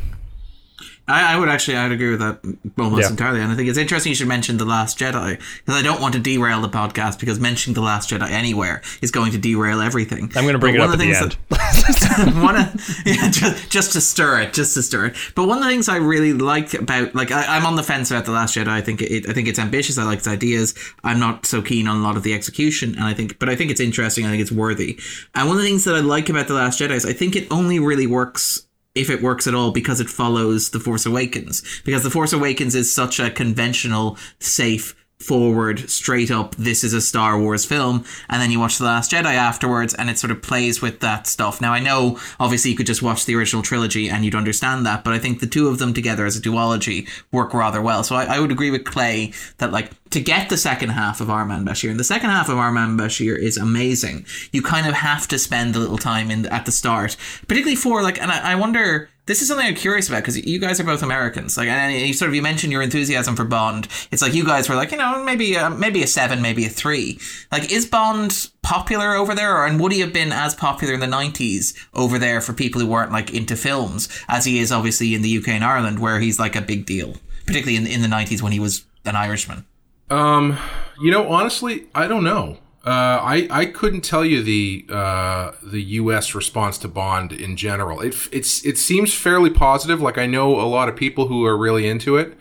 I, 1.11 1.35
I 1.35 1.39
would 1.39 1.49
actually, 1.49 1.77
I 1.77 1.85
would 1.85 1.93
agree 1.93 2.11
with 2.11 2.21
that 2.21 2.39
almost 2.79 3.03
Yeah. 3.03 3.11
entirely, 3.11 3.41
and 3.41 3.53
I 3.53 3.57
think 3.57 3.69
it's 3.69 3.79
interesting 3.79 4.11
you 4.11 4.17
should 4.17 4.29
mention 4.29 4.57
the 4.57 4.65
Last 4.65 4.99
Jedi 4.99 5.39
because 5.39 5.75
I 5.79 5.83
don't 5.83 6.01
want 6.01 6.15
to 6.15 6.21
derail 6.21 6.61
the 6.61 6.69
podcast 6.69 7.19
because 7.21 7.39
mentioning 7.41 7.75
the 7.75 7.81
Last 7.83 8.11
Jedi 8.11 8.31
anywhere 8.31 8.83
is 9.03 9.11
going 9.11 9.33
to 9.33 9.39
derail 9.39 9.81
everything. 9.81 10.25
I'm 10.37 10.43
going 10.45 10.53
to 10.55 10.59
bring 10.59 10.77
But 10.77 10.81
it 10.81 10.83
up 10.83 10.89
one 10.91 10.91
at 10.91 10.95
of 10.95 10.99
the 10.99 11.05
things 11.05 11.23
end. 11.23 11.37
that- 11.51 12.35
one 12.43 12.57
of, 12.57 13.01
yeah, 13.07 13.31
just, 13.31 13.71
just 13.71 13.93
to 13.93 14.01
stir 14.01 14.41
it, 14.43 14.53
just 14.53 14.75
to 14.75 14.83
stir 14.83 15.07
it. 15.07 15.17
But 15.35 15.47
one 15.49 15.59
of 15.59 15.65
the 15.65 15.71
things 15.71 15.89
I 15.89 15.97
really 15.97 16.33
like 16.33 16.75
about, 16.75 17.15
like, 17.15 17.31
I, 17.31 17.57
I'm 17.57 17.67
on 17.67 17.77
the 17.77 17.83
fence 17.83 18.11
about 18.11 18.25
the 18.25 18.33
Last 18.33 18.57
Jedi. 18.57 18.69
I 18.69 18.81
think 18.81 19.03
it, 19.03 19.29
I 19.29 19.33
think 19.33 19.49
it's 19.49 19.59
ambitious. 19.59 19.99
I 19.99 20.05
like 20.05 20.19
its 20.19 20.29
ideas. 20.29 20.75
I'm 21.05 21.19
not 21.21 21.47
so 21.47 21.63
keen 21.63 21.89
on 21.89 21.97
a 21.99 22.03
lot 22.03 22.17
of 22.17 22.23
the 22.23 22.35
execution, 22.35 22.95
and 22.95 23.05
I 23.05 23.15
think, 23.15 23.39
but 23.39 23.49
I 23.49 23.57
think 23.57 23.71
it's 23.71 23.81
interesting. 23.81 24.25
I 24.27 24.31
think 24.31 24.43
it's 24.43 24.53
worthy. 24.53 24.99
And 25.35 25.49
one 25.49 25.57
of 25.57 25.63
the 25.63 25.69
things 25.69 25.85
that 25.85 25.95
I 25.95 26.01
like 26.01 26.29
about 26.29 26.49
the 26.49 26.55
Last 26.55 26.81
Jedi 26.81 26.91
is 26.93 27.07
I 27.07 27.13
think 27.13 27.37
it 27.37 27.47
only 27.51 27.79
really 27.79 28.07
works 28.07 28.67
if 28.95 29.09
it 29.09 29.23
works 29.23 29.47
at 29.47 29.55
all 29.55 29.71
because 29.71 30.01
it 30.01 30.11
follows 30.11 30.71
The 30.71 30.81
Force 30.81 31.07
Awakens. 31.07 31.63
Because 31.85 32.03
The 32.03 32.11
Force 32.11 32.33
Awakens 32.33 32.75
is 32.75 32.93
such 32.93 33.21
a 33.21 33.31
conventional, 33.31 34.19
safe, 34.39 34.95
forward, 35.21 35.89
straight 35.91 36.31
up, 36.31 36.55
this 36.57 36.83
is 36.83 36.95
a 36.95 37.01
Star 37.01 37.39
Wars 37.39 37.65
film. 37.65 38.05
And 38.29 38.41
then 38.41 38.51
you 38.51 38.59
watch 38.59 38.79
The 38.79 38.85
Last 38.85 39.13
Jedi 39.13 39.35
afterwards 39.35 39.95
and 39.95 40.09
it 40.09 40.19
sort 40.19 40.31
of 40.31 40.43
plays 40.43 40.81
with 40.81 41.01
that 41.01 41.27
stuff. 41.27 41.61
Now, 41.61 41.73
I 41.73 41.81
know 41.81 42.19
obviously 42.39 42.71
you 42.71 42.77
could 42.77 42.87
just 42.87 43.03
watch 43.03 43.27
the 43.27 43.37
original 43.37 43.63
trilogy 43.63 44.09
and 44.09 44.25
you'd 44.25 44.35
understand 44.35 44.87
that, 44.87 45.05
but 45.05 45.13
I 45.13 45.19
think 45.19 45.41
the 45.41 45.47
two 45.47 45.69
of 45.69 45.79
them 45.79 45.93
together 45.93 46.27
as 46.27 46.37
a 46.37 46.41
duology 46.41 47.09
work 47.31 47.53
rather 47.53 47.83
well. 47.83 48.03
So 48.03 48.17
I, 48.17 48.25
I 48.37 48.41
would 48.41 48.51
agree 48.51 48.71
with 48.71 48.85
Clay 48.85 49.33
that, 49.59 49.73
like, 49.73 49.91
to 50.11 50.21
get 50.21 50.49
the 50.49 50.57
second 50.57 50.89
half 50.89 51.21
of 51.21 51.31
Our 51.31 51.45
Man 51.45 51.65
Bashir, 51.65 51.91
and 51.91 52.01
the 52.01 52.05
second 52.05 52.31
half 52.31 52.49
of 52.49 52.59
Our 52.59 52.73
Man 52.73 52.97
Bashir 52.99 53.39
is 53.39 53.57
amazing. 53.57 54.27
You 54.51 54.63
kind 54.63 54.89
of 54.89 54.95
have 54.95 55.29
to 55.29 55.39
spend 55.39 55.77
a 55.77 55.79
little 55.79 55.99
time 55.99 56.33
in 56.33 56.47
at 56.47 56.67
the 56.67 56.73
start, 56.73 57.17
particularly 57.47 57.77
for 57.77 58.03
like, 58.03 58.21
and 58.21 58.33
I, 58.33 58.53
I 58.53 58.55
wonder. 58.57 59.10
This 59.27 59.43
is 59.43 59.49
something 59.49 59.67
I'm 59.67 59.75
curious 59.75 60.09
about 60.09 60.23
because 60.23 60.45
you 60.45 60.59
guys 60.59 60.81
are 60.81 60.85
both 60.85 61.03
Americans. 61.03 61.57
Like, 61.57 61.69
and 61.69 61.95
you 61.95 62.13
sort 62.13 62.31
of 62.31 62.35
you 62.35 62.43
mentioned 62.43 62.73
your 62.73 62.83
enthusiasm 62.83 63.37
for 63.37 63.45
Bond. 63.45 63.87
It's 64.11 64.23
like 64.23 64.35
you 64.35 64.45
guys 64.45 64.69
were 64.69 64.75
like, 64.75 64.91
you 64.91 64.99
know, 64.99 65.23
maybe 65.23 65.55
a, 65.55 65.71
maybe 65.71 66.03
a 66.03 66.07
seven, 66.07 66.43
maybe 66.43 66.65
a 66.65 66.69
three. 66.69 67.19
Like, 67.53 67.71
is 67.71 67.87
Bond 67.87 68.51
popular 68.63 69.15
over 69.15 69.35
there, 69.35 69.57
or 69.57 69.67
and 69.67 69.79
would 69.81 69.93
he 69.93 70.01
have 70.01 70.13
been 70.13 70.33
as 70.33 70.55
popular 70.55 70.95
in 70.95 71.01
the 71.01 71.07
'90s 71.07 71.77
over 71.95 72.19
there 72.19 72.41
for 72.41 72.53
people 72.53 72.81
who 72.81 72.87
weren't 72.87 73.13
like 73.13 73.33
into 73.33 73.57
films 73.57 74.09
as 74.29 74.45
he 74.45 74.59
is 74.59 74.73
obviously 74.73 75.15
in 75.15 75.23
the 75.23 75.39
UK 75.39 75.49
and 75.49 75.65
Ireland, 75.65 75.99
where 75.99 76.19
he's 76.21 76.39
like 76.39 76.57
a 76.57 76.61
big 76.61 76.87
deal, 76.87 77.17
particularly 77.47 77.77
in 77.77 77.87
in 77.87 78.03
the 78.03 78.09
'90s 78.09 78.43
when 78.43 78.53
he 78.53 78.61
was 78.61 78.85
an 79.05 79.17
Irishman. 79.17 79.65
Um, 80.11 80.59
you 81.01 81.11
know, 81.11 81.29
honestly, 81.31 81.87
I 81.95 82.09
don't 82.09 82.25
know. 82.25 82.59
Uh, 82.85 83.21
I 83.23 83.49
I 83.51 83.67
couldn't 83.67 84.01
tell 84.01 84.25
you 84.25 84.43
the 84.43 84.87
uh, 84.89 85.53
the 85.63 85.83
U.S. 85.83 86.35
response 86.35 86.79
to 86.79 86.89
Bond 86.89 87.31
in 87.33 87.57
general. 87.57 88.01
It 88.01 88.29
it's 88.33 88.65
it 88.65 88.79
seems 88.79 89.13
fairly 89.13 89.51
positive. 89.51 90.01
Like 90.01 90.17
I 90.17 90.27
know 90.27 90.59
a 90.59 90.65
lot 90.65 90.89
of 90.89 90.97
people 90.97 91.27
who 91.27 91.45
are 91.45 91.57
really 91.57 91.87
into 91.87 92.17
it. 92.17 92.39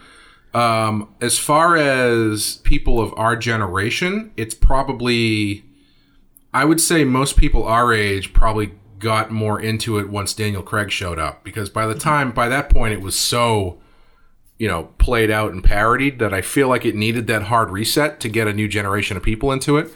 Um, 0.53 1.13
as 1.21 1.37
far 1.37 1.75
as 1.75 2.57
people 2.63 3.01
of 3.01 3.13
our 3.17 3.35
generation, 3.35 4.31
it's 4.37 4.55
probably 4.55 5.65
I 6.53 6.63
would 6.63 6.79
say 6.79 7.03
most 7.03 7.35
people 7.35 7.65
our 7.65 7.93
age 7.93 8.31
probably 8.31 8.73
got 8.97 9.31
more 9.31 9.59
into 9.59 9.97
it 9.97 10.09
once 10.09 10.33
Daniel 10.33 10.63
Craig 10.63 10.91
showed 10.91 11.19
up 11.19 11.43
because 11.43 11.69
by 11.69 11.85
the 11.85 11.95
time 11.95 12.31
by 12.31 12.49
that 12.49 12.69
point 12.69 12.93
it 12.93 13.01
was 13.01 13.17
so 13.17 13.79
you 14.57 14.67
know 14.67 14.85
played 14.97 15.29
out 15.29 15.51
and 15.51 15.63
parodied 15.63 16.19
that 16.19 16.33
I 16.33 16.41
feel 16.41 16.67
like 16.69 16.85
it 16.85 16.95
needed 16.95 17.27
that 17.27 17.43
hard 17.43 17.69
reset 17.69 18.19
to 18.21 18.29
get 18.29 18.47
a 18.47 18.53
new 18.53 18.67
generation 18.67 19.17
of 19.17 19.23
people 19.23 19.51
into 19.51 19.77
it. 19.77 19.93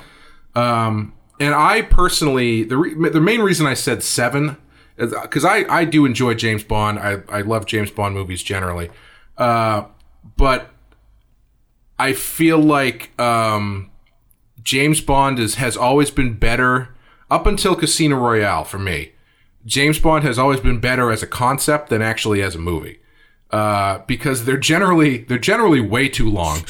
Um, 0.56 1.14
and 1.40 1.54
I 1.54 1.82
personally 1.82 2.64
the 2.64 2.78
re- 2.78 3.10
the 3.10 3.22
main 3.22 3.42
reason 3.42 3.66
I 3.66 3.74
said 3.74 4.04
seven 4.04 4.58
is 4.98 5.14
because 5.22 5.46
I 5.46 5.66
I 5.70 5.86
do 5.86 6.06
enjoy 6.06 6.34
James 6.36 6.64
Bond. 6.64 7.00
I 7.00 7.22
I 7.30 7.42
love 7.42 7.66
James 7.66 7.92
Bond 7.92 8.14
movies 8.14 8.44
generally, 8.44 8.90
uh, 9.38 9.86
but 10.38 10.70
I 11.98 12.14
feel 12.14 12.60
like 12.60 13.20
um, 13.20 13.90
James 14.62 15.02
Bond 15.02 15.40
is 15.40 15.56
has 15.56 15.76
always 15.76 16.12
been 16.12 16.34
better 16.34 16.96
up 17.30 17.46
until 17.48 17.76
Casino 17.76 18.18
Royale 18.18 18.64
for 18.64 18.80
me. 18.80 19.14
James 19.66 19.98
Bond 20.00 20.24
has 20.24 20.38
always 20.38 20.60
been 20.60 20.80
better 20.80 21.12
as 21.12 21.24
a 21.24 21.28
concept 21.28 21.90
than 21.90 22.02
actually 22.02 22.42
as 22.42 22.56
a 22.56 22.60
movie. 22.60 23.00
Uh, 23.52 24.00
because 24.08 24.46
they're 24.46 24.58
generally 24.58 25.20
they're 25.26 25.38
generally 25.38 25.80
way 25.80 26.10
too 26.10 26.28
long, 26.28 26.66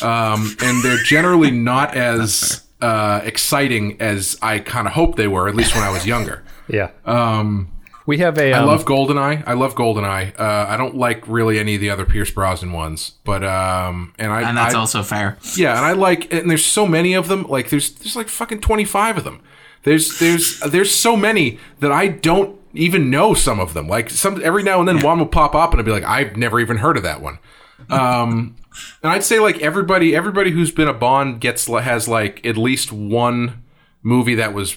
um, 0.00 0.56
and 0.62 0.80
they're 0.84 1.02
generally 1.02 1.50
not 1.50 1.96
as 1.96 2.62
uh, 2.82 3.20
exciting 3.24 4.00
as 4.00 4.36
I 4.42 4.58
kind 4.58 4.86
of 4.86 4.94
hoped 4.94 5.16
they 5.16 5.28
were. 5.28 5.48
At 5.48 5.54
least 5.54 5.74
when 5.74 5.84
I 5.84 5.90
was 5.90 6.06
younger. 6.06 6.42
Yeah. 6.72 6.90
Um, 7.04 7.72
we 8.06 8.18
have 8.18 8.38
a. 8.38 8.52
I 8.52 8.58
um, 8.60 8.66
love 8.68 8.84
Goldeneye. 8.84 9.42
I 9.44 9.54
love 9.54 9.74
Goldeneye. 9.74 10.38
Uh, 10.38 10.66
I 10.68 10.76
don't 10.76 10.94
like 10.96 11.26
really 11.26 11.58
any 11.58 11.74
of 11.74 11.80
the 11.80 11.90
other 11.90 12.04
Pierce 12.06 12.30
Brosnan 12.30 12.70
ones, 12.72 13.14
but 13.24 13.42
um, 13.42 14.14
and 14.20 14.30
I 14.32 14.48
And 14.48 14.56
that's 14.56 14.74
I- 14.76 14.78
also 14.78 15.02
fair. 15.02 15.36
yeah, 15.56 15.76
and 15.76 15.84
I 15.84 15.92
like, 15.94 16.32
and 16.32 16.48
there's 16.48 16.64
so 16.64 16.86
many 16.86 17.14
of 17.14 17.26
them. 17.26 17.42
Like 17.48 17.70
there's 17.70 17.90
there's 17.90 18.14
like 18.14 18.28
fucking 18.28 18.60
25 18.60 19.18
of 19.18 19.24
them. 19.24 19.40
There's 19.82 20.20
there's 20.20 20.60
there's 20.60 20.94
so 20.94 21.16
many 21.16 21.58
that 21.80 21.90
I 21.90 22.06
don't 22.06 22.56
even 22.72 23.10
know 23.10 23.34
some 23.34 23.58
of 23.58 23.74
them. 23.74 23.88
Like 23.88 24.08
some 24.10 24.40
every 24.44 24.62
now 24.62 24.78
and 24.78 24.86
then 24.86 25.00
one 25.00 25.18
will 25.18 25.26
pop 25.26 25.56
up 25.56 25.72
and 25.72 25.80
I'll 25.80 25.84
be 25.84 25.90
like, 25.90 26.04
I've 26.04 26.36
never 26.36 26.60
even 26.60 26.76
heard 26.76 26.96
of 26.96 27.02
that 27.02 27.20
one. 27.20 27.40
Um, 27.88 28.54
and 29.02 29.12
I'd 29.12 29.24
say 29.24 29.38
like 29.38 29.60
everybody 29.60 30.14
everybody 30.14 30.50
who's 30.50 30.70
been 30.70 30.88
a 30.88 30.94
Bond 30.94 31.40
gets 31.40 31.66
has 31.66 32.08
like 32.08 32.44
at 32.44 32.56
least 32.56 32.92
one 32.92 33.62
movie 34.02 34.34
that 34.36 34.54
was 34.54 34.76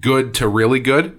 good 0.00 0.34
to 0.34 0.48
really 0.48 0.80
good. 0.80 1.18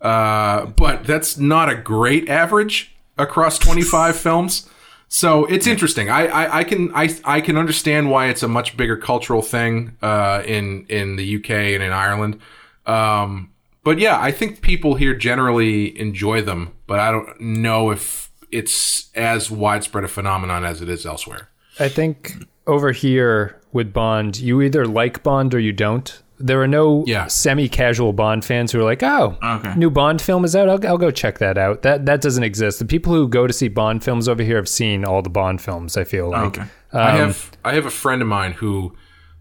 Uh, 0.00 0.66
but 0.66 1.04
that's 1.04 1.36
not 1.36 1.68
a 1.68 1.74
great 1.74 2.28
average 2.28 2.96
across 3.18 3.58
25 3.58 4.16
films. 4.20 4.68
So 5.08 5.44
it's 5.46 5.66
interesting. 5.66 6.08
I, 6.08 6.26
I, 6.26 6.58
I 6.58 6.64
can 6.64 6.92
I, 6.94 7.14
I 7.24 7.40
can 7.40 7.56
understand 7.56 8.10
why 8.10 8.28
it's 8.28 8.44
a 8.44 8.48
much 8.48 8.76
bigger 8.76 8.96
cultural 8.96 9.42
thing 9.42 9.96
uh, 10.00 10.42
in 10.46 10.86
in 10.88 11.16
the 11.16 11.36
UK 11.36 11.50
and 11.50 11.82
in 11.82 11.92
Ireland. 11.92 12.38
Um, 12.86 13.50
but 13.82 13.98
yeah, 13.98 14.20
I 14.20 14.30
think 14.30 14.60
people 14.60 14.94
here 14.94 15.14
generally 15.14 15.98
enjoy 15.98 16.42
them, 16.42 16.72
but 16.86 17.00
I 17.00 17.10
don't 17.10 17.40
know 17.40 17.90
if 17.90 18.29
it's 18.52 19.10
as 19.14 19.50
widespread 19.50 20.04
a 20.04 20.08
phenomenon 20.08 20.64
as 20.64 20.80
it 20.82 20.88
is 20.88 21.06
elsewhere. 21.06 21.48
I 21.78 21.88
think 21.88 22.34
over 22.66 22.92
here 22.92 23.60
with 23.72 23.92
Bond, 23.92 24.38
you 24.38 24.60
either 24.62 24.86
like 24.86 25.22
Bond 25.22 25.54
or 25.54 25.58
you 25.60 25.72
don't. 25.72 26.22
There 26.42 26.60
are 26.62 26.66
no 26.68 27.04
Yeah. 27.06 27.26
semi-casual 27.26 28.14
Bond 28.14 28.44
fans 28.44 28.72
who 28.72 28.80
are 28.80 28.84
like, 28.84 29.02
"Oh, 29.02 29.36
Okay. 29.42 29.74
new 29.76 29.90
Bond 29.90 30.22
film 30.22 30.44
is 30.44 30.56
out. 30.56 30.68
I'll, 30.70 30.86
I'll 30.86 30.98
go 30.98 31.10
check 31.10 31.38
that 31.38 31.58
out." 31.58 31.82
That 31.82 32.06
that 32.06 32.22
doesn't 32.22 32.42
exist. 32.44 32.78
The 32.78 32.84
people 32.86 33.12
who 33.12 33.28
go 33.28 33.46
to 33.46 33.52
see 33.52 33.68
Bond 33.68 34.02
films 34.02 34.26
over 34.28 34.42
here 34.42 34.56
have 34.56 34.68
seen 34.68 35.04
all 35.04 35.20
the 35.22 35.28
Bond 35.30 35.60
films. 35.60 35.96
I 35.98 36.04
feel 36.04 36.30
like. 36.30 36.58
Okay. 36.58 36.64
I 36.92 37.10
Um, 37.12 37.16
have 37.18 37.50
I 37.64 37.74
have 37.74 37.84
a 37.86 37.90
friend 37.90 38.22
of 38.22 38.28
mine 38.28 38.52
who, 38.52 38.94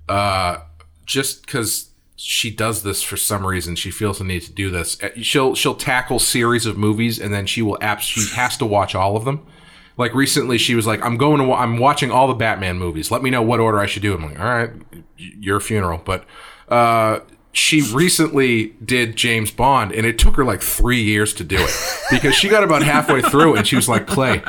uh, 0.10 0.58
just 1.06 1.46
because 1.46 1.89
she 2.22 2.52
does 2.52 2.84
this 2.84 3.02
for 3.02 3.16
some 3.18 3.46
reason. 3.46 3.76
She 3.76 3.92
feels 3.92 4.18
the 4.18 4.24
need 4.26 4.42
to 4.42 4.52
do 4.52 4.70
this. 4.70 5.02
Uh, 5.02 5.10
She'll 5.22 5.56
she'll 5.56 5.76
tackle 5.76 6.20
series 6.20 6.66
of 6.66 6.78
movies 6.78 7.18
and 7.20 7.34
then 7.34 7.46
she 7.46 7.62
will 7.62 7.78
abs- 7.82 8.04
she 8.04 8.28
has 8.36 8.58
to 8.58 8.66
watch 8.66 8.94
all 8.96 9.16
of 9.16 9.24
them. 9.26 9.46
Like 9.98 10.14
recently, 10.14 10.58
she 10.58 10.76
was 10.76 10.86
like, 10.88 11.04
"I'm 11.06 11.18
going 11.18 11.40
to 11.40 11.46
wa- 11.46 11.60
I'm 11.62 11.78
watching 11.78 12.10
all 12.12 12.28
the 12.28 12.34
Batman 12.34 12.78
movies. 12.78 13.10
Let 13.12 13.22
me 13.22 13.30
know 13.30 13.42
what 13.42 13.60
order 13.60 13.80
I 13.80 13.86
should 13.86 14.02
do." 14.02 14.14
I'm 14.14 14.24
like, 14.24 14.40
"All 14.40 14.46
right, 14.46 14.70
your 15.18 15.60
funeral." 15.60 16.02
But 16.06 16.24
uh, 16.70 17.20
she 17.52 17.82
recently 17.94 18.76
did 18.84 19.16
James 19.18 19.52
Bond, 19.52 19.92
and 19.92 20.06
it 20.06 20.18
took 20.18 20.36
her 20.38 20.46
like 20.46 20.62
three 20.62 21.02
years 21.02 21.34
to 21.36 21.44
do 21.44 21.58
it 21.60 21.72
because 22.12 22.34
she 22.36 22.48
got 22.48 22.64
about 22.64 22.82
halfway 22.84 23.22
through 23.22 23.56
and 23.58 23.68
she 23.68 23.76
was 23.76 23.90
like, 23.90 24.08
"Clay, 24.08 24.42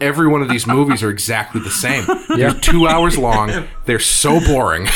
every 0.00 0.28
one 0.28 0.42
of 0.42 0.48
these 0.50 0.66
movies 0.66 1.02
are 1.02 1.10
exactly 1.10 1.60
the 1.62 1.70
same. 1.70 2.04
They're 2.28 2.52
two 2.52 2.86
hours 2.86 3.16
long. 3.16 3.66
They're 3.86 3.98
so 3.98 4.40
boring." 4.40 4.88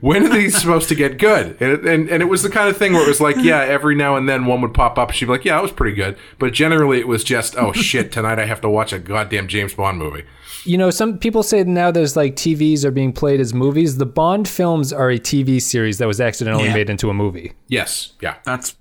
When 0.00 0.24
are 0.24 0.28
these 0.28 0.56
supposed 0.58 0.88
to 0.88 0.94
get 0.94 1.18
good? 1.18 1.60
And, 1.60 1.86
and 1.86 2.08
and 2.08 2.22
it 2.22 2.26
was 2.26 2.42
the 2.42 2.50
kind 2.50 2.68
of 2.68 2.76
thing 2.76 2.92
where 2.92 3.02
it 3.04 3.08
was 3.08 3.20
like, 3.20 3.36
yeah, 3.38 3.60
every 3.60 3.94
now 3.94 4.16
and 4.16 4.28
then 4.28 4.46
one 4.46 4.60
would 4.62 4.74
pop 4.74 4.98
up. 4.98 5.10
She'd 5.10 5.26
be 5.26 5.32
like, 5.32 5.44
yeah, 5.44 5.58
it 5.58 5.62
was 5.62 5.72
pretty 5.72 5.94
good. 5.94 6.16
But 6.38 6.52
generally, 6.52 6.98
it 6.98 7.08
was 7.08 7.24
just, 7.24 7.56
oh 7.56 7.72
shit, 7.72 8.12
tonight 8.12 8.38
I 8.38 8.46
have 8.46 8.60
to 8.62 8.68
watch 8.70 8.92
a 8.92 8.98
goddamn 8.98 9.48
James 9.48 9.74
Bond 9.74 9.98
movie. 9.98 10.24
You 10.64 10.76
know, 10.78 10.90
some 10.90 11.18
people 11.18 11.42
say 11.44 11.62
now 11.62 11.90
there's 11.92 12.16
like 12.16 12.34
TVs 12.34 12.84
are 12.84 12.90
being 12.90 13.12
played 13.12 13.38
as 13.40 13.54
movies. 13.54 13.98
The 13.98 14.06
Bond 14.06 14.48
films 14.48 14.92
are 14.92 15.10
a 15.10 15.18
TV 15.18 15.62
series 15.62 15.98
that 15.98 16.08
was 16.08 16.20
accidentally 16.20 16.64
Yeah. 16.64 16.74
made 16.74 16.90
into 16.90 17.08
a 17.08 17.14
movie. 17.14 17.52
Yes, 17.68 18.12
yeah. 18.20 18.36
That's 18.44 18.74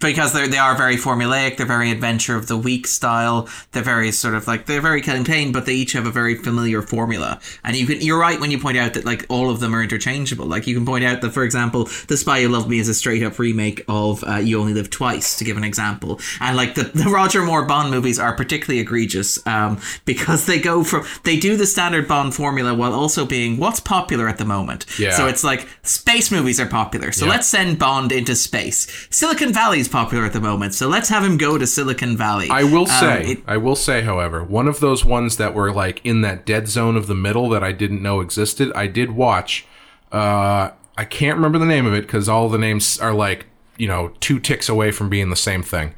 because 0.00 0.32
they 0.32 0.46
they 0.48 0.58
are 0.58 0.76
very 0.76 0.96
formulaic. 0.96 1.56
They're 1.56 1.66
very 1.66 1.90
adventure 1.90 2.36
of 2.36 2.46
the 2.46 2.56
week 2.56 2.86
style. 2.86 3.48
They're 3.72 3.82
very 3.82 4.12
sort 4.12 4.34
of 4.34 4.46
like 4.46 4.66
they're 4.66 4.80
very 4.80 5.00
contained, 5.00 5.52
but 5.52 5.66
they 5.66 5.74
each 5.74 5.92
have 5.92 6.06
a 6.06 6.10
very 6.10 6.34
familiar 6.36 6.82
formula. 6.82 7.40
And 7.64 7.76
you 7.76 7.86
can 7.86 8.00
you're 8.00 8.18
right 8.18 8.38
when 8.40 8.50
you 8.50 8.58
point 8.58 8.78
out 8.78 8.94
that 8.94 9.04
like 9.04 9.26
all 9.28 9.50
of 9.50 9.60
them 9.60 9.74
are 9.74 9.82
interchangeable. 9.82 10.46
Like 10.46 10.66
you 10.66 10.74
can 10.74 10.86
point 10.86 11.04
out 11.04 11.20
that, 11.22 11.30
for 11.32 11.42
example, 11.44 11.88
The 12.06 12.16
Spy 12.16 12.42
Who 12.42 12.48
Loved 12.48 12.68
Me 12.68 12.78
is 12.78 12.88
a 12.88 12.94
straight 12.94 13.22
up 13.22 13.38
remake 13.38 13.84
of 13.88 14.22
uh, 14.24 14.36
You 14.36 14.60
Only 14.60 14.74
Live 14.74 14.90
Twice, 14.90 15.36
to 15.38 15.44
give 15.44 15.56
an 15.56 15.64
example. 15.64 16.20
And 16.40 16.56
like 16.56 16.74
the, 16.74 16.84
the 16.84 17.10
Roger 17.10 17.42
Moore 17.42 17.64
Bond 17.64 17.90
movies 17.90 18.18
are 18.18 18.34
particularly 18.36 18.80
egregious 18.80 19.44
um, 19.46 19.80
because 20.04 20.46
they 20.46 20.60
go 20.60 20.84
from 20.84 21.04
they 21.24 21.38
do 21.38 21.56
the 21.56 21.66
standard 21.66 22.06
Bond 22.06 22.34
formula 22.34 22.74
while 22.74 22.92
also 22.94 23.26
being 23.26 23.56
what's 23.56 23.80
popular 23.80 24.28
at 24.28 24.38
the 24.38 24.44
moment. 24.44 24.86
Yeah. 24.98 25.10
So 25.16 25.26
it's 25.26 25.42
like 25.42 25.66
space 25.82 26.30
movies 26.30 26.60
are 26.60 26.66
popular. 26.66 27.10
So 27.12 27.24
Yeah. 27.24 27.32
let's 27.32 27.48
send 27.48 27.78
Bond 27.78 28.12
into 28.12 28.36
space. 28.36 28.86
Silicon 29.10 29.52
Valley's 29.52 29.87
popular 29.88 30.24
at 30.24 30.32
the 30.32 30.40
moment, 30.40 30.74
so 30.74 30.88
let's 30.88 31.08
have 31.08 31.24
him 31.24 31.36
go 31.36 31.58
to 31.58 31.66
Silicon 31.66 32.16
Valley. 32.16 32.48
I 32.50 32.64
will 32.64 32.82
Um, 32.82 32.86
say, 33.00 33.22
it- 33.32 33.42
I 33.46 33.56
will 33.56 33.76
say, 33.76 34.02
however, 34.02 34.42
one 34.44 34.68
of 34.68 34.80
those 34.80 35.04
ones 35.04 35.36
that 35.36 35.54
were 35.54 35.72
like 35.72 36.00
in 36.04 36.20
that 36.22 36.44
dead 36.46 36.68
zone 36.68 36.96
of 36.96 37.06
the 37.06 37.14
middle 37.14 37.48
that 37.50 37.62
I 37.64 37.72
didn't 37.72 38.02
know 38.02 38.20
existed. 38.20 38.70
I 38.74 38.86
did 38.86 39.12
watch. 39.12 39.66
Uh, 40.12 40.70
I 40.96 41.04
can't 41.04 41.36
remember 41.36 41.58
the 41.58 41.66
name 41.66 41.86
of 41.86 41.94
it 41.94 42.02
because 42.02 42.28
all 42.28 42.48
the 42.48 42.58
names 42.58 42.98
are 42.98 43.12
like 43.14 43.46
you 43.76 43.86
know 43.86 44.12
two 44.20 44.38
ticks 44.40 44.68
away 44.68 44.90
from 44.90 45.08
being 45.08 45.30
the 45.30 45.36
same 45.36 45.62
thing. 45.62 45.94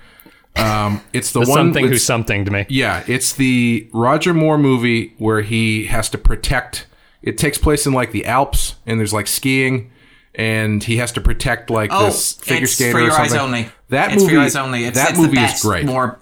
Um, 0.57 1.01
it's 1.12 1.32
the, 1.32 1.41
The 1.41 1.49
one 1.51 1.57
something 1.59 1.82
with- 1.84 1.93
who's 1.93 2.05
something 2.05 2.45
to 2.45 2.51
me. 2.51 2.66
Yeah, 2.68 3.05
it's 3.07 3.32
the 3.32 3.88
Roger 3.93 4.34
Moore 4.34 4.59
movie 4.59 5.14
where 5.18 5.43
he 5.43 5.86
has 5.86 6.09
to 6.11 6.18
protect. 6.18 6.86
It 7.22 7.38
takes 7.38 7.57
place 7.57 7.86
in 7.86 7.93
like 7.93 8.12
the 8.12 8.26
Alps, 8.26 8.74
and 8.86 8.99
there's 8.99 9.12
like 9.12 9.26
skiing, 9.28 9.91
and 10.34 10.82
he 10.82 10.97
has 10.97 11.12
to 11.12 11.20
protect 11.20 11.70
like 11.70 11.91
oh, 11.93 12.07
this 12.07 12.32
figure 12.34 12.64
it's 12.64 12.72
skater 12.74 12.93
for 12.93 12.99
or 12.99 13.03
your 13.03 13.12
eyes 13.12 13.30
something. 13.30 13.38
only. 13.41 13.68
That 13.91 14.12
it's 14.12 14.22
movie, 14.22 14.36
eyes 14.36 14.57
only. 14.57 14.84
It's, 14.84 14.99
that 14.99 15.11
it's 15.11 15.18
movie 15.18 15.36
the 15.36 15.43
is 15.45 15.51
best 15.53 15.62
great. 15.62 15.84
More, 15.86 16.18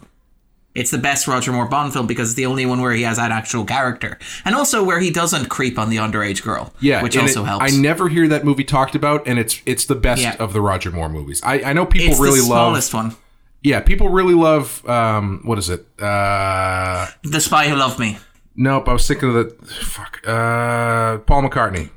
it's 0.74 0.90
the 0.90 0.98
best 0.98 1.26
Roger 1.26 1.50
Moore 1.52 1.66
Bond 1.66 1.92
film 1.92 2.06
because 2.06 2.30
it's 2.30 2.36
the 2.36 2.46
only 2.46 2.64
one 2.66 2.80
where 2.80 2.92
he 2.92 3.02
has 3.02 3.16
that 3.16 3.30
actual 3.32 3.64
character, 3.64 4.18
and 4.44 4.54
also 4.54 4.84
where 4.84 5.00
he 5.00 5.10
doesn't 5.10 5.48
creep 5.48 5.78
on 5.78 5.90
the 5.90 5.96
underage 5.96 6.42
girl. 6.42 6.72
Yeah, 6.80 7.02
which 7.02 7.16
also 7.16 7.42
it- 7.42 7.46
helps. 7.46 7.72
I 7.72 7.76
never 7.76 8.08
hear 8.08 8.28
that 8.28 8.44
movie 8.44 8.64
talked 8.64 8.94
about, 8.94 9.26
and 9.26 9.38
it's 9.38 9.60
it's 9.66 9.86
the 9.86 9.94
best 9.94 10.22
Yeah. 10.22 10.36
of 10.38 10.52
the 10.52 10.60
Roger 10.60 10.90
Moore 10.90 11.08
movies. 11.08 11.40
I, 11.42 11.62
I 11.62 11.72
know 11.72 11.86
people 11.86 12.10
it's 12.12 12.20
really 12.20 12.40
the 12.40 12.46
love. 12.46 12.66
smallest 12.68 12.94
one. 12.94 13.16
Yeah, 13.62 13.80
people 13.80 14.08
really 14.10 14.34
love. 14.34 14.88
Um, 14.88 15.40
what 15.44 15.58
is 15.58 15.68
it? 15.68 15.84
Uh, 16.00 17.06
The 17.24 17.40
Spy 17.40 17.68
Who 17.68 17.74
Loved 17.74 17.98
Me. 17.98 18.18
nope, 18.54 18.88
I 18.88 18.92
was 18.92 19.06
thinking 19.08 19.30
of 19.30 19.34
the 19.34 19.66
fuck. 19.66 20.20
Uh, 20.24 21.18
Paul 21.26 21.42
McCartney, 21.42 21.90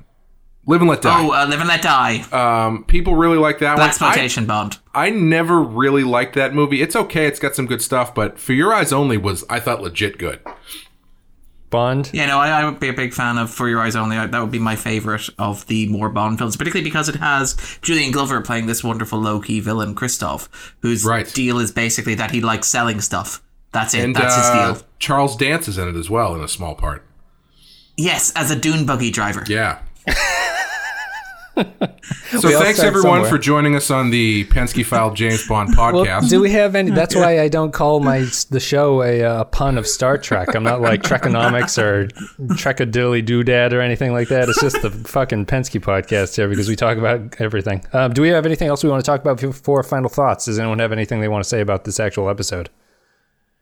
Live 0.71 0.81
and 0.81 0.89
Let 0.89 1.01
Die. 1.01 1.21
Oh, 1.27 1.31
uh, 1.33 1.45
Live 1.47 1.59
and 1.59 1.67
Let 1.67 1.81
Die. 1.81 2.21
Um, 2.31 2.83
people 2.85 3.15
really 3.15 3.37
like 3.37 3.59
that 3.59 3.75
Black 3.75 3.79
one. 3.79 3.89
exploitation 3.89 4.45
Bond. 4.45 4.79
I, 4.93 5.07
I 5.07 5.09
never 5.09 5.61
really 5.61 6.03
liked 6.03 6.33
that 6.35 6.53
movie. 6.53 6.81
It's 6.81 6.95
okay. 6.95 7.27
It's 7.27 7.39
got 7.39 7.55
some 7.55 7.65
good 7.67 7.81
stuff, 7.81 8.15
but 8.15 8.39
For 8.39 8.53
Your 8.53 8.73
Eyes 8.73 8.93
Only 8.93 9.17
was 9.17 9.43
I 9.49 9.59
thought 9.59 9.81
legit 9.81 10.17
good. 10.17 10.39
Bond. 11.69 12.09
Yeah, 12.13 12.25
no, 12.25 12.37
I, 12.37 12.49
I 12.61 12.65
would 12.65 12.79
be 12.81 12.89
a 12.89 12.93
big 12.93 13.13
fan 13.13 13.37
of 13.37 13.49
For 13.49 13.69
Your 13.69 13.79
Eyes 13.79 13.95
Only. 13.95 14.17
I- 14.17 14.27
That 14.27 14.39
would 14.41 14.51
be 14.51 14.59
my 14.59 14.75
favorite 14.75 15.29
of 15.39 15.65
the 15.67 15.87
Moore 15.87 16.09
Bond 16.09 16.37
films, 16.37 16.57
particularly 16.57 16.83
because 16.83 17.07
it 17.07 17.15
has 17.15 17.55
Julian 17.81 18.11
Glover 18.11 18.41
playing 18.41 18.65
this 18.67 18.83
wonderful 18.83 19.19
low 19.19 19.39
key 19.39 19.59
villain, 19.61 19.95
Christoph, 19.95 20.75
whose 20.81 21.05
Right. 21.05 21.31
deal 21.33 21.59
is 21.59 21.71
basically 21.71 22.15
that 22.15 22.31
he 22.31 22.41
likes 22.41 22.67
selling 22.67 22.99
stuff. 22.99 23.41
That's 23.71 23.93
it. 23.93 24.03
And 24.03 24.15
That's 24.15 24.35
uh, 24.37 24.67
his 24.73 24.79
deal. 24.81 24.87
Charles 24.99 25.35
Dance 25.37 25.67
is 25.69 25.77
in 25.77 25.87
it 25.87 25.95
as 25.95 26.09
well 26.09 26.35
in 26.35 26.41
a 26.41 26.47
small 26.49 26.75
part. 26.75 27.05
Yes, 27.97 28.33
as 28.35 28.51
a 28.51 28.55
dune 28.55 28.85
buggy 28.85 29.11
driver. 29.11 29.43
Yeah. 29.47 29.79
We 32.33 32.39
so 32.39 32.55
all 32.55 32.61
thanks 32.63 32.79
everyone 32.79 33.15
somewhere. 33.15 33.29
for 33.29 33.37
joining 33.37 33.75
us 33.75 33.91
on 33.91 34.09
the 34.09 34.45
Pensky 34.45 34.85
File 34.85 35.13
James 35.13 35.47
Bond 35.47 35.69
podcast. 35.75 36.21
Well, 36.21 36.29
do 36.29 36.41
we 36.41 36.51
have 36.51 36.75
any? 36.75 36.89
That's 36.91 37.13
why 37.13 37.41
I 37.41 37.49
don't 37.49 37.71
call 37.71 37.99
my 37.99 38.25
the 38.49 38.59
show 38.59 39.03
a, 39.03 39.21
uh, 39.21 39.43
pun 39.45 39.77
of 39.77 39.85
Star 39.85 40.17
Trek. 40.17 40.55
I'm 40.55 40.63
not 40.63 40.81
like 40.81 41.03
Trekonomics 41.03 41.77
or 41.77 42.07
Trekadiddly 42.55 43.25
Doodad 43.25 43.73
or 43.73 43.81
anything 43.81 44.13
like 44.13 44.29
that. 44.29 44.49
It's 44.49 44.61
just 44.61 44.81
the 44.81 44.89
fucking 44.89 45.45
Pensky 45.45 45.81
podcast 45.81 46.35
here 46.35 46.47
because 46.47 46.69
we 46.69 46.75
talk 46.75 46.97
about 46.97 47.39
everything. 47.39 47.85
Um, 47.93 48.13
do 48.13 48.21
we 48.21 48.29
have 48.29 48.45
anything 48.45 48.69
else 48.69 48.83
we 48.83 48.89
want 48.89 49.03
to 49.03 49.09
talk 49.09 49.21
about 49.21 49.39
before 49.39 49.83
final 49.83 50.09
thoughts? 50.09 50.45
Does 50.45 50.57
anyone 50.57 50.79
have 50.79 50.91
anything 50.91 51.21
they 51.21 51.27
want 51.27 51.43
to 51.43 51.49
say 51.49 51.61
about 51.61 51.83
this 51.83 51.99
actual 51.99 52.29
episode? 52.29 52.69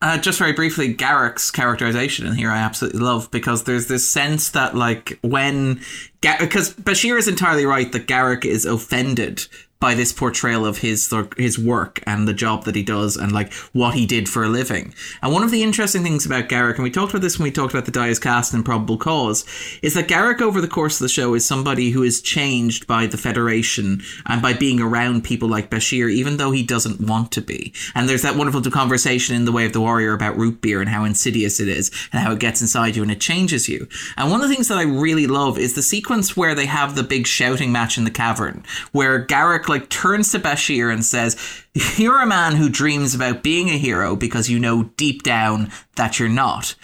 Uh, 0.02 0.16
just 0.16 0.38
very 0.38 0.52
briefly, 0.52 0.94
Garak's 0.94 1.50
characterization 1.50 2.26
in 2.26 2.34
here 2.34 2.50
I 2.50 2.58
absolutely 2.58 3.00
love 3.00 3.30
because 3.30 3.64
there's 3.64 3.86
this 3.86 4.10
sense 4.10 4.50
that 4.50 4.74
like 4.74 5.18
when 5.22 5.82
because 6.22 6.72
Bashir 6.74 7.18
is 7.18 7.28
entirely 7.28 7.66
right 7.66 7.90
that 7.92 8.06
Garak 8.06 8.46
is 8.46 8.64
offended 8.64 9.46
by 9.80 9.94
this 9.94 10.12
portrayal 10.12 10.66
of 10.66 10.78
his 10.78 11.12
his 11.36 11.58
work 11.58 12.00
and 12.06 12.28
the 12.28 12.34
job 12.34 12.64
that 12.64 12.74
he 12.74 12.82
does 12.82 13.16
and 13.16 13.32
like 13.32 13.52
what 13.72 13.94
he 13.94 14.06
did 14.06 14.28
for 14.28 14.44
a 14.44 14.48
living. 14.48 14.94
And 15.22 15.32
one 15.32 15.42
of 15.42 15.50
the 15.50 15.62
interesting 15.62 16.02
things 16.02 16.26
about 16.26 16.48
Garak, 16.48 16.74
and 16.74 16.84
we 16.84 16.90
talked 16.90 17.12
about 17.12 17.22
this 17.22 17.38
when 17.38 17.44
we 17.44 17.50
talked 17.50 17.72
about 17.72 17.86
the 17.86 17.90
Die 17.90 18.08
is 18.08 18.18
Cast 18.18 18.52
and 18.52 18.64
Probable 18.64 18.98
Cause, 18.98 19.44
is 19.82 19.94
that 19.94 20.08
Garak 20.08 20.42
over 20.42 20.60
the 20.60 20.68
course 20.68 21.00
of 21.00 21.04
the 21.04 21.08
show 21.08 21.34
is 21.34 21.46
somebody 21.46 21.90
who 21.90 22.02
is 22.02 22.20
changed 22.20 22.86
by 22.86 23.06
the 23.06 23.16
Federation 23.16 24.02
and 24.26 24.42
by 24.42 24.52
being 24.52 24.80
around 24.80 25.24
people 25.24 25.48
like 25.48 25.70
Bashir, 25.70 26.10
even 26.10 26.36
though 26.36 26.50
he 26.50 26.62
doesn't 26.62 27.00
want 27.00 27.32
to 27.32 27.40
be. 27.40 27.72
And 27.94 28.08
there's 28.08 28.22
that 28.22 28.36
wonderful 28.36 28.60
conversation 28.70 29.34
in 29.34 29.46
The 29.46 29.52
Way 29.52 29.64
of 29.64 29.72
the 29.72 29.80
Warrior 29.80 30.12
about 30.12 30.36
root 30.36 30.60
beer 30.60 30.80
and 30.80 30.90
how 30.90 31.04
insidious 31.04 31.58
it 31.58 31.68
is 31.68 31.90
and 32.12 32.22
how 32.22 32.32
it 32.32 32.38
gets 32.38 32.60
inside 32.60 32.96
you 32.96 33.02
and 33.02 33.10
it 33.10 33.20
changes 33.20 33.68
you. 33.68 33.88
And 34.18 34.30
one 34.30 34.42
of 34.42 34.48
the 34.48 34.54
things 34.54 34.68
that 34.68 34.78
I 34.78 34.82
really 34.82 35.26
love 35.26 35.58
is 35.58 35.74
the 35.74 35.82
sequence 35.82 36.36
where 36.36 36.54
they 36.54 36.66
have 36.66 36.94
the 36.94 37.02
big 37.02 37.26
shouting 37.26 37.72
match 37.72 37.96
in 37.96 38.04
the 38.04 38.10
cavern, 38.10 38.62
where 38.92 39.24
Garak 39.24 39.69
like 39.70 39.88
turns 39.88 40.32
to 40.32 40.38
Bashir 40.38 40.92
and 40.92 41.04
says, 41.04 41.36
You're 41.96 42.20
a 42.20 42.26
man 42.26 42.56
who 42.56 42.68
dreams 42.68 43.14
about 43.14 43.42
being 43.42 43.68
a 43.70 43.78
hero 43.78 44.16
because 44.16 44.50
you 44.50 44.58
know 44.58 44.84
deep 44.96 45.22
down 45.22 45.70
that 45.96 46.18
you're 46.18 46.28
not. 46.28 46.74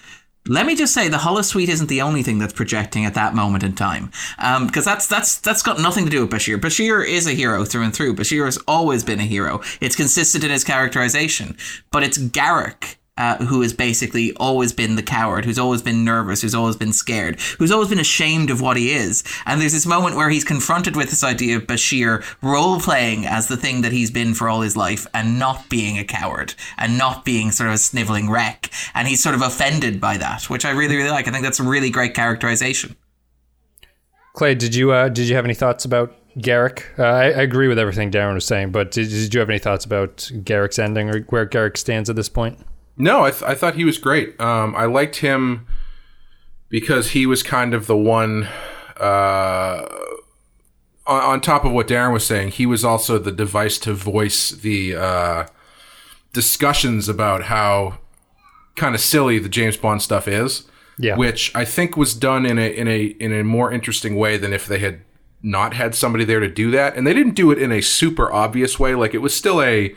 Let 0.49 0.64
me 0.66 0.76
just 0.76 0.95
say 0.95 1.09
the 1.09 1.16
holosuite 1.16 1.68
isn't 1.68 1.89
the 1.89 2.03
only 2.03 2.22
thing 2.22 2.39
that's 2.39 2.53
projecting 2.53 3.05
at 3.05 3.14
that 3.14 3.34
moment 3.34 3.64
in 3.64 3.74
time, 3.74 4.12
um, 4.39 4.68
because 4.68 4.84
that's 4.84 5.09
that's 5.09 5.39
that's 5.41 5.62
got 5.62 5.80
nothing 5.80 6.05
to 6.05 6.11
do 6.11 6.20
with 6.20 6.30
Bashir. 6.30 6.57
Bashir 6.57 7.05
is 7.05 7.26
a 7.26 7.32
hero 7.32 7.64
through 7.64 7.82
and 7.82 7.93
through. 7.95 8.14
Bashir 8.14 8.45
has 8.45 8.57
always 8.68 9.03
been 9.03 9.18
a 9.18 9.24
hero. 9.24 9.61
It's 9.80 9.97
consistent 9.97 10.45
in 10.45 10.51
his 10.51 10.62
characterization, 10.62 11.57
but 11.91 12.05
it's 12.05 12.16
Garak. 12.16 12.97
Uh, 13.19 13.39
who 13.47 13.62
has 13.62 13.73
basically 13.73 14.35
always 14.35 14.75
been 14.75 14.95
the 14.97 15.03
coward, 15.03 15.47
who's 15.47 15.59
always 15.59 15.81
been 15.81 16.05
nervous, 16.05 16.43
who's 16.43 16.55
always 16.55 16.77
been 16.77 16.93
scared, 16.93 17.41
who's 17.59 17.71
always 17.71 17.89
been 17.89 17.99
ashamed 17.99 18.51
of 18.51 18.61
what 18.61 18.77
he 18.77 18.91
is. 18.93 19.25
And 19.47 19.59
there's 19.59 19.73
this 19.73 19.87
moment 19.87 20.17
where 20.17 20.29
he's 20.29 20.45
confronted 20.45 20.97
with 20.97 21.09
this 21.09 21.25
idea 21.25 21.57
of 21.57 21.67
Bashir 21.67 22.23
role 22.43 22.79
playing 22.79 23.25
as 23.25 23.49
the 23.49 23.57
thing 23.57 23.81
that 23.81 23.93
he's 23.93 24.11
been 24.11 24.35
for 24.35 24.51
all 24.51 24.61
his 24.61 24.77
life 24.77 25.07
and 25.14 25.39
not 25.39 25.71
being 25.71 25.97
a 25.99 26.05
coward 26.05 26.55
and 26.77 26.99
not 26.99 27.25
being 27.25 27.53
sort 27.53 27.69
of 27.69 27.75
a 27.75 27.79
sniveling 27.79 28.29
wreck. 28.29 28.71
And 28.95 29.09
he's 29.09 29.23
sort 29.23 29.35
of 29.35 29.41
offended 29.41 29.99
by 29.99 30.19
that, 30.19 30.51
which 30.51 30.67
I 30.67 30.73
really, 30.73 30.97
really 30.97 31.11
like. 31.11 31.27
I 31.27 31.31
think 31.31 31.43
that's 31.43 31.61
a 31.61 31.62
really 31.62 31.89
great 31.89 32.12
characterization. 32.12 32.97
Clay, 34.35 34.55
did 34.55 34.75
you 34.75 34.93
uh, 34.93 35.09
did 35.09 35.27
you 35.29 35.37
have 35.37 35.47
any 35.47 35.55
thoughts 35.55 35.87
about 35.87 36.14
Garak? 36.37 36.99
Uh, 36.99 37.05
I, 37.05 37.25
I 37.25 37.43
agree 37.43 37.69
with 37.69 37.79
everything 37.79 38.11
Darren 38.11 38.35
was 38.35 38.45
saying, 38.45 38.73
but 38.73 38.91
did, 38.91 39.09
did 39.09 39.33
you 39.33 39.41
have 39.41 39.49
any 39.49 39.59
thoughts 39.59 39.87
about 39.87 40.17
Garak's 40.19 40.79
ending 40.79 41.09
or 41.09 41.21
where 41.31 41.47
Garak 41.47 41.79
stands 41.79 42.11
at 42.11 42.17
this 42.17 42.29
point? 42.29 42.59
No, 42.97 43.24
I, 43.24 43.30
th- 43.30 43.42
I 43.42 43.55
thought 43.55 43.74
he 43.74 43.84
was 43.84 43.99
great. 43.99 44.40
Um, 44.40 44.74
I 44.74 44.86
liked 44.86 45.16
him 45.16 45.66
because 46.68 47.11
he 47.11 47.26
was 47.26 47.42
kind 47.42 47.74
of 47.74 47.86
the 47.86 47.97
one. 47.97 48.49
Uh, 48.99 49.86
on, 51.07 51.22
on 51.22 51.40
top 51.40 51.64
of 51.64 51.72
what 51.72 51.88
Darren 51.88 52.12
was 52.12 52.26
saying, 52.26 52.53
he 52.53 52.66
was 52.66 52.84
also 52.84 53.18
the 53.18 53.32
device 53.32 53.78
to 53.80 53.92
voice 53.92 54.51
the 54.51 54.97
uh, 54.97 55.47
discussions 56.32 57.09
about 57.09 57.44
how 57.44 57.99
kind 58.76 58.94
of 58.94 59.01
silly 59.01 59.38
the 59.38 59.49
James 59.49 59.76
Bond 59.76 60.03
stuff 60.03 60.26
is. 60.26 60.66
Yeah. 60.99 61.16
which 61.16 61.55
I 61.55 61.66
think 61.66 61.94
was 61.94 62.14
done 62.14 62.47
in 62.47 62.59
a 62.59 62.74
in 62.74 62.88
a 62.88 63.05
in 63.20 63.30
a 63.30 63.44
more 63.44 63.70
interesting 63.70 64.16
way 64.16 64.38
than 64.38 64.55
if 64.55 64.66
they 64.66 64.78
had 64.78 65.03
not 65.42 65.74
had 65.74 65.94
somebody 65.94 66.24
there 66.24 66.40
to 66.40 66.49
do 66.49 66.70
that, 66.70 66.97
and 66.97 67.07
they 67.07 67.12
didn't 67.12 67.34
do 67.34 67.51
it 67.51 67.59
in 67.59 67.70
a 67.70 67.82
super 67.82 68.32
obvious 68.32 68.78
way. 68.78 68.94
Like 68.94 69.12
it 69.12 69.18
was 69.18 69.36
still 69.36 69.61
a 69.61 69.94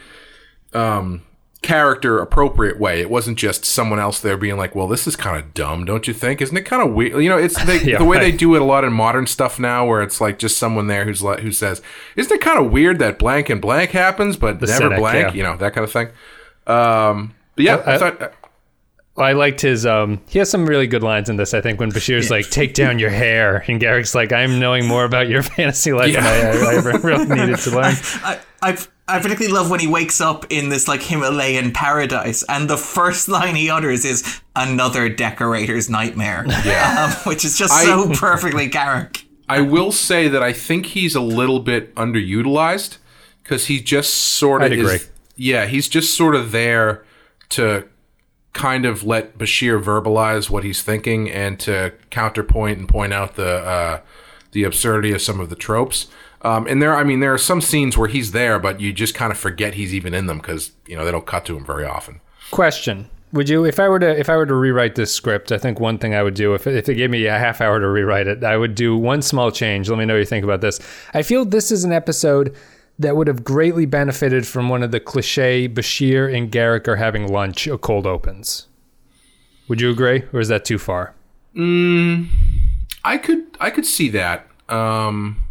um, 0.74 1.22
character 1.62 2.20
appropriate 2.20 2.80
way. 2.80 3.02
It 3.02 3.10
wasn't 3.10 3.38
just 3.38 3.66
someone 3.66 4.00
else 4.00 4.20
there 4.22 4.38
being 4.38 4.58
like, 4.58 4.76
"Well, 4.76 4.88
this 4.88 5.06
is 5.08 5.16
kind 5.16 5.38
of 5.38 5.54
dumb, 5.54 5.86
don't 5.86 6.08
you 6.08 6.14
think? 6.14 6.42
Isn't 6.42 6.56
it 6.56 6.62
kind 6.66 6.82
of 6.82 6.94
weird?" 6.94 7.22
You 7.22 7.30
know, 7.30 7.38
it's 7.38 7.62
they, 7.66 7.82
Yeah, 7.84 7.98
the 7.98 8.06
way 8.06 8.18
they 8.20 8.32
do 8.32 8.56
it 8.56 8.62
a 8.62 8.66
lot 8.66 8.84
in 8.84 8.94
modern 8.94 9.28
stuff 9.28 9.60
now, 9.60 9.86
where 9.86 10.02
it's 10.02 10.22
like 10.22 10.40
just 10.40 10.58
someone 10.58 10.88
there 10.88 11.06
who's 11.06 11.22
like 11.22 11.40
who 11.40 11.52
says, 11.52 11.82
"Isn't 12.16 12.34
it 12.34 12.42
kind 12.42 12.64
of 12.64 12.72
weird 12.72 13.00
that 13.00 13.20
blank 13.20 13.50
and 13.50 13.62
blank 13.62 13.92
happens, 13.92 14.38
but 14.38 14.60
The 14.60 14.68
never 14.68 14.78
cynic, 14.84 15.00
blank?" 15.00 15.28
yeah. 15.30 15.34
You 15.34 15.44
know, 15.44 15.58
that 15.58 15.74
kind 15.74 15.84
of 15.84 15.92
thing. 15.92 16.08
Um, 16.68 17.34
but 17.56 17.66
yeah, 17.66 17.76
I, 17.78 17.96
I- 17.96 17.98
thought. 17.98 18.34
I 19.18 19.34
liked 19.34 19.60
his. 19.60 19.86
Um, 19.86 20.22
he 20.30 20.40
has 20.40 20.50
some 20.50 20.66
really 20.66 20.88
good 20.88 21.04
lines 21.04 21.28
in 21.28 21.36
this. 21.36 21.54
I 21.54 21.60
think 21.60 21.78
when 21.78 21.92
Bashir's 21.92 22.32
like, 22.32 22.50
"Take 22.50 22.74
down 22.74 23.00
your 23.00 23.10
hair," 23.10 23.66
and 23.68 23.82
Garak's 23.82 24.16
like, 24.16 24.32
"I'm 24.32 24.60
knowing 24.60 24.88
more 24.88 25.04
about 25.04 25.28
your 25.28 25.44
fantasy 25.58 25.92
life 25.92 26.14
than 26.14 26.24
I, 26.24 26.52
I, 26.52 26.76
I 26.76 26.98
really 27.02 27.26
needed 27.26 27.58
to 27.58 27.72
learn." 27.72 27.96
I, 28.24 28.40
I, 28.62 28.78
I 29.10 29.20
particularly 29.20 29.54
love 29.54 29.70
when 29.70 29.80
he 29.80 29.88
wakes 29.88 30.22
up 30.22 30.46
in 30.50 30.70
this 30.70 30.88
like 30.88 31.02
Himalayan 31.02 31.72
paradise, 31.72 32.44
and 32.48 32.70
the 32.70 32.78
first 32.78 33.28
line 33.28 33.56
he 33.56 33.70
utters 33.70 34.06
is 34.06 34.42
"another 34.56 35.10
decorator's 35.10 35.90
nightmare," 35.90 36.46
Yeah. 36.66 37.08
um, 37.18 37.30
which 37.30 37.44
is 37.44 37.58
just 37.58 37.74
I- 37.74 37.86
so 37.86 38.10
perfectly 38.14 38.70
Garak. 38.70 39.24
I 39.48 39.62
will 39.62 39.92
say 39.92 40.28
that 40.28 40.44
I 40.44 40.54
think 40.54 40.86
he's 40.88 41.16
a 41.16 41.22
little 41.22 41.60
bit 41.60 41.94
underutilized 41.96 42.98
because 43.42 43.66
he 43.66 43.80
just 43.82 44.14
sort 44.14 44.62
of 44.62 44.72
is. 44.72 44.80
agree. 44.80 45.00
Yeah, 45.36 45.66
he's 45.66 45.88
just 45.90 46.16
sort 46.16 46.36
of 46.36 46.52
there 46.52 47.04
to 47.50 47.88
kind 48.54 48.86
of 48.86 49.04
let 49.04 49.38
Bashir 49.40 49.82
verbalize 49.82 50.50
what 50.52 50.64
he's 50.64 50.84
thinking 50.84 51.30
and 51.32 51.60
to 51.62 51.94
counterpoint 52.12 52.78
and 52.78 52.88
point 52.88 53.12
out 53.14 53.36
the 53.36 53.58
uh, 53.58 54.00
the 54.52 54.64
absurdity 54.64 55.14
of 55.14 55.22
some 55.22 55.40
of 55.40 55.50
the 55.50 55.56
tropes. 55.56 56.08
Um, 56.42 56.68
and 56.68 56.82
there, 56.82 56.96
I 56.96 57.04
mean, 57.04 57.20
there 57.20 57.34
are 57.34 57.38
some 57.40 57.62
scenes 57.62 57.98
where 57.98 58.08
he's 58.08 58.32
there, 58.32 58.60
but 58.60 58.80
you 58.80 58.94
just 58.94 59.14
kind 59.14 59.32
of 59.32 59.38
forget 59.38 59.74
he's 59.74 59.94
even 59.94 60.14
in 60.14 60.28
them 60.28 60.38
because 60.38 60.72
you 60.88 60.96
know 60.96 61.04
they 61.04 61.12
don't 61.12 61.26
cut 61.26 61.46
to 61.46 61.58
him 61.58 61.66
very 61.66 61.86
often. 61.86 62.22
Question: 62.52 63.10
Would 63.34 63.50
you, 63.50 63.66
if 63.66 63.80
I 63.80 63.90
were 63.90 64.00
to, 64.00 64.18
if 64.18 64.30
I 64.30 64.38
were 64.38 64.46
to 64.46 64.56
rewrite 64.56 64.96
this 64.96 65.14
script, 65.14 65.52
I 65.52 65.58
think 65.58 65.80
one 65.80 65.98
thing 65.98 66.16
I 66.16 66.24
would 66.24 66.36
do, 66.36 66.54
if 66.54 66.66
if 66.66 66.88
it 66.88 66.96
gave 66.96 67.10
me 67.10 67.26
a 67.26 67.38
half 67.38 67.60
hour 67.60 67.80
to 67.80 67.88
rewrite 67.88 68.28
it, 68.28 68.44
I 68.44 68.56
would 68.56 68.76
do 68.76 68.96
one 68.98 69.22
small 69.22 69.52
change. 69.52 69.90
Let 69.90 70.00
me 70.00 70.06
know 70.06 70.14
what 70.14 70.20
you 70.20 70.26
think 70.26 70.46
about 70.46 70.62
this. 70.62 70.80
I 71.14 71.24
feel 71.24 71.44
this 71.44 71.72
is 71.72 71.84
an 71.84 71.92
episode 71.92 72.56
that 73.00 73.16
would 73.16 73.28
have 73.28 73.44
greatly 73.44 73.86
benefited 73.86 74.46
from 74.46 74.68
one 74.70 74.84
of 74.84 74.92
the 74.92 75.00
cliche 75.00 75.68
Bashir 75.70 76.34
and 76.34 76.52
Garak 76.52 76.88
are 76.88 76.98
having 76.98 77.28
lunch 77.32 77.66
A 77.66 77.78
cold 77.78 78.06
opens. 78.06 78.68
Would 79.70 79.80
you 79.82 79.90
agree, 79.90 80.24
or 80.34 80.40
is 80.40 80.50
that 80.50 80.66
too 80.66 80.78
far? 80.78 81.14
I 83.04 83.18
could, 83.18 83.46
I 83.60 83.70
could 83.70 83.86
see 83.86 84.10
that. 84.10 84.48
Um, 84.68 85.42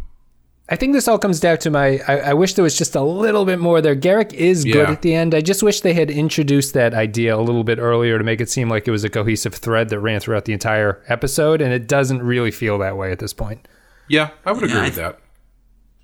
I 0.71 0.75
think 0.75 0.93
this 0.93 1.07
all 1.07 1.17
comes 1.17 1.39
down 1.39 1.57
to 1.59 1.71
my. 1.71 1.99
I, 2.07 2.17
I 2.29 2.33
wish 2.33 2.53
there 2.53 2.63
was 2.63 2.77
just 2.77 2.95
a 2.95 3.01
little 3.01 3.43
bit 3.43 3.57
more 3.59 3.81
there. 3.81 3.95
Garak 3.95 4.33
is 4.33 4.63
good 4.63 4.75
Yeah. 4.75 4.91
at 4.91 5.01
the 5.01 5.15
end. 5.15 5.33
I 5.33 5.41
just 5.41 5.63
wish 5.63 5.81
they 5.81 5.93
had 5.93 6.11
introduced 6.11 6.73
that 6.75 6.93
idea 6.93 7.35
a 7.35 7.41
little 7.41 7.63
bit 7.63 7.79
earlier 7.79 8.17
to 8.19 8.23
make 8.23 8.39
it 8.39 8.49
seem 8.51 8.69
like 8.69 8.87
it 8.87 8.91
was 8.91 9.03
a 9.03 9.09
cohesive 9.09 9.55
thread 9.55 9.89
that 9.89 9.99
ran 9.99 10.19
throughout 10.19 10.45
the 10.45 10.53
entire 10.53 11.01
episode, 11.07 11.59
and 11.61 11.73
it 11.73 11.87
doesn't 11.87 12.21
really 12.21 12.51
feel 12.51 12.77
that 12.77 12.97
way 12.97 13.11
at 13.11 13.17
this 13.19 13.33
point. 13.33 13.67
yeah, 14.07 14.29
I 14.45 14.51
would 14.51 14.63
agree 14.63 14.75
Yeah, 14.75 14.81
I 14.81 14.85
with 14.85 14.95
th- 14.95 15.05
that. 15.07 15.19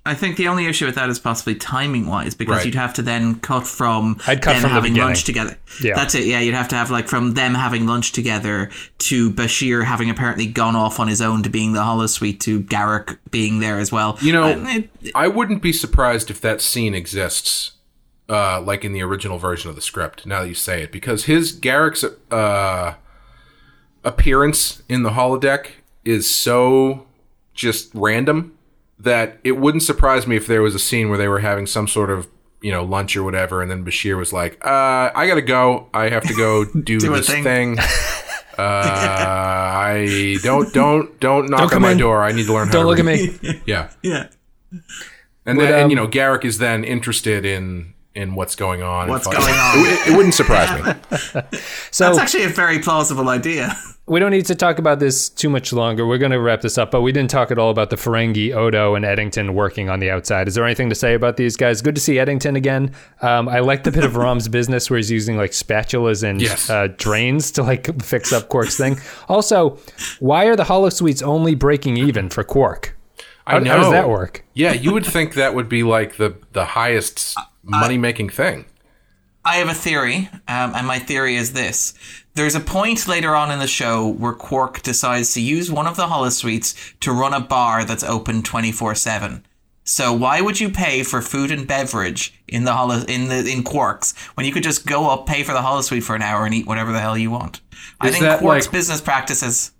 I 0.06 0.14
think 0.14 0.36
the 0.36 0.48
only 0.48 0.66
issue 0.66 0.86
with 0.86 0.94
that 0.94 1.08
is 1.10 1.18
possibly 1.18 1.54
timing 1.54 2.06
wise, 2.06 2.34
because 2.34 2.56
Right. 2.58 2.66
you'd 2.66 2.74
have 2.76 2.94
to 2.94 3.02
then 3.02 3.36
cut 3.40 3.66
from 3.66 4.16
I'd 4.26 4.40
cut 4.40 4.52
them 4.54 4.62
from 4.62 4.70
having 4.70 4.92
beginning. 4.92 5.08
lunch 5.08 5.24
together. 5.24 5.58
Yeah. 5.82 5.94
That's 5.94 6.14
it. 6.14 6.24
Yeah, 6.24 6.40
you'd 6.40 6.54
have 6.54 6.68
to 6.68 6.76
have 6.76 6.90
like 6.90 7.08
from 7.08 7.34
them 7.34 7.54
having 7.54 7.86
lunch 7.86 8.12
together 8.12 8.70
to 8.98 9.30
Bashir 9.30 9.84
having 9.84 10.08
apparently 10.08 10.46
gone 10.46 10.76
off 10.76 10.98
on 11.00 11.08
his 11.08 11.20
own 11.20 11.42
to 11.42 11.50
being 11.50 11.72
the 11.72 11.80
holosuite 11.80 12.40
to 12.40 12.60
Garak 12.62 13.18
being 13.30 13.60
there 13.60 13.78
as 13.78 13.90
well. 13.92 14.16
You 14.22 14.32
know, 14.32 14.44
Uh, 14.44 14.64
it- 14.68 14.90
I 15.14 15.28
wouldn't 15.28 15.60
be 15.62 15.72
surprised 15.72 16.30
if 16.30 16.40
that 16.40 16.60
scene 16.62 16.94
exists, 16.94 17.72
uh, 18.28 18.60
like 18.60 18.84
in 18.84 18.92
the 18.92 19.02
original 19.02 19.38
version 19.38 19.68
of 19.70 19.76
the 19.76 19.82
script. 19.82 20.24
Now 20.26 20.40
that 20.42 20.48
you 20.48 20.54
say 20.54 20.82
it, 20.82 20.92
because 20.92 21.24
his 21.24 21.52
Garak's 21.52 22.04
uh, 22.30 22.94
appearance 24.04 24.82
in 24.88 25.02
the 25.02 25.10
holodeck 25.10 25.66
is 26.04 26.30
so 26.30 27.06
just 27.54 27.90
random 27.94 28.52
that 28.98 29.38
it 29.44 29.52
wouldn't 29.52 29.82
surprise 29.82 30.26
me 30.26 30.36
if 30.36 30.46
there 30.46 30.62
was 30.62 30.74
a 30.74 30.78
scene 30.78 31.08
where 31.08 31.18
they 31.18 31.28
were 31.28 31.40
having 31.40 31.66
some 31.66 31.86
sort 31.88 32.10
of 32.10 32.28
you 32.62 32.72
know 32.72 32.82
lunch 32.84 33.16
or 33.16 33.22
whatever, 33.22 33.62
and 33.62 33.70
then 33.70 33.84
Bashir 33.84 34.16
was 34.16 34.32
like, 34.32 34.64
uh, 34.64 35.10
"I 35.14 35.26
gotta 35.26 35.42
go. 35.42 35.88
I 35.92 36.08
have 36.08 36.24
to 36.24 36.34
go 36.34 36.64
do, 36.82 36.98
Do 36.98 37.14
this 37.14 37.28
thing." 37.28 37.44
thing." 37.44 37.78
Uh, 38.58 38.62
I 38.62 40.38
don't 40.42 40.72
don't 40.72 41.20
don't 41.20 41.50
knock 41.50 41.70
come 41.72 41.76
on 41.84 41.90
my 41.90 41.92
in. 41.92 41.98
door. 41.98 42.22
I 42.22 42.32
need 42.32 42.46
to 42.46 42.54
learn 42.54 42.68
how 42.68 42.72
to 42.72 42.78
Don't 42.78 42.82
to 42.84 42.88
look 42.88 42.98
at 42.98 43.04
me. 43.04 43.60
Yeah. 43.66 43.90
yeah. 44.02 44.28
And 45.44 45.58
Would, 45.58 45.64
then, 45.66 45.74
and 45.74 45.82
um, 45.84 45.90
you 45.90 45.96
know, 45.96 46.08
Garak 46.08 46.42
is 46.46 46.56
then 46.56 46.82
interested 46.82 47.44
in 47.44 47.92
in 48.14 48.34
what's 48.34 48.56
going 48.56 48.82
on. 48.82 49.10
What's 49.10 49.26
going 49.26 49.36
on? 49.36 49.78
It, 49.80 50.08
it 50.08 50.16
wouldn't 50.16 50.32
surprise 50.32 50.70
me. 50.72 50.92
So 51.90 52.06
That's 52.06 52.18
actually 52.18 52.44
a 52.44 52.48
very 52.48 52.78
plausible 52.78 53.28
idea. 53.28 53.76
We 54.08 54.20
don't 54.20 54.30
need 54.30 54.46
to 54.46 54.54
talk 54.54 54.78
about 54.78 55.00
this 55.00 55.28
too 55.28 55.48
much 55.50 55.72
longer. 55.72 56.06
We're 56.06 56.18
going 56.18 56.30
to 56.32 56.40
wrap 56.40 56.60
this 56.60 56.78
up, 56.78 56.92
but 56.92 57.00
we 57.02 57.10
didn't 57.10 57.30
talk 57.30 57.50
at 57.50 57.58
all 57.58 57.70
about 57.70 57.90
the 57.90 57.96
Ferengi, 57.96 58.54
Odo, 58.54 58.94
and 58.94 59.04
Eddington 59.04 59.52
working 59.54 59.90
on 59.90 59.98
the 59.98 60.10
outside. 60.10 60.46
Is 60.46 60.54
there 60.54 60.64
anything 60.64 60.88
to 60.90 60.94
say 60.94 61.14
about 61.14 61.36
these 61.36 61.56
guys? 61.56 61.82
Good 61.82 61.96
to 61.96 62.00
see 62.00 62.18
Eddington 62.18 62.54
again. 62.54 62.92
Um, 63.20 63.48
I 63.48 63.58
like 63.58 63.82
the 63.82 63.90
bit 63.90 64.04
of 64.04 64.14
Rom's 64.14 64.46
business 64.58 64.88
where 64.88 64.96
he's 64.98 65.10
using 65.10 65.36
like 65.36 65.50
spatulas 65.50 66.22
and 66.22 66.40
Yes. 66.40 66.70
uh, 66.70 66.88
drains 66.96 67.50
to 67.52 67.62
like 67.64 68.00
fix 68.00 68.32
up 68.32 68.48
Quark's 68.48 68.76
thing. 68.76 68.98
Also, 69.28 69.78
why 70.20 70.44
are 70.46 70.54
the 70.54 70.64
holosuites 70.64 71.22
only 71.22 71.56
breaking 71.56 71.96
even 71.96 72.28
for 72.30 72.44
Quark? 72.44 72.96
How, 73.46 73.56
I 73.56 73.58
know. 73.60 73.70
how 73.70 73.76
does 73.78 73.90
that 73.92 74.08
work? 74.08 74.44
Yeah, 74.54 74.72
you 74.72 74.92
would 74.92 75.06
think 75.06 75.34
that 75.34 75.54
would 75.54 75.68
be 75.68 75.82
like 75.82 76.16
the 76.16 76.36
the 76.52 76.64
highest 76.64 77.36
money 77.62 77.96
making 77.98 78.28
thing. 78.30 78.66
I 79.44 79.56
have 79.56 79.68
a 79.68 79.74
theory, 79.74 80.28
um, 80.48 80.74
and 80.74 80.86
my 80.86 80.98
theory 80.98 81.36
is 81.36 81.52
this. 81.52 81.94
There's 82.36 82.54
a 82.54 82.60
point 82.60 83.08
later 83.08 83.34
on 83.34 83.50
in 83.50 83.58
the 83.58 83.66
show 83.66 84.06
where 84.06 84.32
Quark 84.34 84.82
decides 84.82 85.32
to 85.34 85.40
use 85.40 85.70
one 85.72 85.86
of 85.86 85.96
the 85.96 86.06
holosuites 86.06 86.74
to 87.00 87.10
run 87.12 87.32
a 87.34 87.40
bar 87.40 87.84
that's 87.84 88.04
open 88.04 88.42
24/7. 88.42 89.42
So 89.84 90.12
why 90.12 90.40
would 90.40 90.60
you 90.60 90.68
pay 90.68 91.02
for 91.02 91.22
food 91.22 91.50
and 91.50 91.66
beverage 91.66 92.34
in 92.48 92.64
the 92.64 92.74
holo- 92.74 93.04
in 93.08 93.28
the 93.28 93.48
in 93.50 93.62
Quark's 93.62 94.12
when 94.34 94.44
you 94.44 94.52
could 94.52 94.62
just 94.64 94.84
go 94.86 95.08
up, 95.10 95.26
pay 95.26 95.42
for 95.44 95.52
the 95.52 95.60
holosuite 95.60 96.02
for 96.02 96.14
an 96.14 96.22
hour 96.22 96.44
and 96.44 96.54
eat 96.54 96.66
whatever 96.66 96.92
the 96.92 97.00
hell 97.00 97.16
you 97.16 97.30
want? 97.30 97.60
I 98.00 98.10
think 98.10 98.22
that 98.24 98.40
Quark's 98.40 98.66
like- 98.66 98.72
business 98.72 99.00
practices 99.00 99.70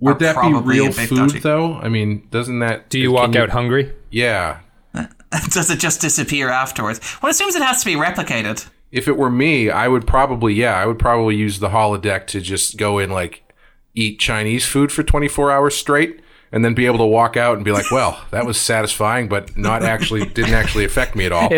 Would 0.00 0.16
are 0.16 0.18
that 0.34 0.42
be 0.42 0.52
real 0.52 0.92
food 0.92 1.16
dodgy. 1.16 1.38
though? 1.40 1.74
I 1.74 1.88
mean, 1.88 2.22
doesn't 2.30 2.58
that 2.60 2.88
Do 2.90 2.98
you 3.00 3.08
can 3.08 3.14
walk 3.14 3.34
out 3.36 3.50
hungry? 3.50 3.92
Yeah. 4.10 4.58
does 5.50 5.70
it 5.70 5.80
just 5.80 6.00
disappear 6.02 6.50
afterwards? 6.50 7.00
One 7.20 7.30
assumes 7.30 7.54
it 7.56 7.62
has 7.62 7.80
to 7.80 7.86
be 7.86 7.94
replicated. 7.96 8.66
If 8.92 9.08
it 9.08 9.16
were 9.16 9.30
me, 9.30 9.70
I 9.70 9.88
would 9.88 10.06
probably 10.06 10.54
yeah, 10.54 10.76
I 10.76 10.86
would 10.86 10.98
probably 10.98 11.36
use 11.36 11.58
the 11.58 11.70
holodeck 11.70 12.26
to 12.28 12.40
just 12.40 12.76
go 12.76 12.98
in 12.98 13.10
like 13.10 13.42
eat 13.94 14.18
Chinese 14.18 14.66
food 14.66 14.92
for 14.92 15.02
24 15.02 15.50
hours 15.50 15.74
straight 15.74 16.20
and 16.56 16.64
then 16.64 16.72
be 16.72 16.86
able 16.86 16.96
to 16.96 17.04
walk 17.04 17.36
out 17.36 17.56
and 17.56 17.66
be 17.66 17.70
like, 17.70 17.90
"Well, 17.90 18.18
that 18.30 18.46
was 18.46 18.58
satisfying, 18.58 19.28
but 19.28 19.58
not 19.58 19.82
actually 19.82 20.24
didn't 20.24 20.54
actually 20.54 20.86
affect 20.86 21.14
me 21.14 21.26
at 21.26 21.32
all." 21.32 21.52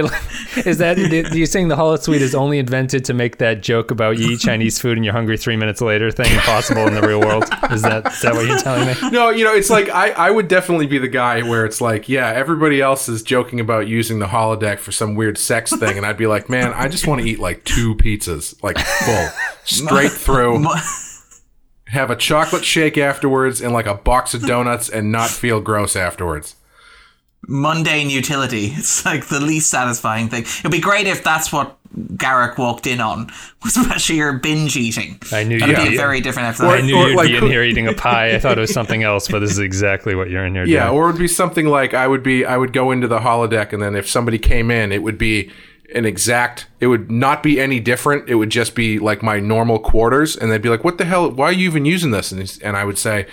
Is 0.66 0.78
that 0.78 0.96
do 0.96 1.38
you 1.38 1.46
saying 1.46 1.68
the 1.68 1.76
holosuite 1.76 2.18
is 2.20 2.34
only 2.34 2.58
invented 2.58 3.04
to 3.04 3.14
make 3.14 3.38
that 3.38 3.62
joke 3.62 3.92
about 3.92 4.18
you 4.18 4.32
eat 4.32 4.40
Chinese 4.40 4.80
food 4.80 4.98
and 4.98 5.04
you're 5.04 5.14
hungry 5.14 5.36
three 5.36 5.56
minutes 5.56 5.80
later 5.80 6.10
thing 6.10 6.32
impossible 6.32 6.88
in 6.88 6.94
the 6.94 7.02
real 7.06 7.20
world? 7.20 7.44
Is 7.70 7.82
that 7.82 8.08
is 8.08 8.22
that 8.22 8.34
what 8.34 8.46
you're 8.46 8.58
telling 8.58 8.88
me? 8.88 8.94
No, 9.12 9.30
you 9.30 9.44
know, 9.44 9.54
it's 9.54 9.70
like 9.70 9.88
I, 9.88 10.10
I 10.10 10.30
would 10.32 10.48
definitely 10.48 10.88
be 10.88 10.98
the 10.98 11.06
guy 11.06 11.42
where 11.42 11.64
it's 11.64 11.80
like, 11.80 12.08
yeah, 12.08 12.32
everybody 12.32 12.80
else 12.80 13.08
is 13.08 13.22
joking 13.22 13.60
about 13.60 13.86
using 13.86 14.18
the 14.18 14.26
holodeck 14.26 14.80
for 14.80 14.90
some 14.90 15.14
weird 15.14 15.38
sex 15.38 15.74
thing, 15.76 15.96
and 15.96 16.04
I'd 16.04 16.16
be 16.16 16.26
like, 16.26 16.48
man, 16.48 16.72
I 16.72 16.88
just 16.88 17.06
want 17.06 17.20
to 17.20 17.28
eat 17.28 17.38
like 17.38 17.62
two 17.62 17.94
pizzas, 17.94 18.60
like 18.64 18.78
full, 18.78 19.28
straight 19.64 20.10
through, 20.24 20.66
have 21.88 22.10
a 22.10 22.16
chocolate 22.16 22.64
shake 22.74 22.96
afterwards, 22.98 23.60
and 23.60 23.72
like 23.72 23.86
a 23.86 23.94
box 23.94 24.34
of 24.34 24.46
donuts, 24.46 24.88
and 24.88 25.10
not 25.12 25.30
feel 25.30 25.60
gross 25.60 25.96
afterwards. 25.96 26.56
mundane 27.46 28.10
utility. 28.10 28.66
It's 28.74 29.04
like 29.04 29.26
the 29.28 29.40
least 29.40 29.70
satisfying 29.70 30.28
thing. 30.28 30.42
It'd 30.42 30.70
be 30.70 30.80
great 30.80 31.06
if 31.06 31.22
that's 31.24 31.52
what 31.52 31.76
Garak 31.96 32.58
walked 32.58 32.86
in 32.86 33.00
on, 33.00 33.26
was 33.64 33.74
Bashir 33.74 34.42
binge 34.42 34.76
eating. 34.76 35.18
I 35.32 35.44
knew 35.44 35.58
That'd 35.58 35.76
you'd 35.78 35.84
be 35.84 35.88
be- 35.90 35.96
a 35.96 35.98
very 35.98 36.20
different 36.20 36.48
episode. 36.48 36.66
I 36.68 36.80
knew 36.82 36.96
or 36.96 37.08
you'd 37.08 37.16
like 37.16 37.28
be 37.28 37.36
in 37.36 37.46
here 37.46 37.62
eating 37.62 37.86
a 37.88 37.94
pie. 37.94 38.34
I 38.34 38.38
thought 38.38 38.58
it 38.58 38.60
was 38.60 38.72
something 38.80 39.02
else, 39.02 39.28
but 39.28 39.38
this 39.40 39.50
is 39.52 39.58
exactly 39.58 40.14
what 40.14 40.28
you're 40.28 40.44
in 40.44 40.54
here 40.54 40.64
Yeah, 40.66 40.88
doing. 40.88 40.98
or 40.98 41.08
it'd 41.08 41.18
be 41.18 41.28
something 41.28 41.66
like 41.66 41.94
I 41.94 42.06
would 42.06 42.22
be, 42.22 42.44
I 42.44 42.56
would 42.58 42.72
go 42.72 42.90
into 42.90 43.08
the 43.08 43.20
holodeck, 43.20 43.72
and 43.72 43.82
then 43.82 43.96
if 43.96 44.08
somebody 44.08 44.38
came 44.38 44.70
in, 44.70 44.92
it 44.92 45.02
would 45.02 45.16
be 45.18 45.50
an 45.94 46.04
exact. 46.04 46.66
It 46.80 46.88
would 46.88 47.10
not 47.10 47.42
be 47.42 47.60
any 47.60 47.80
different. 47.80 48.28
It 48.28 48.34
would 48.36 48.50
just 48.50 48.74
be 48.74 48.98
like 48.98 49.22
my 49.22 49.40
normal 49.40 49.78
quarters, 49.78 50.36
and 50.36 50.50
they'd 50.50 50.62
be 50.62 50.68
like, 50.68 50.84
"What 50.84 50.98
the 50.98 51.04
hell? 51.04 51.30
Why 51.30 51.46
are 51.46 51.52
you 51.52 51.68
even 51.68 51.84
using 51.84 52.10
this?" 52.10 52.32
And, 52.32 52.58
and 52.62 52.76
I 52.76 52.84
would 52.84 52.98
say, 52.98 53.26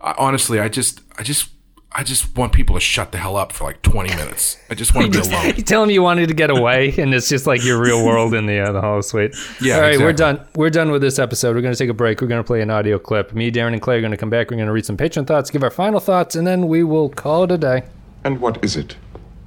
"Uh, 0.00 0.14
"Honestly, 0.18 0.60
I 0.60 0.68
just, 0.68 1.00
I 1.18 1.22
just." 1.22 1.50
I 1.98 2.02
just 2.02 2.36
want 2.36 2.52
people 2.52 2.74
to 2.74 2.80
shut 2.80 3.12
the 3.12 3.16
hell 3.16 3.36
up 3.36 3.52
for 3.52 3.64
like 3.64 3.80
20 3.80 4.14
minutes. 4.16 4.58
I 4.68 4.74
just 4.74 4.94
want 4.94 5.10
to 5.14 5.20
be 5.22 5.26
alone. 5.26 5.54
You 5.56 5.62
tell 5.62 5.82
him 5.82 5.88
you 5.88 6.02
wanted 6.02 6.28
to 6.28 6.34
get 6.34 6.50
away, 6.50 6.92
and 6.98 7.14
it's 7.14 7.26
just 7.26 7.46
like 7.46 7.64
your 7.64 7.80
real 7.80 8.04
world 8.04 8.34
in 8.34 8.44
the 8.44 8.60
uh, 8.60 8.72
the 8.72 8.82
holo 8.82 9.00
suite. 9.00 9.34
Yeah, 9.62 9.76
All 9.76 9.80
right, 9.80 9.98
we're 9.98 10.12
done. 10.12 10.46
We're 10.56 10.68
done 10.68 10.90
with 10.90 11.00
this 11.00 11.18
episode. 11.18 11.56
We're 11.56 11.62
going 11.62 11.72
to 11.72 11.78
take 11.78 11.88
a 11.88 11.94
break. 11.94 12.20
We're 12.20 12.26
going 12.26 12.42
to 12.42 12.46
play 12.46 12.60
an 12.60 12.68
audio 12.68 12.98
clip. 12.98 13.32
Me, 13.32 13.50
Darren, 13.50 13.72
and 13.72 13.80
Clay 13.80 13.96
are 13.96 14.00
going 14.00 14.10
to 14.10 14.18
come 14.18 14.28
back. 14.28 14.50
We're 14.50 14.58
going 14.58 14.66
to 14.66 14.74
read 14.74 14.84
some 14.84 14.98
patron 14.98 15.24
thoughts, 15.24 15.48
give 15.48 15.62
our 15.62 15.70
final 15.70 15.98
thoughts, 15.98 16.36
and 16.36 16.46
then 16.46 16.68
we 16.68 16.82
will 16.82 17.08
call 17.08 17.44
it 17.44 17.50
a 17.50 17.56
day. 17.56 17.84
And 18.24 18.42
what 18.42 18.62
is 18.62 18.76
it? 18.76 18.96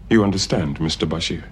You 0.10 0.24
understand, 0.24 0.80
Mr. 0.80 1.08
Bashir? 1.08 1.44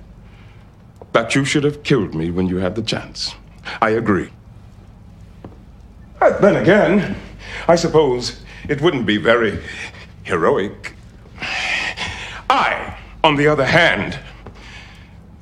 That 1.14 1.36
you 1.36 1.46
should 1.46 1.64
have 1.64 1.84
killed 1.84 2.14
me 2.14 2.32
when 2.32 2.48
you 2.48 2.58
had 2.58 2.76
the 2.76 2.82
chance. 2.82 3.36
I 3.82 3.92
agree. 3.92 4.30
But 6.20 6.42
then 6.42 6.56
again, 6.56 7.16
I 7.68 7.76
suppose 7.76 8.42
it 8.68 8.82
wouldn't 8.82 9.06
be 9.06 9.18
very 9.18 9.60
heroic. 10.24 10.94
I, 12.50 12.98
on 13.24 13.36
the 13.36 13.48
other 13.48 13.66
hand, 13.66 14.20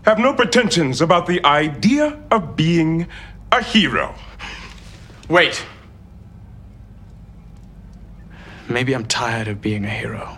have 0.04 0.20
no 0.20 0.34
pretensions 0.34 1.02
about 1.02 1.28
the 1.28 1.44
idea 1.46 2.20
of 2.30 2.56
being 2.56 3.08
a 3.52 3.64
hero. 3.64 4.14
Wait. 5.28 5.66
Maybe 8.68 8.94
I'm 8.94 9.06
tired 9.06 9.48
of 9.48 9.62
being 9.62 9.86
a 9.86 9.90
hero. 9.90 10.38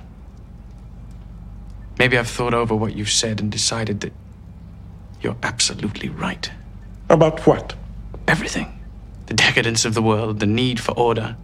Maybe 1.97 2.17
I've 2.17 2.29
thought 2.29 2.53
over 2.53 2.75
what 2.75 2.95
you've 2.95 3.09
said 3.09 3.41
and 3.41 3.51
decided 3.51 4.01
that 4.01 4.13
you're 5.21 5.37
absolutely 5.43 6.09
right. 6.09 6.49
About 7.09 7.45
what? 7.47 7.75
Everything. 8.27 8.79
The 9.27 9.33
decadence 9.33 9.85
of 9.85 9.93
the 9.93 10.01
world, 10.01 10.39
the 10.39 10.45
need 10.45 10.79
for 10.79 10.91
order. 10.97 11.37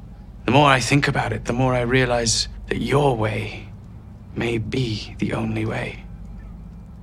The 0.45 0.51
more 0.51 0.67
I 0.67 0.79
think 0.79 1.07
about 1.07 1.33
it, 1.33 1.45
the 1.45 1.53
more 1.53 1.73
I 1.73 1.81
realize 1.81 2.47
that 2.67 2.81
your 2.81 3.15
way 3.15 3.67
may 4.35 4.57
be 4.57 5.15
the 5.19 5.33
only 5.33 5.65
way. 5.65 6.03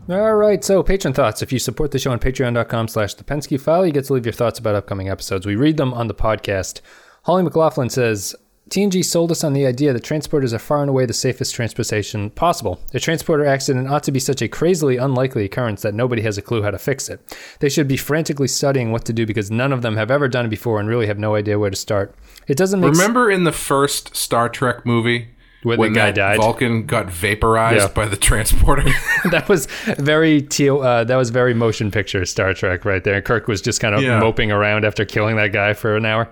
All 0.08 0.34
right, 0.34 0.64
so 0.64 0.82
patron 0.82 1.14
thoughts. 1.14 1.40
If 1.40 1.52
you 1.52 1.58
support 1.58 1.92
the 1.92 1.98
show 1.98 2.10
on 2.10 2.18
patreon.com 2.18 2.88
slash 2.88 3.14
the 3.14 3.24
Pensky 3.24 3.60
file, 3.60 3.86
you 3.86 3.92
get 3.92 4.06
to 4.06 4.12
leave 4.12 4.26
your 4.26 4.32
thoughts 4.32 4.58
about 4.58 4.74
upcoming 4.74 5.08
episodes. 5.08 5.46
We 5.46 5.54
read 5.54 5.76
them 5.76 5.94
on 5.94 6.08
the 6.08 6.14
podcast. 6.14 6.80
Holly 7.24 7.44
McLaughlin 7.44 7.90
says, 7.90 8.34
TNG 8.68 9.04
sold 9.04 9.32
us 9.32 9.42
on 9.42 9.52
the 9.52 9.66
idea 9.66 9.92
that 9.92 10.04
transporters 10.04 10.52
are 10.52 10.58
far 10.60 10.80
and 10.82 10.90
away 10.90 11.04
the 11.04 11.12
safest 11.12 11.54
transportation 11.54 12.30
possible. 12.30 12.80
A 12.94 13.00
transporter 13.00 13.44
accident 13.44 13.88
ought 13.88 14.04
to 14.04 14.12
be 14.12 14.20
such 14.20 14.42
a 14.42 14.48
crazily 14.48 14.96
unlikely 14.96 15.44
occurrence 15.44 15.82
that 15.82 15.94
nobody 15.94 16.22
has 16.22 16.38
a 16.38 16.42
clue 16.42 16.62
how 16.62 16.70
to 16.70 16.78
fix 16.78 17.08
it. 17.08 17.20
They 17.58 17.68
should 17.68 17.88
be 17.88 17.96
frantically 17.96 18.46
studying 18.46 18.92
what 18.92 19.04
to 19.06 19.12
do 19.12 19.26
because 19.26 19.50
none 19.50 19.72
of 19.72 19.82
them 19.82 19.96
have 19.96 20.10
ever 20.10 20.28
done 20.28 20.44
it 20.46 20.50
before 20.50 20.78
and 20.78 20.88
really 20.88 21.08
have 21.08 21.18
no 21.18 21.34
idea 21.34 21.58
where 21.58 21.70
to 21.70 21.76
start. 21.76 22.14
It 22.46 22.56
doesn't 22.56 22.78
make 22.80 22.90
Remember 22.92 23.28
in 23.28 23.42
the 23.42 23.50
first 23.52 24.14
Star 24.14 24.48
Trek 24.48 24.86
movie 24.86 25.30
Where 25.64 25.76
the 25.76 25.80
when 25.80 25.92
guy 25.92 26.06
that 26.06 26.14
died? 26.14 26.36
Vulcan 26.38 26.86
got 26.86 27.10
vaporized 27.10 27.80
Yeah. 27.80 27.88
by 27.92 28.06
the 28.06 28.16
transporter? 28.16 28.84
that 29.32 29.48
was 29.48 29.66
very 29.98 30.42
teal. 30.42 30.80
Uh, 30.82 31.02
that 31.02 31.16
was 31.16 31.30
very 31.30 31.54
motion 31.54 31.90
picture 31.90 32.24
Star 32.24 32.54
Trek 32.54 32.84
right 32.84 33.02
there. 33.02 33.20
Kirk 33.20 33.48
was 33.48 33.60
just 33.60 33.80
kind 33.80 33.96
of 33.96 34.02
Yeah. 34.02 34.20
moping 34.20 34.52
around 34.52 34.84
after 34.84 35.04
killing 35.04 35.34
that 35.36 35.52
guy 35.52 35.72
for 35.72 35.96
an 35.96 36.04
hour. 36.06 36.28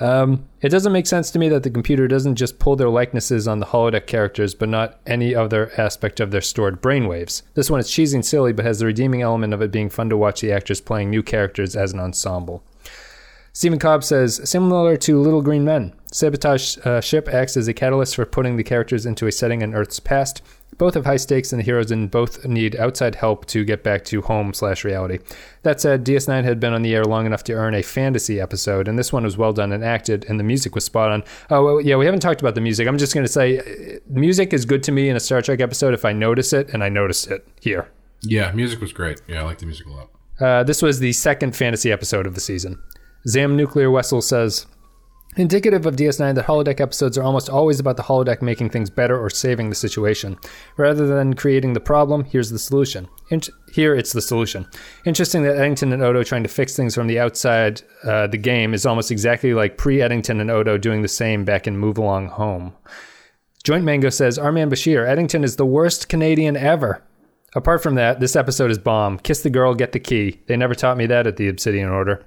Um, 0.00 0.46
it 0.60 0.70
doesn't 0.70 0.92
make 0.92 1.06
sense 1.06 1.30
to 1.30 1.38
me 1.38 1.48
that 1.50 1.62
the 1.62 1.70
computer 1.70 2.08
doesn't 2.08 2.36
just 2.36 2.58
pull 2.58 2.76
their 2.76 2.88
likenesses 2.88 3.46
on 3.46 3.60
the 3.60 3.66
holodeck 3.66 4.06
characters, 4.06 4.54
but 4.54 4.68
not 4.68 4.98
any 5.06 5.34
other 5.34 5.70
aspect 5.76 6.20
of 6.20 6.30
their 6.30 6.40
stored 6.40 6.82
brainwaves. 6.82 7.42
This 7.54 7.70
one 7.70 7.80
is 7.80 7.90
cheesy 7.90 8.16
and 8.16 8.26
silly, 8.26 8.52
but 8.52 8.64
has 8.64 8.78
the 8.78 8.86
redeeming 8.86 9.22
element 9.22 9.54
of 9.54 9.62
it 9.62 9.70
being 9.70 9.90
fun 9.90 10.08
to 10.10 10.16
watch 10.16 10.40
the 10.40 10.52
actors 10.52 10.80
playing 10.80 11.10
new 11.10 11.22
characters 11.22 11.76
as 11.76 11.92
an 11.92 12.00
ensemble. 12.00 12.62
Stephen 13.52 13.78
Cobb 13.78 14.02
says, 14.02 14.40
similar 14.48 14.96
to 14.96 15.20
Little 15.20 15.40
Green 15.40 15.64
Men, 15.64 15.92
Sabotage 16.10 16.76
uh, 16.84 17.00
Ship 17.00 17.28
acts 17.28 17.56
as 17.56 17.68
a 17.68 17.72
catalyst 17.72 18.16
for 18.16 18.26
putting 18.26 18.56
the 18.56 18.64
characters 18.64 19.06
into 19.06 19.28
a 19.28 19.32
setting 19.32 19.62
in 19.62 19.74
Earth's 19.74 20.00
past. 20.00 20.42
Both 20.76 20.94
have 20.94 21.04
high 21.04 21.16
stakes, 21.16 21.52
and 21.52 21.60
the 21.60 21.64
heroes 21.64 21.90
in 21.90 22.08
both 22.08 22.44
need 22.44 22.76
outside 22.76 23.14
help 23.14 23.46
to 23.46 23.64
get 23.64 23.82
back 23.82 24.04
to 24.06 24.22
home 24.22 24.52
slash 24.52 24.84
reality. 24.84 25.18
That 25.62 25.80
said, 25.80 26.04
DS9 26.04 26.44
had 26.44 26.58
been 26.60 26.72
on 26.72 26.82
the 26.82 26.94
air 26.94 27.04
long 27.04 27.26
enough 27.26 27.44
to 27.44 27.52
earn 27.52 27.74
a 27.74 27.82
fantasy 27.82 28.40
episode, 28.40 28.88
and 28.88 28.98
this 28.98 29.12
one 29.12 29.24
was 29.24 29.36
well 29.36 29.52
done 29.52 29.72
and 29.72 29.84
acted, 29.84 30.24
and 30.28 30.38
the 30.38 30.44
music 30.44 30.74
was 30.74 30.84
spot 30.84 31.10
on. 31.10 31.24
Oh, 31.50 31.64
well, 31.64 31.80
yeah, 31.80 31.96
we 31.96 32.04
haven't 32.04 32.20
talked 32.20 32.40
about 32.40 32.54
the 32.54 32.60
music. 32.60 32.88
I'm 32.88 32.98
just 32.98 33.14
going 33.14 33.26
to 33.26 33.32
say, 33.32 33.58
uh, 33.58 33.98
music 34.08 34.52
is 34.52 34.64
good 34.64 34.82
to 34.84 34.92
me 34.92 35.08
in 35.08 35.16
a 35.16 35.20
Star 35.20 35.40
Trek 35.42 35.60
episode 35.60 35.94
if 35.94 36.04
I 36.04 36.12
notice 36.12 36.52
it, 36.52 36.68
and 36.70 36.82
I 36.82 36.88
noticed 36.88 37.30
it 37.30 37.46
here. 37.60 37.88
yeah, 38.22 38.50
music 38.52 38.80
was 38.80 38.92
great. 38.92 39.20
Yeah, 39.28 39.40
I 39.40 39.44
like 39.44 39.58
the 39.58 39.66
music 39.66 39.86
a 39.86 39.90
lot. 39.90 40.10
Uh, 40.40 40.64
this 40.64 40.82
was 40.82 40.98
the 40.98 41.12
second 41.12 41.54
fantasy 41.54 41.92
episode 41.92 42.26
of 42.26 42.34
the 42.34 42.40
season. 42.40 42.82
Zam 43.28 43.56
Nuclear 43.56 43.90
Wessel 43.90 44.20
says, 44.20 44.66
Indicative 45.36 45.84
of 45.84 45.96
DS9 45.96 46.36
that 46.36 46.46
holodeck 46.46 46.80
episodes 46.80 47.18
are 47.18 47.24
almost 47.24 47.50
always 47.50 47.80
about 47.80 47.96
the 47.96 48.04
holodeck 48.04 48.40
making 48.40 48.70
things 48.70 48.88
better 48.88 49.18
or 49.18 49.28
saving 49.28 49.68
the 49.68 49.74
situation. 49.74 50.38
Rather 50.76 51.08
than 51.08 51.34
creating 51.34 51.72
the 51.72 51.80
problem, 51.80 52.24
here's 52.24 52.50
the 52.50 52.58
solution. 52.58 53.08
Int- 53.30 53.50
here, 53.72 53.96
it's 53.96 54.12
the 54.12 54.22
solution. 54.22 54.66
Interesting 55.04 55.42
that 55.42 55.56
Eddington 55.56 55.92
and 55.92 56.02
Odo 56.02 56.22
trying 56.22 56.44
to 56.44 56.48
fix 56.48 56.76
things 56.76 56.94
from 56.94 57.08
the 57.08 57.18
outside 57.18 57.82
uh, 58.04 58.28
the 58.28 58.36
game 58.36 58.74
is 58.74 58.86
almost 58.86 59.10
exactly 59.10 59.54
like 59.54 59.76
pre 59.76 60.00
Eddington 60.00 60.40
and 60.40 60.52
Odo 60.52 60.78
doing 60.78 61.02
the 61.02 61.08
same 61.08 61.44
back 61.44 61.66
in 61.66 61.76
Move 61.76 61.98
Along 61.98 62.28
Home. 62.28 62.72
Joint 63.64 63.84
Mango 63.84 64.10
says, 64.10 64.38
Our 64.38 64.52
Man 64.52 64.70
Bashir, 64.70 65.08
Eddington 65.08 65.42
is 65.42 65.56
the 65.56 65.66
worst 65.66 66.08
Canadian 66.08 66.56
ever. 66.56 67.02
Apart 67.56 67.82
from 67.82 67.96
that, 67.96 68.20
this 68.20 68.36
episode 68.36 68.70
is 68.70 68.78
bomb. 68.78 69.18
Kiss 69.18 69.42
the 69.42 69.50
girl, 69.50 69.74
get 69.74 69.92
the 69.92 70.00
key. 70.00 70.40
They 70.46 70.56
never 70.56 70.74
taught 70.74 70.96
me 70.96 71.06
that 71.06 71.26
at 71.26 71.36
the 71.38 71.48
Obsidian 71.48 71.88
Order. 71.88 72.24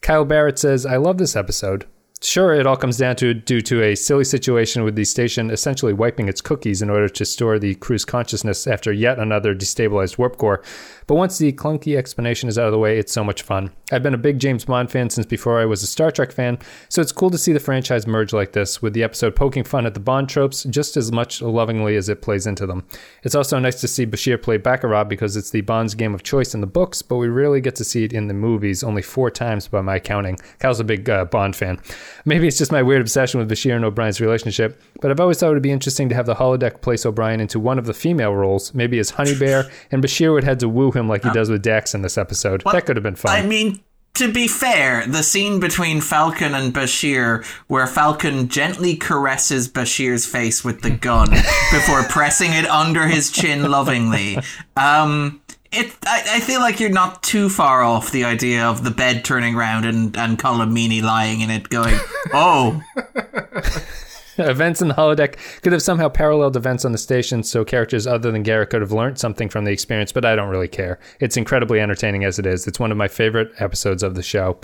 Kyle 0.00 0.24
Barrett 0.24 0.58
says, 0.58 0.84
I 0.86 0.96
love 0.96 1.18
this 1.18 1.36
episode. 1.36 1.86
Sure, 2.24 2.54
it 2.54 2.68
all 2.68 2.76
comes 2.76 2.98
down 2.98 3.16
to 3.16 3.34
due 3.34 3.60
to 3.62 3.82
a 3.82 3.96
silly 3.96 4.22
situation 4.22 4.84
with 4.84 4.94
the 4.94 5.04
station 5.04 5.50
essentially 5.50 5.92
wiping 5.92 6.28
its 6.28 6.40
cookies 6.40 6.80
in 6.80 6.88
order 6.88 7.08
to 7.08 7.24
store 7.24 7.58
the 7.58 7.74
crew's 7.74 8.04
consciousness 8.04 8.68
after 8.68 8.92
yet 8.92 9.18
another 9.18 9.56
destabilized 9.56 10.18
warp 10.18 10.36
core. 10.36 10.62
But 11.08 11.16
once 11.16 11.38
the 11.38 11.52
clunky 11.52 11.96
explanation 11.96 12.48
is 12.48 12.58
out 12.58 12.66
of 12.66 12.72
the 12.72 12.78
way, 12.78 12.96
it's 12.96 13.12
so 13.12 13.24
much 13.24 13.42
fun. 13.42 13.72
I've 13.90 14.04
been 14.04 14.14
a 14.14 14.18
big 14.18 14.38
James 14.38 14.64
Bond 14.64 14.90
fan 14.90 15.10
since 15.10 15.26
before 15.26 15.60
I 15.60 15.66
was 15.66 15.82
a 15.82 15.86
Star 15.86 16.12
Trek 16.12 16.30
fan, 16.30 16.58
so 16.88 17.02
it's 17.02 17.10
cool 17.10 17.28
to 17.30 17.36
see 17.36 17.52
the 17.52 17.58
franchise 17.58 18.06
merge 18.06 18.32
like 18.32 18.52
this, 18.52 18.80
with 18.80 18.94
the 18.94 19.02
episode 19.02 19.34
poking 19.34 19.64
fun 19.64 19.84
at 19.84 19.94
the 19.94 20.00
Bond 20.00 20.28
tropes 20.28 20.62
just 20.64 20.96
as 20.96 21.10
much 21.10 21.42
lovingly 21.42 21.96
as 21.96 22.08
it 22.08 22.22
plays 22.22 22.46
into 22.46 22.66
them. 22.66 22.86
It's 23.24 23.34
also 23.34 23.58
nice 23.58 23.80
to 23.80 23.88
see 23.88 24.06
Bashir 24.06 24.40
play 24.40 24.58
Baccarat 24.58 25.04
because 25.04 25.36
it's 25.36 25.50
the 25.50 25.60
Bond's 25.62 25.96
game 25.96 26.14
of 26.14 26.22
choice 26.22 26.54
in 26.54 26.60
the 26.60 26.66
books, 26.68 27.02
but 27.02 27.16
we 27.16 27.26
rarely 27.26 27.60
get 27.60 27.74
to 27.76 27.84
see 27.84 28.04
it 28.04 28.12
in 28.12 28.28
the 28.28 28.34
movies, 28.34 28.84
only 28.84 29.02
four 29.02 29.30
times 29.30 29.66
by 29.66 29.80
my 29.80 29.98
counting. 29.98 30.38
Kyle's 30.60 30.80
a 30.80 30.84
big 30.84 31.10
uh, 31.10 31.24
Bond 31.24 31.56
fan. 31.56 31.80
Maybe 32.24 32.46
it's 32.46 32.58
just 32.58 32.72
my 32.72 32.82
weird 32.82 33.00
obsession 33.00 33.40
with 33.40 33.50
Bashir 33.50 33.74
and 33.74 33.84
O'Brien's 33.84 34.20
relationship, 34.20 34.80
but 35.00 35.10
I've 35.10 35.20
always 35.20 35.38
thought 35.38 35.50
it 35.50 35.54
would 35.54 35.62
be 35.62 35.70
interesting 35.70 36.08
to 36.08 36.14
have 36.14 36.26
the 36.26 36.34
holodeck 36.34 36.80
place 36.80 37.04
O'Brien 37.04 37.40
into 37.40 37.58
one 37.58 37.78
of 37.78 37.86
the 37.86 37.94
female 37.94 38.34
roles, 38.34 38.74
maybe 38.74 38.98
as 38.98 39.10
Honey 39.10 39.38
Bare, 39.38 39.70
and 39.90 40.02
Bashir 40.02 40.32
would 40.32 40.44
have 40.44 40.58
to 40.58 40.68
woo 40.68 40.90
him 40.90 41.08
like 41.08 41.24
he 41.24 41.30
does 41.30 41.50
with 41.50 41.62
Dax 41.62 41.94
in 41.94 42.02
this 42.02 42.18
episode. 42.18 42.62
that 42.72 42.86
could 42.86 42.96
have 42.96 43.02
been 43.02 43.16
fun. 43.16 43.32
I 43.32 43.46
mean, 43.46 43.80
to 44.14 44.32
be 44.32 44.46
fair, 44.46 45.06
the 45.06 45.22
scene 45.22 45.58
between 45.58 46.00
Falcon 46.00 46.54
and 46.54 46.72
Bashir, 46.74 47.44
where 47.68 47.86
Falcon 47.86 48.48
gently 48.48 48.94
caresses 48.94 49.68
Bashir's 49.68 50.26
face 50.26 50.62
with 50.62 50.82
the 50.82 50.90
gun 50.90 51.30
before 51.72 52.02
pressing 52.04 52.52
it 52.52 52.66
under 52.66 53.06
his 53.06 53.30
chin 53.30 53.70
lovingly, 53.70 54.38
um, 54.76 55.40
it 55.72 55.94
I, 56.06 56.22
I 56.34 56.40
feel 56.40 56.60
like 56.60 56.80
you're 56.80 56.90
not 56.90 57.22
too 57.22 57.48
far 57.48 57.82
off 57.82 58.12
the 58.12 58.24
idea 58.24 58.64
of 58.64 58.84
the 58.84 58.90
bed 58.90 59.24
turning 59.24 59.54
around 59.54 59.84
and 59.84 60.16
and 60.16 60.38
Colm 60.38 61.02
lying 61.02 61.40
in 61.40 61.50
it, 61.50 61.68
going, 61.68 61.98
"Oh, 62.32 62.82
events 64.38 64.82
in 64.82 64.88
the 64.88 64.94
holodeck 64.94 65.36
could 65.62 65.72
have 65.72 65.82
somehow 65.82 66.08
paralleled 66.08 66.56
events 66.56 66.84
on 66.84 66.92
the 66.92 66.98
station, 66.98 67.42
so 67.42 67.64
characters 67.64 68.06
other 68.06 68.30
than 68.30 68.44
Garak 68.44 68.70
could 68.70 68.80
have 68.80 68.92
learned 68.92 69.18
something 69.18 69.48
from 69.48 69.64
the 69.64 69.72
experience, 69.72 70.12
but 70.12 70.24
I 70.24 70.36
don't 70.36 70.48
really 70.48 70.68
care. 70.68 70.98
It's 71.20 71.36
incredibly 71.36 71.80
entertaining 71.80 72.24
as 72.24 72.38
it 72.38 72.46
is. 72.46 72.66
It's 72.66 72.80
one 72.80 72.90
of 72.90 72.98
my 72.98 73.08
favorite 73.08 73.52
episodes 73.58 74.02
of 74.02 74.14
the 74.14 74.22
show. 74.22 74.58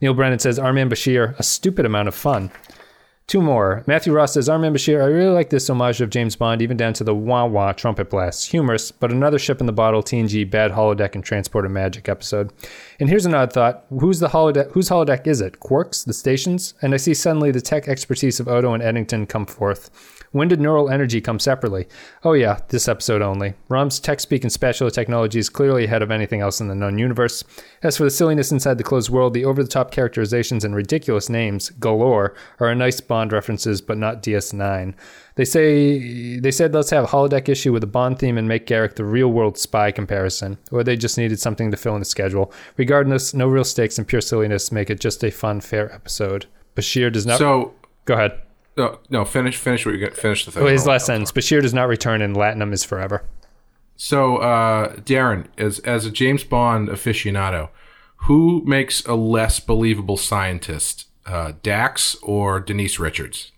Neil 0.00 0.14
Brennan 0.14 0.38
says 0.38 0.58
Our 0.58 0.72
Man 0.72 0.88
Bashir, 0.88 1.38
a 1.38 1.42
stupid 1.42 1.84
amount 1.84 2.08
of 2.08 2.14
fun. 2.14 2.50
Two 3.28 3.42
more. 3.42 3.84
Matthew 3.86 4.14
Ross 4.14 4.32
says, 4.32 4.48
Our 4.48 4.58
Man 4.58 4.72
Bashir, 4.72 5.02
I 5.02 5.06
really 5.08 5.34
like 5.34 5.50
this 5.50 5.68
homage 5.68 6.00
of 6.00 6.08
James 6.08 6.34
Bond, 6.34 6.62
even 6.62 6.78
down 6.78 6.94
to 6.94 7.04
the 7.04 7.14
wah 7.14 7.44
wah 7.44 7.72
trumpet 7.72 8.08
blasts. 8.08 8.46
Humorous, 8.46 8.90
but 8.90 9.12
another 9.12 9.38
ship 9.38 9.60
in 9.60 9.66
the 9.66 9.72
bottle, 9.72 10.02
TNG, 10.02 10.50
bad 10.50 10.70
holodeck 10.70 11.14
and 11.14 11.22
transporter 11.22 11.68
magic 11.68 12.08
episode. 12.08 12.50
And 12.98 13.10
here's 13.10 13.26
an 13.26 13.34
odd 13.34 13.52
thought. 13.52 13.84
Who's 13.90 14.20
the 14.20 14.28
holodeck 14.28 14.72
whose 14.72 14.88
holodeck 14.88 15.26
is 15.26 15.42
it? 15.42 15.60
Quarks? 15.60 16.06
The 16.06 16.14
stations? 16.14 16.72
And 16.80 16.94
I 16.94 16.96
see 16.96 17.12
suddenly 17.12 17.50
the 17.50 17.60
tech 17.60 17.86
expertise 17.86 18.40
of 18.40 18.48
Odo 18.48 18.72
and 18.72 18.82
Eddington 18.82 19.26
come 19.26 19.44
forth. 19.44 19.90
When 20.32 20.48
did 20.48 20.60
neural 20.60 20.90
energy 20.90 21.20
come 21.20 21.38
separately? 21.38 21.86
Oh 22.22 22.34
yeah, 22.34 22.60
this 22.68 22.88
episode 22.88 23.22
only. 23.22 23.54
Rom's 23.68 23.98
tech 23.98 24.20
speak 24.20 24.42
and 24.44 24.52
spatial 24.52 24.90
technology 24.90 25.38
is 25.38 25.48
clearly 25.48 25.84
ahead 25.84 26.02
of 26.02 26.10
anything 26.10 26.40
else 26.40 26.60
in 26.60 26.68
the 26.68 26.74
known 26.74 26.98
universe. 26.98 27.42
As 27.82 27.96
for 27.96 28.04
the 28.04 28.10
silliness 28.10 28.52
inside 28.52 28.78
the 28.78 28.84
closed 28.84 29.10
world, 29.10 29.34
the 29.34 29.44
over-the-top 29.44 29.90
characterizations 29.90 30.64
and 30.64 30.74
ridiculous 30.74 31.28
names 31.28 31.70
galore 31.70 32.34
are 32.60 32.68
a 32.68 32.74
nice 32.74 33.00
Bond 33.00 33.32
references, 33.32 33.80
but 33.80 33.96
not 33.96 34.22
DS9. 34.22 34.94
They 35.36 35.44
say 35.44 36.38
they 36.40 36.50
said 36.50 36.74
let's 36.74 36.90
have 36.90 37.04
a 37.04 37.08
holodeck 37.08 37.48
issue 37.48 37.72
with 37.72 37.84
a 37.84 37.86
Bond 37.86 38.18
theme 38.18 38.36
and 38.36 38.48
make 38.48 38.66
Garak 38.66 38.96
the 38.96 39.04
real-world 39.04 39.56
spy 39.56 39.92
comparison, 39.92 40.58
or 40.70 40.84
they 40.84 40.96
just 40.96 41.16
needed 41.16 41.40
something 41.40 41.70
to 41.70 41.76
fill 41.76 41.94
in 41.94 42.00
the 42.00 42.04
schedule. 42.04 42.52
Regardless, 42.76 43.34
no 43.34 43.46
real 43.46 43.64
stakes 43.64 43.98
and 43.98 44.06
pure 44.06 44.20
silliness 44.20 44.72
make 44.72 44.90
it 44.90 45.00
just 45.00 45.24
a 45.24 45.30
fun, 45.30 45.60
fair 45.60 45.92
episode. 45.92 46.46
Bashir 46.74 47.12
does 47.12 47.24
not. 47.24 47.38
So 47.38 47.74
go 48.04 48.14
ahead. 48.14 48.42
No, 48.78 49.00
no. 49.10 49.24
Finish, 49.24 49.56
finish 49.56 49.84
what 49.84 49.96
you 49.96 50.00
got. 50.00 50.16
Finish 50.16 50.44
the 50.44 50.52
thing. 50.52 50.62
Oh, 50.62 50.66
his 50.66 50.86
last 50.86 51.04
sentence. 51.04 51.32
Bashir 51.32 51.60
does 51.60 51.74
not 51.74 51.88
return, 51.88 52.22
and 52.22 52.36
Latinum 52.36 52.72
is 52.72 52.84
forever. 52.84 53.24
So, 53.96 54.36
uh, 54.36 54.94
Darren, 54.96 55.48
as 55.58 55.80
as 55.80 56.06
a 56.06 56.10
James 56.12 56.44
Bond 56.44 56.88
aficionado, 56.88 57.70
who 58.28 58.62
makes 58.64 59.04
a 59.04 59.14
less 59.14 59.58
believable 59.58 60.16
scientist, 60.16 61.06
uh, 61.26 61.54
Dax 61.64 62.14
or 62.22 62.60
Denise 62.60 63.00
Richards? 63.00 63.50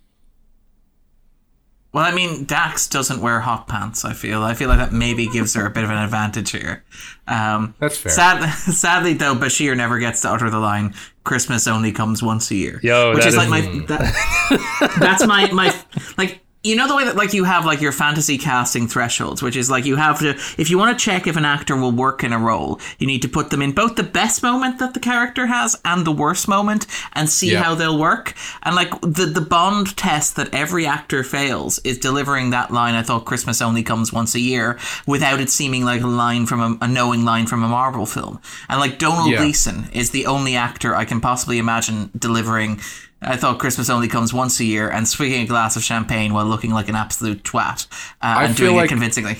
Well, 1.92 2.04
I 2.04 2.12
mean, 2.12 2.44
Dax 2.44 2.86
doesn't 2.86 3.20
wear 3.20 3.40
hot 3.40 3.66
pants. 3.66 4.04
I 4.04 4.14
feel. 4.14 4.42
I 4.42 4.54
feel 4.54 4.68
like 4.68 4.78
that 4.78 4.92
maybe 4.92 5.26
gives 5.26 5.54
her 5.54 5.66
a 5.66 5.70
bit 5.70 5.84
of 5.84 5.90
an 5.90 5.98
advantage 5.98 6.52
here. 6.52 6.84
Um, 7.26 7.74
That's 7.78 7.98
fair. 7.98 8.12
Sad, 8.12 8.48
sadly, 8.54 9.12
though, 9.14 9.34
Bashir 9.34 9.76
never 9.76 9.98
gets 9.98 10.22
to 10.22 10.30
utter 10.30 10.48
the 10.48 10.60
line 10.60 10.94
"Christmas 11.30 11.68
only 11.68 11.92
comes 11.92 12.22
once 12.22 12.50
a 12.50 12.56
year." 12.56 12.80
Yo, 12.82 13.14
which 13.14 13.22
that 13.22 13.28
is 13.28 13.36
like 13.36 13.48
my. 13.48 13.60
That, 13.86 14.96
that's 14.98 15.24
my 15.26 15.50
my 15.52 15.68
like. 16.18 16.40
You 16.62 16.76
know 16.76 16.86
the 16.86 16.94
way 16.94 17.06
that 17.06 17.16
like 17.16 17.32
you 17.32 17.44
have 17.44 17.64
like 17.64 17.80
your 17.80 17.90
fantasy 17.90 18.36
casting 18.36 18.86
thresholds, 18.86 19.40
which 19.42 19.56
is 19.56 19.70
like 19.70 19.86
you 19.86 19.96
have 19.96 20.18
to 20.18 20.30
if 20.58 20.68
you 20.68 20.76
want 20.76 20.98
to 20.98 21.02
check 21.02 21.26
if 21.26 21.36
an 21.36 21.46
actor 21.46 21.74
will 21.74 21.90
work 21.90 22.22
in 22.22 22.34
a 22.34 22.38
role, 22.38 22.78
you 22.98 23.06
need 23.06 23.22
to 23.22 23.28
put 23.28 23.48
them 23.48 23.62
in 23.62 23.72
both 23.72 23.96
the 23.96 24.02
best 24.02 24.42
moment 24.42 24.78
that 24.78 24.92
the 24.92 25.00
character 25.00 25.46
has 25.46 25.74
and 25.86 26.06
the 26.06 26.12
worst 26.12 26.48
moment 26.48 26.86
and 27.14 27.30
see 27.30 27.52
Yeah. 27.52 27.62
how 27.62 27.74
they'll 27.74 27.98
work. 27.98 28.34
And 28.62 28.76
like 28.76 28.90
the 29.00 29.24
the 29.24 29.40
bond 29.40 29.96
test 29.96 30.36
that 30.36 30.54
every 30.54 30.84
actor 30.86 31.24
fails 31.24 31.78
is 31.78 31.96
delivering 31.96 32.50
that 32.50 32.70
line. 32.70 32.94
I 32.94 33.02
thought 33.04 33.24
Christmas 33.24 33.62
only 33.62 33.82
comes 33.82 34.12
once 34.12 34.34
a 34.34 34.40
year 34.40 34.78
without 35.06 35.40
it 35.40 35.48
seeming 35.48 35.86
like 35.86 36.02
a 36.02 36.06
line 36.06 36.44
from 36.44 36.60
a, 36.60 36.84
a 36.84 36.88
knowing 36.88 37.24
line 37.24 37.46
from 37.46 37.62
a 37.62 37.68
Marvel 37.68 38.04
film. 38.04 38.38
And 38.68 38.78
like 38.78 38.98
Donald 38.98 39.30
Yeah. 39.30 39.38
Gleeson 39.38 39.88
is 39.94 40.10
the 40.10 40.26
only 40.26 40.56
actor 40.56 40.94
I 40.94 41.06
can 41.06 41.22
possibly 41.22 41.56
imagine 41.58 42.10
delivering. 42.18 42.80
I 43.22 43.36
thought 43.36 43.58
Christmas 43.58 43.90
only 43.90 44.08
comes 44.08 44.32
once 44.32 44.58
a 44.60 44.64
year 44.64 44.88
and 44.88 45.06
swigging 45.06 45.42
a 45.42 45.46
glass 45.46 45.76
of 45.76 45.82
champagne 45.82 46.32
while 46.32 46.46
looking 46.46 46.70
like 46.70 46.88
an 46.88 46.94
absolute 46.94 47.42
twat 47.42 47.86
uh, 48.22 48.36
and 48.40 48.56
doing 48.56 48.76
like- 48.76 48.86
it 48.86 48.88
convincingly. 48.88 49.38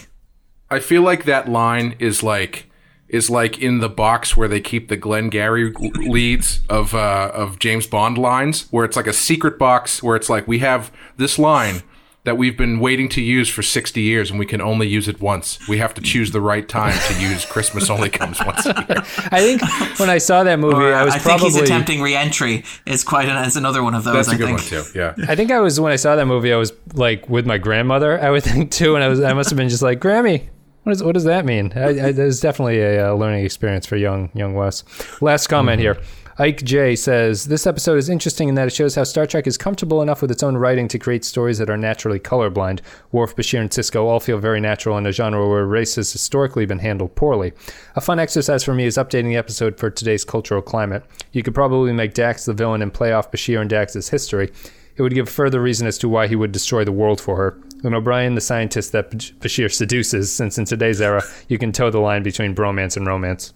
I 0.70 0.78
feel 0.78 1.02
like 1.02 1.24
that 1.24 1.48
line 1.48 1.96
is 1.98 2.22
like 2.22 2.66
is 3.08 3.28
like 3.28 3.58
in 3.58 3.78
the 3.80 3.88
box 3.88 4.36
where 4.36 4.46
they 4.46 4.60
keep 4.60 4.88
the 4.88 4.96
Glengarry 4.96 5.72
leads 5.72 6.60
of 6.68 6.94
uh, 6.94 7.32
of 7.34 7.58
James 7.58 7.88
Bond 7.88 8.16
lines, 8.16 8.68
where 8.70 8.84
it's 8.84 8.96
like 8.96 9.08
a 9.08 9.12
secret 9.12 9.58
box 9.58 10.00
where 10.00 10.14
it's 10.14 10.30
like 10.30 10.46
we 10.46 10.60
have 10.60 10.92
this 11.16 11.38
line 11.38 11.82
that 12.30 12.36
we've 12.36 12.56
been 12.56 12.78
waiting 12.78 13.08
to 13.08 13.20
use 13.20 13.48
for 13.48 13.60
60 13.60 14.00
years 14.00 14.30
and 14.30 14.38
we 14.38 14.46
can 14.46 14.60
only 14.60 14.86
use 14.86 15.08
it 15.08 15.20
once. 15.20 15.58
We 15.66 15.78
have 15.78 15.92
to 15.94 16.00
choose 16.00 16.30
the 16.30 16.40
right 16.40 16.68
time 16.68 16.96
to 17.08 17.20
use 17.20 17.44
Christmas 17.44 17.90
only 17.90 18.08
comes 18.08 18.38
once 18.46 18.64
a 18.66 18.86
year. 18.88 18.98
I 19.32 19.40
think 19.40 19.98
when 19.98 20.08
I 20.08 20.18
saw 20.18 20.44
that 20.44 20.60
movie, 20.60 20.76
Or, 20.76 20.94
I 20.94 21.02
was 21.04 21.14
I 21.14 21.18
think 21.18 21.40
he's 21.40 21.56
attempting 21.56 22.00
re-entry 22.00 22.62
is 22.86 23.02
quite 23.02 23.28
an, 23.28 23.44
is 23.44 23.56
another 23.56 23.82
one 23.82 23.96
of 23.96 24.04
those. 24.04 24.14
That's 24.14 24.28
a 24.28 24.34
I 24.34 24.36
good 24.36 24.60
think. 24.60 24.60
one 24.60 24.84
too. 24.84 24.96
Yeah. 24.96 25.14
I 25.28 25.34
think 25.34 25.50
I 25.50 25.58
was 25.58 25.80
when 25.80 25.90
I 25.90 25.96
saw 25.96 26.14
that 26.14 26.26
movie. 26.26 26.52
I 26.52 26.56
was 26.56 26.72
like 26.94 27.28
with 27.28 27.46
my 27.46 27.58
grandmother. 27.58 28.20
I 28.20 28.30
would 28.30 28.44
think 28.44 28.70
too, 28.70 28.94
and 28.94 29.02
I 29.02 29.08
was 29.08 29.20
I 29.20 29.32
must 29.32 29.50
have 29.50 29.56
been 29.56 29.68
just 29.68 29.82
like 29.82 29.98
Grammy. 29.98 30.48
What, 30.84 30.92
is, 30.92 31.02
what 31.02 31.14
does 31.14 31.24
that 31.24 31.44
mean? 31.44 31.72
I, 31.74 31.80
I, 31.80 31.90
it 32.10 32.16
was 32.16 32.40
definitely 32.40 32.80
a 32.80 33.10
uh, 33.10 33.14
learning 33.14 33.44
experience 33.44 33.86
for 33.86 33.96
young 33.96 34.30
young 34.34 34.54
Wes. 34.54 34.84
Last 35.20 35.48
comment 35.48 35.80
here. 35.80 36.00
Ike 36.38 36.62
J 36.62 36.96
says 36.96 37.46
this 37.46 37.66
episode 37.66 37.98
is 37.98 38.08
interesting 38.08 38.48
in 38.48 38.54
that 38.54 38.68
it 38.68 38.72
shows 38.72 38.94
how 38.94 39.04
Star 39.04 39.26
Trek 39.26 39.46
is 39.46 39.58
comfortable 39.58 40.00
enough 40.00 40.22
with 40.22 40.30
its 40.30 40.42
own 40.42 40.56
writing 40.56 40.86
to 40.88 40.98
create 40.98 41.24
stories 41.24 41.58
that 41.58 41.68
are 41.68 41.76
naturally 41.76 42.20
colorblind. 42.20 42.80
Worf, 43.12 43.34
Bashir, 43.34 43.60
and 43.60 43.68
Sisko 43.68 44.04
all 44.04 44.20
feel 44.20 44.38
very 44.38 44.60
natural 44.60 44.96
in 44.96 45.06
a 45.06 45.12
genre 45.12 45.48
where 45.48 45.66
race 45.66 45.96
has 45.96 46.12
historically 46.12 46.66
been 46.66 46.78
handled 46.78 47.14
poorly. 47.16 47.52
A 47.96 48.00
fun 48.00 48.18
exercise 48.18 48.62
for 48.62 48.74
me 48.74 48.84
is 48.84 48.96
updating 48.96 49.28
the 49.28 49.36
episode 49.36 49.76
for 49.76 49.90
today's 49.90 50.24
cultural 50.24 50.62
climate. 50.62 51.04
You 51.32 51.42
could 51.42 51.54
probably 51.54 51.92
make 51.92 52.14
Dax 52.14 52.44
the 52.44 52.54
villain 52.54 52.80
and 52.80 52.94
play 52.94 53.12
off 53.12 53.32
Bashir 53.32 53.60
and 53.60 53.68
Dax's 53.68 54.08
history. 54.08 54.52
It 54.96 55.02
would 55.02 55.14
give 55.14 55.28
further 55.28 55.60
reason 55.60 55.86
as 55.86 55.98
to 55.98 56.08
why 56.08 56.28
he 56.28 56.36
would 56.36 56.52
destroy 56.52 56.84
the 56.84 56.92
world 56.92 57.20
for 57.20 57.36
her. 57.36 57.58
And 57.82 57.94
O'Brien, 57.94 58.34
the 58.34 58.40
scientist 58.40 58.92
that 58.92 59.10
Bashir 59.10 59.72
seduces, 59.72 60.32
since 60.32 60.58
in 60.58 60.64
today's 60.64 61.00
era, 61.00 61.22
you 61.48 61.58
can 61.58 61.72
toe 61.72 61.90
the 61.90 62.00
line 62.00 62.22
between 62.22 62.54
bromance 62.54 62.96
and 62.96 63.06
romance. 63.06 63.52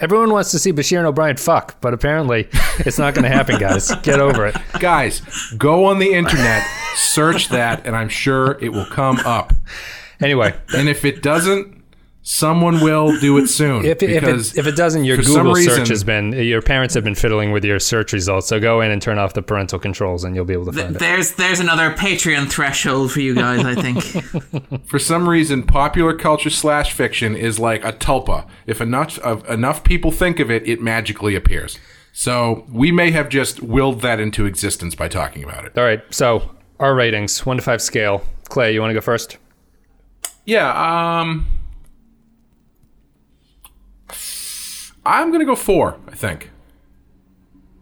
Everyone 0.00 0.30
wants 0.30 0.50
to 0.52 0.58
see 0.58 0.72
Bashir 0.72 0.96
and 0.98 1.06
O'Brien 1.06 1.36
fuck, 1.36 1.78
but 1.82 1.92
apparently 1.92 2.48
it's 2.78 2.98
not 2.98 3.14
going 3.14 3.24
to 3.24 3.28
happen, 3.28 3.58
guys. 3.58 3.94
Get 4.02 4.18
over 4.18 4.46
it. 4.46 4.56
Guys, 4.78 5.20
go 5.58 5.84
on 5.84 5.98
the 5.98 6.14
internet, 6.14 6.66
search 6.94 7.50
that, 7.50 7.86
and 7.86 7.94
I'm 7.94 8.08
sure 8.08 8.56
it 8.62 8.70
will 8.70 8.86
come 8.86 9.18
up. 9.26 9.52
Anyway, 10.20 10.54
And 10.74 10.88
if 10.88 11.04
it 11.04 11.22
doesn't, 11.22 11.79
someone 12.22 12.80
will 12.80 13.18
do 13.18 13.38
it 13.38 13.46
soon. 13.48 13.84
if, 13.84 14.02
if, 14.02 14.22
it, 14.22 14.58
if 14.58 14.66
it 14.66 14.76
doesn't, 14.76 15.04
your 15.04 15.16
Google 15.16 15.52
reason- 15.54 15.74
search 15.74 15.88
has 15.88 16.04
been, 16.04 16.32
your 16.32 16.62
parents 16.62 16.94
have 16.94 17.04
been 17.04 17.14
fiddling 17.14 17.50
with 17.52 17.64
your 17.64 17.78
search 17.78 18.12
results. 18.12 18.48
So 18.48 18.60
go 18.60 18.80
in 18.80 18.90
and 18.90 19.00
turn 19.00 19.18
off 19.18 19.32
the 19.34 19.42
parental 19.42 19.78
controls 19.78 20.24
and 20.24 20.36
you'll 20.36 20.44
be 20.44 20.52
able 20.52 20.66
to 20.66 20.72
find 20.72 20.96
it. 20.96 20.98
There's 20.98 21.32
there's 21.34 21.60
another 21.60 21.92
Patreon 21.92 22.50
threshold 22.50 23.12
for 23.12 23.20
you 23.20 23.34
guys. 23.34 23.64
I 23.64 23.74
think. 23.74 24.84
for 24.86 24.98
some 24.98 25.28
reason, 25.28 25.62
popular 25.62 26.14
culture 26.16 26.50
slash 26.50 26.92
fiction 26.92 27.34
is 27.34 27.58
like 27.58 27.84
a 27.84 27.92
tulpa. 27.92 28.46
If 28.66 28.80
enough 28.80 29.18
of 29.20 29.48
enough 29.48 29.82
people 29.84 30.12
think 30.12 30.40
of 30.40 30.50
it, 30.50 30.66
it 30.68 30.80
magically 30.80 31.34
appears. 31.34 31.78
So 32.12 32.66
we 32.70 32.90
may 32.92 33.12
have 33.12 33.28
just 33.28 33.62
willed 33.62 34.00
that 34.02 34.18
into 34.20 34.44
existence 34.44 34.94
by 34.94 35.08
talking 35.08 35.44
about 35.44 35.64
it. 35.64 35.78
All 35.78 35.84
right, 35.84 36.02
so 36.10 36.50
our 36.78 36.94
ratings, 36.94 37.46
one 37.46 37.56
to 37.56 37.62
five 37.62 37.80
scale. 37.80 38.22
Clay, 38.48 38.74
you 38.74 38.80
want 38.80 38.90
to 38.90 38.94
go 38.94 39.00
first? 39.00 39.36
Yeah, 40.44 41.20
um 41.20 41.46
I'm 45.04 45.30
gonna 45.32 45.44
go 45.44 45.56
four, 45.56 45.96
I 46.08 46.14
think. 46.14 46.50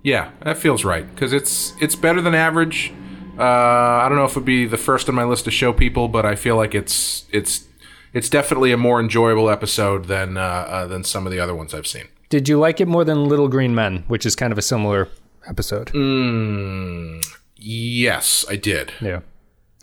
Yeah, 0.03 0.31
that 0.43 0.59
feels 0.59 0.85
right. 0.85 1.09
Because 1.15 1.33
it's 1.33 1.75
it's 1.81 1.95
better 1.97 2.21
than 2.21 2.35
average. 2.35 2.93
Uh, 3.39 3.43
I 3.43 4.07
don't 4.09 4.17
know 4.19 4.25
if 4.25 4.33
it 4.33 4.37
would 4.37 4.45
be 4.45 4.67
the 4.67 4.77
first 4.77 5.09
on 5.09 5.15
my 5.15 5.25
list 5.25 5.45
to 5.45 5.51
show 5.51 5.73
people, 5.73 6.09
but 6.09 6.27
I 6.27 6.35
feel 6.35 6.57
like 6.57 6.75
it's 6.75 7.27
it's 7.31 7.67
it's 8.13 8.29
definitely 8.29 8.73
a 8.73 8.77
more 8.77 9.01
enjoyable 9.01 9.51
episode 9.51 10.07
than 10.07 10.37
uh, 10.37 10.41
uh, 10.41 10.87
than 10.87 11.05
some 11.05 11.27
of 11.27 11.33
the 11.33 11.39
other 11.39 11.55
ones 11.55 11.75
I've 11.75 11.87
seen. 11.87 12.09
Did 12.29 12.49
you 12.49 12.59
like 12.59 12.81
it 12.81 12.89
more 12.89 13.05
than 13.05 13.27
Little 13.27 13.49
Green 13.49 13.75
Men, 13.75 14.05
which 14.09 14.27
is 14.27 14.35
kind 14.37 14.53
of 14.53 14.59
a 14.59 14.63
similar 14.63 15.09
episode? 15.49 15.89
Mm, 15.89 17.25
yes, 17.57 18.45
I 18.49 18.57
did. 18.57 18.93
Yeah, 19.01 19.21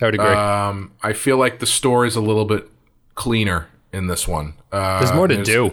I 0.02 0.06
would 0.06 0.16
agree. 0.16 0.28
Um, 0.28 0.92
I 1.02 1.14
feel 1.14 1.38
like 1.38 1.60
the 1.60 1.66
story 1.66 2.08
is 2.08 2.16
a 2.16 2.22
little 2.22 2.46
bit 2.46 2.70
cleaner 3.16 3.68
in 3.92 4.08
this 4.08 4.28
one. 4.28 4.54
Uh, 4.72 5.00
There's 5.00 5.14
more 5.14 5.28
to 5.28 5.44
do. 5.44 5.72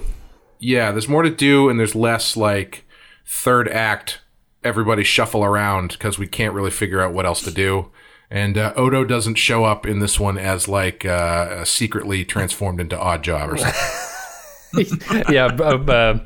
Yeah, 0.63 0.93
there's 0.93 1.09
more 1.09 1.23
to 1.23 1.31
do, 1.31 1.69
and 1.69 1.79
there's 1.79 1.97
less 1.97 2.37
like 2.37 2.85
third 3.27 3.69
act. 3.69 4.21
Everybody 4.63 5.03
shuffle 5.03 5.45
around 5.45 5.89
because 5.91 6.21
we 6.21 6.29
can't 6.29 6.55
really 6.55 6.71
figure 6.71 7.01
out 7.01 7.13
what 7.13 7.27
else 7.27 7.43
to 7.43 7.51
do. 7.51 7.91
And 8.31 8.57
uh, 8.57 8.73
Odo 8.77 9.05
doesn't 9.05 9.35
show 9.35 9.65
up 9.65 9.87
in 9.87 9.99
this 9.99 10.21
one 10.21 10.39
as 10.39 10.69
like 10.69 11.05
uh, 11.05 11.65
secretly 11.65 12.25
transformed 12.25 12.81
into 12.81 12.99
Odd 12.99 13.25
Job 13.25 13.53
or 13.53 13.57
something. 13.59 15.25
yeah, 15.35 15.47
uh, 15.47 16.21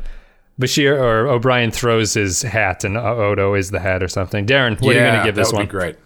Bashir 0.60 1.00
or 1.00 1.28
O'Brien 1.28 1.70
throws 1.70 2.12
his 2.12 2.42
hat, 2.42 2.84
and 2.84 2.98
Odo 2.98 3.54
is 3.54 3.70
the 3.70 3.80
hat 3.80 4.02
or 4.02 4.08
something. 4.08 4.44
Darren, 4.46 4.78
what 4.80 4.94
are 4.94 4.98
you 4.98 5.06
going 5.06 5.18
to 5.18 5.24
give 5.24 5.34
this 5.34 5.48
that 5.48 5.56
would 5.56 5.60
one? 5.60 5.66
Be 5.66 5.70
great. 5.70 5.96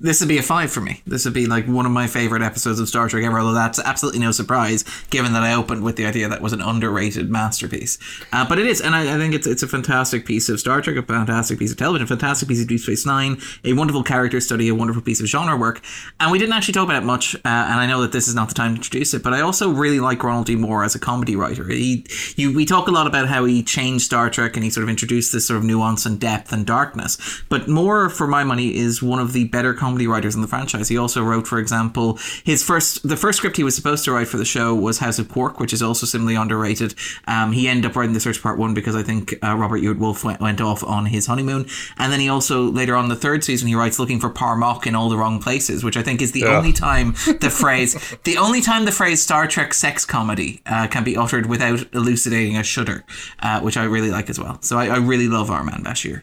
This 0.00 0.20
would 0.20 0.28
be 0.28 0.38
a 0.38 0.42
five 0.42 0.70
for 0.70 0.80
me. 0.80 1.02
This 1.06 1.24
would 1.24 1.34
be 1.34 1.46
like 1.46 1.66
one 1.66 1.84
of 1.84 1.90
my 1.90 2.06
favorite 2.06 2.42
episodes 2.42 2.78
of 2.78 2.88
Star 2.88 3.08
Trek 3.08 3.24
ever. 3.24 3.40
Although 3.40 3.54
that's 3.54 3.80
absolutely 3.80 4.20
no 4.20 4.30
surprise, 4.30 4.84
given 5.10 5.32
that 5.32 5.42
I 5.42 5.54
opened 5.54 5.82
with 5.82 5.96
the 5.96 6.06
idea 6.06 6.28
that 6.28 6.40
was 6.40 6.52
an 6.52 6.60
underrated 6.60 7.30
masterpiece. 7.30 7.98
Uh, 8.32 8.48
but 8.48 8.60
it 8.60 8.66
is, 8.66 8.80
and 8.80 8.94
I, 8.94 9.14
I 9.14 9.18
think 9.18 9.34
it's 9.34 9.46
it's 9.46 9.64
a 9.64 9.68
fantastic 9.68 10.24
piece 10.24 10.48
of 10.48 10.60
Star 10.60 10.80
Trek, 10.80 10.96
a 10.96 11.02
fantastic 11.02 11.58
piece 11.58 11.72
of 11.72 11.78
television, 11.78 12.04
a 12.04 12.06
fantastic 12.06 12.48
piece 12.48 12.62
of 12.62 12.68
Deep 12.68 12.80
Space 12.80 13.04
Nine, 13.04 13.38
a 13.64 13.72
wonderful 13.72 14.04
character 14.04 14.40
study, 14.40 14.68
a 14.68 14.74
wonderful 14.74 15.02
piece 15.02 15.20
of 15.20 15.26
genre 15.26 15.56
work. 15.56 15.82
And 16.20 16.30
we 16.30 16.38
didn't 16.38 16.52
actually 16.52 16.74
talk 16.74 16.84
about 16.84 17.02
it 17.02 17.06
much. 17.06 17.34
Uh, 17.34 17.38
and 17.44 17.80
I 17.80 17.86
know 17.86 18.00
that 18.02 18.12
this 18.12 18.28
is 18.28 18.36
not 18.36 18.48
the 18.48 18.54
time 18.54 18.74
to 18.74 18.76
introduce 18.76 19.14
it, 19.14 19.24
but 19.24 19.34
I 19.34 19.40
also 19.40 19.70
really 19.70 19.98
like 19.98 20.22
Ronald 20.22 20.46
D. 20.46 20.54
Moore 20.54 20.84
as 20.84 20.94
a 20.94 21.00
comedy 21.00 21.34
writer. 21.34 21.64
He, 21.68 22.06
you, 22.36 22.54
we 22.54 22.64
talk 22.64 22.86
a 22.86 22.92
lot 22.92 23.08
about 23.08 23.28
how 23.28 23.44
he 23.46 23.64
changed 23.64 24.04
Star 24.04 24.30
Trek 24.30 24.56
and 24.56 24.62
he 24.62 24.70
sort 24.70 24.84
of 24.84 24.90
introduced 24.90 25.32
this 25.32 25.48
sort 25.48 25.58
of 25.58 25.64
nuance 25.64 26.06
and 26.06 26.20
depth 26.20 26.52
and 26.52 26.64
darkness. 26.64 27.42
But 27.48 27.66
Moore, 27.66 28.08
for 28.08 28.28
my 28.28 28.44
money, 28.44 28.76
is 28.76 29.02
one 29.02 29.18
of 29.18 29.32
the 29.32 29.44
better 29.44 29.74
comedy 29.88 30.06
writers 30.06 30.34
in 30.34 30.42
the 30.42 30.48
franchise. 30.48 30.88
He 30.88 30.98
also 30.98 31.22
wrote, 31.22 31.46
for 31.46 31.58
example, 31.58 32.18
his 32.44 32.62
first 32.62 33.08
the 33.08 33.16
first 33.16 33.38
script 33.38 33.56
he 33.56 33.64
was 33.64 33.74
supposed 33.74 34.04
to 34.04 34.12
write 34.12 34.28
for 34.28 34.36
the 34.36 34.44
show 34.44 34.74
was 34.74 34.98
House 34.98 35.18
of 35.18 35.28
Quark, 35.30 35.58
which 35.60 35.72
is 35.72 35.82
also 35.82 36.04
similarly 36.06 36.36
underrated. 36.36 36.94
Um, 37.26 37.52
he 37.52 37.68
ended 37.68 37.90
up 37.90 37.96
writing 37.96 38.12
the 38.12 38.20
Search 38.20 38.42
Part 38.42 38.58
One 38.58 38.74
because 38.74 38.94
I 38.94 39.02
think 39.02 39.34
uh, 39.42 39.56
Robert 39.56 39.78
Hewitt 39.78 39.98
Wolfe 39.98 40.24
went, 40.24 40.40
went 40.40 40.60
off 40.60 40.84
on 40.84 41.06
his 41.06 41.26
honeymoon, 41.26 41.66
and 41.96 42.12
then 42.12 42.20
he 42.20 42.28
also 42.28 42.64
later 42.64 42.94
on 42.94 43.08
the 43.08 43.16
third 43.16 43.42
season 43.44 43.66
he 43.68 43.74
writes 43.74 43.98
Looking 43.98 44.20
for 44.20 44.28
Par'Mach 44.30 44.86
in 44.86 44.94
all 44.94 45.08
the 45.08 45.16
wrong 45.16 45.40
places, 45.40 45.82
which 45.82 45.96
I 45.96 46.02
think 46.02 46.20
is 46.20 46.32
the 46.32 46.40
Yeah. 46.40 46.58
only 46.58 46.72
time 46.74 47.12
the 47.40 47.50
phrase 47.50 47.96
the 48.24 48.36
only 48.36 48.60
time 48.60 48.84
the 48.84 48.92
phrase 48.92 49.22
Star 49.22 49.46
Trek 49.46 49.72
sex 49.72 50.04
comedy 50.04 50.60
uh, 50.66 50.86
can 50.88 51.02
be 51.04 51.16
uttered 51.16 51.46
without 51.46 51.80
elucidating 51.94 52.56
a 52.56 52.62
shudder, 52.62 53.04
uh, 53.40 53.60
which 53.60 53.76
I 53.76 53.84
really 53.84 54.10
like 54.10 54.28
as 54.28 54.38
well. 54.38 54.60
So 54.62 54.78
I, 54.78 54.86
I 54.86 54.96
really 54.98 55.28
love 55.28 55.50
Our 55.50 55.64
Man 55.64 55.82
Bashir. 55.84 56.22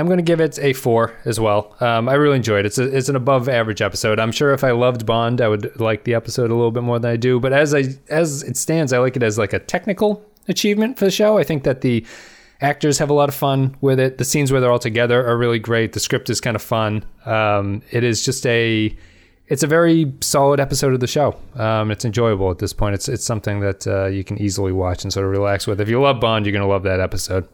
I'm 0.00 0.06
going 0.06 0.16
to 0.16 0.22
give 0.22 0.40
it 0.40 0.58
a 0.58 0.72
four 0.72 1.14
as 1.26 1.38
well. 1.38 1.76
Um, 1.80 2.08
I 2.08 2.14
really 2.14 2.36
enjoyed 2.36 2.64
it. 2.64 2.68
It's, 2.68 2.78
a, 2.78 2.96
it's 2.96 3.10
an 3.10 3.16
above 3.16 3.50
average 3.50 3.82
episode. 3.82 4.18
I'm 4.18 4.32
sure 4.32 4.54
if 4.54 4.64
I 4.64 4.70
loved 4.70 5.04
Bond, 5.04 5.42
I 5.42 5.48
would 5.48 5.78
like 5.78 6.04
the 6.04 6.14
episode 6.14 6.50
a 6.50 6.54
little 6.54 6.70
bit 6.70 6.82
more 6.82 6.98
than 6.98 7.10
I 7.10 7.16
do. 7.16 7.38
But 7.38 7.52
as 7.52 7.74
I 7.74 7.84
as 8.08 8.42
it 8.42 8.56
stands, 8.56 8.94
I 8.94 8.98
like 8.98 9.16
it 9.16 9.22
as 9.22 9.36
like 9.36 9.52
a 9.52 9.58
technical 9.58 10.24
achievement 10.48 10.98
for 10.98 11.04
the 11.04 11.10
show. 11.10 11.36
I 11.36 11.44
think 11.44 11.64
that 11.64 11.82
the 11.82 12.06
actors 12.62 12.98
have 12.98 13.10
a 13.10 13.12
lot 13.12 13.28
of 13.28 13.34
fun 13.34 13.76
with 13.82 14.00
it. 14.00 14.16
The 14.16 14.24
scenes 14.24 14.50
where 14.50 14.60
they're 14.60 14.72
all 14.72 14.78
together 14.78 15.26
are 15.26 15.36
really 15.36 15.58
great. 15.58 15.92
The 15.92 16.00
script 16.00 16.30
is 16.30 16.40
kind 16.40 16.56
of 16.56 16.62
fun. 16.62 17.04
Um, 17.26 17.82
it 17.90 18.02
is 18.02 18.24
just 18.24 18.46
a 18.46 18.96
it's 19.48 19.62
a 19.62 19.66
very 19.66 20.10
solid 20.20 20.60
episode 20.60 20.94
of 20.94 21.00
the 21.00 21.08
show. 21.08 21.38
Um, 21.56 21.90
it's 21.90 22.06
enjoyable 22.06 22.50
at 22.50 22.58
this 22.58 22.72
point. 22.72 22.94
It's 22.94 23.06
it's 23.06 23.24
something 23.24 23.60
that 23.60 23.86
uh, 23.86 24.06
you 24.06 24.24
can 24.24 24.38
easily 24.40 24.72
watch 24.72 25.04
and 25.04 25.12
sort 25.12 25.26
of 25.26 25.32
relax 25.32 25.66
with. 25.66 25.78
If 25.78 25.90
you 25.90 26.00
love 26.00 26.20
Bond, 26.20 26.46
you're 26.46 26.54
going 26.54 26.62
to 26.62 26.68
love 26.68 26.84
that 26.84 27.00
episode. 27.00 27.46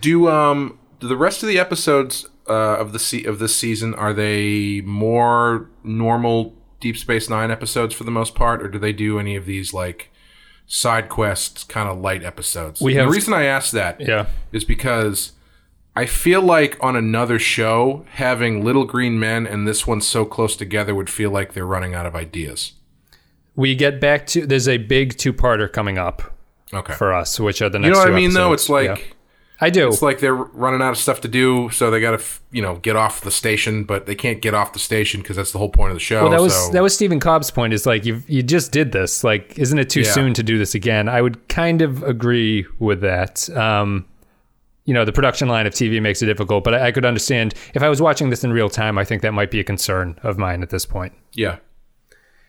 Do 0.00 0.28
um 0.28 0.78
the 1.00 1.16
rest 1.16 1.42
of 1.42 1.48
the 1.48 1.58
episodes 1.58 2.26
uh, 2.48 2.52
of 2.78 2.92
the 2.92 2.98
se- 2.98 3.24
of 3.24 3.38
this 3.38 3.54
season 3.56 3.94
are 3.94 4.12
they 4.12 4.80
more 4.84 5.68
normal 5.82 6.54
Deep 6.80 6.96
Space 6.96 7.28
Nine 7.30 7.50
episodes 7.50 7.94
for 7.94 8.04
the 8.04 8.10
most 8.10 8.34
part, 8.34 8.62
or 8.62 8.68
do 8.68 8.78
they 8.78 8.92
do 8.92 9.18
any 9.18 9.34
of 9.36 9.46
these 9.46 9.72
like 9.74 10.10
side 10.66 11.08
quests 11.08 11.64
kind 11.64 11.88
of 11.88 11.98
light 11.98 12.22
episodes? 12.24 12.80
We 12.80 12.92
And 12.92 13.00
have- 13.00 13.08
the 13.08 13.14
reason 13.14 13.32
I 13.34 13.44
ask 13.44 13.72
that 13.72 14.00
Yeah. 14.00 14.26
is 14.52 14.64
because 14.64 15.32
I 15.94 16.04
feel 16.06 16.42
like 16.42 16.76
on 16.82 16.94
another 16.96 17.38
show 17.38 18.04
having 18.10 18.62
Little 18.64 18.84
Green 18.84 19.18
Men 19.18 19.46
and 19.46 19.66
this 19.66 19.86
one 19.86 20.00
so 20.02 20.24
close 20.26 20.54
together 20.54 20.94
would 20.94 21.08
feel 21.08 21.30
like 21.30 21.54
they're 21.54 21.66
running 21.66 21.94
out 21.94 22.04
of 22.06 22.14
ideas. 22.14 22.72
We 23.54 23.74
get 23.74 24.00
back 24.00 24.26
to 24.28 24.46
there's 24.46 24.68
a 24.68 24.76
big 24.76 25.16
two-parter 25.16 25.72
coming 25.72 25.96
up 25.96 26.36
Okay. 26.74 26.92
for 26.92 27.14
us, 27.14 27.40
which 27.40 27.62
are 27.62 27.70
the 27.70 27.78
next. 27.78 27.86
you 27.88 27.92
know 27.94 27.98
what 28.00 28.12
I 28.12 28.14
mean? 28.14 28.34
Though 28.34 28.52
it's 28.52 28.68
like. 28.68 28.98
Yeah. 28.98 29.04
I 29.60 29.70
do. 29.70 29.88
It's 29.88 30.02
like 30.02 30.18
they're 30.20 30.34
running 30.34 30.82
out 30.82 30.90
of 30.90 30.98
stuff 30.98 31.22
to 31.22 31.28
do, 31.28 31.70
so 31.70 31.90
they 31.90 31.98
got 32.00 32.18
to, 32.18 32.24
you 32.50 32.60
know, 32.60 32.76
get 32.76 32.94
off 32.94 33.22
the 33.22 33.30
station, 33.30 33.84
but 33.84 34.04
they 34.04 34.14
can't 34.14 34.42
get 34.42 34.52
off 34.52 34.74
the 34.74 34.78
station 34.78 35.22
because 35.22 35.36
that's 35.36 35.52
the 35.52 35.58
whole 35.58 35.70
point 35.70 35.92
of 35.92 35.96
the 35.96 36.00
show. 36.00 36.22
Well, 36.22 36.30
that 36.32 36.42
was 36.42 36.54
so- 36.66 36.72
that 36.72 36.82
was 36.82 36.94
Stephen 36.94 37.20
Cobb's 37.20 37.50
point. 37.50 37.72
Is 37.72 37.86
like 37.86 38.04
you 38.04 38.22
you 38.26 38.42
just 38.42 38.70
did 38.70 38.92
this. 38.92 39.24
Like, 39.24 39.58
isn't 39.58 39.78
it 39.78 39.88
too 39.88 40.00
Yeah. 40.02 40.10
soon 40.12 40.34
to 40.34 40.42
do 40.42 40.58
this 40.58 40.74
again? 40.74 41.08
I 41.08 41.22
would 41.22 41.48
kind 41.48 41.80
of 41.80 42.02
agree 42.02 42.66
with 42.78 43.00
that. 43.00 43.48
Um, 43.56 44.04
you 44.84 44.94
know, 44.94 45.04
the 45.04 45.12
production 45.12 45.48
line 45.48 45.66
of 45.66 45.72
TV 45.74 46.00
makes 46.00 46.22
it 46.22 46.26
difficult, 46.26 46.62
but 46.62 46.74
I, 46.74 46.88
I 46.88 46.92
could 46.92 47.04
understand 47.04 47.54
if 47.74 47.82
I 47.82 47.88
was 47.88 48.00
watching 48.02 48.30
this 48.30 48.44
in 48.44 48.52
real 48.52 48.68
time. 48.68 48.98
I 48.98 49.04
think 49.04 49.22
that 49.22 49.32
might 49.32 49.50
be 49.50 49.58
a 49.58 49.64
concern 49.64 50.18
of 50.22 50.38
mine 50.38 50.62
at 50.62 50.70
this 50.70 50.84
point. 50.86 51.12
yeah. 51.34 51.56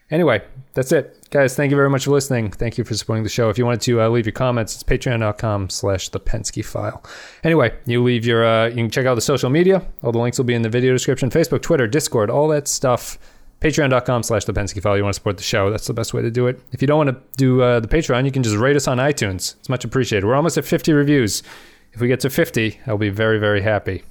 Anyway, 0.10 0.42
that's 0.74 0.92
it. 0.94 1.18
Guys, 1.32 1.56
thank 1.56 1.70
you 1.70 1.76
very 1.76 1.90
much 1.90 2.06
for 2.06 2.12
listening. 2.12 2.50
Thank 2.50 2.78
you 2.78 2.86
for 2.86 2.94
supporting 2.94 3.24
the 3.24 3.30
show. 3.30 3.50
If 3.50 3.58
you 3.58 3.66
wanted 3.66 3.82
to 3.82 4.02
uh, 4.02 4.10
leave 4.10 4.26
your 4.26 4.34
comments, 4.34 4.74
it's 4.74 4.84
patreon.com 4.84 5.70
slash 5.70 6.10
the 6.10 6.20
Pensky 6.20 6.64
file. 6.64 7.04
Anyway, 7.44 7.74
you 7.86 8.02
leave 8.02 8.26
your, 8.26 8.46
uh, 8.46 8.68
you 8.68 8.76
can 8.76 8.90
check 8.90 9.06
out 9.06 9.16
the 9.16 9.22
social 9.22 9.50
media. 9.50 9.86
All 10.04 10.14
the 10.14 10.20
links 10.20 10.38
will 10.38 10.46
be 10.46 10.54
in 10.54 10.62
the 10.62 10.70
video 10.70 10.94
description. 10.94 11.30
Facebook, 11.30 11.62
Twitter, 11.62 11.88
Discord, 11.88 12.30
all 12.30 12.48
that 12.50 12.70
stuff. 12.70 13.18
Patreon.com 13.60 14.24
slash 14.24 14.46
the 14.46 14.54
Pensky 14.54 14.82
file. 14.82 14.96
You 14.96 15.04
want 15.04 15.16
to 15.16 15.20
support 15.20 15.38
the 15.38 15.44
show. 15.44 15.70
That's 15.70 15.88
the 15.88 15.94
best 15.94 16.14
way 16.14 16.22
to 16.22 16.32
do 16.32 16.48
it. 16.48 16.62
If 16.72 16.82
you 16.82 16.88
don't 16.88 17.06
want 17.06 17.10
to 17.10 17.22
do 17.38 17.62
uh, 17.62 17.80
the 17.80 17.88
Patreon, 17.88 18.24
you 18.24 18.32
can 18.32 18.44
just 18.44 18.56
rate 18.56 18.76
us 18.76 18.88
on 18.88 19.00
iTunes. 19.00 19.56
It's 19.56 19.68
much 19.68 19.84
appreciated. 19.84 20.26
We're 20.26 20.36
almost 20.36 20.58
at 20.58 20.64
50 20.64 20.94
reviews. 20.94 21.44
If 21.92 22.00
we 22.00 22.08
get 22.08 22.20
to 22.22 22.30
50, 22.30 22.80
I'll 22.86 23.00
be 23.00 23.10
very, 23.10 23.40
very 23.40 23.62
happy. 23.62 24.04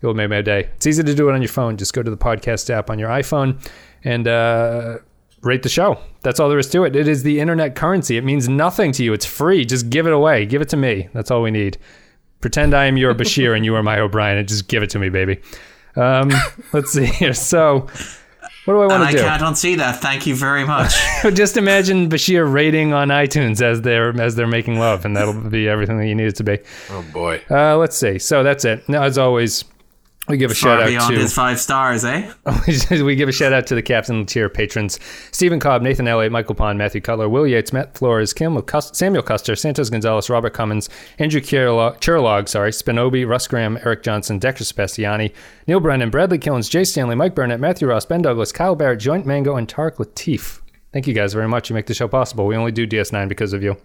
It 0.00 0.06
will 0.06 0.14
make 0.14 0.30
my 0.30 0.40
day. 0.40 0.70
It's 0.76 0.86
easy 0.86 1.02
to 1.02 1.14
do 1.14 1.28
it 1.28 1.34
on 1.34 1.42
your 1.42 1.50
phone. 1.50 1.76
Just 1.76 1.92
go 1.92 2.02
to 2.02 2.10
the 2.10 2.16
podcast 2.16 2.70
app 2.70 2.88
on 2.90 2.98
your 2.98 3.10
iPhone 3.10 3.62
and 4.02 4.26
uh, 4.26 4.98
rate 5.44 5.62
the 5.62 5.68
show. 5.68 5.98
That's 6.22 6.40
all 6.40 6.48
there 6.48 6.58
is 6.58 6.68
to 6.70 6.84
it. 6.84 6.96
It 6.96 7.06
is 7.08 7.22
the 7.22 7.40
internet 7.40 7.74
currency. 7.74 8.16
It 8.16 8.24
means 8.24 8.48
nothing 8.48 8.92
to 8.92 9.04
you. 9.04 9.12
It's 9.12 9.26
free. 9.26 9.64
Just 9.64 9.90
give 9.90 10.06
it 10.06 10.12
away. 10.12 10.46
Give 10.46 10.62
it 10.62 10.68
to 10.70 10.76
me. 10.76 11.08
That's 11.12 11.30
all 11.30 11.42
we 11.42 11.50
need. 11.50 11.78
Pretend 12.40 12.74
I 12.74 12.86
am 12.86 12.96
your 12.96 13.14
Bashir 13.20 13.54
and 13.56 13.64
you 13.64 13.74
are 13.74 13.82
my 13.82 13.98
O'Brien 14.00 14.38
and 14.38 14.48
just 14.48 14.68
give 14.68 14.82
it 14.82 14.90
to 14.90 14.98
me, 14.98 15.08
baby. 15.08 15.40
Um, 15.96 16.30
let's 16.72 16.92
see 16.92 17.06
here. 17.06 17.34
So, 17.34 17.86
what 18.64 18.74
do 18.74 18.80
I 18.80 18.82
And 18.84 18.90
want 18.92 19.02
I 19.02 19.10
to 19.12 19.16
do? 19.18 19.22
can't 19.22 19.42
unsee 19.42 19.76
that. 19.76 20.00
Thank 20.00 20.26
you 20.26 20.34
very 20.34 20.64
much. 20.66 20.94
just 21.34 21.56
imagine 21.58 22.08
Bashir 22.08 22.50
rating 22.50 22.92
on 22.94 23.08
iTunes 23.08 23.60
as 23.60 23.82
they're 23.82 24.18
as 24.20 24.34
they're 24.36 24.46
making 24.46 24.78
love, 24.78 25.04
and 25.04 25.14
that'll 25.16 25.34
be 25.50 25.68
everything 25.68 25.98
that 25.98 26.06
you 26.06 26.14
need 26.14 26.28
it 26.28 26.36
to 26.36 26.44
be. 26.44 26.58
Oh 26.90 27.04
boy. 27.12 27.42
Uh, 27.50 27.76
let's 27.76 27.96
see. 27.96 28.18
So 28.18 28.42
that's 28.42 28.64
it. 28.64 28.88
Now, 28.88 29.02
as 29.02 29.18
always, 29.18 29.64
we 30.28 30.38
give 30.38 30.50
a 30.50 30.54
Far 30.54 30.78
shout 30.78 30.92
out 30.92 31.10
to 31.10 31.18
his 31.18 31.34
five 31.34 31.60
stars, 31.60 32.04
eh? 32.04 32.32
we 32.90 33.14
give 33.14 33.28
a 33.28 33.32
shout 33.32 33.52
out 33.52 33.66
to 33.66 33.74
the 33.74 33.82
Captain 33.82 34.24
tier 34.24 34.48
patrons 34.48 34.98
Stephen 35.32 35.60
Cobb, 35.60 35.82
Nathan 35.82 36.08
Elliott, 36.08 36.32
Michael 36.32 36.54
Pond, 36.54 36.78
Matthew 36.78 37.00
Cutler, 37.00 37.28
Will 37.28 37.46
Yates, 37.46 37.72
Matt 37.72 37.96
Flores, 37.96 38.32
Kim 38.32 38.58
Samuel 38.92 39.22
Custer, 39.22 39.54
Santos 39.54 39.90
Gonzalez, 39.90 40.30
Robert 40.30 40.54
Cummins, 40.54 40.88
Andrew 41.18 41.40
Churlog 41.40 42.48
sorry, 42.48 42.70
Spinobi, 42.70 43.28
Russ 43.28 43.46
Graham, 43.46 43.78
Eric 43.84 44.02
Johnson, 44.02 44.38
Dexter 44.38 44.64
Sebastiani, 44.64 45.32
Neil 45.66 45.80
Brennan, 45.80 46.10
Bradley 46.10 46.38
Killens, 46.38 46.70
Jay 46.70 46.84
Stanley, 46.84 47.14
Mike 47.14 47.34
Burnett, 47.34 47.60
Matthew 47.60 47.88
Ross, 47.88 48.06
Ben 48.06 48.22
Douglas, 48.22 48.52
Kyle 48.52 48.74
Barrett, 48.74 49.00
Joint 49.00 49.26
Mango, 49.26 49.56
and 49.56 49.68
Tarek 49.68 49.96
Latif. 49.96 50.60
Thank 50.92 51.06
you 51.06 51.12
guys 51.12 51.34
very 51.34 51.48
much. 51.48 51.68
You 51.68 51.74
make 51.74 51.86
the 51.86 51.94
show 51.94 52.08
possible. 52.08 52.46
We 52.46 52.56
only 52.56 52.72
do 52.72 52.86
DS9 52.86 53.28
because 53.28 53.52
of 53.52 53.62
you. 53.62 53.76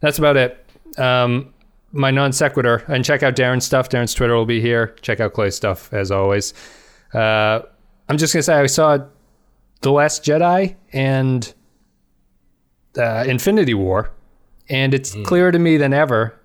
That's 0.00 0.18
about 0.18 0.36
it. 0.36 0.66
Um, 0.98 1.54
my 1.92 2.10
non 2.10 2.32
sequitur, 2.32 2.84
and 2.88 3.04
check 3.04 3.22
out 3.22 3.36
Darren's 3.36 3.64
stuff. 3.64 3.88
Darren's 3.88 4.14
Twitter 4.14 4.34
will 4.34 4.46
be 4.46 4.60
here. 4.60 4.94
Check 5.02 5.20
out 5.20 5.32
Clay's 5.32 5.56
stuff 5.56 5.92
as 5.92 6.10
always. 6.10 6.54
Uh, 7.12 7.60
I'm 8.08 8.18
just 8.18 8.32
gonna 8.32 8.42
say 8.42 8.54
I 8.54 8.66
saw 8.66 8.98
The 9.80 9.92
Last 9.92 10.24
Jedi 10.24 10.76
and 10.92 11.52
uh, 12.96 13.24
Infinity 13.26 13.74
War, 13.74 14.10
and 14.68 14.94
it's 14.94 15.16
clearer 15.24 15.52
to 15.52 15.58
me 15.58 15.76
than 15.76 15.92
ever 15.92 16.38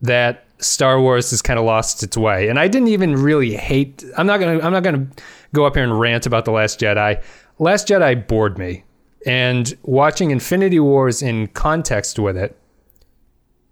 that 0.00 0.46
Star 0.58 1.00
Wars 1.00 1.30
has 1.30 1.42
kind 1.42 1.58
of 1.58 1.64
lost 1.64 2.02
its 2.02 2.16
way. 2.16 2.48
And 2.48 2.58
I 2.58 2.68
didn't 2.68 2.88
even 2.88 3.16
really 3.16 3.54
hate. 3.54 4.04
I'm 4.16 4.26
not 4.26 4.38
gonna. 4.40 4.60
I'm 4.60 4.72
not 4.72 4.82
gonna 4.82 5.06
go 5.52 5.64
up 5.64 5.74
here 5.74 5.84
and 5.84 5.98
rant 5.98 6.26
about 6.26 6.44
the 6.44 6.52
Last 6.52 6.80
Jedi. 6.80 7.22
Last 7.58 7.88
Jedi 7.88 8.26
bored 8.26 8.58
me, 8.58 8.84
and 9.26 9.76
watching 9.82 10.30
Infinity 10.30 10.80
Wars 10.80 11.22
in 11.22 11.48
context 11.48 12.18
with 12.18 12.36
it 12.36 12.56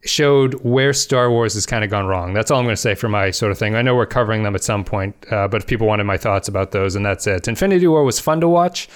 showed 0.05 0.55
where 0.65 0.93
Star 0.93 1.31
Wars 1.31 1.55
has 1.55 1.67
kind 1.67 1.85
of 1.85 1.91
gone 1.91 2.07
wrong. 2.07 2.33
That's 2.33 2.51
all 2.51 2.59
I'm 2.59 2.65
going 2.65 2.75
to 2.75 2.81
say 2.81 2.95
for 2.95 3.09
my 3.09 3.31
sort 3.31 3.53
of 3.53 3.59
thing. 3.59 3.75
I 3.75 3.83
know 3.83 3.95
we're 3.95 4.07
covering 4.07 4.43
them 4.43 4.55
at 4.55 4.65
some 4.65 4.85
point, 4.85 5.15
uh, 5.31 5.47
but 5.49 5.63
if 5.63 5.67
people 5.67 5.87
wanted 5.87 6.05
my 6.05 6.17
thoughts 6.17 6.49
about 6.49 6.71
those, 6.71 6.97
and 6.97 7.05
that's 7.05 7.27
it. 7.27 7.49
Infinity 7.49 7.87
War 7.87 8.03
was 8.05 8.19
fun 8.19 8.41
to 8.41 8.49
watch, 8.49 8.89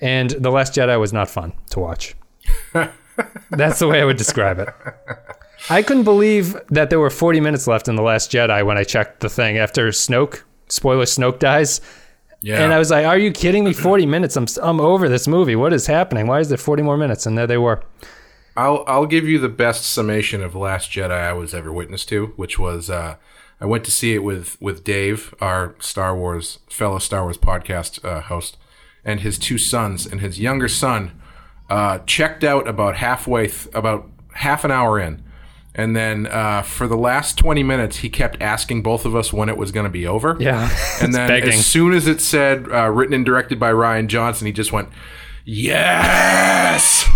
and 0.00 0.30
The 0.30 0.50
Last 0.50 0.74
Jedi 0.74 0.98
was 1.00 1.12
not 1.12 1.30
fun 1.30 1.52
to 1.70 1.80
watch. 1.80 2.14
that's 3.50 3.78
the 3.78 3.88
way 3.88 4.00
I 4.02 4.04
would 4.04 4.18
describe 4.18 4.58
it. 4.58 4.68
I 5.68 5.82
couldn't 5.82 6.04
believe 6.04 6.56
that 6.68 6.90
there 6.90 7.00
were 7.00 7.10
40 7.10 7.40
minutes 7.40 7.66
left 7.66 7.88
in 7.88 7.96
The 7.96 8.02
Last 8.02 8.30
Jedi 8.30 8.64
when 8.64 8.76
I 8.76 8.84
checked 8.84 9.20
the 9.20 9.28
thing 9.28 9.58
after 9.58 9.88
Snoke, 9.88 10.42
spoiler, 10.68 11.04
Snoke 11.04 11.38
dies. 11.38 11.80
Yeah. 12.42 12.62
And 12.62 12.72
I 12.72 12.78
was 12.78 12.90
like, 12.90 13.04
"Are 13.04 13.18
you 13.18 13.32
kidding 13.32 13.64
me? 13.64 13.74
40 13.74 14.06
minutes? 14.06 14.34
I'm 14.34 14.46
I'm 14.62 14.80
over 14.80 15.10
this 15.10 15.28
movie. 15.28 15.56
What 15.56 15.74
is 15.74 15.86
happening? 15.86 16.26
Why 16.26 16.40
is 16.40 16.48
there 16.48 16.56
40 16.56 16.82
more 16.82 16.96
minutes?" 16.96 17.26
And 17.26 17.36
there 17.36 17.46
they 17.46 17.58
were. 17.58 17.82
I'll 18.60 18.84
I'll 18.86 19.06
give 19.06 19.26
you 19.26 19.38
the 19.38 19.48
best 19.48 19.84
summation 19.84 20.42
of 20.42 20.54
Last 20.54 20.90
Jedi 20.90 21.12
I 21.12 21.32
was 21.32 21.54
ever 21.54 21.72
witness 21.72 22.04
to, 22.06 22.34
which 22.36 22.58
was 22.58 22.90
uh, 22.90 23.16
I 23.58 23.64
went 23.64 23.84
to 23.84 23.90
see 23.90 24.14
it 24.14 24.22
with 24.22 24.60
with 24.60 24.84
Dave, 24.84 25.34
our 25.40 25.74
Star 25.78 26.14
Wars 26.14 26.58
fellow 26.68 26.98
Star 26.98 27.22
Wars 27.22 27.38
podcast 27.38 28.04
uh, 28.04 28.20
host, 28.20 28.58
and 29.04 29.20
his 29.20 29.38
two 29.38 29.56
sons. 29.56 30.06
And 30.06 30.20
his 30.20 30.38
younger 30.38 30.68
son 30.68 31.18
uh, 31.70 32.00
checked 32.00 32.44
out 32.44 32.68
about 32.68 32.96
halfway, 32.96 33.46
th- 33.48 33.68
about 33.72 34.06
half 34.34 34.62
an 34.64 34.70
hour 34.70 35.00
in, 35.00 35.22
and 35.74 35.96
then 35.96 36.26
uh, 36.26 36.60
for 36.60 36.86
the 36.86 36.98
last 36.98 37.38
twenty 37.38 37.62
minutes, 37.62 37.98
he 37.98 38.10
kept 38.10 38.42
asking 38.42 38.82
both 38.82 39.06
of 39.06 39.16
us 39.16 39.32
when 39.32 39.48
it 39.48 39.56
was 39.56 39.72
going 39.72 39.84
to 39.84 39.90
be 39.90 40.06
over. 40.06 40.36
Yeah, 40.38 40.68
and 41.00 41.14
then 41.14 41.28
begging. 41.28 41.54
as 41.54 41.64
soon 41.64 41.94
as 41.94 42.06
it 42.06 42.20
said 42.20 42.70
uh, 42.70 42.90
written 42.90 43.14
and 43.14 43.24
directed 43.24 43.58
by 43.58 43.72
Rian 43.72 44.06
Johnson, 44.08 44.46
he 44.46 44.52
just 44.52 44.70
went, 44.70 44.90
"Yes." 45.46 47.09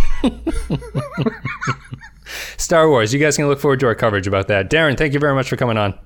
Star 2.57 2.89
Wars. 2.89 3.13
You 3.13 3.21
guys 3.21 3.37
can 3.37 3.47
look 3.47 3.61
forward 3.61 3.81
to 3.81 3.87
our 3.87 3.95
coverage 3.95 4.27
about 4.27 4.49
that. 4.49 4.71
Darren, 4.71 4.97
thank 4.97 5.13
you 5.13 5.21
very 5.21 5.35
much 5.35 5.49
for 5.49 5.57
coming 5.57 5.77
on. 5.77 5.99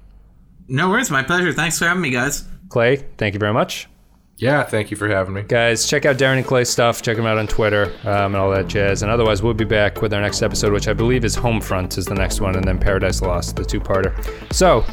No 0.68 0.90
worries, 0.90 1.10
my 1.10 1.22
pleasure. 1.22 1.52
Thanks 1.52 1.78
for 1.78 1.86
having 1.86 2.02
me, 2.02 2.10
guys. 2.10 2.44
Clay, 2.68 2.96
thank 3.16 3.34
you 3.34 3.40
very 3.40 3.52
much. 3.54 3.88
Yeah, 4.36 4.62
thank 4.62 4.92
you 4.92 4.96
for 4.96 5.08
having 5.08 5.34
me. 5.34 5.42
Guys, 5.42 5.88
check 5.88 6.06
out 6.06 6.16
Darren 6.16 6.36
and 6.36 6.46
Clay's 6.46 6.68
stuff. 6.68 7.02
Check 7.02 7.16
them 7.16 7.26
out 7.26 7.38
on 7.38 7.48
Twitter 7.48 7.92
um, 8.04 8.34
and 8.34 8.36
all 8.36 8.50
that 8.50 8.68
jazz. 8.68 9.02
And 9.02 9.10
otherwise, 9.10 9.42
we'll 9.42 9.54
be 9.54 9.64
back 9.64 10.00
with 10.00 10.14
our 10.14 10.20
next 10.20 10.42
episode, 10.42 10.72
which 10.72 10.86
I 10.86 10.92
believe 10.92 11.24
is 11.24 11.36
Homefront 11.36 11.98
is 11.98 12.04
the 12.04 12.14
next 12.14 12.40
one, 12.40 12.54
and 12.54 12.64
then 12.64 12.78
Paradise 12.78 13.20
Lost, 13.20 13.56
the 13.56 13.64
two-parter. 13.64 14.14
So, 14.52 14.84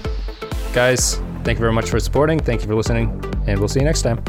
guys, 0.74 1.18
thank 1.44 1.58
you 1.58 1.62
very 1.62 1.74
much 1.74 1.92
for 1.92 2.00
supporting. 2.00 2.40
Thank 2.40 2.62
you 2.62 2.68
for 2.68 2.76
listening, 2.76 3.10
and 3.46 3.60
we'll 3.60 3.68
see 3.68 3.82
you 3.82 3.86
next 3.86 4.02
time. 4.02 4.24